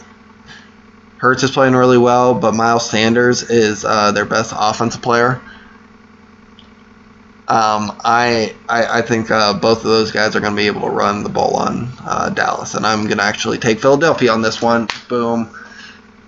Hurts 1.18 1.44
is 1.44 1.52
playing 1.52 1.76
really 1.76 1.98
well, 1.98 2.34
but 2.34 2.54
Miles 2.54 2.90
Sanders 2.90 3.44
is 3.44 3.86
uh, 3.86 4.12
their 4.12 4.26
best 4.26 4.54
offensive 4.56 5.02
player. 5.02 5.42
Um, 7.48 7.96
I, 8.04 8.56
I 8.68 9.00
I 9.00 9.02
think 9.04 9.30
uh, 9.30 9.54
both 9.54 9.80
of 9.80 9.84
those 9.84 10.12
guys 10.12 10.36
are 10.36 10.40
going 10.40 10.54
to 10.54 10.58
be 10.58 10.66
able 10.68 10.82
to 10.82 10.90
run 10.90 11.24
the 11.24 11.30
ball 11.30 11.58
on 11.58 11.90
uh, 12.04 12.30
Dallas, 12.30 12.74
and 12.74 12.86
I'm 12.86 13.06
going 13.06 13.20
to 13.20 13.24
actually 13.24 13.60
take 13.60 13.80
Philadelphia 13.80 14.32
on 14.32 14.42
this 14.42 14.62
one. 14.62 14.88
Boom. 15.08 15.50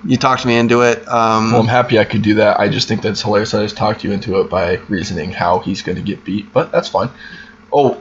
You 0.06 0.18
talked 0.18 0.46
me 0.46 0.56
into 0.56 0.82
it. 0.82 1.00
Um, 1.08 1.52
Well, 1.52 1.62
I'm 1.62 1.68
happy 1.68 1.98
I 1.98 2.06
could 2.06 2.22
do 2.22 2.36
that. 2.36 2.60
I 2.60 2.70
just 2.70 2.88
think 2.88 3.02
that's 3.02 3.22
hilarious. 3.22 3.54
I 3.56 3.64
just 3.64 3.76
talked 3.76 4.04
you 4.04 4.12
into 4.12 4.40
it 4.42 4.50
by 4.50 4.76
reasoning 4.90 5.32
how 5.32 5.58
he's 5.60 5.82
going 5.82 5.96
to 5.98 6.04
get 6.04 6.24
beat, 6.24 6.54
but 6.54 6.72
that's 6.72 6.88
fine. 6.88 7.10
Oh, 7.74 8.00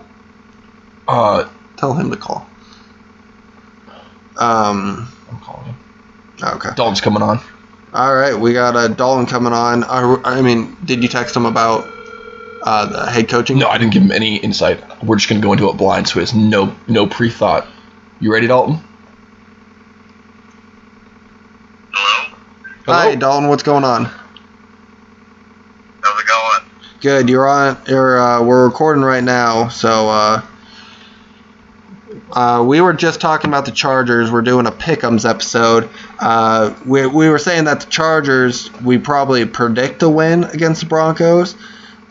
uh, 1.09 1.49
tell 1.77 1.95
him 1.95 2.11
to 2.11 2.17
call. 2.17 2.47
Um. 4.37 5.11
I'm 5.31 5.39
calling 5.41 5.65
him. 5.67 5.77
Okay. 6.43 6.71
Dalton's 6.77 7.01
coming 7.01 7.23
on. 7.23 7.41
All 7.93 8.15
right, 8.15 8.35
we 8.39 8.53
got 8.53 8.77
uh, 8.77 8.89
Dalton 8.89 9.27
coming 9.27 9.53
on. 9.53 9.85
Uh, 9.85 10.21
I 10.25 10.43
mean, 10.43 10.77
did 10.85 11.03
you 11.03 11.09
text 11.09 11.35
him 11.35 11.47
about 11.47 11.89
uh, 12.63 12.87
the 12.87 13.11
head 13.11 13.29
coaching? 13.29 13.59
No, 13.59 13.69
I 13.69 13.79
didn't 13.79 13.95
give 13.95 14.03
him 14.03 14.13
any 14.13 14.37
insight. 14.37 14.83
We're 15.03 15.17
just 15.17 15.31
going 15.31 15.41
to 15.41 15.47
go 15.47 15.53
into 15.53 15.71
it 15.71 15.77
blind, 15.79 16.09
so 16.09 16.15
he 16.15 16.21
has 16.21 16.35
no 16.35 16.77
no 16.89 17.07
pre 17.07 17.31
thought. 17.31 17.67
You 18.21 18.33
ready, 18.33 18.47
Dalton? 18.49 18.81
Hello? 21.95 22.35
Hi, 22.87 23.15
Dalton. 23.15 23.49
What's 23.49 23.63
going 23.63 23.85
on? 23.85 24.05
How's 26.03 26.21
it 26.21 26.27
going? 26.27 26.71
Good. 27.01 27.29
You're 27.31 27.49
on. 27.49 27.79
You're. 27.87 28.21
Uh, 28.21 28.43
we're 28.43 28.67
recording 28.67 29.05
right 29.05 29.25
now, 29.25 29.69
so. 29.69 30.11
Uh, 30.11 30.43
uh, 32.33 32.65
we 32.67 32.81
were 32.81 32.93
just 32.93 33.21
talking 33.21 33.49
about 33.49 33.65
the 33.65 33.73
Chargers. 33.73 34.31
We're 34.31 34.43
doing 34.43 34.67
a 34.67 34.73
Pick'ems 34.73 35.29
episode. 35.29 35.89
Uh, 36.19 36.75
we, 36.85 37.07
we 37.07 37.29
were 37.29 37.39
saying 37.39 37.65
that 37.65 37.81
the 37.81 37.87
Chargers, 37.87 38.73
we 38.83 38.99
probably 38.99 39.47
predict 39.47 40.03
a 40.03 40.09
win 40.09 40.45
against 40.45 40.81
the 40.81 40.87
Broncos. 40.87 41.55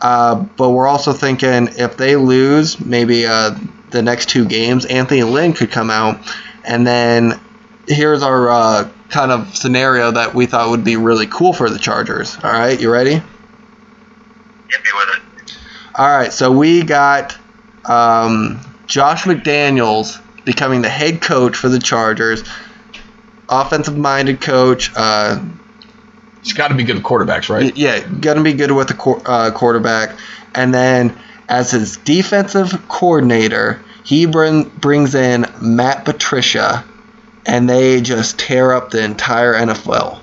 Uh, 0.00 0.36
but 0.56 0.70
we're 0.70 0.86
also 0.86 1.12
thinking 1.12 1.68
if 1.78 1.96
they 1.96 2.16
lose, 2.16 2.80
maybe 2.80 3.26
uh, 3.26 3.56
the 3.90 4.02
next 4.02 4.28
two 4.28 4.44
games, 4.44 4.84
Anthony 4.86 5.22
Lynn 5.22 5.52
could 5.52 5.70
come 5.70 5.90
out. 5.90 6.18
And 6.64 6.86
then 6.86 7.40
here's 7.86 8.22
our 8.22 8.50
uh, 8.50 8.90
kind 9.08 9.30
of 9.30 9.56
scenario 9.56 10.10
that 10.12 10.34
we 10.34 10.46
thought 10.46 10.70
would 10.70 10.84
be 10.84 10.96
really 10.96 11.26
cool 11.26 11.52
for 11.52 11.70
the 11.70 11.78
Chargers. 11.78 12.36
All 12.42 12.52
right, 12.52 12.80
you 12.80 12.90
ready? 12.90 13.14
Hit 13.14 13.22
me 14.82 14.90
with 14.94 15.16
it. 15.16 15.56
All 15.94 16.08
right, 16.08 16.32
so 16.32 16.52
we 16.52 16.82
got 16.82 17.36
um, 17.84 18.60
Josh 18.86 19.24
McDaniels 19.24 20.20
becoming 20.44 20.82
the 20.82 20.88
head 20.88 21.20
coach 21.20 21.56
for 21.56 21.68
the 21.68 21.78
Chargers. 21.78 22.44
Offensive 23.48 23.96
minded 23.96 24.40
coach. 24.40 24.90
Uh, 24.96 25.44
He's 26.42 26.52
got 26.52 26.68
to 26.68 26.74
be 26.74 26.84
good 26.84 26.96
at 26.98 27.02
quarterbacks, 27.02 27.48
right? 27.48 27.76
yeah, 27.76 28.06
gonna 28.06 28.42
be 28.42 28.52
good 28.52 28.70
with 28.70 28.86
the 28.86 29.22
uh, 29.26 29.50
quarterback. 29.50 30.16
And 30.54 30.72
then 30.72 31.18
as 31.48 31.72
his 31.72 31.96
defensive 31.96 32.86
coordinator, 32.88 33.82
he 34.04 34.26
bring, 34.26 34.68
brings 34.68 35.16
in 35.16 35.46
Matt 35.60 36.04
Patricia, 36.04 36.84
and 37.44 37.68
they 37.68 38.00
just 38.00 38.38
tear 38.38 38.72
up 38.72 38.90
the 38.90 39.02
entire 39.02 39.54
NFL. 39.54 40.20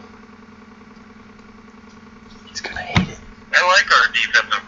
He's 2.46 2.62
gonna 2.62 2.80
hate 2.80 3.10
it. 3.10 3.20
I 3.54 3.68
like 3.68 3.92
our 3.92 4.08
defensive 4.14 4.66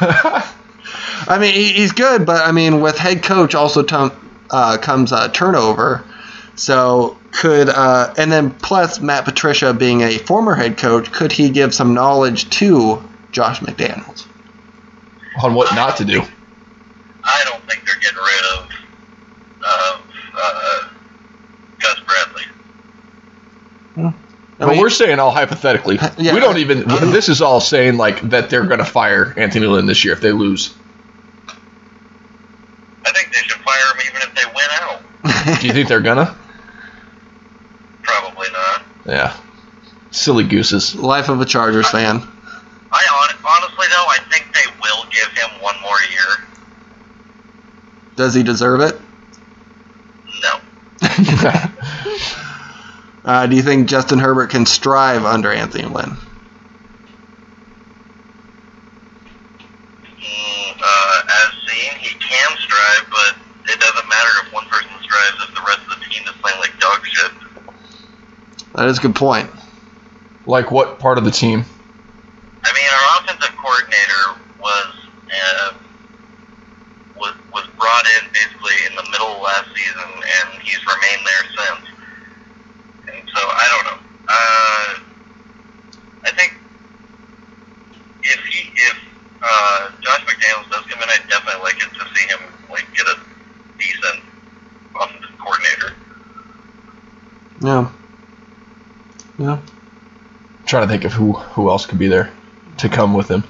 coordinator. 0.00 0.48
I 1.28 1.38
mean, 1.38 1.54
he, 1.54 1.72
he's 1.72 1.92
good, 1.92 2.26
but 2.26 2.46
I 2.46 2.52
mean, 2.52 2.80
with 2.80 2.98
head 2.98 3.22
coach 3.22 3.54
also 3.54 3.82
tum- 3.82 4.12
uh, 4.50 4.76
comes 4.78 5.12
uh, 5.12 5.28
turnover. 5.28 6.04
So 6.54 7.18
could 7.32 7.68
uh, 7.68 8.12
and 8.18 8.30
then 8.30 8.50
plus 8.50 9.00
Matt 9.00 9.24
Patricia 9.24 9.72
being 9.72 10.02
a 10.02 10.18
former 10.18 10.54
head 10.54 10.76
coach, 10.76 11.10
could 11.12 11.32
he 11.32 11.48
give 11.50 11.74
some 11.74 11.94
knowledge 11.94 12.50
to 12.50 13.02
Josh 13.32 13.60
McDaniels? 13.60 14.26
On 15.42 15.54
what 15.54 15.74
not 15.74 15.96
to 15.96 16.04
do. 16.04 16.20
I 17.24 17.44
don't 17.44 17.62
think 17.68 17.86
they're 17.86 17.96
getting 18.00 18.18
rid 18.18 18.44
of 18.58 18.68
of 19.62 20.02
uh, 20.34 20.88
Gus 21.78 22.00
Bradley. 22.00 22.42
I 23.96 24.12
but 24.58 24.68
mean- 24.68 24.80
we're 24.80 24.90
saying 24.90 25.18
all 25.18 25.30
hypothetically. 25.30 25.98
Yeah. 26.18 26.34
We 26.34 26.40
don't 26.40 26.58
even. 26.58 26.86
This 27.10 27.28
is 27.28 27.40
all 27.40 27.60
saying 27.60 27.96
like 27.96 28.20
that 28.30 28.50
they're 28.50 28.66
gonna 28.66 28.84
fire 28.84 29.32
Anthony 29.36 29.66
Lynn 29.66 29.86
this 29.86 30.04
year 30.04 30.12
if 30.12 30.20
they 30.20 30.32
lose. 30.32 30.74
I 33.04 33.12
think 33.12 33.32
they 33.32 33.38
should 33.40 33.60
fire 33.62 33.94
him 33.94 34.00
even 34.06 34.22
if 34.22 34.34
they 34.34 34.44
win 34.54 34.66
out. 34.82 35.02
Do 35.60 35.66
you 35.66 35.72
think 35.72 35.88
they're 35.88 36.00
gonna? 36.00 36.36
Probably 38.02 38.48
not. 38.52 38.82
Yeah. 39.06 39.36
Silly 40.10 40.44
gooses. 40.44 40.94
Life 40.94 41.28
of 41.28 41.40
a 41.40 41.44
Chargers 41.44 41.88
fan. 41.90 42.22
I 42.92 43.36
honestly 43.44 43.86
though, 43.88 44.06
I 44.08 44.18
think 44.30 44.46
they 44.54 44.66
will 44.82 45.04
give 45.10 45.28
him 45.32 45.62
one 45.62 45.74
more 45.82 45.96
year. 46.10 46.46
Does 48.16 48.34
he 48.34 48.42
deserve 48.42 48.80
it? 48.80 49.00
No. 50.42 50.60
Uh, 53.24 53.46
do 53.46 53.54
you 53.54 53.62
think 53.62 53.88
Justin 53.88 54.18
Herbert 54.18 54.50
can 54.50 54.66
strive 54.66 55.24
under 55.24 55.52
Anthony 55.52 55.84
Lynn? 55.84 56.10
Mm, 60.18 60.72
uh, 60.82 61.22
as 61.30 61.52
seen, 61.68 61.92
he 62.00 62.10
can 62.18 62.50
strive, 62.58 63.06
but 63.10 63.36
it 63.72 63.78
doesn't 63.78 64.08
matter 64.08 64.30
if 64.44 64.52
one 64.52 64.66
person 64.66 64.90
strives 65.02 65.36
if 65.48 65.54
the 65.54 65.62
rest 65.66 65.82
of 65.82 66.00
the 66.00 66.04
team 66.10 66.22
is 66.26 66.34
playing 66.42 66.58
like 66.58 66.76
dog 66.80 66.98
shit. 67.06 67.30
That 68.74 68.88
is 68.88 68.98
a 68.98 69.02
good 69.02 69.14
point. 69.14 69.50
like 70.46 70.70
what 70.70 70.98
part 70.98 71.18
of 71.18 71.24
the 71.24 71.30
team? 71.30 71.64
I 72.64 72.72
mean, 72.72 72.88
our 72.88 73.20
offensive 73.20 73.54
coordinator 73.56 74.40
was 74.60 74.92
uh, 75.32 75.72
was 77.16 77.34
was 77.52 77.66
brought 77.78 78.04
in 78.18 78.28
basically 78.32 78.78
in 78.88 78.96
the 78.96 79.06
middle 79.10 79.28
of 79.28 79.42
last 79.42 79.68
season, 79.74 80.08
and 80.08 80.62
he's 80.62 80.80
remained 80.86 81.26
there 81.26 81.44
since. 81.58 81.86
And 83.08 83.28
so 83.34 83.40
I 83.40 83.66
don't 83.70 83.84
know. 83.86 84.00
Uh, 84.28 84.90
I 86.24 86.30
think 86.32 86.54
if 88.22 88.40
he 88.50 88.70
if 88.74 88.96
uh, 89.42 89.90
Josh 90.02 90.24
McDaniels 90.24 90.70
does 90.70 90.84
come 90.86 91.02
in, 91.02 91.08
I'd 91.08 91.28
definitely 91.28 91.62
like 91.62 91.76
it 91.76 91.90
to 91.92 92.04
see 92.14 92.26
him 92.28 92.40
like 92.70 92.86
get 92.96 93.06
a 93.06 93.18
decent 93.78 94.22
offensive 95.00 95.30
coordinator. 95.44 95.92
Yeah. 97.60 97.90
Yeah. 99.42 99.58
trying 100.66 100.84
to 100.84 100.88
think 100.88 101.04
of 101.04 101.12
who 101.12 101.32
who 101.32 101.68
else 101.70 101.86
could 101.86 101.98
be 101.98 102.08
there 102.08 102.30
to 102.78 102.88
come 102.88 103.12
with 103.14 103.28
him. 103.28 103.44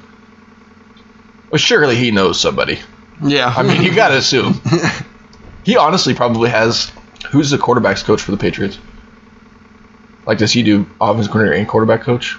Well, 1.50 1.58
surely 1.58 1.96
he 1.96 2.10
knows 2.10 2.40
somebody. 2.40 2.80
Yeah. 3.22 3.52
I 3.54 3.62
mean, 3.62 3.82
you 3.82 3.94
gotta 4.02 4.16
assume. 4.16 4.60
He 5.64 5.76
honestly 5.76 6.14
probably 6.14 6.50
has. 6.50 6.90
Who's 7.30 7.50
the 7.50 7.56
quarterbacks 7.58 8.04
coach 8.04 8.20
for 8.20 8.30
the 8.32 8.36
Patriots? 8.36 8.78
Like, 10.26 10.38
does 10.38 10.52
he 10.52 10.62
do 10.62 10.86
offense 11.00 11.26
coordinator 11.28 11.56
and 11.58 11.68
quarterback 11.68 12.02
coach? 12.02 12.36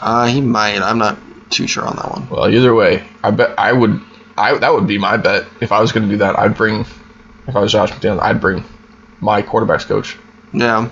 uh, 0.00 0.26
he 0.26 0.40
might. 0.40 0.80
I'm 0.82 0.98
not 0.98 1.18
too 1.50 1.66
sure 1.66 1.84
on 1.86 1.96
that 1.96 2.10
one. 2.10 2.28
Well, 2.28 2.48
either 2.50 2.74
way, 2.74 3.06
I 3.22 3.30
bet 3.30 3.58
I 3.58 3.72
would. 3.72 4.00
I 4.36 4.56
that 4.58 4.72
would 4.72 4.86
be 4.86 4.98
my 4.98 5.16
bet 5.16 5.46
if 5.60 5.72
I 5.72 5.80
was 5.80 5.92
going 5.92 6.04
to 6.06 6.12
do 6.12 6.18
that. 6.18 6.38
I'd 6.38 6.56
bring, 6.56 6.80
if 7.46 7.56
I 7.56 7.60
was 7.60 7.72
Josh 7.72 7.90
McDaniels, 7.90 8.20
I'd 8.20 8.40
bring 8.40 8.64
my 9.20 9.40
quarterbacks 9.42 9.86
coach. 9.86 10.16
Yeah. 10.52 10.88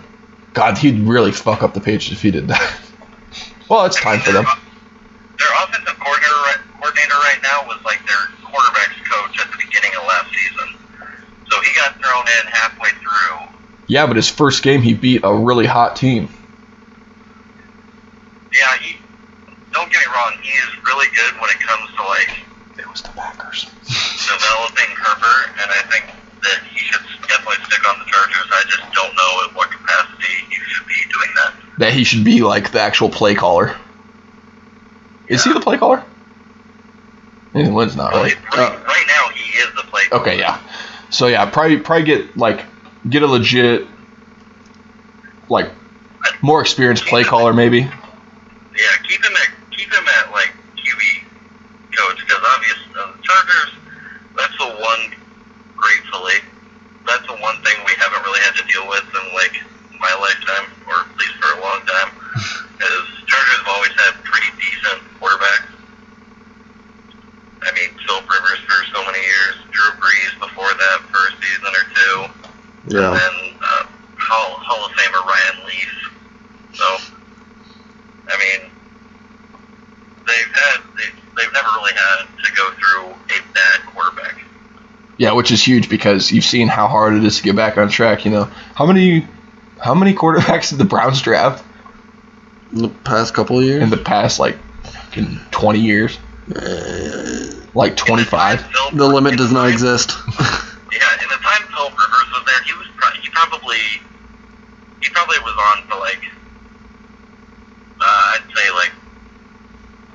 God, 0.54 0.78
he'd 0.78 1.00
really 1.00 1.32
fuck 1.32 1.62
up 1.62 1.74
the 1.74 1.80
Patriots 1.80 2.12
if 2.12 2.22
he 2.22 2.30
did 2.30 2.48
that. 2.48 2.80
well, 3.68 3.84
it's 3.84 4.00
time 4.00 4.20
for 4.20 4.30
them. 4.30 4.44
Their 4.44 5.48
offensive 5.62 5.98
coordinator 5.98 6.40
right, 6.46 6.58
coordinator 6.78 7.18
right 7.26 7.38
now 7.42 7.66
was 7.66 7.82
like 7.84 7.98
their 8.06 8.22
quarterbacks 8.46 8.94
coach 9.10 9.38
at 9.40 9.50
the 9.50 9.58
beginning 9.58 9.90
of 9.98 10.06
last 10.06 10.30
season. 10.30 10.78
So 11.50 11.60
he 11.60 11.74
got 11.74 12.00
thrown 12.00 12.22
in 12.22 12.46
halfway 12.52 12.90
through. 12.90 13.58
Yeah, 13.88 14.06
but 14.06 14.14
his 14.14 14.30
first 14.30 14.62
game 14.62 14.80
he 14.80 14.94
beat 14.94 15.22
a 15.24 15.34
really 15.34 15.66
hot 15.66 15.96
team. 15.96 16.28
Yeah, 18.54 18.78
he. 18.80 18.96
Don't 19.72 19.90
get 19.90 19.98
me 20.06 20.14
wrong, 20.14 20.38
he 20.40 20.50
is 20.50 20.70
really 20.86 21.08
good 21.16 21.34
when 21.40 21.50
it 21.50 21.58
comes 21.58 21.90
to 21.96 22.02
like 22.04 22.30
It 22.78 22.88
was 22.88 23.02
the 23.02 23.08
Packers. 23.08 23.66
developing 24.30 24.94
Herbert, 24.94 25.50
and 25.60 25.70
I 25.70 25.82
think 25.90 26.06
that 26.44 26.62
he 26.70 26.78
should 26.78 27.00
definitely 27.28 27.64
stick 27.64 27.88
on 27.88 27.98
the 27.98 28.04
Chargers. 28.04 28.46
I 28.52 28.62
just 28.68 28.92
don't 28.94 29.14
know 29.14 29.48
in 29.48 29.54
what 29.54 29.70
capacity 29.70 30.34
he 30.48 30.54
should 30.54 30.86
be 30.86 30.94
doing 31.12 31.30
that. 31.36 31.54
That 31.78 31.92
he 31.92 32.04
should 32.04 32.24
be 32.24 32.42
like 32.42 32.70
the 32.70 32.80
actual 32.80 33.08
play 33.10 33.34
caller. 33.34 33.74
Is 35.26 35.42
he 35.42 35.52
the 35.52 35.60
play 35.60 35.78
caller? 35.78 36.04
Nathan 37.54 37.74
Lynn's 37.74 37.96
not, 37.96 38.12
Well, 38.12 38.22
right? 38.24 38.36
right, 38.56 38.84
right 38.86 39.04
now, 39.06 39.28
he 39.34 39.58
is 39.58 39.68
the 39.76 39.82
play. 39.82 40.02
Okay, 40.12 40.38
yeah. 40.38 40.60
So 41.10 41.28
yeah, 41.28 41.48
probably 41.48 41.78
probably 41.78 42.04
get 42.04 42.36
like 42.36 42.64
get 43.08 43.22
a 43.22 43.26
legit 43.26 43.86
like 45.48 45.70
more 46.42 46.60
experienced 46.60 47.04
play 47.06 47.22
caller 47.22 47.52
maybe. 47.52 47.78
Yeah, 47.80 47.90
keep 49.08 49.24
him 49.24 49.32
at 49.36 49.70
keep 49.70 49.92
him 49.92 50.04
at 50.18 50.32
like 50.32 50.52
QB 50.76 51.22
coach 51.96 52.18
because 52.18 52.42
obviously 52.56 52.92
uh, 52.98 53.12
the 53.12 53.22
Chargers. 53.22 53.74
That's 54.36 54.58
the 54.58 54.66
one. 54.82 55.14
Gratefully, 55.84 56.40
that's 57.04 57.26
the 57.28 57.36
one 57.44 57.60
thing 57.60 57.76
we 57.84 57.92
haven't 58.00 58.24
really 58.24 58.40
had 58.40 58.56
to 58.56 58.64
deal 58.72 58.88
with 58.88 59.04
in 59.04 59.24
like 59.36 59.52
my 60.00 60.08
lifetime, 60.16 60.72
or 60.88 61.04
at 61.04 61.12
least 61.20 61.36
for 61.36 61.52
a 61.52 61.60
long 61.60 61.84
time. 61.84 62.10
Is 62.80 63.04
Chargers 63.28 63.58
have 63.60 63.68
always 63.68 63.92
had 64.00 64.16
pretty 64.24 64.48
decent 64.56 65.04
quarterbacks. 65.20 65.68
I 67.64 67.72
mean, 67.76 67.90
Philip 68.06 68.24
Rivers 68.28 68.60
for 68.64 68.80
so 68.96 69.04
many 69.04 69.20
years, 69.20 69.54
Drew 69.72 69.92
Brees 70.00 70.32
before 70.40 70.72
that 70.72 70.98
for 71.12 71.20
a 71.28 71.32
season 71.40 71.68
or 71.68 71.84
two, 71.92 72.16
and 73.08 73.16
then 73.16 73.34
uh, 73.60 73.84
Hall, 74.16 74.56
Hall 74.60 74.84
of 74.84 74.92
Famer 74.92 75.20
Ryan 75.24 75.66
Leaf. 75.68 75.92
So, 76.74 76.86
I 78.28 78.36
mean, 78.40 78.70
they've 80.26 80.52
had 80.52 80.78
they, 80.96 81.08
they've 81.36 81.52
never 81.52 81.68
really 81.76 81.92
had 81.94 82.24
to 82.44 82.48
go 82.56 82.70
through 82.72 83.04
a 83.36 83.38
bad 83.54 83.78
quarterback. 83.92 84.44
Yeah, 85.16 85.32
which 85.32 85.50
is 85.52 85.62
huge 85.64 85.88
because 85.88 86.32
you've 86.32 86.44
seen 86.44 86.66
how 86.68 86.88
hard 86.88 87.14
it 87.14 87.24
is 87.24 87.36
to 87.38 87.42
get 87.42 87.54
back 87.56 87.78
on 87.78 87.88
track. 87.88 88.24
You 88.24 88.30
know 88.32 88.44
how 88.74 88.86
many 88.86 89.26
how 89.82 89.94
many 89.94 90.14
quarterbacks 90.14 90.70
did 90.70 90.78
the 90.78 90.84
Browns 90.84 91.20
draft 91.22 91.64
In 92.72 92.82
the 92.82 92.88
past 92.88 93.34
couple 93.34 93.58
of 93.58 93.64
years. 93.64 93.82
in 93.82 93.90
the 93.90 93.96
past 93.96 94.38
like 94.40 94.56
fucking 94.82 95.38
twenty 95.50 95.80
years? 95.80 96.18
Uh, 96.54 97.46
like 97.74 97.96
twenty 97.96 98.24
five. 98.24 98.64
The 98.92 99.06
limit 99.06 99.36
does 99.36 99.52
not 99.52 99.68
exist. 99.68 100.12
Yeah, 100.94 101.10
in 101.22 101.28
the 101.28 101.42
time 101.42 101.62
Phil 101.74 101.90
Rivers 101.90 102.28
was 102.32 102.44
there, 102.46 102.62
he 102.62 102.72
was 102.74 102.86
pro- 102.96 103.20
he 103.20 103.28
probably 103.30 103.78
he 105.02 105.08
probably 105.10 105.38
was 105.40 105.54
on 105.72 105.82
for 105.88 105.98
like 105.98 106.22
uh, 108.00 108.04
I'd 108.04 108.42
say 108.54 108.70
like 108.70 108.92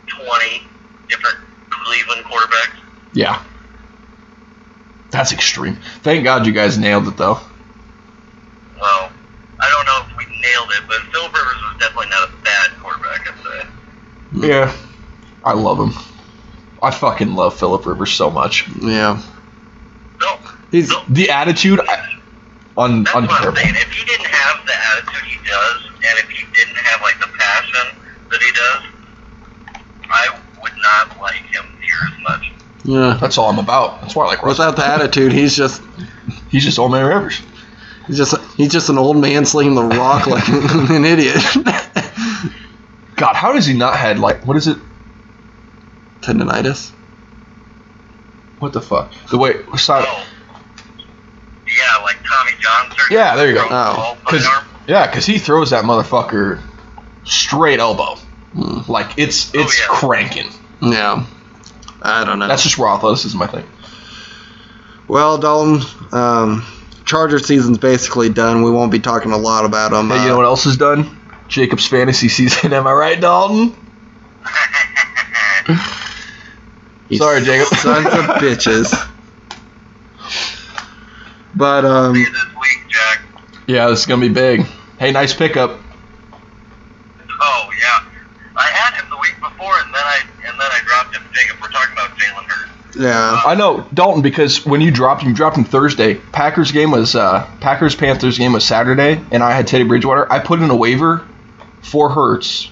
twenty 0.08 0.64
different 1.10 1.38
Cleveland 1.70 2.24
quarterbacks. 2.26 2.80
Yeah. 3.14 3.44
That's 5.20 5.34
extreme. 5.34 5.76
Thank 6.02 6.24
God 6.24 6.46
you 6.48 6.54
guys 6.54 6.78
nailed 6.78 7.06
it 7.10 7.18
though. 7.18 7.34
Well, 8.80 9.12
I 9.60 9.70
don't 9.70 9.86
know 9.86 10.00
if 10.10 10.18
we 10.18 10.24
nailed 10.42 10.70
it, 10.72 10.84
but 10.88 11.02
Phil 11.12 11.28
Rivers 11.28 11.62
was 11.62 11.76
definitely 11.78 12.08
not 12.10 12.30
a 12.30 12.32
bad 12.42 12.70
quarterback. 12.80 13.28
I'd 13.28 13.44
say. 13.44 13.68
Mm. 14.32 14.48
Yeah. 14.48 14.78
I 15.44 15.52
love 15.56 15.78
him. 15.78 15.92
I 16.82 16.92
fucking 16.92 17.34
love 17.36 17.60
Philip 17.60 17.86
Rivers 17.86 18.14
so 18.14 18.30
much. 18.30 18.70
yeah. 18.82 19.22
No, 20.22 20.38
He's 20.72 20.88
no, 20.90 21.04
The 21.10 21.32
attitude, 21.32 21.82
I, 21.82 21.98
un, 22.78 23.04
That's 23.04 23.14
what 23.16 23.30
I'm 23.30 23.56
saying. 23.58 23.76
If 23.76 23.92
he 23.92 24.06
didn't 24.06 24.26
have 24.26 24.66
the 24.66 24.74
attitude 24.74 25.28
he 25.28 25.38
does, 25.46 25.82
and 25.96 26.20
if 26.20 26.30
he 26.30 26.46
didn't 26.56 26.78
have 26.78 27.02
like 27.02 27.20
the 27.20 27.28
passion 27.38 28.00
that 28.32 28.42
he 28.42 28.52
does, 28.54 28.84
I 30.10 30.40
would 30.62 30.72
not 30.82 31.20
like 31.20 31.42
him 31.52 31.66
near 31.82 32.08
as 32.08 32.24
much. 32.24 32.52
yeah. 32.86 33.09
That's 33.20 33.38
all 33.38 33.50
I'm 33.50 33.60
about. 33.60 34.02
That's 34.02 34.16
why 34.16 34.26
I 34.26 34.28
like 34.28 34.44
Russell. 34.44 34.66
Without 34.66 34.76
the 34.78 34.86
attitude, 34.86 35.32
he's 35.32 35.56
just 35.56 35.82
He's 36.50 36.64
just 36.64 36.80
old 36.80 36.92
man 36.92 37.06
Rivers. 37.06 37.42
He's 38.08 38.18
just 38.18 38.36
he's 38.56 38.72
just 38.72 38.90
an 38.90 38.98
old 38.98 39.18
man 39.18 39.46
slinging 39.46 39.76
the 39.76 39.84
rock 39.84 40.28
like 40.28 40.48
an 40.50 41.06
idiot. 41.06 41.38
God, 43.16 43.36
how 43.36 43.54
does 43.54 43.66
he 43.66 43.78
not 43.78 43.96
had 43.96 44.20
like 44.20 44.46
what 44.46 44.58
is 44.58 44.68
it? 44.68 44.78
Tendonitis. 46.22 46.92
What 48.60 48.74
the 48.74 48.82
fuck? 48.82 49.14
The 49.30 49.38
way 49.38 49.64
side. 49.78 50.06
Oh. 50.08 50.26
Yeah, 51.68 52.04
like 52.04 52.18
Tommy 52.28 52.52
John 52.60 52.90
surgery. 52.90 53.16
Yeah, 53.16 53.36
there 53.36 53.48
you 53.48 53.54
go. 53.54 53.62
Broke 53.62 53.72
Oh. 53.72 54.18
Cause, 54.26 54.48
yeah, 54.88 55.06
because 55.06 55.26
he 55.26 55.38
throws 55.38 55.70
that 55.70 55.86
motherfucker 55.86 56.62
straight 57.26 57.80
elbow. 57.80 58.16
Hmm. 58.54 58.92
Like 58.92 59.18
it's 59.18 59.54
it's 59.54 59.80
yeah. 59.80 59.86
cranking. 59.88 60.50
Yeah. 60.82 61.26
I 62.02 62.24
don't 62.26 62.40
know. 62.40 62.48
That's 62.48 62.64
just 62.64 62.78
raw 62.78 62.96
athleticism, 62.96 63.42
I 63.42 63.48
think. 63.48 63.66
well, 65.08 65.38
Dalton. 65.38 65.82
Um, 66.12 66.66
Charger 67.06 67.40
season's 67.40 67.78
basically 67.78 68.30
done. 68.30 68.62
We 68.64 68.72
won't 68.72 68.92
be 68.92 69.00
talking 69.00 69.32
a 69.32 69.38
lot 69.38 69.66
about 69.66 69.92
them. 69.92 70.10
Hey, 70.10 70.22
you 70.24 70.30
know 70.30 70.38
what 70.38 70.46
else 70.46 70.66
is 70.66 70.78
done? 70.78 71.18
Jacob's 71.48 71.88
fantasy 71.88 72.30
season. 72.30 72.72
Am 72.74 72.86
I 72.88 72.94
right, 72.94 73.20
Dalton? 73.20 73.76
Sorry, 77.12 77.42
Jacob. 77.42 77.68
Sons 77.78 78.06
of 78.06 78.26
bitches. 78.38 79.10
But 81.56 81.84
um, 81.84 82.14
See 82.14 82.22
you 82.22 82.32
this 82.32 82.46
week, 82.62 82.80
Jack. 82.90 83.22
Yeah, 83.68 83.88
this 83.88 84.02
is 84.02 84.06
gonna 84.06 84.22
be 84.22 84.30
big. 84.30 84.62
Hey, 85.00 85.12
nice 85.12 85.34
pickup. 85.34 85.80
Oh 87.42 87.70
yeah, 87.82 88.06
I 88.56 88.68
had 88.68 88.94
him 89.02 89.10
the 89.10 89.18
week 89.18 89.36
before, 89.40 89.80
and 89.80 89.94
then 89.94 90.04
I 90.04 90.20
and 90.46 90.60
then 90.60 90.68
I 90.72 90.80
dropped 90.86 91.16
him. 91.16 91.24
Jacob, 91.34 91.58
we're 91.62 91.70
talking 91.72 91.94
about 91.94 92.12
Jalen 92.12 92.46
Hurts. 92.46 92.89
Yeah, 93.00 93.42
I 93.46 93.56
know 93.56 93.88
Dalton 93.94 94.22
because 94.22 94.66
when 94.66 94.82
you 94.82 94.92
dropped 94.92 95.22
him, 95.22 95.30
you 95.30 95.36
dropped 95.36 95.56
him 95.58 95.64
Thursday. 95.64 96.16
Packers 96.16 96.74
game 96.74 96.92
was 96.92 97.16
uh, 97.16 97.50
Packers 97.62 97.96
Panthers 97.96 98.38
game 98.38 98.52
was 98.52 98.66
Saturday, 98.66 99.22
and 99.32 99.42
I 99.42 99.52
had 99.54 99.68
Teddy 99.68 99.86
Bridgewater. 99.86 100.30
I 100.30 100.40
put 100.40 100.60
in 100.60 100.70
a 100.70 100.76
waiver 100.76 101.26
for 101.82 102.10
Hurts, 102.10 102.70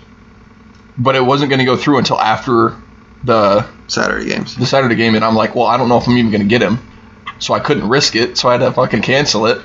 but 0.98 1.16
it 1.16 1.22
wasn't 1.22 1.50
going 1.50 1.60
to 1.60 1.66
go 1.66 1.78
through 1.78 2.00
until 2.00 2.20
after 2.20 2.76
the 3.24 3.66
Saturday 3.88 4.30
games. 4.30 4.56
the 4.58 4.66
Saturday 4.66 4.96
game, 4.96 5.16
and 5.16 5.24
I'm 5.24 5.36
like, 5.36 5.56
well, 5.56 5.66
I 5.66 5.78
don't 5.78 5.88
know 5.88 5.98
if 5.98 6.08
I'm 6.08 6.18
even 6.18 6.30
going 6.30 6.44
to 6.44 6.48
get 6.48 6.62
him, 6.62 6.80
so 7.40 7.54
I 7.54 7.62
couldn't 7.62 7.88
risk 7.88 8.18
it, 8.18 8.38
so 8.38 8.50
I 8.50 8.54
had 8.54 8.60
to 8.60 8.72
fucking 8.74 9.04
cancel 9.04 9.46
it. 9.46 9.62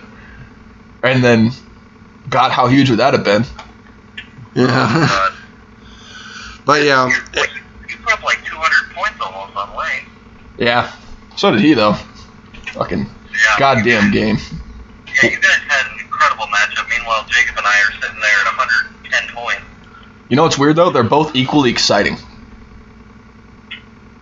And 1.02 1.24
then, 1.24 1.50
God, 2.30 2.52
how 2.52 2.68
huge 2.68 2.88
would 2.88 3.00
that 3.00 3.14
have 3.14 3.24
been? 3.24 3.44
Yeah, 4.54 4.68
Uh, 4.70 5.30
but 6.64 6.82
yeah, 6.84 7.08
you, 7.08 7.14
you 7.88 7.96
put 7.96 8.12
up 8.12 8.22
like 8.22 8.44
200 8.44 8.94
points 8.94 9.20
almost 9.20 9.56
on 9.56 9.76
Lane. 9.76 10.06
Yeah, 10.58 10.92
so 11.36 11.50
did 11.50 11.60
he 11.60 11.74
though. 11.74 11.94
Fucking 12.74 13.00
Yeah. 13.00 13.58
goddamn 13.58 14.10
game. 14.12 14.38
Yeah, 15.22 15.30
you 15.30 15.36
guys 15.40 15.58
had 15.68 15.86
an 15.92 15.98
incredible 16.00 16.46
matchup. 16.46 16.88
Meanwhile, 16.88 17.24
Jacob 17.28 17.56
and 17.58 17.66
I 17.66 17.70
are 17.80 17.92
sitting 18.00 18.20
there 18.20 18.40
at 18.40 18.46
110 18.56 19.34
points. 19.34 19.62
You 20.28 20.36
know 20.36 20.42
what's 20.44 20.58
weird 20.58 20.76
though? 20.76 20.90
They're 20.90 21.02
both 21.02 21.34
equally 21.36 21.70
exciting. 21.70 22.16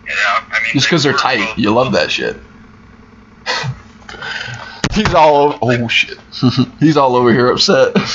Yeah, 0.07 0.15
I 0.51 0.61
mean, 0.63 0.73
Just 0.73 0.87
because 0.87 1.03
they're 1.05 1.13
tight, 1.17 1.39
both- 1.47 1.59
you 1.59 1.71
love 1.73 1.93
that 1.93 2.11
shit. 2.11 2.37
He's 4.95 5.15
all 5.15 5.37
over. 5.37 5.59
Oh 5.63 5.89
shit. 5.89 6.19
He's 6.81 6.97
all 6.97 7.15
over 7.15 7.33
here 7.33 7.51
upset. 7.53 7.95
That's 7.95 8.07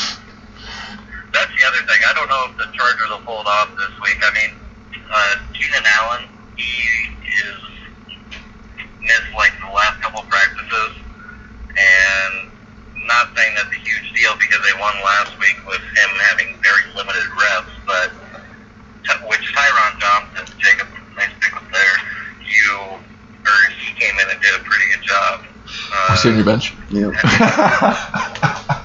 the 1.52 1.66
other 1.68 1.82
thing. 1.88 2.02
I 2.08 2.14
don't 2.14 2.28
know 2.30 2.46
if 2.50 2.58
the 2.58 2.66
Chargers 2.78 3.10
will 3.10 3.20
pull 3.20 3.40
it 3.42 3.48
off 3.48 3.70
this 3.78 3.92
week. 4.04 4.18
I 4.22 4.34
mean, 4.34 4.52
uh, 5.12 5.36
Keenan 5.54 5.84
Allen, 6.00 6.26
he 6.58 6.64
is 7.48 7.56
missed 9.02 9.34
like 9.36 9.54
the 9.66 9.72
last 9.74 10.02
couple 10.02 10.22
practices, 10.24 10.98
and 11.70 12.52
not 13.08 13.30
saying 13.38 13.56
that's 13.56 13.72
a 13.72 13.80
huge 13.80 14.05
deal 14.16 14.34
because 14.40 14.60
they 14.64 14.74
won 14.80 14.96
last 15.04 15.38
week 15.40 15.58
with 15.68 15.82
him 15.82 16.10
having 16.32 16.56
very 16.64 16.86
limited 16.96 17.28
reps, 17.36 17.72
but 17.86 18.10
t- 19.04 19.28
which 19.28 19.44
Tyron 19.54 20.00
Johnson, 20.00 20.56
Jacob, 20.58 20.88
nice 21.16 21.30
pick 21.42 21.56
up 21.56 21.64
there. 21.72 21.96
You 22.48 22.98
or 23.46 23.58
he 23.78 23.94
came 24.00 24.16
in 24.20 24.30
and 24.32 24.42
did 24.42 24.56
a 24.56 24.64
pretty 24.64 24.86
good 24.96 25.04
job. 25.04 25.42
Uh, 25.94 26.08
What's 26.10 26.26
on 26.26 26.36
your 26.36 26.46
bench? 26.46 26.74
yeah. 26.90 27.12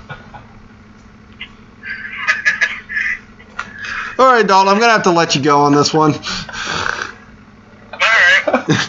All 4.18 4.26
right, 4.26 4.46
Dalton. 4.46 4.68
I'm 4.72 4.78
gonna 4.78 4.92
have 4.92 5.04
to 5.04 5.10
let 5.10 5.34
you 5.34 5.42
go 5.42 5.60
on 5.62 5.72
this 5.74 5.94
one. 5.94 6.12
all 6.12 6.20
right. 7.92 8.66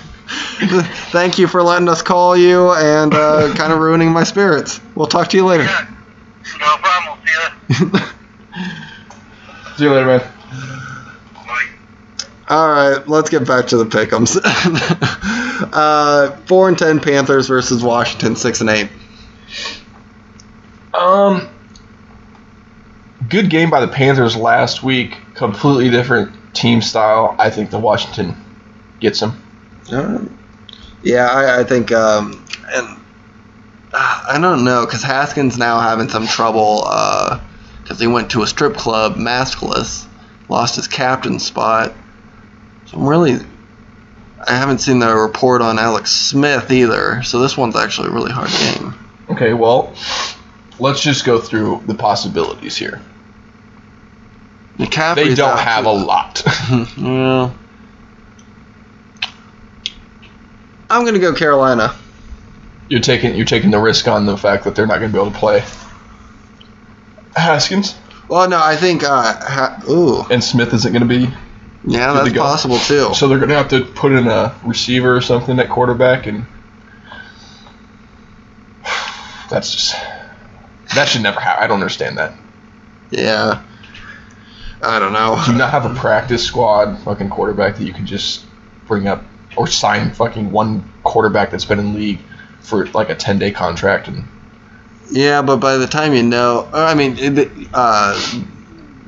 Thank 1.11 1.37
you 1.39 1.47
for 1.47 1.63
letting 1.63 1.87
us 1.87 2.01
call 2.01 2.35
you 2.35 2.71
and 2.73 3.13
uh, 3.13 3.53
kind 3.55 3.71
of 3.71 3.79
ruining 3.79 4.11
my 4.11 4.23
spirits. 4.25 4.81
We'll 4.93 5.07
talk 5.07 5.29
to 5.29 5.37
you 5.37 5.45
later. 5.45 5.63
Yeah. 5.63 5.87
No 6.59 6.77
problem. 6.77 7.19
We'll 7.69 7.77
see 7.77 7.83
you. 7.83 7.99
See 9.77 9.83
you 9.85 9.93
later, 9.93 10.05
man. 10.05 10.19
Bye. 11.33 11.67
All 12.49 12.69
right, 12.69 13.07
let's 13.07 13.29
get 13.29 13.47
back 13.47 13.67
to 13.67 13.77
the 13.77 13.85
pick'ems. 13.85 14.37
uh, 15.73 16.35
four 16.45 16.67
and 16.67 16.77
ten 16.77 16.99
Panthers 16.99 17.47
versus 17.47 17.83
Washington, 17.83 18.35
six 18.35 18.61
and 18.61 18.69
eight. 18.69 18.89
Um, 20.93 21.49
good 23.29 23.49
game 23.49 23.69
by 23.69 23.79
the 23.79 23.87
Panthers 23.87 24.35
last 24.35 24.83
week. 24.83 25.17
Completely 25.35 25.89
different 25.89 26.31
team 26.53 26.81
style. 26.81 27.35
I 27.39 27.49
think 27.49 27.69
the 27.71 27.79
Washington 27.79 28.35
gets 28.99 29.19
them. 29.19 29.41
Uh, 29.91 30.25
yeah, 31.03 31.27
I, 31.27 31.61
I 31.61 31.63
think, 31.63 31.91
um, 31.91 32.45
and 32.73 33.00
I 33.93 34.37
don't 34.39 34.63
know 34.63 34.85
because 34.85 35.03
Haskins 35.03 35.57
now 35.57 35.79
having 35.79 36.09
some 36.09 36.27
trouble 36.27 36.83
uh, 36.85 37.39
because 37.83 37.99
he 37.99 38.07
went 38.07 38.31
to 38.31 38.41
a 38.41 38.47
strip 38.47 38.75
club 38.75 39.15
maskless, 39.15 40.05
lost 40.47 40.77
his 40.77 40.87
captain 40.87 41.39
spot. 41.39 41.93
So 42.85 42.97
I'm 42.97 43.07
really, 43.07 43.37
I 44.47 44.53
haven't 44.53 44.79
seen 44.79 44.99
the 44.99 45.13
report 45.13 45.61
on 45.61 45.77
Alex 45.77 46.11
Smith 46.11 46.71
either. 46.71 47.21
So 47.23 47.39
this 47.39 47.57
one's 47.57 47.75
actually 47.75 48.09
a 48.09 48.11
really 48.11 48.31
hard 48.31 48.49
game. 48.49 48.95
Okay, 49.29 49.53
well, 49.53 49.93
let's 50.79 51.01
just 51.01 51.25
go 51.25 51.39
through 51.39 51.83
the 51.85 51.95
possibilities 51.95 52.77
here. 52.77 53.01
McCaffrey's 54.77 55.15
They 55.15 55.35
don't 55.35 55.59
have 55.59 55.85
a 55.85 55.91
lot. 55.91 56.41
yeah. 56.97 57.51
I'm 60.89 61.05
gonna 61.05 61.19
go 61.19 61.33
Carolina. 61.33 61.95
You're 62.91 62.99
taking 62.99 63.35
you're 63.35 63.45
taking 63.45 63.71
the 63.71 63.79
risk 63.79 64.09
on 64.09 64.25
the 64.25 64.37
fact 64.37 64.65
that 64.65 64.75
they're 64.75 64.85
not 64.85 64.99
going 64.99 65.13
to 65.13 65.17
be 65.17 65.21
able 65.21 65.31
to 65.31 65.37
play 65.39 65.63
Haskins 67.37 67.95
Well, 68.27 68.49
no, 68.49 68.59
I 68.61 68.75
think. 68.75 69.01
Uh, 69.05 69.33
ha- 69.39 69.81
ooh, 69.89 70.23
and 70.29 70.43
Smith 70.43 70.73
isn't 70.73 70.91
going 70.91 71.07
to 71.07 71.07
be. 71.07 71.33
yeah, 71.85 72.11
that's 72.11 72.33
possible 72.37 72.77
too. 72.79 73.13
So 73.13 73.29
they're 73.29 73.37
going 73.37 73.47
to 73.47 73.55
have 73.55 73.69
to 73.69 73.85
put 73.85 74.11
in 74.11 74.27
a 74.27 74.53
receiver 74.65 75.15
or 75.15 75.21
something 75.21 75.57
at 75.57 75.69
quarterback, 75.69 76.27
and 76.27 76.45
that's 79.49 79.73
just 79.73 79.95
that 80.93 81.07
should 81.07 81.23
never 81.23 81.39
happen. 81.39 81.63
I 81.63 81.67
don't 81.67 81.79
understand 81.79 82.17
that. 82.17 82.33
Yeah. 83.09 83.63
I 84.81 84.99
don't 84.99 85.13
know. 85.13 85.41
Do 85.45 85.53
you 85.53 85.57
not 85.57 85.71
have 85.71 85.85
a 85.85 85.95
practice 85.95 86.43
squad 86.43 86.99
fucking 87.03 87.29
quarterback 87.29 87.77
that 87.77 87.85
you 87.85 87.93
can 87.93 88.05
just 88.05 88.45
bring 88.85 89.07
up 89.07 89.23
or 89.55 89.67
sign 89.67 90.11
fucking 90.11 90.51
one 90.51 90.91
quarterback 91.03 91.51
that's 91.51 91.63
been 91.63 91.79
in 91.79 91.93
league 91.93 92.19
for 92.61 92.85
like 92.87 93.09
a 93.09 93.15
ten 93.15 93.39
day 93.39 93.51
contract 93.51 94.07
and 94.07 94.23
Yeah, 95.09 95.41
but 95.41 95.57
by 95.57 95.77
the 95.77 95.87
time 95.87 96.13
you 96.13 96.23
know, 96.23 96.69
I 96.73 96.93
mean, 96.95 97.17
uh, 97.73 98.41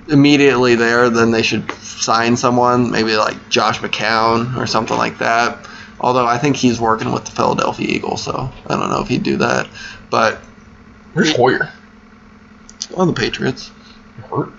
immediately 0.10 0.76
there, 0.76 1.10
then 1.10 1.32
they 1.32 1.44
should 1.44 1.72
sign 1.82 2.36
someone, 2.36 2.92
maybe 2.92 3.16
like 3.16 3.50
Josh 3.50 3.80
McCown 3.80 4.58
or 4.58 4.68
something 4.68 4.98
like 4.98 5.20
that. 5.20 5.66
Although 6.00 6.26
I 6.26 6.38
think 6.38 6.58
he's 6.58 6.82
working 6.82 7.14
with 7.14 7.24
the 7.26 7.32
Philadelphia 7.32 7.88
Eagles, 7.88 8.24
so 8.24 8.52
I 8.68 8.76
don't 8.78 8.90
know 8.90 9.02
if 9.02 9.08
he'd 9.08 9.24
do 9.24 9.38
that. 9.38 9.70
But 10.10 10.42
where's 11.14 11.34
Hoyer? 11.36 11.72
on 12.98 13.08
the 13.08 13.14
Patriots, 13.14 13.72
Hurt? 14.30 14.52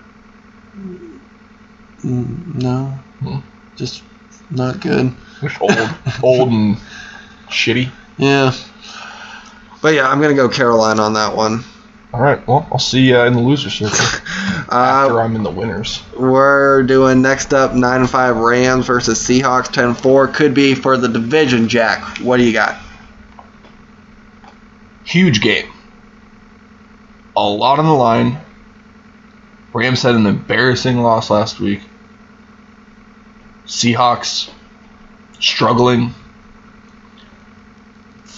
mm, 2.03 2.55
no, 2.55 2.99
Hmm. 3.19 3.39
just 3.75 4.03
not 4.49 4.79
good. 4.79 5.13
Old, 5.61 5.89
old 6.23 6.49
and 6.49 6.77
shitty. 7.49 7.91
Yeah. 8.17 8.53
But 9.81 9.93
yeah, 9.93 10.09
I'm 10.09 10.19
gonna 10.21 10.33
go 10.33 10.49
Carolina 10.49 11.01
on 11.03 11.13
that 11.13 11.35
one. 11.35 11.63
All 12.13 12.21
right. 12.21 12.45
Well, 12.47 12.65
I'll 12.71 12.79
see 12.79 13.01
you 13.09 13.19
in 13.21 13.33
the 13.33 13.41
loser 13.41 13.69
circle 13.69 13.97
after 14.71 15.19
Uh, 15.19 15.23
I'm 15.23 15.35
in 15.35 15.43
the 15.43 15.51
winners. 15.51 16.01
we're 16.17 16.83
doing 16.83 17.21
next 17.21 17.53
up 17.53 17.73
nine 17.75 17.99
and 18.01 18.09
five 18.09 18.37
Rams 18.37 18.85
versus 18.85 19.19
Seahawks 19.19 19.67
10-4. 19.67 20.33
Could 20.33 20.53
be 20.53 20.75
for 20.75 20.97
the 20.97 21.09
division. 21.09 21.67
Jack, 21.67 22.19
what 22.19 22.37
do 22.37 22.43
you 22.43 22.53
got? 22.53 22.81
Huge 25.03 25.41
game. 25.41 25.69
A 27.35 27.43
lot 27.43 27.79
on 27.79 27.85
the 27.85 27.91
line. 27.93 28.39
Rams 29.73 30.01
had 30.01 30.15
an 30.15 30.25
embarrassing 30.25 30.97
loss 30.97 31.29
last 31.29 31.59
week. 31.59 31.81
Seahawks 33.65 34.49
struggling. 35.41 36.13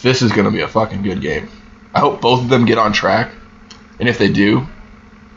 This 0.02 0.22
is 0.22 0.32
going 0.32 0.46
to 0.46 0.52
be 0.52 0.62
a 0.62 0.68
fucking 0.68 1.02
good 1.02 1.22
game. 1.22 1.50
I 1.94 2.00
hope 2.00 2.22
both 2.22 2.42
of 2.42 2.50
them 2.50 2.66
get 2.66 2.78
on 2.78 2.94
track. 2.94 3.32
And 4.00 4.08
if 4.08 4.18
they 4.18 4.32
do, 4.32 4.68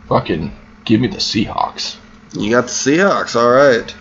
fucking 0.09 0.55
give 0.85 1.01
me 1.01 1.09
the 1.09 1.19
Seahawks. 1.19 1.97
You 2.33 2.51
got 2.51 2.63
the 2.63 2.69
Seahawks. 2.69 3.37
All 3.37 3.51
right. 3.51 3.95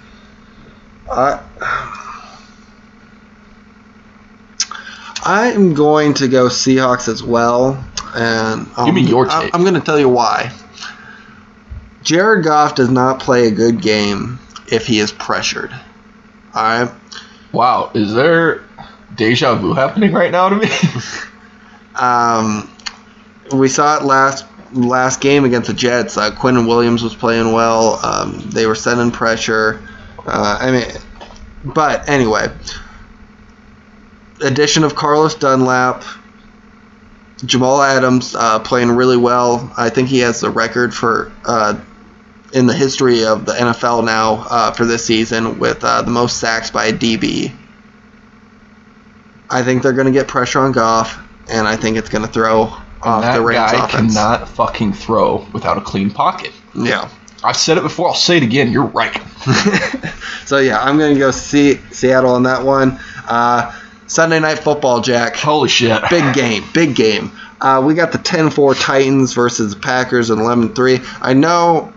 I 1.12 1.42
I'm 5.24 5.74
going 5.74 6.14
to 6.16 6.28
go 6.28 6.48
Seahawks 6.48 7.08
as 7.08 7.22
well, 7.24 7.84
and 8.16 8.68
um, 8.78 8.86
Give 8.86 8.96
me 8.96 9.02
your 9.02 9.30
I, 9.30 9.50
I'm 9.54 9.62
going 9.62 9.74
to 9.74 9.82
tell 9.82 10.00
you 10.00 10.10
why. 10.10 10.52
Jared 12.04 12.46
Goff 12.46 12.76
does 12.76 12.90
not 12.90 13.20
play 13.20 13.48
a 13.48 13.52
good 13.52 13.82
game 13.82 14.40
if 14.68 14.88
he 14.88 15.00
is 15.00 15.12
pressured. 15.12 15.72
All 16.54 16.64
right. 16.64 16.92
Wow, 17.52 17.92
is 17.94 18.14
there 18.14 18.64
deja 19.16 19.56
vu 19.56 19.74
happening 19.74 20.14
right 20.14 20.32
now 20.32 20.50
to 20.50 20.56
me? 20.56 20.68
Um, 22.00 22.72
we 23.52 23.68
saw 23.68 23.98
it 23.98 24.04
last 24.04 24.46
last 24.72 25.22
game 25.22 25.44
against 25.44 25.68
the 25.68 25.74
Jets. 25.74 26.18
Uh, 26.18 26.32
Quinnen 26.32 26.68
Williams 26.68 27.04
was 27.04 27.16
playing 27.16 27.52
well. 27.52 28.00
Um, 28.06 28.40
they 28.40 28.66
were 28.66 28.76
sending 28.76 29.12
pressure. 29.12 29.82
Uh, 30.26 30.58
I 30.62 30.72
mean, 30.72 30.86
but 31.66 32.08
anyway, 32.08 32.48
addition 34.42 34.84
of 34.84 34.96
Carlos 34.96 35.36
Dunlap, 35.36 36.04
Jamal 37.44 37.82
Adams 37.82 38.36
uh, 38.36 38.60
playing 38.60 38.92
really 38.92 39.18
well. 39.18 39.72
I 39.76 39.90
think 39.90 40.10
he 40.10 40.20
has 40.20 40.42
the 40.42 40.50
record 40.50 40.94
for 40.94 41.32
uh, 41.46 41.80
in 42.54 42.66
the 42.66 42.74
history 42.74 43.26
of 43.26 43.46
the 43.46 43.54
NFL 43.54 44.06
now 44.06 44.46
uh, 44.50 44.72
for 44.72 44.86
this 44.86 45.06
season 45.06 45.60
with 45.60 45.84
uh, 45.84 46.02
the 46.02 46.12
most 46.12 46.38
sacks 46.38 46.72
by 46.72 46.86
a 46.86 46.94
DB. 46.94 47.54
I 49.50 49.64
think 49.64 49.84
they're 49.84 49.94
going 49.94 50.08
to 50.08 50.14
get 50.14 50.28
pressure 50.28 50.60
on 50.60 50.72
Goff, 50.72 51.20
and 51.50 51.68
I 51.68 51.76
think 51.76 51.98
it's 51.98 52.10
going 52.10 52.26
to 52.26 52.32
throw 52.32 52.72
off 53.02 53.22
that 53.24 53.38
the 53.38 53.42
Rams 53.42 53.72
guy 53.72 53.86
offense. 53.86 54.14
cannot 54.14 54.48
fucking 54.50 54.94
throw 54.94 55.46
without 55.54 55.78
a 55.78 55.82
clean 55.82 56.12
pocket. 56.12 56.52
Yeah. 56.76 57.10
I've 57.44 57.58
said 57.58 57.78
it 57.78 57.82
before. 57.82 58.10
I'll 58.10 58.16
say 58.16 58.38
it 58.38 58.44
again. 58.44 58.72
You're 58.72 58.86
right. 58.86 59.22
so 60.46 60.58
yeah, 60.58 60.82
I'm 60.82 60.98
going 60.98 61.14
to 61.14 61.20
go 61.20 61.32
see 61.32 61.76
Seattle 61.92 62.32
on 62.32 62.44
that 62.44 62.64
one. 62.64 63.00
Uh, 63.28 63.74
Sunday 64.08 64.40
night 64.40 64.60
football, 64.60 65.02
Jack. 65.02 65.36
Holy 65.36 65.70
shit. 65.70 66.02
Big 66.10 66.34
game, 66.34 66.64
big 66.74 66.96
game. 66.96 67.32
Uh, 67.62 67.82
we 67.86 67.94
got 67.94 68.12
the 68.12 68.18
10-4 68.18 68.82
Titans 68.82 69.34
versus 69.34 69.74
the 69.74 69.80
Packers 69.80 70.30
and 70.30 70.42
11-3. 70.42 71.06
I 71.22 71.34
know 71.34 71.94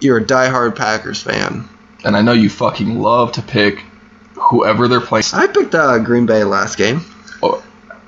you're 0.00 0.18
a 0.18 0.24
diehard 0.24 0.74
Packers 0.76 1.22
fan. 1.22 1.68
And 2.04 2.16
I 2.16 2.22
know 2.22 2.32
you 2.32 2.50
fucking 2.50 2.98
love 2.98 3.32
to 3.32 3.42
pick 3.42 3.84
whoever 4.52 4.86
they're 4.86 5.00
playing. 5.00 5.24
I 5.32 5.46
picked 5.48 5.74
uh, 5.74 5.98
Green 5.98 6.26
Bay 6.26 6.44
last 6.44 6.76
game. 6.76 7.00
Oh, 7.42 7.64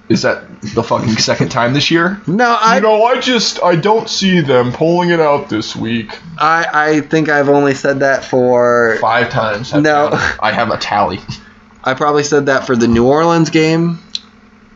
is 0.09 0.23
that 0.23 0.45
the 0.75 0.83
fucking 0.83 1.17
second 1.17 1.49
time 1.49 1.73
this 1.73 1.91
year? 1.91 2.21
No, 2.27 2.57
I 2.61 2.79
know, 2.81 3.05
I 3.05 3.19
just 3.21 3.63
I 3.63 3.75
don't 3.75 4.09
see 4.09 4.41
them 4.43 4.71
pulling 4.73 5.09
it 5.11 5.19
out 5.21 5.49
this 5.49 5.75
week. 5.75 6.17
I, 6.39 6.67
I 6.73 7.01
think 7.01 7.29
I've 7.31 7.49
only 7.49 7.75
said 7.75 8.01
that 8.01 8.25
for 8.25 8.99
Five 9.01 9.31
times. 9.31 9.73
I've 9.73 9.83
No. 9.83 10.11
counted. 10.11 10.39
I 10.41 10.53
have 10.53 10.71
a 10.71 10.77
tally. 10.77 11.21
I 11.83 11.95
probably 11.95 12.23
said 12.25 12.47
that 12.47 12.67
for 12.67 12.77
the 12.77 12.87
New 12.89 13.07
Orleans 13.07 13.49
game, 13.51 13.99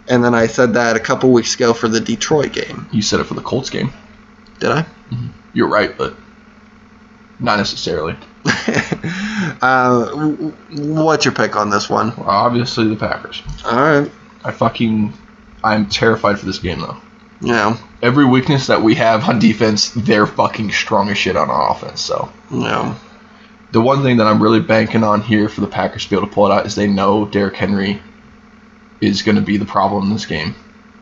and 0.09 0.25
then 0.25 0.35
I 0.35 0.47
said 0.47 0.75
that 0.75 0.97
a 0.97 1.01
couple 1.01 1.31
weeks 1.31 1.55
ago 1.55 1.73
for 1.75 1.89
the 1.89 2.01
Detroit 2.01 2.53
game. 2.53 2.87
You 2.91 3.03
said 3.03 3.21
it 3.21 3.25
for 3.25 3.35
the 3.35 3.43
Colts 3.43 3.69
game. 3.71 3.93
Did 4.61 4.71
I? 4.71 4.87
You're 5.53 5.69
right, 5.69 5.97
but 5.97 6.15
not 7.39 7.59
necessarily. 7.59 8.17
uh, 9.63 10.07
what's 10.71 11.25
your 11.25 11.35
pick 11.35 11.57
on 11.57 11.71
this 11.71 11.89
one? 11.91 12.13
Obviously, 12.19 12.89
the 12.89 12.97
Packers. 12.97 13.43
All 13.65 13.77
right. 13.77 14.11
I 14.45 14.53
fucking 14.53 15.13
I'm 15.65 15.89
terrified 15.89 16.39
for 16.39 16.47
this 16.47 16.59
game 16.59 16.81
though. 16.81 16.97
Yeah. 17.41 17.77
Every 18.03 18.25
weakness 18.25 18.67
that 18.69 18.83
we 18.83 18.95
have 18.97 19.29
on 19.29 19.39
defense, 19.39 19.91
they're 19.91 20.27
fucking 20.27 20.71
strong 20.73 21.09
as 21.09 21.19
shit 21.19 21.37
on 21.37 21.51
our 21.51 21.71
offense. 21.73 22.01
So 22.01 22.31
Yeah. 22.51 22.95
the 23.73 23.81
one 23.81 24.03
thing 24.03 24.17
that 24.19 24.27
I'm 24.27 24.43
really 24.43 24.61
banking 24.61 25.05
on 25.05 25.21
here 25.23 25.49
for 25.49 25.61
the 25.61 25.67
Packers 25.67 26.05
to 26.05 26.11
be 26.11 26.17
able 26.17 26.29
to 26.29 26.33
pull 26.35 26.47
it 26.47 26.53
out 26.55 26.67
is 26.67 26.75
they 26.75 26.87
know 26.87 27.27
Derrick 27.27 27.57
Henry 27.57 28.01
is 29.01 29.23
going 29.23 29.37
to 29.37 29.43
be 29.43 29.57
the 29.57 29.65
problem 29.65 30.05
in 30.05 30.13
this 30.13 30.27
game. 30.27 30.55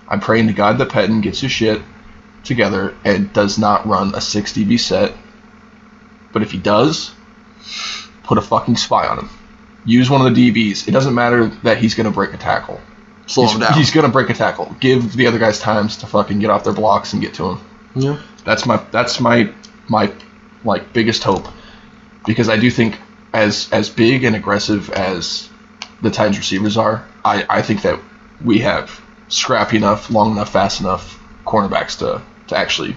I'm 0.09 0.21
praying 0.21 0.47
to 0.49 0.53
God 0.53 0.79
that 0.79 0.89
Pettine 0.91 1.23
gets 1.23 1.41
his 1.41 1.51
shit 1.53 1.81
together 2.45 2.95
and 3.05 3.33
does 3.33 3.59
not 3.59 3.87
run 3.87 4.15
a 4.15 4.21
6 4.21 4.53
DB 4.53 4.79
set. 4.79 5.13
But 6.33 6.43
if 6.43 6.51
he 6.51 6.59
does, 6.59 7.13
put 8.23 8.39
a 8.39 8.43
fucking 8.43 8.77
spy 8.77 9.07
on 9.07 9.19
him. 9.19 9.31
Use 9.85 10.11
one 10.11 10.27
of 10.27 10.35
the 10.35 10.51
DBs. 10.51 10.89
It 10.89 10.91
doesn't 10.91 11.15
matter 11.15 11.47
that 11.63 11.79
he's 11.79 11.95
going 11.95 12.07
to 12.07 12.11
break 12.11 12.35
a 12.35 12.37
tackle. 12.37 12.81
Slow 13.27 13.45
he's, 13.45 13.55
him 13.55 13.61
down. 13.61 13.75
He's 13.75 13.91
going 13.91 14.07
to 14.07 14.13
break 14.13 14.31
a 14.31 14.35
tackle. 14.35 14.75
Give 14.81 15.13
the 15.13 15.27
other 15.27 15.39
guys 15.39 15.61
times 15.61 15.99
to 15.99 16.07
fucking 16.07 16.39
get 16.41 16.51
off 16.51 16.65
their 16.65 16.73
blocks 16.73 17.13
and 17.13 17.23
get 17.23 17.35
to 17.35 17.51
him. 17.51 17.61
yeah. 17.95 18.23
That's 18.45 18.67
my 18.67 18.77
that's 18.93 19.21
my 19.21 19.53
my 19.89 20.13
like 20.65 20.93
biggest 20.93 21.25
hope 21.25 21.49
because 22.27 22.49
I 22.49 22.57
do 22.57 22.71
think 22.71 22.99
as 23.33 23.69
as 23.73 23.91
big 23.91 24.25
and 24.25 24.37
aggressive 24.37 24.91
as 24.91 25.49
the 26.03 26.11
Titans 26.11 26.39
receivers 26.39 26.77
are, 26.77 27.07
I, 27.25 27.47
I 27.49 27.63
think 27.63 27.83
that 27.83 28.01
we 28.45 28.61
have 28.61 29.01
scrappy 29.29 29.77
enough, 29.77 30.11
long 30.11 30.33
enough, 30.33 30.53
fast 30.53 30.81
enough 30.81 31.19
cornerbacks 31.45 31.99
to, 31.99 32.23
to 32.49 32.57
actually 32.57 32.97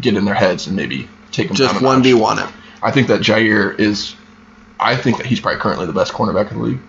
get 0.00 0.16
in 0.16 0.24
their 0.24 0.34
heads 0.34 0.66
and 0.66 0.76
maybe 0.76 1.08
take 1.32 1.48
them 1.48 1.56
Just 1.56 1.82
one 1.82 2.02
v 2.02 2.14
one 2.14 2.38
it. 2.38 2.48
I 2.86 2.92
think 2.92 3.08
that 3.08 3.20
Jaire 3.20 3.78
is 3.80 4.14
I 4.78 4.96
think 4.96 5.16
that 5.16 5.26
he's 5.26 5.40
probably 5.40 5.60
currently 5.60 5.86
the 5.86 5.92
best 5.92 6.12
cornerback 6.12 6.50
in 6.52 6.58
the 6.58 6.62
league. 6.64 6.80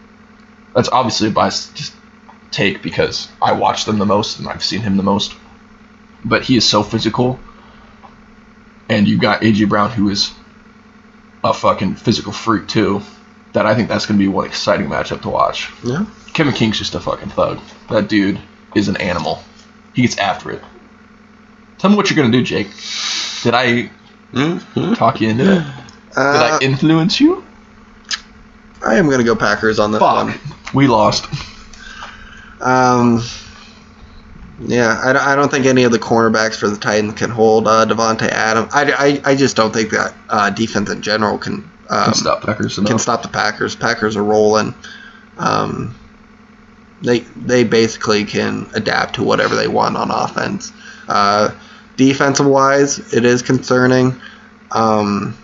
That's 0.76 0.90
obviously 0.90 1.30
a 1.30 1.32
biased 1.32 1.94
take 2.52 2.84
because 2.84 3.30
I 3.42 3.54
watch 3.54 3.86
them 3.86 3.98
the 3.98 4.06
most 4.06 4.38
and 4.40 4.48
I've 4.48 4.64
seen 4.64 4.82
him 4.82 4.96
the 4.98 5.04
most. 5.04 5.34
But 6.24 6.44
he 6.44 6.56
is 6.56 6.68
so 6.70 6.84
physical. 6.84 7.40
And 8.90 9.08
you've 9.08 9.22
got 9.22 9.42
AJ 9.42 9.70
Brown 9.70 9.90
who 9.90 10.10
is 10.10 10.32
a 11.44 11.54
fucking 11.54 11.96
physical 11.96 12.32
freak 12.32 12.68
too. 12.68 13.02
That 13.54 13.66
I 13.66 13.74
think 13.74 13.90
that's 13.90 14.06
gonna 14.06 14.20
be 14.20 14.28
one 14.28 14.46
exciting 14.46 14.88
matchup 14.88 15.22
to 15.24 15.30
watch. 15.30 15.72
Yeah. 15.84 16.06
Kevin 16.34 16.54
King's 16.54 16.78
just 16.78 16.94
a 16.94 17.00
fucking 17.00 17.30
thug. 17.30 17.60
That 17.90 18.08
dude 18.08 18.40
is 18.76 18.88
an 18.88 18.98
animal. 18.98 19.42
He 19.94 20.04
gets 20.04 20.18
after 20.20 20.52
it. 20.52 20.62
Tell 21.80 21.90
me 21.90 21.96
what 21.96 22.10
you're 22.12 22.18
gonna 22.18 22.32
do, 22.38 22.44
Jake. 22.44 22.68
Did 23.42 23.56
I 23.56 23.90
Mm-hmm. 24.34 24.94
talk 24.96 25.22
you 25.22 25.30
into 25.30 25.46
it? 25.56 25.66
Did 26.18 26.24
Uh, 26.24 26.58
I 26.60 26.64
influence 26.64 27.20
you? 27.20 27.44
I 28.86 28.96
am 28.96 29.06
going 29.06 29.20
to 29.20 29.24
go 29.24 29.36
Packers 29.36 29.80
on 29.80 29.92
this 29.92 30.00
Fuck. 30.00 30.26
one. 30.28 30.40
We 30.74 30.88
lost. 30.88 31.26
Um, 32.62 33.22
yeah, 34.60 35.00
I, 35.04 35.14
don't- 35.14 35.22
I 35.24 35.36
don't 35.36 35.50
think 35.52 35.66
any 35.66 35.84
of 35.84 35.92
the 35.92 36.00
cornerbacks 36.00 36.56
for 36.56 36.68
the 36.70 36.78
Titans 36.78 37.14
can 37.14 37.30
hold 37.30 37.68
uh, 37.68 37.86
Davante 37.86 38.28
Adams. 38.30 38.72
I, 38.74 39.22
I, 39.26 39.32
I 39.32 39.36
just 39.36 39.56
don't 39.56 39.72
think 39.74 39.92
that 39.92 40.14
uh, 40.30 40.50
defense 40.50 40.90
in 40.90 41.02
general 41.02 41.38
can 41.38 41.70
um, 41.90 42.06
Can 42.06 42.14
stop 42.16 42.42
Packers 42.44 42.76
can 42.80 43.00
stop 43.00 43.22
the 43.22 43.30
Packers. 43.30 43.76
Packers 43.76 44.18
are 44.18 44.24
rolling. 44.24 44.74
Um, 45.38 45.96
they 47.02 47.20
they 47.20 47.64
basically 47.64 48.26
can 48.26 48.68
adapt 48.74 49.16
to 49.16 49.24
whatever 49.24 49.56
they 49.56 49.68
want 49.68 49.96
on 49.96 50.10
offense. 50.12 50.74
Uh, 51.08 51.52
defensive 51.96 52.48
wise, 52.48 53.14
it 53.14 53.24
is 53.24 53.42
concerning. 53.42 54.20
Um, 54.72 55.38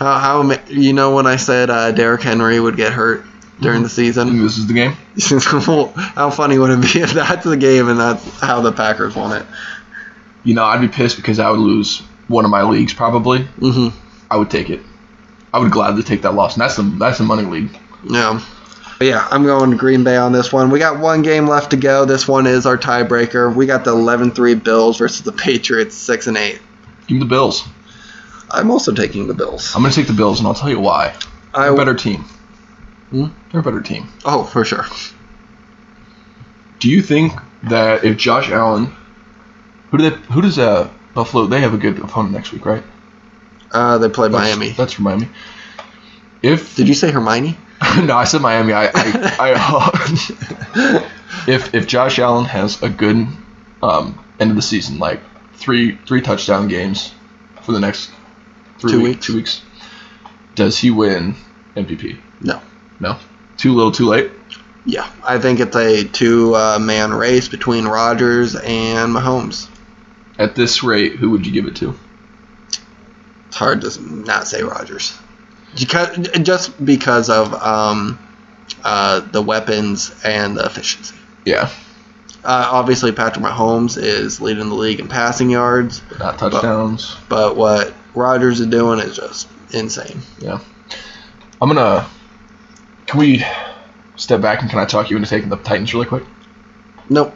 how, 0.00 0.18
how 0.18 0.58
you 0.68 0.92
know 0.92 1.14
when 1.14 1.26
I 1.26 1.36
said 1.36 1.70
uh, 1.70 1.92
Derrick 1.92 2.22
Henry 2.22 2.58
would 2.58 2.76
get 2.76 2.92
hurt 2.92 3.24
during 3.60 3.82
the 3.82 3.88
season? 3.88 4.42
this 4.42 4.56
is 4.56 4.66
the 4.66 4.72
game. 4.72 4.92
how 6.14 6.30
funny 6.30 6.58
would 6.58 6.70
it 6.70 6.80
be 6.92 7.00
if 7.00 7.12
that's 7.12 7.44
the 7.44 7.56
game 7.56 7.88
and 7.88 8.00
that's 8.00 8.40
how 8.40 8.62
the 8.62 8.72
Packers 8.72 9.14
won 9.14 9.40
it? 9.40 9.46
You 10.42 10.54
know, 10.54 10.64
I'd 10.64 10.80
be 10.80 10.88
pissed 10.88 11.16
because 11.16 11.38
I 11.38 11.50
would 11.50 11.60
lose 11.60 12.00
one 12.28 12.46
of 12.46 12.50
my 12.50 12.62
leagues 12.62 12.94
probably. 12.94 13.42
hmm 13.42 13.88
I 14.30 14.36
would 14.36 14.50
take 14.50 14.70
it. 14.70 14.80
I 15.52 15.58
would 15.58 15.70
gladly 15.72 16.02
take 16.02 16.22
that 16.22 16.34
loss. 16.34 16.54
And 16.54 16.62
that's 16.62 16.76
the 16.76 16.82
that's 16.82 17.18
the 17.18 17.24
money 17.24 17.42
league. 17.42 17.76
Yeah. 18.08 18.40
But 18.98 19.06
yeah, 19.06 19.26
I'm 19.30 19.44
going 19.44 19.70
to 19.70 19.76
Green 19.76 20.04
Bay 20.04 20.16
on 20.16 20.32
this 20.32 20.52
one. 20.52 20.70
We 20.70 20.78
got 20.78 21.00
one 21.00 21.22
game 21.22 21.46
left 21.46 21.70
to 21.72 21.76
go. 21.76 22.04
This 22.04 22.28
one 22.28 22.46
is 22.46 22.66
our 22.66 22.78
tiebreaker. 22.78 23.54
We 23.54 23.64
got 23.64 23.82
the 23.82 23.94
11-3 23.94 24.62
Bills 24.62 24.98
versus 24.98 25.22
the 25.22 25.32
Patriots 25.32 25.94
6 25.96 26.26
and 26.26 26.36
8. 26.36 26.60
Give 27.06 27.16
me 27.16 27.18
the 27.20 27.24
Bills. 27.24 27.66
I'm 28.50 28.70
also 28.70 28.92
taking 28.92 29.26
the 29.26 29.34
Bills. 29.34 29.74
I'm 29.74 29.82
gonna 29.82 29.94
take 29.94 30.06
the 30.06 30.12
Bills, 30.12 30.38
and 30.38 30.46
I'll 30.48 30.54
tell 30.54 30.70
you 30.70 30.80
why. 30.80 31.14
I 31.54 31.64
They're 31.64 31.72
a 31.72 31.76
better 31.76 31.94
team. 31.94 32.22
Hmm? 33.10 33.26
They're 33.50 33.60
a 33.60 33.64
better 33.64 33.80
team. 33.80 34.08
Oh, 34.24 34.44
for 34.44 34.64
sure. 34.64 34.86
Do 36.78 36.88
you 36.88 37.02
think 37.02 37.32
that 37.64 38.04
if 38.04 38.16
Josh 38.16 38.50
Allen, 38.50 38.94
who 39.90 39.98
do 39.98 40.10
they, 40.10 40.16
who 40.32 40.40
does 40.40 40.58
uh, 40.58 40.90
Buffalo? 41.14 41.46
They 41.46 41.60
have 41.60 41.74
a 41.74 41.78
good 41.78 41.98
opponent 41.98 42.32
next 42.32 42.52
week, 42.52 42.64
right? 42.64 42.82
Uh, 43.72 43.98
they 43.98 44.08
play 44.08 44.28
That's- 44.28 44.56
Miami. 44.56 44.72
That's 44.72 44.92
from 44.94 45.04
Miami. 45.04 45.28
If 46.42 46.74
Did 46.76 46.88
you 46.88 46.94
say 46.94 47.10
Hermione? 47.10 47.56
no, 48.02 48.16
I 48.16 48.24
said 48.24 48.40
Miami. 48.40 48.72
I, 48.72 48.86
I, 48.86 48.92
I 49.38 51.10
if 51.46 51.74
if 51.74 51.86
Josh 51.86 52.18
Allen 52.18 52.46
has 52.46 52.82
a 52.82 52.88
good 52.88 53.26
um, 53.82 54.24
end 54.38 54.50
of 54.50 54.56
the 54.56 54.62
season, 54.62 54.98
like 54.98 55.20
three 55.54 55.96
three 56.06 56.22
touchdown 56.22 56.68
games 56.68 57.12
for 57.62 57.72
the 57.72 57.80
next 57.80 58.10
three 58.80 58.92
Two 58.92 58.98
week- 59.00 59.06
weeks. 59.16 59.26
two 59.26 59.36
weeks, 59.36 59.62
does 60.54 60.78
he 60.78 60.90
win 60.90 61.34
MVP? 61.76 62.18
No. 62.40 62.60
No, 62.98 63.16
too 63.56 63.74
little, 63.74 63.92
too 63.92 64.06
late. 64.06 64.30
Yeah, 64.84 65.08
I 65.24 65.38
think 65.38 65.60
it's 65.60 65.76
a 65.76 66.04
two-man 66.04 67.12
race 67.14 67.48
between 67.48 67.86
Rodgers 67.86 68.54
and 68.56 69.14
Mahomes. 69.14 69.68
At 70.38 70.54
this 70.54 70.82
rate, 70.82 71.16
who 71.16 71.30
would 71.30 71.46
you 71.46 71.52
give 71.52 71.66
it 71.66 71.76
to? 71.76 71.94
It's 73.48 73.56
hard 73.56 73.82
to 73.82 74.00
not 74.02 74.48
say 74.48 74.62
Rodgers, 74.62 75.16
because, 75.78 76.28
just 76.42 76.82
because 76.84 77.28
of 77.28 77.52
um, 77.54 78.18
uh, 78.84 79.20
the 79.20 79.42
weapons 79.42 80.12
and 80.24 80.56
the 80.56 80.64
efficiency. 80.64 81.14
Yeah, 81.44 81.68
Uh, 82.44 82.68
obviously, 82.72 83.12
Patrick 83.12 83.44
Mahomes 83.44 83.98
is 84.02 84.40
leading 84.40 84.68
the 84.70 84.74
league 84.74 85.00
in 85.00 85.08
passing 85.08 85.50
yards, 85.50 86.00
but 86.08 86.18
not 86.18 86.38
touchdowns. 86.38 87.16
but 87.28 87.54
what 87.56 87.92
Rodgers 88.14 88.60
is 88.60 88.66
doing 88.66 89.00
is 89.00 89.16
just 89.16 89.48
insane. 89.72 90.20
Yeah. 90.38 90.60
I'm 91.62 91.68
gonna. 91.68 92.08
Can 93.06 93.18
we 93.20 93.44
step 94.16 94.40
back 94.40 94.60
and 94.62 94.70
can 94.70 94.78
I 94.78 94.84
talk 94.84 95.10
you 95.10 95.16
into 95.16 95.28
taking 95.28 95.48
the 95.48 95.56
Titans 95.56 95.92
really 95.94 96.06
quick? 96.06 96.24
Nope. 97.08 97.34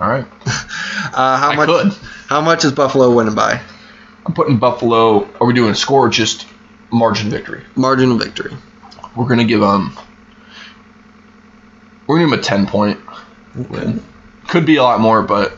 All 0.00 0.08
right. 0.08 0.26
Uh, 1.12 1.36
how 1.38 1.50
I 1.50 1.54
much? 1.54 1.68
could. 1.68 1.92
How 2.28 2.40
much 2.40 2.64
is 2.64 2.72
Buffalo 2.72 3.14
winning 3.14 3.36
by? 3.36 3.60
I'm 4.26 4.34
putting 4.34 4.58
Buffalo. 4.58 5.28
Are 5.38 5.46
we 5.46 5.52
doing 5.52 5.70
a 5.70 5.74
score 5.74 6.06
or 6.06 6.08
just 6.08 6.48
margin 6.90 7.30
victory? 7.30 7.62
Margin 7.76 8.10
of 8.10 8.18
victory. 8.18 8.52
We're 9.14 9.28
gonna 9.28 9.44
give 9.44 9.60
them. 9.60 9.96
We're 12.06 12.16
gonna 12.16 12.30
give 12.30 12.30
them 12.30 12.40
a 12.40 12.42
ten 12.42 12.66
point 12.66 12.98
win. 13.54 14.02
Could 14.48 14.66
be 14.66 14.76
a 14.76 14.82
lot 14.82 14.98
more, 14.98 15.22
but 15.22 15.56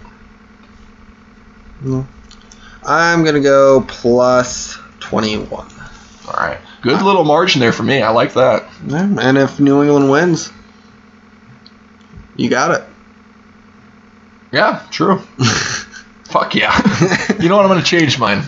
I'm 2.86 3.24
gonna 3.24 3.40
go 3.40 3.84
plus 3.86 4.78
21. 5.00 5.50
all 5.52 5.68
right. 6.34 6.58
Good 6.82 7.02
little 7.02 7.24
margin 7.24 7.60
there 7.60 7.72
for 7.72 7.82
me. 7.82 8.00
I 8.00 8.10
like 8.10 8.34
that. 8.34 8.64
Yeah, 8.86 9.16
and 9.20 9.36
if 9.36 9.58
New 9.58 9.82
England 9.82 10.08
wins, 10.08 10.52
you 12.36 12.48
got 12.48 12.70
it. 12.80 12.88
Yeah, 14.52 14.86
true. 14.90 15.18
Fuck 16.26 16.54
yeah. 16.54 16.80
you 17.40 17.48
know 17.48 17.56
what? 17.56 17.64
I'm 17.64 17.70
gonna 17.70 17.82
change 17.82 18.20
mine. 18.20 18.44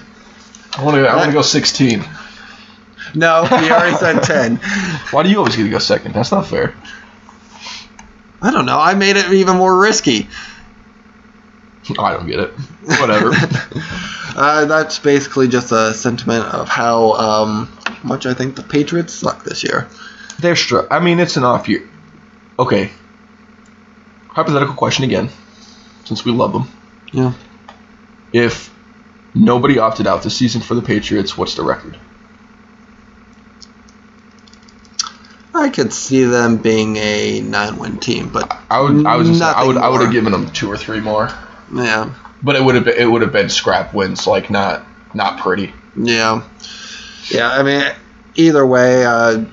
I 0.76 0.84
want 0.84 0.96
to. 0.96 1.08
I 1.08 1.16
want 1.16 1.26
to 1.26 1.32
go 1.32 1.42
16. 1.42 2.04
no, 3.14 3.42
you 3.44 3.72
already 3.72 3.96
said 3.96 4.22
10. 4.22 4.56
Why 5.10 5.24
do 5.24 5.30
you 5.30 5.38
always 5.38 5.56
get 5.56 5.64
to 5.64 5.70
go 5.70 5.78
second? 5.78 6.14
That's 6.14 6.30
not 6.30 6.46
fair. 6.46 6.74
I 8.40 8.52
don't 8.52 8.66
know. 8.66 8.78
I 8.78 8.94
made 8.94 9.16
it 9.16 9.32
even 9.32 9.56
more 9.56 9.76
risky. 9.76 10.28
Oh, 11.96 12.02
I 12.02 12.12
don't 12.12 12.26
get 12.26 12.40
it. 12.40 12.50
Whatever. 13.00 13.32
Uh, 14.36 14.66
that's 14.66 15.00
basically 15.00 15.48
just 15.48 15.72
a 15.72 15.92
sentiment 15.92 16.44
of 16.44 16.68
how 16.68 17.12
um, 17.14 17.76
much 18.04 18.24
I 18.24 18.34
think 18.34 18.54
the 18.54 18.62
Patriots 18.62 19.12
suck 19.12 19.42
this 19.42 19.64
year. 19.64 19.88
They're 20.38 20.54
str- 20.54 20.86
I 20.92 21.00
mean, 21.00 21.18
it's 21.18 21.36
an 21.36 21.42
off 21.42 21.68
year. 21.68 21.88
Okay. 22.56 22.92
Hypothetical 24.28 24.76
question 24.76 25.02
again, 25.02 25.30
since 26.04 26.24
we 26.24 26.30
love 26.30 26.52
them. 26.52 26.68
Yeah. 27.10 27.32
If 28.32 28.72
nobody 29.34 29.80
opted 29.80 30.06
out 30.06 30.22
this 30.22 30.36
season 30.36 30.60
for 30.60 30.76
the 30.76 30.82
Patriots, 30.82 31.36
what's 31.36 31.56
the 31.56 31.64
record? 31.64 31.98
I 35.52 35.70
could 35.70 35.92
see 35.92 36.22
them 36.22 36.58
being 36.58 36.96
a 36.96 37.40
nine-win 37.40 37.98
team, 37.98 38.28
but 38.28 38.56
I 38.70 38.80
would. 38.80 39.04
I 39.04 39.16
was. 39.16 39.28
Just, 39.28 39.42
I 39.42 39.64
would. 39.64 39.76
I 39.76 39.88
would 39.88 40.02
have 40.02 40.12
given 40.12 40.30
them 40.30 40.50
two 40.52 40.70
or 40.70 40.76
three 40.76 41.00
more, 41.00 41.28
yeah, 41.72 42.12
but 42.42 42.56
it 42.56 42.62
would 42.64 42.74
have. 42.74 42.84
Been, 42.84 42.96
it 42.98 43.06
would 43.06 43.22
have 43.22 43.32
been 43.32 43.48
scrap 43.48 43.94
wins, 43.94 44.26
like 44.26 44.50
not 44.50 44.84
not 45.14 45.40
pretty. 45.40 45.72
yeah, 45.96 46.42
yeah. 47.30 47.50
I 47.50 47.62
mean, 47.62 47.84
either 48.34 48.66
way, 48.66 49.04
uh, 49.04 49.44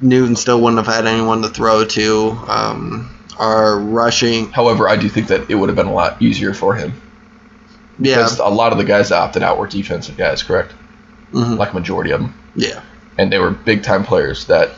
Newton 0.00 0.36
still 0.36 0.60
wouldn't 0.60 0.84
have 0.84 0.92
had 0.94 1.06
anyone 1.06 1.42
to 1.42 1.48
throw 1.48 1.84
to. 1.84 2.30
Um, 2.48 3.14
our 3.38 3.78
rushing, 3.78 4.50
However, 4.52 4.86
I 4.88 4.96
do 4.96 5.08
think 5.08 5.28
that 5.28 5.50
it 5.50 5.54
would 5.54 5.70
have 5.70 5.76
been 5.76 5.86
a 5.86 5.92
lot 5.94 6.20
easier 6.20 6.52
for 6.52 6.74
him. 6.74 6.92
yeah, 7.98 8.16
Because 8.16 8.38
a 8.38 8.48
lot 8.48 8.72
of 8.72 8.76
the 8.78 8.84
guys 8.84 9.08
that 9.08 9.16
opted 9.18 9.42
out 9.42 9.58
were 9.58 9.66
defensive 9.66 10.16
guys, 10.18 10.42
correct? 10.42 10.74
mhm, 11.32 11.56
Like 11.56 11.72
majority 11.72 12.10
of 12.10 12.20
them, 12.20 12.34
yeah, 12.54 12.82
and 13.16 13.32
they 13.32 13.38
were 13.38 13.50
big 13.50 13.82
time 13.82 14.04
players 14.04 14.46
that 14.46 14.72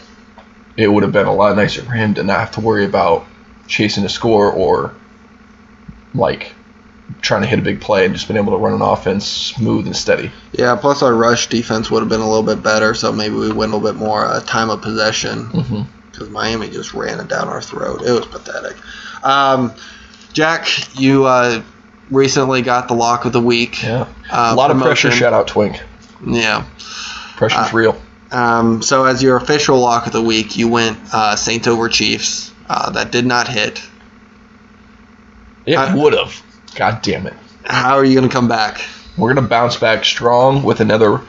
it 0.76 0.86
would 0.86 1.02
have 1.02 1.10
been 1.12 1.26
a 1.26 1.34
lot 1.34 1.56
nicer 1.56 1.82
for 1.82 1.90
him 1.90 2.14
to 2.14 2.22
not 2.22 2.38
have 2.38 2.50
to 2.52 2.60
worry 2.60 2.84
about 2.84 3.26
chasing 3.66 4.04
a 4.04 4.08
score 4.08 4.50
or 4.52 4.94
like 6.14 6.52
trying 7.20 7.42
to 7.42 7.48
hit 7.48 7.58
a 7.58 7.62
big 7.62 7.80
play 7.80 8.04
and 8.06 8.14
just 8.14 8.26
been 8.28 8.36
able 8.36 8.52
to 8.52 8.58
run 8.58 8.72
an 8.72 8.82
offense 8.82 9.26
smooth 9.26 9.86
and 9.86 9.96
steady. 9.96 10.30
yeah. 10.52 10.76
Plus, 10.76 11.02
our 11.02 11.14
rush 11.14 11.48
defense 11.48 11.90
would 11.90 12.00
have 12.00 12.08
been 12.08 12.20
a 12.20 12.28
little 12.28 12.42
bit 12.42 12.62
better, 12.62 12.94
so 12.94 13.12
maybe 13.12 13.34
we 13.34 13.52
win 13.52 13.70
a 13.70 13.76
little 13.76 13.80
bit 13.80 13.96
more 13.98 14.24
uh, 14.24 14.40
time 14.40 14.70
of 14.70 14.82
possession. 14.82 15.46
Mm-hmm. 15.46 15.82
because 16.10 16.28
Miami 16.30 16.68
just 16.70 16.94
ran 16.94 17.20
it 17.20 17.28
down 17.28 17.48
our 17.48 17.60
throat. 17.62 18.02
It 18.02 18.10
was 18.12 18.26
pathetic. 18.26 18.76
Um, 19.24 19.72
Jack, 20.32 20.66
you 20.98 21.24
uh, 21.26 21.62
recently 22.10 22.62
got 22.62 22.88
the 22.88 22.94
lock 22.94 23.24
of 23.24 23.32
the 23.32 23.40
week. 23.40 23.82
Yeah, 23.82 24.06
Uh, 24.30 24.50
a 24.52 24.54
lot 24.54 24.70
of 24.70 24.78
pressure. 24.78 25.10
Shout 25.10 25.32
out 25.32 25.48
Twink. 25.48 25.80
Yeah. 26.26 26.66
Pressure's 27.36 27.68
Uh, 27.68 27.76
real. 27.76 28.02
Um, 28.30 28.80
so 28.82 29.04
as 29.04 29.22
your 29.22 29.36
official 29.36 29.78
lock 29.78 30.06
of 30.06 30.12
the 30.12 30.22
week, 30.22 30.56
you 30.56 30.68
went 30.68 30.98
uh, 31.12 31.36
Saints 31.36 31.66
over 31.66 31.88
Chiefs. 31.88 32.50
Uh, 32.68 32.88
that 32.90 33.10
did 33.12 33.26
not 33.26 33.48
hit. 33.48 33.82
It 35.66 35.94
would 35.94 36.12
have. 36.14 36.42
God 36.74 37.02
damn 37.02 37.26
it. 37.26 37.34
How 37.64 37.96
are 37.96 38.04
you 38.04 38.14
going 38.14 38.28
to 38.28 38.32
come 38.32 38.48
back? 38.48 38.80
We're 39.16 39.34
gonna 39.34 39.46
bounce 39.46 39.76
back 39.76 40.04
strong 40.04 40.62
with 40.62 40.80
another 40.80 41.20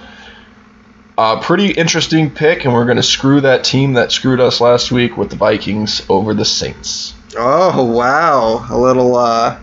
uh, 1.18 1.42
pretty 1.42 1.72
interesting 1.72 2.32
pick, 2.32 2.64
and 2.64 2.74
we're 2.74 2.86
gonna 2.86 3.04
screw 3.04 3.42
that 3.42 3.66
team 3.66 3.94
that 3.94 4.12
screwed 4.12 4.40
us 4.40 4.62
last 4.62 4.92
week 4.92 5.18
with 5.18 5.30
the 5.30 5.36
Vikings 5.36 6.06
over 6.10 6.34
the 6.34 6.46
Saints. 6.46 7.14
Oh 7.38 7.84
wow, 7.84 8.66
a 8.70 8.78
little 8.78 9.18
uh, 9.18 9.60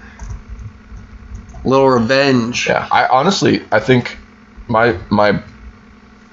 little 1.64 1.88
revenge. 1.88 2.66
Yeah, 2.66 2.86
I 2.90 3.06
honestly 3.06 3.64
I 3.72 3.80
think 3.80 4.18
my 4.68 4.98
my 5.08 5.42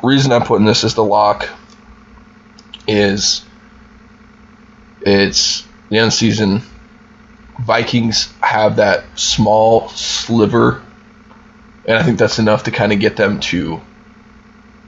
reason 0.03 0.33
I'm 0.33 0.43
putting 0.43 0.65
this 0.65 0.83
as 0.83 0.93
the 0.93 1.05
lock 1.05 1.47
is 2.85 3.45
it's 5.01 5.65
the 5.89 5.99
end 5.99 6.11
season. 6.11 6.63
Vikings 7.59 8.31
have 8.41 8.75
that 8.77 9.03
small 9.19 9.89
sliver, 9.89 10.81
and 11.85 11.97
I 11.97 12.03
think 12.03 12.19
that's 12.19 12.39
enough 12.39 12.63
to 12.63 12.71
kind 12.71 12.91
of 12.93 12.99
get 12.99 13.15
them 13.15 13.39
to 13.41 13.81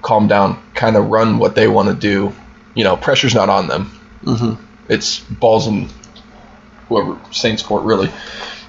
calm 0.02 0.28
down, 0.28 0.62
kind 0.74 0.96
of 0.96 1.08
run 1.08 1.40
what 1.40 1.56
they 1.56 1.68
want 1.68 1.90
to 1.90 1.96
do. 1.96 2.34
You 2.76 2.84
know, 2.84 2.96
pressure's 2.96 3.36
not 3.36 3.50
on 3.50 3.68
them. 3.68 3.86
hmm 4.24 4.54
It's 4.88 5.20
balls 5.20 5.68
in 5.68 5.90
whoever 6.88 7.20
Saints 7.32 7.62
court 7.64 7.84
really. 7.84 8.12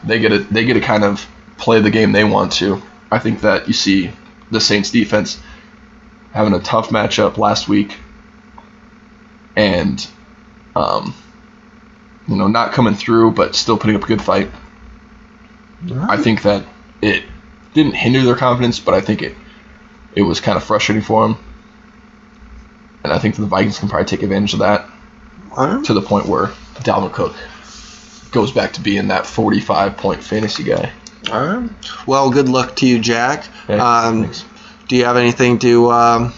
They 0.04 0.18
get 0.20 0.30
to 0.30 0.38
they 0.38 0.64
get 0.64 0.74
to 0.74 0.80
kind 0.80 1.04
of 1.04 1.26
play 1.58 1.80
the 1.80 1.90
game 1.90 2.12
they 2.12 2.24
want 2.24 2.52
to. 2.52 2.82
I 3.10 3.18
think 3.18 3.42
that 3.42 3.66
you 3.68 3.74
see 3.74 4.10
the 4.50 4.60
Saints 4.60 4.90
defense 4.90 5.40
having 6.32 6.54
a 6.54 6.60
tough 6.60 6.90
matchup 6.90 7.38
last 7.38 7.68
week, 7.68 7.96
and 9.56 10.06
um, 10.76 11.14
you 12.30 12.36
know 12.36 12.46
not 12.46 12.72
coming 12.72 12.94
through, 12.94 13.32
but 13.32 13.54
still 13.54 13.76
putting 13.76 13.96
up 13.96 14.04
a 14.04 14.06
good 14.06 14.22
fight. 14.22 14.50
I 15.92 16.16
think 16.16 16.42
that 16.42 16.64
it 17.02 17.24
didn't 17.74 17.94
hinder 17.94 18.22
their 18.22 18.36
confidence, 18.36 18.78
but 18.78 18.94
I 18.94 19.00
think 19.00 19.22
it 19.22 19.36
it 20.14 20.22
was 20.22 20.40
kind 20.40 20.56
of 20.56 20.64
frustrating 20.64 21.02
for 21.02 21.26
them. 21.26 21.38
And 23.02 23.12
I 23.12 23.18
think 23.18 23.36
the 23.36 23.46
Vikings 23.46 23.78
can 23.78 23.88
probably 23.88 24.06
take 24.06 24.22
advantage 24.22 24.52
of 24.52 24.58
that 24.60 24.88
Alright. 25.52 25.84
to 25.86 25.94
the 25.94 26.02
point 26.02 26.26
where 26.26 26.46
Dalvin 26.80 27.12
Cook 27.12 27.34
goes 28.30 28.52
back 28.52 28.74
to 28.74 28.80
being 28.80 29.08
that 29.08 29.26
45 29.26 29.96
point 29.96 30.22
fantasy 30.22 30.64
guy. 30.64 30.92
Alright. 31.28 31.70
Well, 32.06 32.30
good 32.30 32.48
luck 32.48 32.76
to 32.76 32.86
you, 32.86 32.98
Jack. 32.98 33.46
Okay, 33.64 33.78
um, 33.78 34.30
do 34.88 34.96
you 34.96 35.04
have 35.04 35.16
anything 35.16 35.58
to 35.60 35.90
um, 35.90 36.34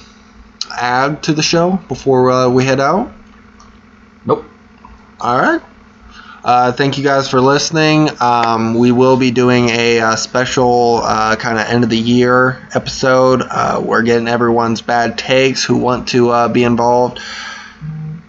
add 0.71 1.25
to 1.25 1.33
the 1.33 1.43
show 1.43 1.81
before 1.89 2.31
uh, 2.31 2.49
we 2.49 2.65
head 2.65 2.81
out? 2.81 3.13
Nope. 4.25 4.45
All 5.21 5.39
right. 5.39 5.63
Uh, 6.45 6.73
thank 6.73 6.99
you 6.99 7.05
guys 7.05 7.29
for 7.29 7.41
listening. 7.41 8.09
Um, 8.21 8.75
we 8.75 8.91
will 8.91 9.17
be 9.17 9.31
doing 9.31 9.69
a, 9.69 10.01
uh 10.01 10.17
special 10.17 11.01
uh, 11.05 11.37
kind 11.37 11.57
of 11.57 11.67
end 11.69 11.85
of 11.85 11.91
the 11.91 11.99
year 11.99 12.67
episode. 12.75 13.43
Uh, 13.49 13.81
we're 13.85 14.03
getting 14.03 14.27
everyone's 14.27 14.83
bad 14.83 15.17
takes 15.19 15.63
who 15.65 15.77
want 15.77 16.09
to 16.09 16.31
uh, 16.31 16.49
be 16.49 16.65
involved. 16.65 17.21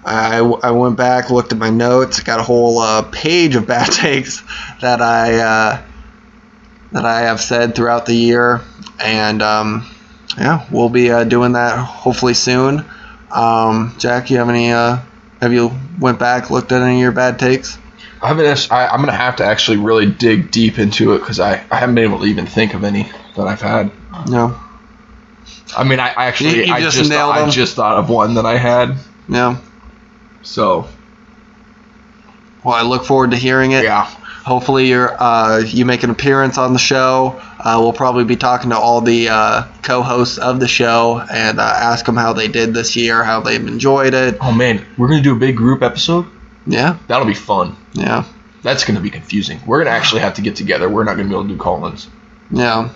I, 0.05 0.39
I 0.39 0.71
went 0.71 0.95
back, 0.95 1.31
looked 1.31 1.53
at 1.53 1.57
my 1.57 1.71
notes, 1.71 2.19
got 2.19 2.39
a 2.39 2.43
whole 2.43 2.79
uh, 2.79 3.01
page 3.01 3.55
of 3.55 3.65
bad 3.65 3.91
takes 3.91 4.43
that 4.81 5.01
I 5.01 5.81
that 6.91 7.05
I 7.05 7.21
have 7.21 7.41
said 7.41 7.73
throughout 7.73 8.05
the 8.05 8.13
year, 8.13 8.61
and 9.03 9.41
um, 9.41 9.89
yeah, 10.37 10.67
we'll 10.69 10.89
be 10.89 11.07
doing 11.25 11.53
that 11.53 11.79
hopefully 11.79 12.35
soon. 12.35 12.85
Um, 13.31 13.95
Jack, 13.97 14.29
you 14.29 14.37
have 14.37 14.49
any? 14.49 14.67
Have 14.67 15.51
you 15.51 15.71
went 15.99 16.19
back, 16.19 16.51
looked 16.51 16.71
at 16.71 16.81
any 16.83 16.95
of 16.95 17.01
your 17.01 17.11
bad 17.11 17.39
takes? 17.39 17.79
I 18.23 18.27
haven't. 18.29 18.45
act- 18.45 18.71
I, 18.71 18.87
I'm 18.87 18.99
gonna 19.01 19.11
have 19.11 19.35
to 19.37 19.45
actually 19.45 19.77
really 19.77 20.09
dig 20.09 20.49
deep 20.51 20.79
into 20.79 21.13
it 21.13 21.19
because 21.19 21.39
I, 21.39 21.63
I 21.69 21.75
haven't 21.77 21.95
been 21.95 22.05
able 22.05 22.19
to 22.19 22.25
even 22.25 22.45
think 22.47 22.73
of 22.73 22.83
any 22.83 23.09
that 23.35 23.47
I've 23.47 23.61
had. 23.61 23.91
No. 24.29 24.57
I 25.77 25.83
mean, 25.83 25.99
I, 25.99 26.09
I 26.09 26.25
actually 26.27 26.57
You- 26.57 26.63
you 26.65 26.73
I 26.73 26.81
just 26.81 26.97
just 26.97 27.09
nailed 27.09 27.35
I 27.35 27.49
just 27.49 27.75
thought 27.75 27.97
of 27.97 28.09
one 28.09 28.35
that 28.35 28.45
I 28.45 28.57
had. 28.57 28.95
No. 29.27 29.57
So 30.41 30.87
Well, 32.63 32.75
I 32.75 32.83
look 32.83 33.05
forward 33.05 33.31
to 33.31 33.37
hearing 33.37 33.71
it. 33.71 33.83
Yeah. 33.83 34.05
Hopefully, 34.45 34.87
you're 34.89 35.15
uh, 35.21 35.59
you 35.59 35.85
make 35.85 36.03
an 36.03 36.09
appearance 36.09 36.57
on 36.57 36.73
the 36.73 36.79
show. 36.79 37.41
Uh, 37.59 37.77
we'll 37.79 37.93
probably 37.93 38.25
be 38.25 38.35
talking 38.35 38.71
to 38.71 38.77
all 38.77 38.99
the 38.99 39.29
uh, 39.29 39.63
co-hosts 39.83 40.37
of 40.37 40.59
the 40.59 40.67
show 40.67 41.25
and 41.31 41.59
uh, 41.59 41.63
ask 41.63 42.05
them 42.05 42.17
how 42.17 42.33
they 42.33 42.49
did 42.49 42.73
this 42.73 42.93
year, 42.97 43.23
how 43.23 43.39
they've 43.39 43.65
enjoyed 43.65 44.13
it. 44.13 44.37
Oh 44.41 44.51
man, 44.51 44.85
we're 44.97 45.07
gonna 45.07 45.21
do 45.21 45.33
a 45.33 45.39
big 45.39 45.55
group 45.55 45.81
episode. 45.81 46.25
Yeah, 46.65 46.97
That'll 47.07 47.25
be 47.27 47.33
fun. 47.33 47.75
yeah, 47.93 48.23
That's 48.61 48.85
gonna 48.85 49.01
be 49.01 49.09
confusing. 49.09 49.59
We're 49.65 49.83
gonna 49.83 49.95
actually 49.95 50.21
have 50.21 50.35
to 50.35 50.41
get 50.41 50.55
together. 50.55 50.87
We're 50.89 51.03
not 51.03 51.17
gonna 51.17 51.27
be 51.29 51.33
able 51.35 51.43
to 51.43 51.49
do 51.49 51.57
call-ins. 51.57 52.07
yeah. 52.51 52.89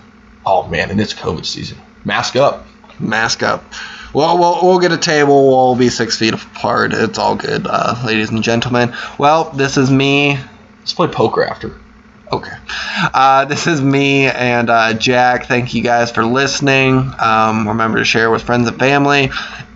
Oh 0.45 0.67
man, 0.67 0.89
and 0.91 1.01
it's 1.01 1.13
COVID 1.13 1.45
season. 1.45 1.77
Mask 2.05 2.35
up. 2.37 2.65
Mask 2.99 3.43
up. 3.43 3.63
Well, 4.13 4.39
we'll, 4.39 4.59
we'll 4.63 4.79
get 4.79 4.93
a 4.93 4.97
table. 4.97 5.49
We'll 5.49 5.75
be 5.75 5.89
six 5.89 6.17
feet 6.17 6.33
apart. 6.33 6.93
It's 6.93 7.19
all 7.19 7.35
good, 7.35 7.67
uh, 7.69 8.01
ladies 8.05 8.29
and 8.29 8.41
gentlemen. 8.41 8.95
Well, 9.19 9.51
this 9.51 9.75
is 9.75 9.91
me. 9.91 10.39
Let's 10.79 10.93
play 10.93 11.07
poker 11.09 11.43
after. 11.43 11.77
Okay. 12.31 12.53
Uh, 13.13 13.43
this 13.45 13.67
is 13.67 13.81
me 13.81 14.27
and 14.27 14.69
uh, 14.69 14.93
Jack. 14.93 15.45
Thank 15.47 15.73
you 15.73 15.83
guys 15.83 16.11
for 16.11 16.25
listening. 16.25 17.11
Um, 17.19 17.67
remember 17.67 17.97
to 17.99 18.05
share 18.05 18.31
with 18.31 18.43
friends 18.43 18.67
and 18.69 18.79
family. 18.79 19.29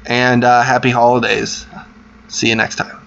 And 0.05 0.43
uh, 0.45 0.61
happy 0.61 0.89
holidays. 0.89 1.65
See 2.29 2.47
you 2.47 2.55
next 2.55 2.77
time. 2.77 2.97